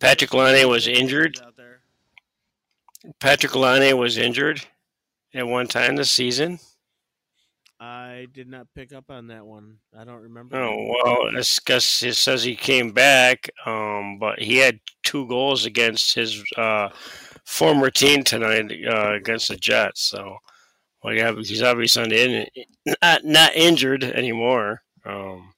Patrik 0.00 0.32
Laine 0.32 0.68
was 0.68 0.86
injured. 0.86 1.38
Patrik 3.20 3.54
Laine 3.54 3.96
was 3.98 4.16
injured 4.16 4.64
at 5.34 5.46
one 5.46 5.66
time 5.66 5.96
this 5.96 6.10
season. 6.10 6.58
I 8.14 8.26
did 8.26 8.48
not 8.48 8.66
pick 8.74 8.92
up 8.92 9.10
on 9.10 9.26
that 9.28 9.44
one. 9.44 9.78
I 9.98 10.04
don't 10.04 10.22
remember. 10.22 10.56
Oh 10.56 10.76
well, 11.04 11.36
it's 11.36 11.58
because 11.58 12.02
it 12.02 12.14
says 12.16 12.42
he 12.44 12.54
came 12.56 12.92
back, 12.92 13.48
um, 13.66 14.18
but 14.18 14.38
he 14.40 14.56
had 14.58 14.78
two 15.02 15.26
goals 15.26 15.64
against 15.66 16.14
his 16.14 16.42
uh, 16.56 16.90
former 17.44 17.90
team 17.90 18.22
tonight 18.22 18.70
uh, 18.88 19.12
against 19.14 19.48
the 19.48 19.56
Jets. 19.56 20.02
So, 20.02 20.36
well, 21.02 21.14
yeah, 21.14 21.32
he's 21.34 21.62
obviously 21.62 22.04
in, 22.22 22.46
not 23.02 23.24
not 23.24 23.54
injured 23.54 24.04
anymore. 24.04 24.82
Um, 25.04 25.50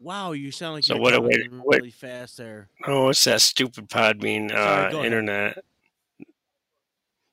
Wow, 0.00 0.32
you 0.32 0.50
sound 0.52 0.74
like 0.74 0.84
So 0.84 0.94
you're 0.94 1.02
what 1.02 1.14
a 1.14 1.20
way 1.20 1.32
to- 1.34 1.48
what- 1.62 1.78
really 1.78 1.90
fast 1.90 2.36
there. 2.36 2.68
oh, 2.86 3.08
it's 3.08 3.24
that 3.24 3.40
stupid 3.40 3.88
Podbean 3.88 4.50
Sorry, 4.50 4.60
uh, 4.94 4.98
ahead. 4.98 5.04
internet? 5.06 5.64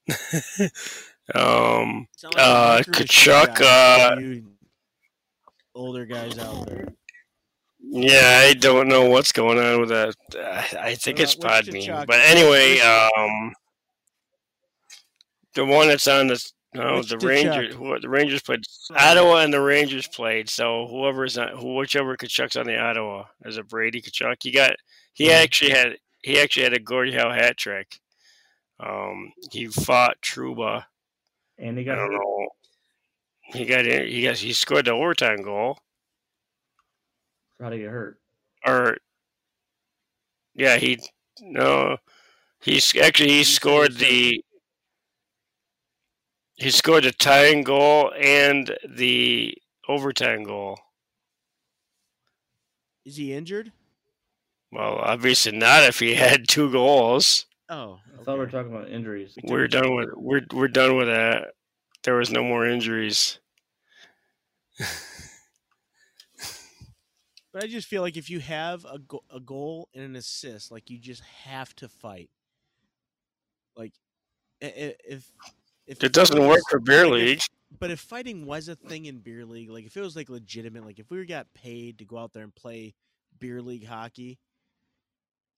um, 1.36 2.08
Sound 2.16 2.36
Uh, 2.38 2.82
Tkachuk, 2.86 3.62
uh, 3.62 4.16
older 5.76 6.06
guys 6.06 6.38
out 6.40 6.68
there. 6.68 6.88
Yeah, 7.80 8.46
I 8.48 8.54
don't 8.54 8.88
know 8.88 9.10
what's 9.10 9.32
going 9.32 9.58
on 9.60 9.82
with 9.82 9.90
that. 9.90 10.16
I 10.80 10.96
think 10.96 11.20
it's 11.20 11.36
Podbean, 11.36 12.06
but 12.06 12.20
anyway, 12.20 12.80
um, 12.80 13.54
the 15.56 15.66
one 15.66 15.88
that's 15.88 16.08
on 16.08 16.28
the 16.28 16.52
no, 16.74 16.98
Which 16.98 17.10
the 17.10 17.18
Rangers, 17.18 17.76
who, 17.76 18.00
the 18.00 18.08
Rangers 18.08 18.42
played 18.42 18.64
Ottawa, 18.96 19.38
and 19.38 19.54
the 19.54 19.60
Rangers 19.60 20.08
played. 20.08 20.50
So 20.50 20.88
whoever's 20.88 21.38
on, 21.38 21.50
who, 21.50 21.76
whichever 21.76 22.16
Tkachuk's 22.16 22.56
on 22.56 22.66
the 22.66 22.78
Ottawa, 22.80 23.26
is 23.44 23.58
a 23.58 23.64
Brady 23.64 24.02
Tkachuk? 24.02 24.38
He 24.42 24.52
got, 24.52 24.78
he 25.12 25.28
Yeah. 25.28 25.34
actually 25.40 25.72
had, 25.72 25.98
he 26.22 26.40
actually 26.40 26.64
had 26.64 26.74
a 26.74 26.80
Gordie 26.80 27.12
Howe 27.12 27.34
hat 27.34 27.58
trick. 27.58 28.00
Um, 28.80 29.34
he 29.52 29.68
fought 29.68 30.22
Trouba. 30.22 30.86
And 31.62 31.78
he 31.78 31.86
I 31.90 31.96
got 31.96 31.96
don't 31.96 32.12
know. 32.12 32.50
He 33.54 33.66
got 33.66 33.86
in. 33.86 34.08
He 34.08 34.24
got. 34.24 34.38
He 34.38 34.54
scored 34.54 34.86
the 34.86 34.92
overtime 34.92 35.44
goal. 35.44 35.80
How 37.60 37.70
to 37.70 37.78
get 37.78 37.90
hurt? 37.92 38.20
or 38.66 38.98
yeah, 40.56 40.78
he 40.78 41.00
no, 41.42 41.98
he's 42.62 42.96
actually 42.98 43.30
he 43.32 43.44
scored 43.44 43.98
the 43.98 44.44
he 46.56 46.72
scored 46.72 47.04
the 47.04 47.12
tying 47.12 47.64
goal 47.64 48.14
and 48.18 48.78
the 48.88 49.58
overtime 49.90 50.44
goal. 50.44 50.80
Is 53.06 53.18
he 53.18 53.34
injured? 53.34 53.74
Well, 54.72 54.98
obviously 54.98 55.52
not 55.52 55.84
if 55.84 56.00
he 56.00 56.16
had 56.16 56.48
two 56.48 56.72
goals. 56.72 57.46
Oh, 57.72 58.00
I 58.20 58.24
thought 58.24 58.34
we 58.34 58.40
were 58.40 58.52
talking 58.52 58.72
about 58.76 58.90
injuries. 58.90 59.36
We're 59.44 59.68
done 59.68 59.96
with 59.96 60.10
we're 60.16 60.42
we're 60.54 60.68
done 60.68 60.98
with 60.98 61.08
that. 61.08 61.54
There 62.04 62.16
was 62.16 62.30
no 62.30 62.44
more 62.44 62.66
injuries. 62.68 63.40
But 67.54 67.66
I 67.66 67.68
just 67.68 67.90
feel 67.90 68.02
like 68.02 68.16
if 68.16 68.30
you 68.30 68.40
have 68.40 68.86
a, 68.86 68.98
go- 68.98 69.26
a 69.30 69.42
goal 69.42 69.90
and 69.94 70.06
an 70.06 70.16
assist, 70.16 70.72
like 70.72 70.90
you 70.90 70.98
just 70.98 71.22
have 71.44 71.76
to 71.76 71.90
fight. 71.90 72.30
Like, 73.76 73.92
i- 74.64 74.68
i- 74.68 74.96
if 75.06 75.30
if 75.86 76.02
It 76.02 76.14
doesn't 76.14 76.48
work 76.48 76.62
for 76.70 76.80
beer 76.80 77.06
like, 77.10 77.20
if- 77.22 77.28
league. 77.28 77.40
But 77.78 77.92
if 77.92 78.00
fighting 78.00 78.46
was 78.46 78.70
a 78.70 78.76
thing 78.78 79.04
in 79.06 79.20
beer 79.20 79.46
league, 79.46 79.70
like 79.70 79.86
if 79.86 79.98
it 79.98 80.02
was 80.02 80.16
like 80.16 80.30
legitimate, 80.30 80.86
like 80.86 81.00
if 81.00 81.10
we 81.12 81.26
got 81.26 81.54
paid 81.54 81.98
to 82.00 82.06
go 82.06 82.18
out 82.18 82.32
there 82.32 82.44
and 82.46 82.56
play 82.56 82.96
beer 83.38 83.62
league 83.62 83.86
hockey, 83.86 84.40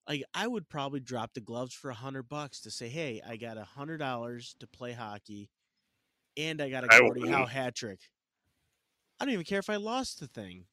like 0.08 0.24
I 0.34 0.48
would 0.48 0.70
probably 0.70 1.00
drop 1.00 1.34
the 1.34 1.42
gloves 1.42 1.74
for 1.74 1.90
a 1.90 1.96
hundred 1.96 2.30
bucks 2.30 2.62
to 2.62 2.72
say, 2.72 2.90
hey, 2.90 3.22
I 3.28 3.38
got 3.38 3.58
a 3.58 3.64
hundred 3.64 3.98
dollars 3.98 4.56
to 4.60 4.68
play 4.68 4.92
hockey, 4.92 5.50
and 6.38 6.62
I 6.62 6.70
got 6.70 6.84
a 6.84 6.88
Gordie 6.88 7.30
Howe 7.30 7.46
hat 7.46 7.76
trick. 7.76 8.00
I 9.20 9.26
don't 9.26 9.34
even 9.34 9.46
care 9.46 9.60
if 9.60 9.70
I 9.70 9.78
lost 9.78 10.20
the 10.20 10.28
thing. 10.28 10.66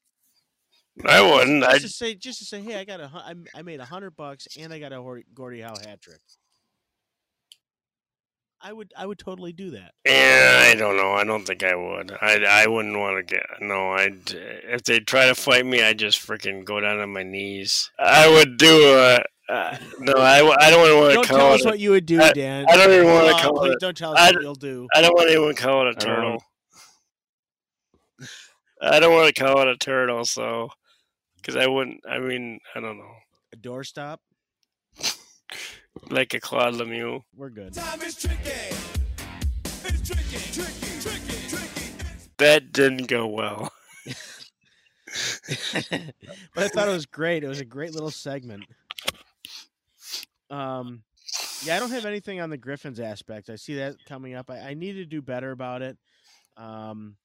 I 1.05 1.21
wouldn't. 1.21 1.63
Just 1.63 1.75
I 1.75 1.79
to 1.79 1.89
say, 1.89 2.15
just 2.15 2.39
to 2.39 2.45
say, 2.45 2.61
hey, 2.61 2.75
I 2.75 2.83
got 2.83 2.99
a, 2.99 3.35
I 3.55 3.61
made 3.61 3.79
a 3.79 3.85
hundred 3.85 4.15
bucks 4.15 4.47
and 4.57 4.73
I 4.73 4.79
got 4.79 4.91
a 4.91 5.21
Gordie 5.33 5.61
Howe 5.61 5.77
hat 5.77 6.01
trick. 6.01 6.19
I 8.63 8.71
would, 8.73 8.93
I 8.95 9.05
would 9.07 9.17
totally 9.17 9.53
do 9.53 9.71
that. 9.71 9.93
Yeah, 10.05 10.65
I 10.67 10.75
don't 10.75 10.95
know. 10.95 11.13
I 11.13 11.23
don't 11.23 11.45
think 11.45 11.63
I 11.63 11.75
would. 11.75 12.11
I, 12.21 12.43
I 12.63 12.67
wouldn't 12.67 12.97
want 12.97 13.17
to 13.17 13.23
get 13.35 13.43
no. 13.59 13.93
I'd. 13.93 14.31
if 14.33 14.83
they 14.83 14.99
try 14.99 15.27
to 15.27 15.35
fight 15.35 15.65
me, 15.65 15.81
I 15.83 15.93
just 15.93 16.19
freaking 16.25 16.63
go 16.63 16.79
down 16.79 16.99
on 16.99 17.11
my 17.11 17.23
knees. 17.23 17.89
I 17.97 18.29
would 18.29 18.57
do 18.57 18.93
a 18.93 19.23
uh, 19.49 19.77
no. 19.99 20.13
I, 20.13 20.37
I 20.59 20.69
don't 20.69 20.99
want 20.99 21.09
to 21.09 21.13
Don't 21.15 21.23
to 21.23 21.27
tell 21.29 21.37
call 21.39 21.53
us 21.53 21.65
what 21.65 21.79
you 21.79 21.89
would 21.91 22.05
do, 22.05 22.21
I- 22.21 22.31
Dan. 22.33 22.65
I 22.69 22.77
don't 22.77 22.91
even 22.93 23.07
wanna 23.07 23.33
Oh, 23.35 23.41
call 23.41 23.59
please 23.59 23.73
it- 23.73 23.79
Don't 23.79 23.97
tell 23.97 24.13
us 24.13 24.19
I 24.19 24.31
what 24.31 24.41
you'll 24.43 24.55
do. 24.55 24.87
I 24.95 25.01
don't 25.01 25.13
want 25.15 25.29
to 25.29 25.41
even 25.41 25.55
call 25.55 25.81
it 25.81 25.85
a 25.87 25.89
I 25.89 25.91
don't 25.93 25.99
turtle. 25.99 26.43
I 28.81 28.99
don't 28.99 29.13
want 29.13 29.35
to 29.35 29.43
call 29.43 29.61
it 29.61 29.67
a 29.67 29.77
turtle, 29.77 30.23
so 30.25 30.69
because 31.37 31.55
I 31.55 31.67
wouldn't. 31.67 32.01
I 32.09 32.19
mean, 32.19 32.59
I 32.75 32.79
don't 32.79 32.97
know, 32.97 33.11
A 33.53 33.57
doorstop. 33.57 34.17
Like 36.09 36.33
a 36.33 36.39
Claude 36.39 36.75
Lemieux. 36.75 37.21
We're 37.35 37.49
good. 37.49 37.73
Time 37.73 38.01
is 38.01 38.15
tricky. 38.15 38.35
It's 39.83 40.07
tricky, 40.07 40.37
tricky, 40.53 41.01
tricky, 41.01 41.47
tricky. 41.49 41.93
That 42.37 42.71
didn't 42.71 43.07
go 43.07 43.27
well. 43.27 43.71
but 45.05 46.63
I 46.63 46.67
thought 46.69 46.87
it 46.87 46.91
was 46.91 47.05
great. 47.05 47.43
It 47.43 47.47
was 47.47 47.59
a 47.59 47.65
great 47.65 47.93
little 47.93 48.11
segment. 48.11 48.63
Um, 50.49 51.03
yeah, 51.63 51.75
I 51.75 51.79
don't 51.79 51.91
have 51.91 52.05
anything 52.05 52.41
on 52.41 52.49
the 52.49 52.57
Griffins 52.57 52.99
aspect. 52.99 53.49
I 53.49 53.55
see 53.55 53.75
that 53.75 53.95
coming 54.07 54.33
up. 54.33 54.49
I, 54.49 54.59
I 54.59 54.73
need 54.73 54.93
to 54.93 55.05
do 55.05 55.21
better 55.21 55.51
about 55.51 55.81
it. 55.81 55.97
Um, 56.57 57.15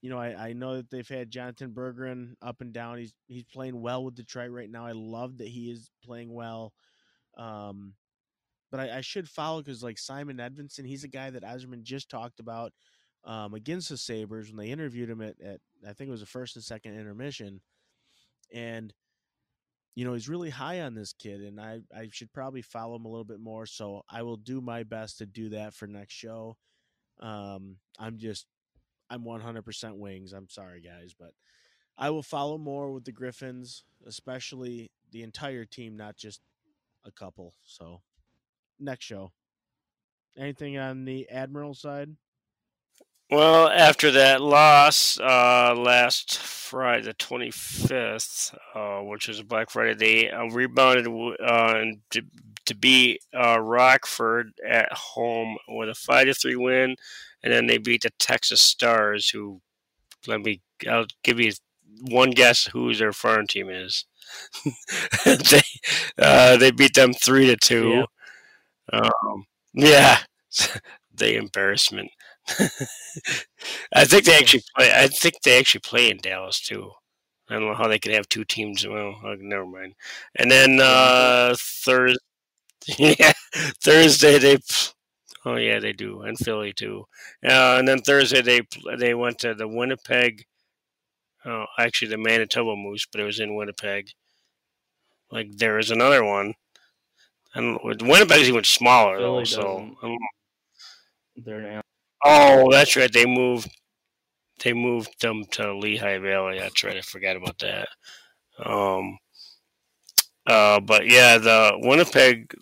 you 0.00 0.10
know, 0.10 0.18
I, 0.18 0.48
I 0.48 0.52
know 0.52 0.76
that 0.76 0.90
they've 0.90 1.08
had 1.08 1.30
Jonatan 1.30 1.72
Berggren 1.72 2.34
up 2.42 2.60
and 2.60 2.72
down. 2.72 2.98
He's 2.98 3.14
he's 3.28 3.44
playing 3.44 3.80
well 3.80 4.04
with 4.04 4.14
Detroit 4.14 4.50
right 4.50 4.70
now. 4.70 4.86
I 4.86 4.92
love 4.92 5.38
that 5.38 5.48
he 5.48 5.70
is 5.70 5.90
playing 6.04 6.32
well. 6.32 6.72
Um, 7.36 7.94
but 8.72 8.80
I, 8.80 8.96
I 8.96 9.00
should 9.02 9.28
follow 9.28 9.60
because 9.60 9.84
like 9.84 9.98
Simon 9.98 10.38
Edvinsson, 10.38 10.86
he's 10.86 11.04
a 11.04 11.08
guy 11.08 11.28
that 11.30 11.44
Yzerman 11.44 11.82
just 11.82 12.10
talked 12.10 12.40
about 12.40 12.72
um, 13.24 13.52
against 13.54 13.90
the 13.90 13.98
Sabres 13.98 14.48
when 14.48 14.56
they 14.56 14.72
interviewed 14.72 15.10
him 15.10 15.20
at, 15.20 15.38
at 15.40 15.60
I 15.86 15.92
think 15.92 16.08
it 16.08 16.12
was 16.12 16.20
the 16.20 16.26
first 16.26 16.56
and 16.56 16.64
second 16.64 16.98
intermission, 16.98 17.60
and 18.52 18.92
you 19.94 20.06
know 20.06 20.14
he's 20.14 20.28
really 20.28 20.50
high 20.50 20.80
on 20.80 20.94
this 20.94 21.12
kid, 21.12 21.42
and 21.42 21.60
I 21.60 21.80
I 21.94 22.08
should 22.10 22.32
probably 22.32 22.62
follow 22.62 22.96
him 22.96 23.04
a 23.04 23.08
little 23.08 23.26
bit 23.26 23.40
more. 23.40 23.66
So 23.66 24.02
I 24.10 24.22
will 24.22 24.38
do 24.38 24.62
my 24.62 24.84
best 24.84 25.18
to 25.18 25.26
do 25.26 25.50
that 25.50 25.74
for 25.74 25.86
next 25.86 26.14
show. 26.14 26.56
Um, 27.20 27.76
I'm 27.98 28.16
just 28.16 28.46
I'm 29.10 29.24
100% 29.24 29.98
wings. 29.98 30.32
I'm 30.32 30.48
sorry 30.48 30.80
guys, 30.80 31.14
but 31.16 31.32
I 31.98 32.08
will 32.08 32.22
follow 32.22 32.56
more 32.56 32.90
with 32.90 33.04
the 33.04 33.12
Griffins, 33.12 33.84
especially 34.06 34.90
the 35.10 35.22
entire 35.22 35.66
team, 35.66 35.94
not 35.94 36.16
just 36.16 36.40
a 37.04 37.10
couple. 37.10 37.54
So 37.64 38.00
next 38.82 39.04
show. 39.04 39.32
Anything 40.36 40.78
on 40.78 41.04
the 41.04 41.28
Admiral 41.28 41.74
side? 41.74 42.16
Well, 43.30 43.68
after 43.68 44.10
that 44.10 44.42
loss 44.42 45.18
uh, 45.18 45.74
last 45.74 46.36
Friday, 46.38 47.06
the 47.06 47.14
25th, 47.14 48.54
uh, 48.74 49.02
which 49.04 49.28
was 49.28 49.42
Black 49.42 49.70
Friday, 49.70 49.94
they 49.94 50.30
uh, 50.30 50.44
rebounded 50.50 51.06
uh, 51.42 51.82
to, 52.10 52.22
to 52.66 52.74
beat 52.74 53.22
uh, 53.34 53.58
Rockford 53.58 54.52
at 54.68 54.92
home 54.92 55.56
with 55.66 55.88
a 55.88 55.94
5 55.94 56.26
to 56.26 56.34
3 56.34 56.56
win. 56.56 56.96
And 57.42 57.52
then 57.52 57.66
they 57.66 57.78
beat 57.78 58.02
the 58.02 58.10
Texas 58.18 58.60
Stars, 58.60 59.30
who, 59.30 59.62
let 60.26 60.42
me, 60.42 60.60
I'll 60.86 61.06
give 61.24 61.40
you 61.40 61.52
one 62.02 62.30
guess 62.30 62.66
who 62.66 62.94
their 62.94 63.12
foreign 63.12 63.46
team 63.46 63.70
is. 63.70 64.04
they 65.24 65.62
uh, 66.18 66.56
they 66.56 66.70
beat 66.70 66.94
them 66.94 67.12
3 67.12 67.46
to 67.46 67.56
2. 67.56 67.88
Yeah. 67.88 68.04
Um, 68.92 69.44
yeah, 69.74 70.18
the 71.14 71.36
embarrassment. 71.36 72.10
I 73.94 74.04
think 74.04 74.24
they 74.24 74.36
actually 74.36 74.62
play. 74.76 74.92
I 74.94 75.06
think 75.08 75.34
they 75.42 75.58
actually 75.58 75.80
play 75.80 76.10
in 76.10 76.18
Dallas 76.18 76.60
too. 76.60 76.90
I 77.48 77.54
don't 77.54 77.66
know 77.66 77.74
how 77.74 77.88
they 77.88 77.98
could 77.98 78.12
have 78.12 78.28
two 78.28 78.44
teams. 78.44 78.86
Well, 78.86 79.20
uh, 79.24 79.36
never 79.38 79.66
mind. 79.66 79.94
And 80.36 80.50
then 80.50 80.80
uh, 80.80 81.54
Thursday, 81.58 82.18
yeah, 82.98 83.32
Thursday 83.82 84.38
they. 84.38 84.58
Oh 85.44 85.56
yeah, 85.56 85.80
they 85.80 85.92
do, 85.92 86.22
and 86.22 86.38
Philly 86.38 86.72
too. 86.72 87.06
Uh, 87.44 87.76
and 87.78 87.88
then 87.88 88.00
Thursday 88.00 88.42
they 88.42 88.62
they 88.98 89.14
went 89.14 89.38
to 89.40 89.54
the 89.54 89.68
Winnipeg. 89.68 90.44
Oh, 91.44 91.66
actually, 91.78 92.08
the 92.08 92.18
Manitoba 92.18 92.74
Moose, 92.74 93.06
but 93.06 93.20
it 93.20 93.24
was 93.24 93.38
in 93.38 93.54
Winnipeg. 93.54 94.10
Like 95.32 95.56
there 95.56 95.78
is 95.80 95.90
another 95.90 96.22
one, 96.22 96.54
and 97.54 97.78
Winnipeg's 97.82 98.48
even 98.48 98.64
smaller 98.64 99.18
Philly 99.18 99.38
though. 99.40 99.44
So 99.44 100.18
they're 101.36 101.82
Oh, 102.24 102.70
that's 102.70 102.96
right. 102.96 103.12
They 103.12 103.26
moved. 103.26 103.68
They 104.62 104.72
moved 104.72 105.20
them 105.20 105.44
to 105.52 105.74
Lehigh 105.76 106.18
Valley. 106.18 106.58
That's 106.58 106.84
right. 106.84 106.96
I 106.96 107.00
forgot 107.00 107.36
about 107.36 107.58
that. 107.58 107.88
Um. 108.64 109.18
Uh, 110.46 110.80
but 110.80 111.06
yeah, 111.06 111.38
the 111.38 111.72
Winnipeg. 111.82 112.52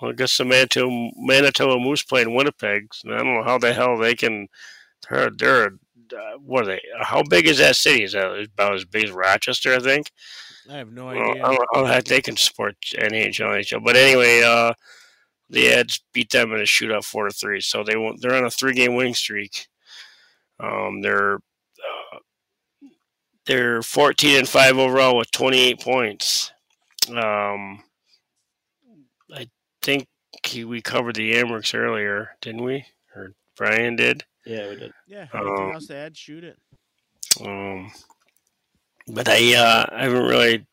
Well, 0.00 0.12
I 0.12 0.14
guess 0.14 0.36
the 0.36 0.44
Manitoba, 0.44 1.10
Manitoba 1.16 1.78
Moose 1.80 2.02
playing 2.02 2.34
Winnipeg. 2.34 2.88
I 3.06 3.16
don't 3.18 3.34
know 3.34 3.42
how 3.42 3.58
the 3.58 3.72
hell 3.72 3.98
they 3.98 4.14
can. 4.14 4.48
They're, 5.08 5.30
they're 5.30 5.66
uh, 6.12 6.38
what 6.38 6.62
are 6.64 6.66
they? 6.66 6.80
How 7.00 7.22
big 7.22 7.46
is 7.46 7.58
that 7.58 7.76
city? 7.76 8.04
Is 8.04 8.12
that 8.12 8.48
about 8.54 8.74
as 8.74 8.84
big 8.84 9.04
as 9.04 9.10
Rochester? 9.10 9.74
I 9.74 9.80
think. 9.80 10.10
I 10.70 10.76
have 10.76 10.92
no 10.92 11.08
idea. 11.08 11.44
I 11.44 11.54
don't 11.54 11.68
know 11.74 11.84
how 11.86 12.00
they 12.00 12.20
can 12.20 12.36
support 12.36 12.76
NHL, 12.94 13.58
NHL. 13.58 13.82
But 13.82 13.96
anyway, 13.96 14.42
uh, 14.42 14.74
the 15.48 15.68
Eds 15.68 16.02
beat 16.12 16.30
them 16.30 16.52
in 16.52 16.60
a 16.60 16.64
shootout 16.64 17.04
four 17.04 17.28
to 17.28 17.34
three. 17.34 17.60
So 17.60 17.82
they 17.82 17.96
won't, 17.96 18.20
they're 18.20 18.34
on 18.34 18.44
a 18.44 18.50
three 18.50 18.74
game 18.74 18.94
winning 18.94 19.14
streak. 19.14 19.66
Um, 20.60 21.00
they're 21.00 21.36
uh, 21.36 22.18
they're 23.46 23.82
14 23.82 24.38
and 24.38 24.48
five 24.48 24.76
overall 24.76 25.16
with 25.16 25.30
28 25.30 25.80
points. 25.80 26.52
Um, 27.08 27.82
I 29.34 29.48
think 29.80 30.06
he, 30.44 30.64
we 30.64 30.82
covered 30.82 31.16
the 31.16 31.32
Amerks 31.32 31.74
earlier, 31.74 32.30
didn't 32.42 32.62
we? 32.62 32.84
Or 33.16 33.32
Brian 33.56 33.96
did? 33.96 34.24
Yeah, 34.44 34.68
we 34.68 34.76
did. 34.76 34.92
Yeah. 35.06 35.26
Anything 35.32 35.64
um, 35.66 35.72
else 35.72 35.86
to 35.86 35.96
add? 35.96 36.16
Shoot 36.16 36.44
it. 36.44 36.58
Um, 37.40 37.90
but 39.08 39.28
I 39.28 39.54
uh, 39.54 39.86
I 39.90 40.02
haven't 40.04 40.26
really 40.26 40.66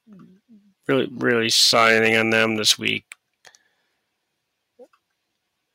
really 0.87 1.07
really 1.17 1.49
saw 1.49 1.87
anything 1.87 2.17
on 2.17 2.29
them 2.29 2.55
this 2.55 2.77
week 2.77 3.05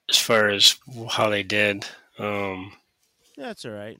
as 0.09 0.16
far 0.19 0.49
as 0.49 0.77
how 1.11 1.31
they 1.31 1.43
did. 1.43 1.87
Um, 2.19 2.73
that's 3.37 3.65
all 3.65 3.73
right. 3.73 3.99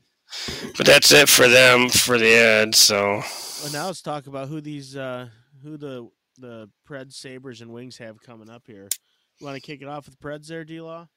But 0.77 0.87
that's 0.87 1.11
it 1.13 1.29
for 1.29 1.49
them 1.49 1.89
for 1.89 2.19
the 2.19 2.35
ad. 2.35 2.75
So. 2.75 3.23
Well, 3.63 3.73
now 3.73 3.87
let's 3.87 4.03
talk 4.03 4.27
about 4.27 4.49
who 4.49 4.61
these 4.61 4.97
uh, 4.97 5.29
who 5.63 5.77
the 5.77 6.09
the 6.39 6.71
Preds, 6.89 7.15
Sabres, 7.15 7.61
and 7.61 7.73
Wings 7.73 7.99
have 7.99 8.23
coming 8.23 8.51
up 8.51 8.63
here. 8.67 8.89
You 9.39 9.47
want 9.47 9.57
to 9.57 9.61
kick 9.61 9.83
it 9.83 9.89
off 9.89 10.07
with 10.07 10.21
Preds 10.21 10.47
there, 10.47 10.65
D 10.65 10.81
Law? 10.81 11.09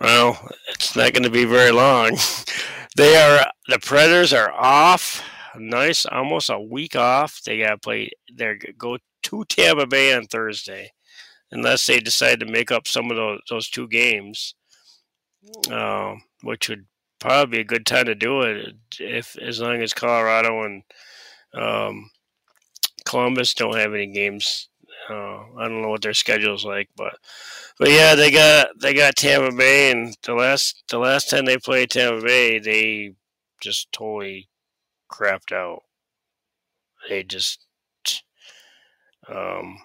Well, 0.00 0.48
it's 0.68 0.96
not 0.96 1.12
going 1.12 1.22
to 1.22 1.30
be 1.30 1.44
very 1.44 1.70
long. 1.70 2.18
they 2.96 3.16
are 3.16 3.46
the 3.68 3.78
Predators 3.78 4.32
are 4.32 4.52
off. 4.52 5.22
Nice, 5.58 6.06
almost 6.06 6.50
a 6.50 6.60
week 6.60 6.96
off. 6.96 7.42
They 7.44 7.58
got 7.58 7.70
to 7.70 7.78
play. 7.78 8.10
They 8.32 8.56
go 8.76 8.98
to 9.24 9.44
Tampa 9.48 9.86
Bay 9.86 10.14
on 10.14 10.26
Thursday 10.26 10.92
unless 11.50 11.86
they 11.86 12.00
decide 12.00 12.40
to 12.40 12.46
make 12.46 12.70
up 12.70 12.88
some 12.88 13.10
of 13.10 13.16
those 13.16 13.40
those 13.48 13.68
two 13.68 13.88
games, 13.88 14.54
uh, 15.70 16.14
which 16.42 16.68
would 16.68 16.86
probably 17.18 17.58
be 17.58 17.60
a 17.60 17.64
good 17.64 17.86
time 17.86 18.06
to 18.06 18.14
do 18.14 18.42
it 18.42 18.74
if 18.98 19.36
as 19.38 19.60
long 19.60 19.82
as 19.82 19.92
Colorado 19.92 20.64
and 20.64 20.82
um, 21.54 22.10
Columbus 23.04 23.54
don't 23.54 23.76
have 23.76 23.94
any 23.94 24.12
games. 24.12 24.68
Uh, 25.08 25.44
I 25.56 25.68
don't 25.68 25.82
know 25.82 25.90
what 25.90 26.02
their 26.02 26.14
schedule's 26.14 26.64
like, 26.64 26.88
but 26.96 27.16
but 27.78 27.90
yeah, 27.90 28.14
they 28.14 28.30
got 28.30 28.68
they 28.80 28.92
got 28.92 29.16
Tampa 29.16 29.54
Bay, 29.54 29.90
and 29.90 30.16
the 30.22 30.34
last 30.34 30.82
the 30.88 30.98
last 30.98 31.30
time 31.30 31.44
they 31.44 31.58
played 31.58 31.90
Tampa 31.90 32.24
Bay, 32.24 32.58
they 32.58 33.14
just 33.60 33.90
totally 33.92 34.48
crapped 35.10 35.52
out. 35.52 35.82
They 37.08 37.22
just 37.22 37.66
um, 39.28 39.78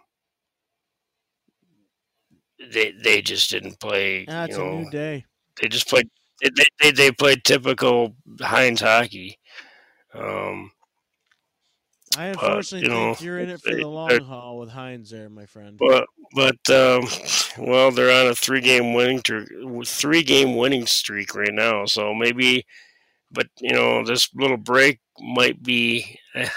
they 2.72 2.91
they 2.91 3.22
just 3.22 3.49
didn't 3.49 3.80
play. 3.80 4.26
That's 4.26 4.52
you 4.52 4.57
know, 4.57 4.72
a 4.72 4.76
new 4.84 4.89
day. 4.89 5.26
They 5.61 5.68
just 5.68 5.88
played. 5.88 6.10
They, 6.41 6.65
they, 6.80 6.91
they 6.91 7.11
played 7.11 7.43
typical 7.43 8.15
Hynes 8.39 8.81
hockey. 8.81 9.38
Um, 10.14 10.72
I 12.18 12.26
unfortunately 12.27 12.88
but, 12.88 12.93
you 12.93 13.03
think 13.06 13.19
know, 13.19 13.26
you're 13.26 13.39
in 13.39 13.49
it 13.49 13.61
for 13.61 13.69
they, 13.69 13.81
the 13.81 13.88
long 13.88 14.19
haul 14.22 14.57
with 14.57 14.69
Hynes 14.69 15.10
there, 15.10 15.30
my 15.30 15.45
friend. 15.45 15.77
But 15.77 16.07
but 16.34 16.69
um, 16.69 17.06
well, 17.57 17.91
they're 17.91 18.26
on 18.26 18.31
a 18.31 18.35
three 18.35 18.61
game 18.61 18.93
winning 18.93 19.22
three 19.85 20.23
game 20.23 20.56
winning 20.56 20.88
streak 20.88 21.35
right 21.35 21.53
now. 21.53 21.85
So 21.85 22.14
maybe, 22.14 22.65
but 23.32 23.48
you 23.60 23.74
know, 23.74 24.03
this 24.06 24.30
little 24.34 24.58
break 24.58 24.99
might 25.20 25.62
be. 25.64 26.20
Eh, 26.36 26.49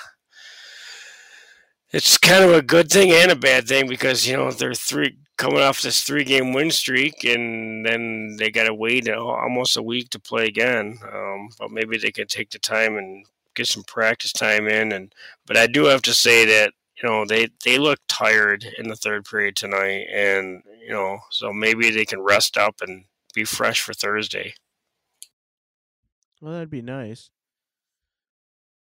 it's 1.92 2.18
kind 2.18 2.44
of 2.44 2.52
a 2.52 2.62
good 2.62 2.90
thing 2.90 3.12
and 3.12 3.30
a 3.30 3.36
bad 3.36 3.68
thing 3.68 3.88
because 3.88 4.26
you 4.26 4.36
know 4.36 4.50
they're 4.50 4.74
three 4.74 5.16
coming 5.36 5.60
off 5.60 5.82
this 5.82 6.02
three 6.02 6.24
game 6.24 6.52
win 6.52 6.70
streak, 6.70 7.24
and 7.24 7.84
then 7.84 8.36
they 8.38 8.50
got 8.50 8.64
to 8.64 8.74
wait 8.74 9.08
almost 9.08 9.76
a 9.76 9.82
week 9.82 10.10
to 10.10 10.18
play 10.18 10.46
again. 10.46 10.98
Um, 11.12 11.48
but 11.58 11.70
maybe 11.70 11.98
they 11.98 12.12
can 12.12 12.26
take 12.26 12.50
the 12.50 12.58
time 12.58 12.96
and 12.96 13.24
get 13.54 13.66
some 13.66 13.84
practice 13.84 14.32
time 14.32 14.66
in. 14.68 14.92
And 14.92 15.14
but 15.46 15.56
I 15.56 15.66
do 15.66 15.84
have 15.84 16.02
to 16.02 16.14
say 16.14 16.44
that 16.46 16.72
you 17.02 17.08
know 17.08 17.24
they 17.24 17.48
they 17.64 17.78
look 17.78 18.00
tired 18.08 18.64
in 18.78 18.88
the 18.88 18.96
third 18.96 19.24
period 19.24 19.56
tonight, 19.56 20.06
and 20.12 20.62
you 20.80 20.92
know 20.92 21.18
so 21.30 21.52
maybe 21.52 21.90
they 21.90 22.04
can 22.04 22.20
rest 22.20 22.56
up 22.56 22.76
and 22.80 23.04
be 23.34 23.44
fresh 23.44 23.80
for 23.80 23.94
Thursday. 23.94 24.54
Well, 26.44 26.52
that'd 26.52 26.68
be 26.68 26.82
nice. 26.82 27.30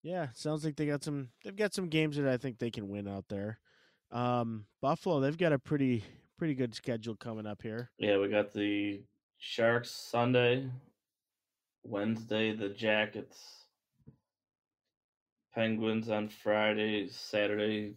Yeah, 0.04 0.28
sounds 0.36 0.64
like 0.64 0.76
they 0.76 0.86
got 0.86 1.04
some. 1.04 1.30
They've 1.44 1.56
got 1.56 1.74
some 1.74 1.90
games 1.90 2.16
that 2.18 2.28
I 2.28 2.38
think 2.38 2.60
they 2.60 2.70
can 2.70 2.88
win 2.88 3.08
out 3.08 3.26
there. 3.30 3.58
Um, 4.12 4.68
Buffalo, 4.80 5.20
they've 5.20 5.36
got 5.36 5.54
a 5.54 5.58
pretty 5.58 6.04
pretty 6.38 6.54
good 6.54 6.76
schedule 6.76 7.16
coming 7.16 7.48
up 7.48 7.64
here. 7.64 7.90
Yeah, 7.98 8.20
we 8.20 8.28
got 8.28 8.54
the 8.54 9.02
Sharks 9.40 9.90
Sunday, 9.90 10.70
Wednesday 11.84 12.56
the 12.56 12.70
Jackets, 12.70 13.42
Penguins 15.56 16.12
on 16.12 16.30
Friday, 16.30 17.10
Saturday, 17.10 17.96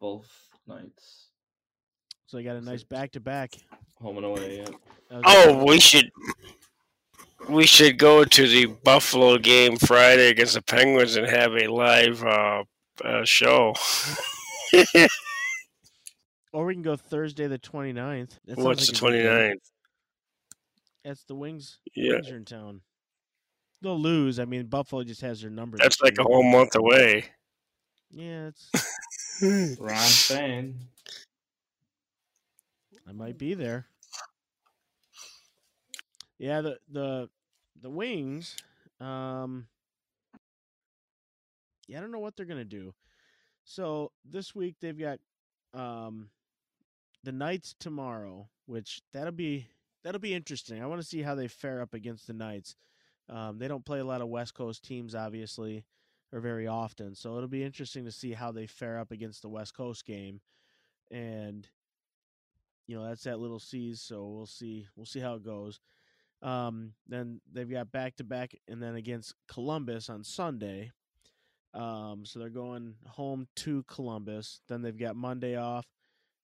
both 0.00 0.28
nights. 0.66 1.28
So 2.26 2.36
they 2.36 2.42
got 2.42 2.56
a 2.56 2.60
nice 2.60 2.82
back 2.82 3.12
to 3.12 3.20
back. 3.20 3.54
Home 4.00 4.16
and 4.16 4.26
away. 4.26 4.64
Yeah. 4.66 5.20
Oh, 5.24 5.64
we 5.64 5.78
should 5.78 6.10
we 7.48 7.66
should 7.66 7.98
go 7.98 8.24
to 8.24 8.48
the 8.48 8.66
Buffalo 8.66 9.38
game 9.38 9.76
Friday 9.76 10.28
against 10.28 10.54
the 10.54 10.62
Penguins 10.62 11.16
and 11.16 11.26
have 11.26 11.52
a 11.52 11.66
live 11.66 12.22
uh, 12.24 12.64
uh, 13.04 13.24
show. 13.24 13.74
Or 16.52 16.66
we 16.66 16.74
can 16.74 16.82
go 16.82 16.96
Thursday 16.96 17.46
the 17.46 17.58
29th. 17.58 18.38
That 18.44 18.58
What's 18.58 18.88
like 18.88 18.98
the 19.00 19.06
a 19.06 19.10
good 19.10 19.24
29th? 19.26 19.70
That's 21.04 21.24
the 21.24 21.34
Wings. 21.34 21.78
Yeah, 21.94 22.14
Wings 22.14 22.30
are 22.30 22.36
in 22.36 22.44
town. 22.44 22.82
They'll 23.80 23.98
lose. 23.98 24.38
I 24.38 24.44
mean, 24.44 24.66
Buffalo 24.66 25.02
just 25.02 25.22
has 25.22 25.40
their 25.40 25.50
number. 25.50 25.78
that's 25.78 26.00
like 26.00 26.18
a 26.18 26.22
whole 26.22 26.44
month 26.44 26.76
away. 26.76 27.24
Yeah, 28.10 28.48
it's. 28.48 29.78
Ron 29.80 29.96
Spain. 29.96 30.76
I 33.08 33.12
might 33.12 33.38
be 33.38 33.54
there. 33.54 33.86
Yeah, 36.42 36.60
the 36.60 36.78
the 36.90 37.30
the 37.80 37.88
Wings. 37.88 38.56
Um. 39.00 39.68
Yeah, 41.86 41.98
I 41.98 42.00
don't 42.00 42.10
know 42.10 42.18
what 42.18 42.36
they're 42.36 42.46
gonna 42.46 42.64
do. 42.64 42.94
So 43.62 44.10
this 44.24 44.52
week 44.52 44.74
they've 44.80 44.98
got 44.98 45.20
um 45.72 46.30
the 47.22 47.30
Knights 47.30 47.76
tomorrow, 47.78 48.48
which 48.66 49.02
that'll 49.12 49.30
be 49.30 49.68
that'll 50.02 50.20
be 50.20 50.34
interesting. 50.34 50.82
I 50.82 50.86
want 50.86 51.00
to 51.00 51.06
see 51.06 51.22
how 51.22 51.36
they 51.36 51.46
fare 51.46 51.80
up 51.80 51.94
against 51.94 52.26
the 52.26 52.32
Knights. 52.32 52.74
Um, 53.28 53.58
they 53.58 53.68
don't 53.68 53.84
play 53.84 54.00
a 54.00 54.04
lot 54.04 54.20
of 54.20 54.26
West 54.26 54.54
Coast 54.54 54.82
teams, 54.82 55.14
obviously, 55.14 55.84
or 56.32 56.40
very 56.40 56.66
often. 56.66 57.14
So 57.14 57.36
it'll 57.36 57.48
be 57.48 57.62
interesting 57.62 58.04
to 58.04 58.10
see 58.10 58.32
how 58.32 58.50
they 58.50 58.66
fare 58.66 58.98
up 58.98 59.12
against 59.12 59.42
the 59.42 59.48
West 59.48 59.76
Coast 59.76 60.04
game, 60.04 60.40
and 61.08 61.68
you 62.88 62.96
know 62.96 63.04
that's 63.04 63.28
at 63.28 63.38
Little 63.38 63.60
C's. 63.60 64.00
So 64.00 64.26
we'll 64.26 64.46
see. 64.46 64.88
We'll 64.96 65.06
see 65.06 65.20
how 65.20 65.34
it 65.34 65.44
goes. 65.44 65.78
Um, 66.42 66.92
then 67.08 67.40
they've 67.52 67.70
got 67.70 67.92
back 67.92 68.16
to 68.16 68.24
back, 68.24 68.54
and 68.68 68.82
then 68.82 68.96
against 68.96 69.34
Columbus 69.48 70.08
on 70.08 70.24
Sunday. 70.24 70.90
Um, 71.74 72.24
so 72.24 72.38
they're 72.38 72.50
going 72.50 72.94
home 73.06 73.46
to 73.56 73.84
Columbus. 73.84 74.60
Then 74.68 74.82
they've 74.82 74.98
got 74.98 75.16
Monday 75.16 75.56
off, 75.56 75.86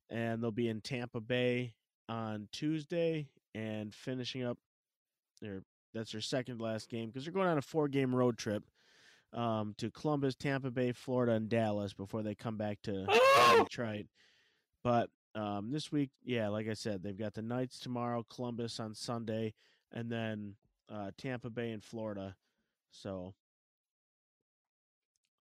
and 0.08 0.42
they'll 0.42 0.50
be 0.50 0.68
in 0.68 0.80
Tampa 0.80 1.20
Bay 1.20 1.74
on 2.08 2.48
Tuesday 2.52 3.26
and 3.54 3.94
finishing 3.94 4.44
up 4.44 4.56
their 5.40 5.62
that's 5.94 6.12
their 6.12 6.20
second 6.20 6.60
last 6.60 6.88
game 6.88 7.08
because 7.08 7.24
they're 7.24 7.32
going 7.32 7.48
on 7.48 7.58
a 7.58 7.62
four 7.62 7.88
game 7.88 8.14
road 8.14 8.38
trip 8.38 8.62
um, 9.32 9.74
to 9.78 9.90
Columbus, 9.90 10.34
Tampa 10.34 10.70
Bay, 10.70 10.92
Florida, 10.92 11.32
and 11.32 11.48
Dallas 11.48 11.92
before 11.92 12.22
they 12.22 12.34
come 12.34 12.56
back 12.56 12.78
to 12.82 13.06
Detroit. 13.58 14.06
But 14.82 15.10
um, 15.34 15.70
this 15.70 15.92
week, 15.92 16.10
yeah, 16.24 16.48
like 16.48 16.68
I 16.68 16.74
said, 16.74 17.02
they've 17.02 17.18
got 17.18 17.34
the 17.34 17.42
Knights 17.42 17.78
tomorrow, 17.78 18.24
Columbus 18.28 18.80
on 18.80 18.94
Sunday, 18.94 19.54
and 19.93 20.10
then 20.10 20.55
uh, 20.93 21.10
Tampa 21.16 21.51
Bay 21.51 21.70
and 21.70 21.82
Florida. 21.82 22.35
So 22.90 23.35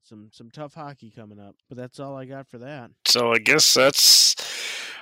some 0.03 0.30
some 0.32 0.49
tough 0.52 0.74
hockey 0.74 1.11
coming 1.11 1.40
up. 1.40 1.56
But 1.69 1.78
that's 1.78 1.99
all 1.99 2.15
I 2.15 2.26
got 2.26 2.48
for 2.48 2.60
that. 2.60 2.91
So 3.06 3.34
I 3.34 3.40
guess 3.40 3.74
that's 3.74 4.36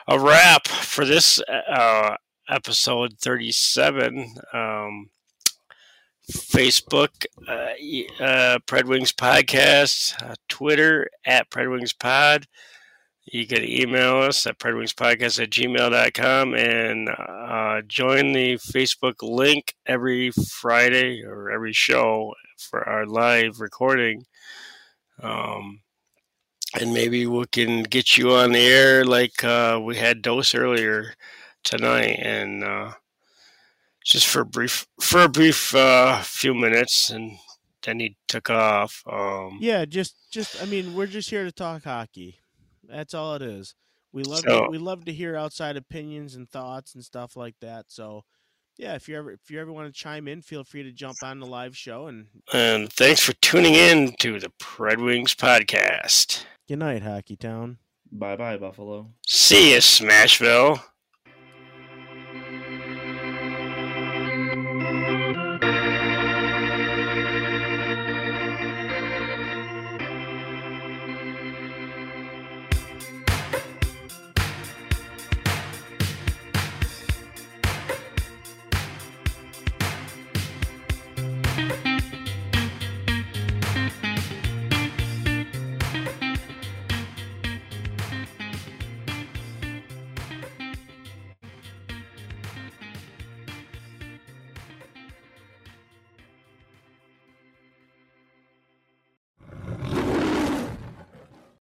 a 0.07 0.19
wrap 0.19 0.67
for 0.67 1.05
this 1.05 1.39
uh, 1.47 2.15
episode 2.49 3.13
37. 3.19 4.35
Um, 4.53 5.09
Facebook, 6.31 7.25
uh, 7.47 8.23
uh, 8.23 8.57
Pred 8.65 8.85
Wings 8.85 9.13
Podcast, 9.13 10.21
uh, 10.23 10.35
Twitter 10.49 11.07
at 11.25 11.49
Pred 11.51 11.71
Wings 11.71 11.93
Pod. 11.93 12.47
You 13.25 13.47
can 13.47 13.63
email 13.63 14.17
us 14.17 14.45
at 14.45 14.59
predwingspodcast 14.59 15.41
at 15.41 15.49
gmail.com 15.49 16.53
and 16.53 17.09
uh, 17.09 17.81
join 17.87 18.33
the 18.33 18.57
Facebook 18.57 19.15
link 19.23 19.73
every 19.87 20.29
Friday 20.29 21.23
or 21.23 21.49
every 21.49 21.73
show 21.73 22.35
for 22.57 22.87
our 22.87 23.07
live 23.07 23.59
recording. 23.59 24.25
Um, 25.23 25.81
and 26.79 26.93
maybe 26.93 27.25
we 27.25 27.45
can 27.47 27.83
get 27.83 28.15
you 28.17 28.33
on 28.33 28.51
the 28.51 28.59
air 28.59 29.03
like 29.05 29.43
uh, 29.43 29.79
we 29.81 29.97
had 29.97 30.21
Dose 30.21 30.53
earlier 30.53 31.15
tonight, 31.63 32.19
and 32.21 32.63
uh, 32.63 32.91
just 34.03 34.27
for 34.27 34.41
a 34.41 34.45
brief 34.45 34.85
for 34.99 35.21
a 35.21 35.29
brief 35.29 35.73
uh, 35.73 36.21
few 36.21 36.53
minutes, 36.53 37.09
and 37.09 37.37
then 37.83 37.99
he 37.99 38.17
took 38.27 38.49
off. 38.49 39.03
Um, 39.09 39.57
Yeah, 39.61 39.85
just 39.85 40.15
just 40.31 40.61
I 40.61 40.65
mean, 40.65 40.93
we're 40.95 41.07
just 41.07 41.29
here 41.29 41.43
to 41.43 41.51
talk 41.51 41.85
hockey. 41.85 42.39
That's 42.89 43.13
all 43.13 43.35
it 43.35 43.41
is. 43.41 43.75
We 44.11 44.23
love 44.23 44.39
So- 44.39 44.65
to, 44.65 44.69
we 44.69 44.77
love 44.77 45.05
to 45.05 45.13
hear 45.13 45.35
outside 45.35 45.75
opinions 45.77 46.35
and 46.35 46.49
thoughts 46.49 46.95
and 46.95 47.03
stuff 47.03 47.35
like 47.35 47.55
that. 47.61 47.85
So, 47.89 48.23
yeah, 48.77 48.95
if 48.95 49.07
you 49.09 49.17
ever 49.17 49.31
if 49.31 49.49
you 49.51 49.59
ever 49.59 49.71
want 49.71 49.87
to 49.93 49.99
chime 49.99 50.27
in, 50.27 50.41
feel 50.41 50.63
free 50.63 50.83
to 50.83 50.91
jump 50.91 51.17
on 51.23 51.39
the 51.39 51.45
live 51.45 51.75
show. 51.77 52.07
And 52.07 52.27
And 52.53 52.91
thanks 52.91 53.21
for 53.21 53.33
tuning 53.33 53.73
in 53.73 54.13
to 54.19 54.39
the 54.39 54.51
Pred 54.61 55.03
Wings 55.03 55.35
podcast. 55.35 56.45
good 56.67 56.79
night, 56.79 57.01
Hockey 57.03 57.35
Town. 57.35 57.77
Bye 58.11 58.35
bye, 58.37 58.57
Buffalo. 58.57 59.11
See 59.25 59.73
you, 59.73 59.79
Smashville. 59.79 60.81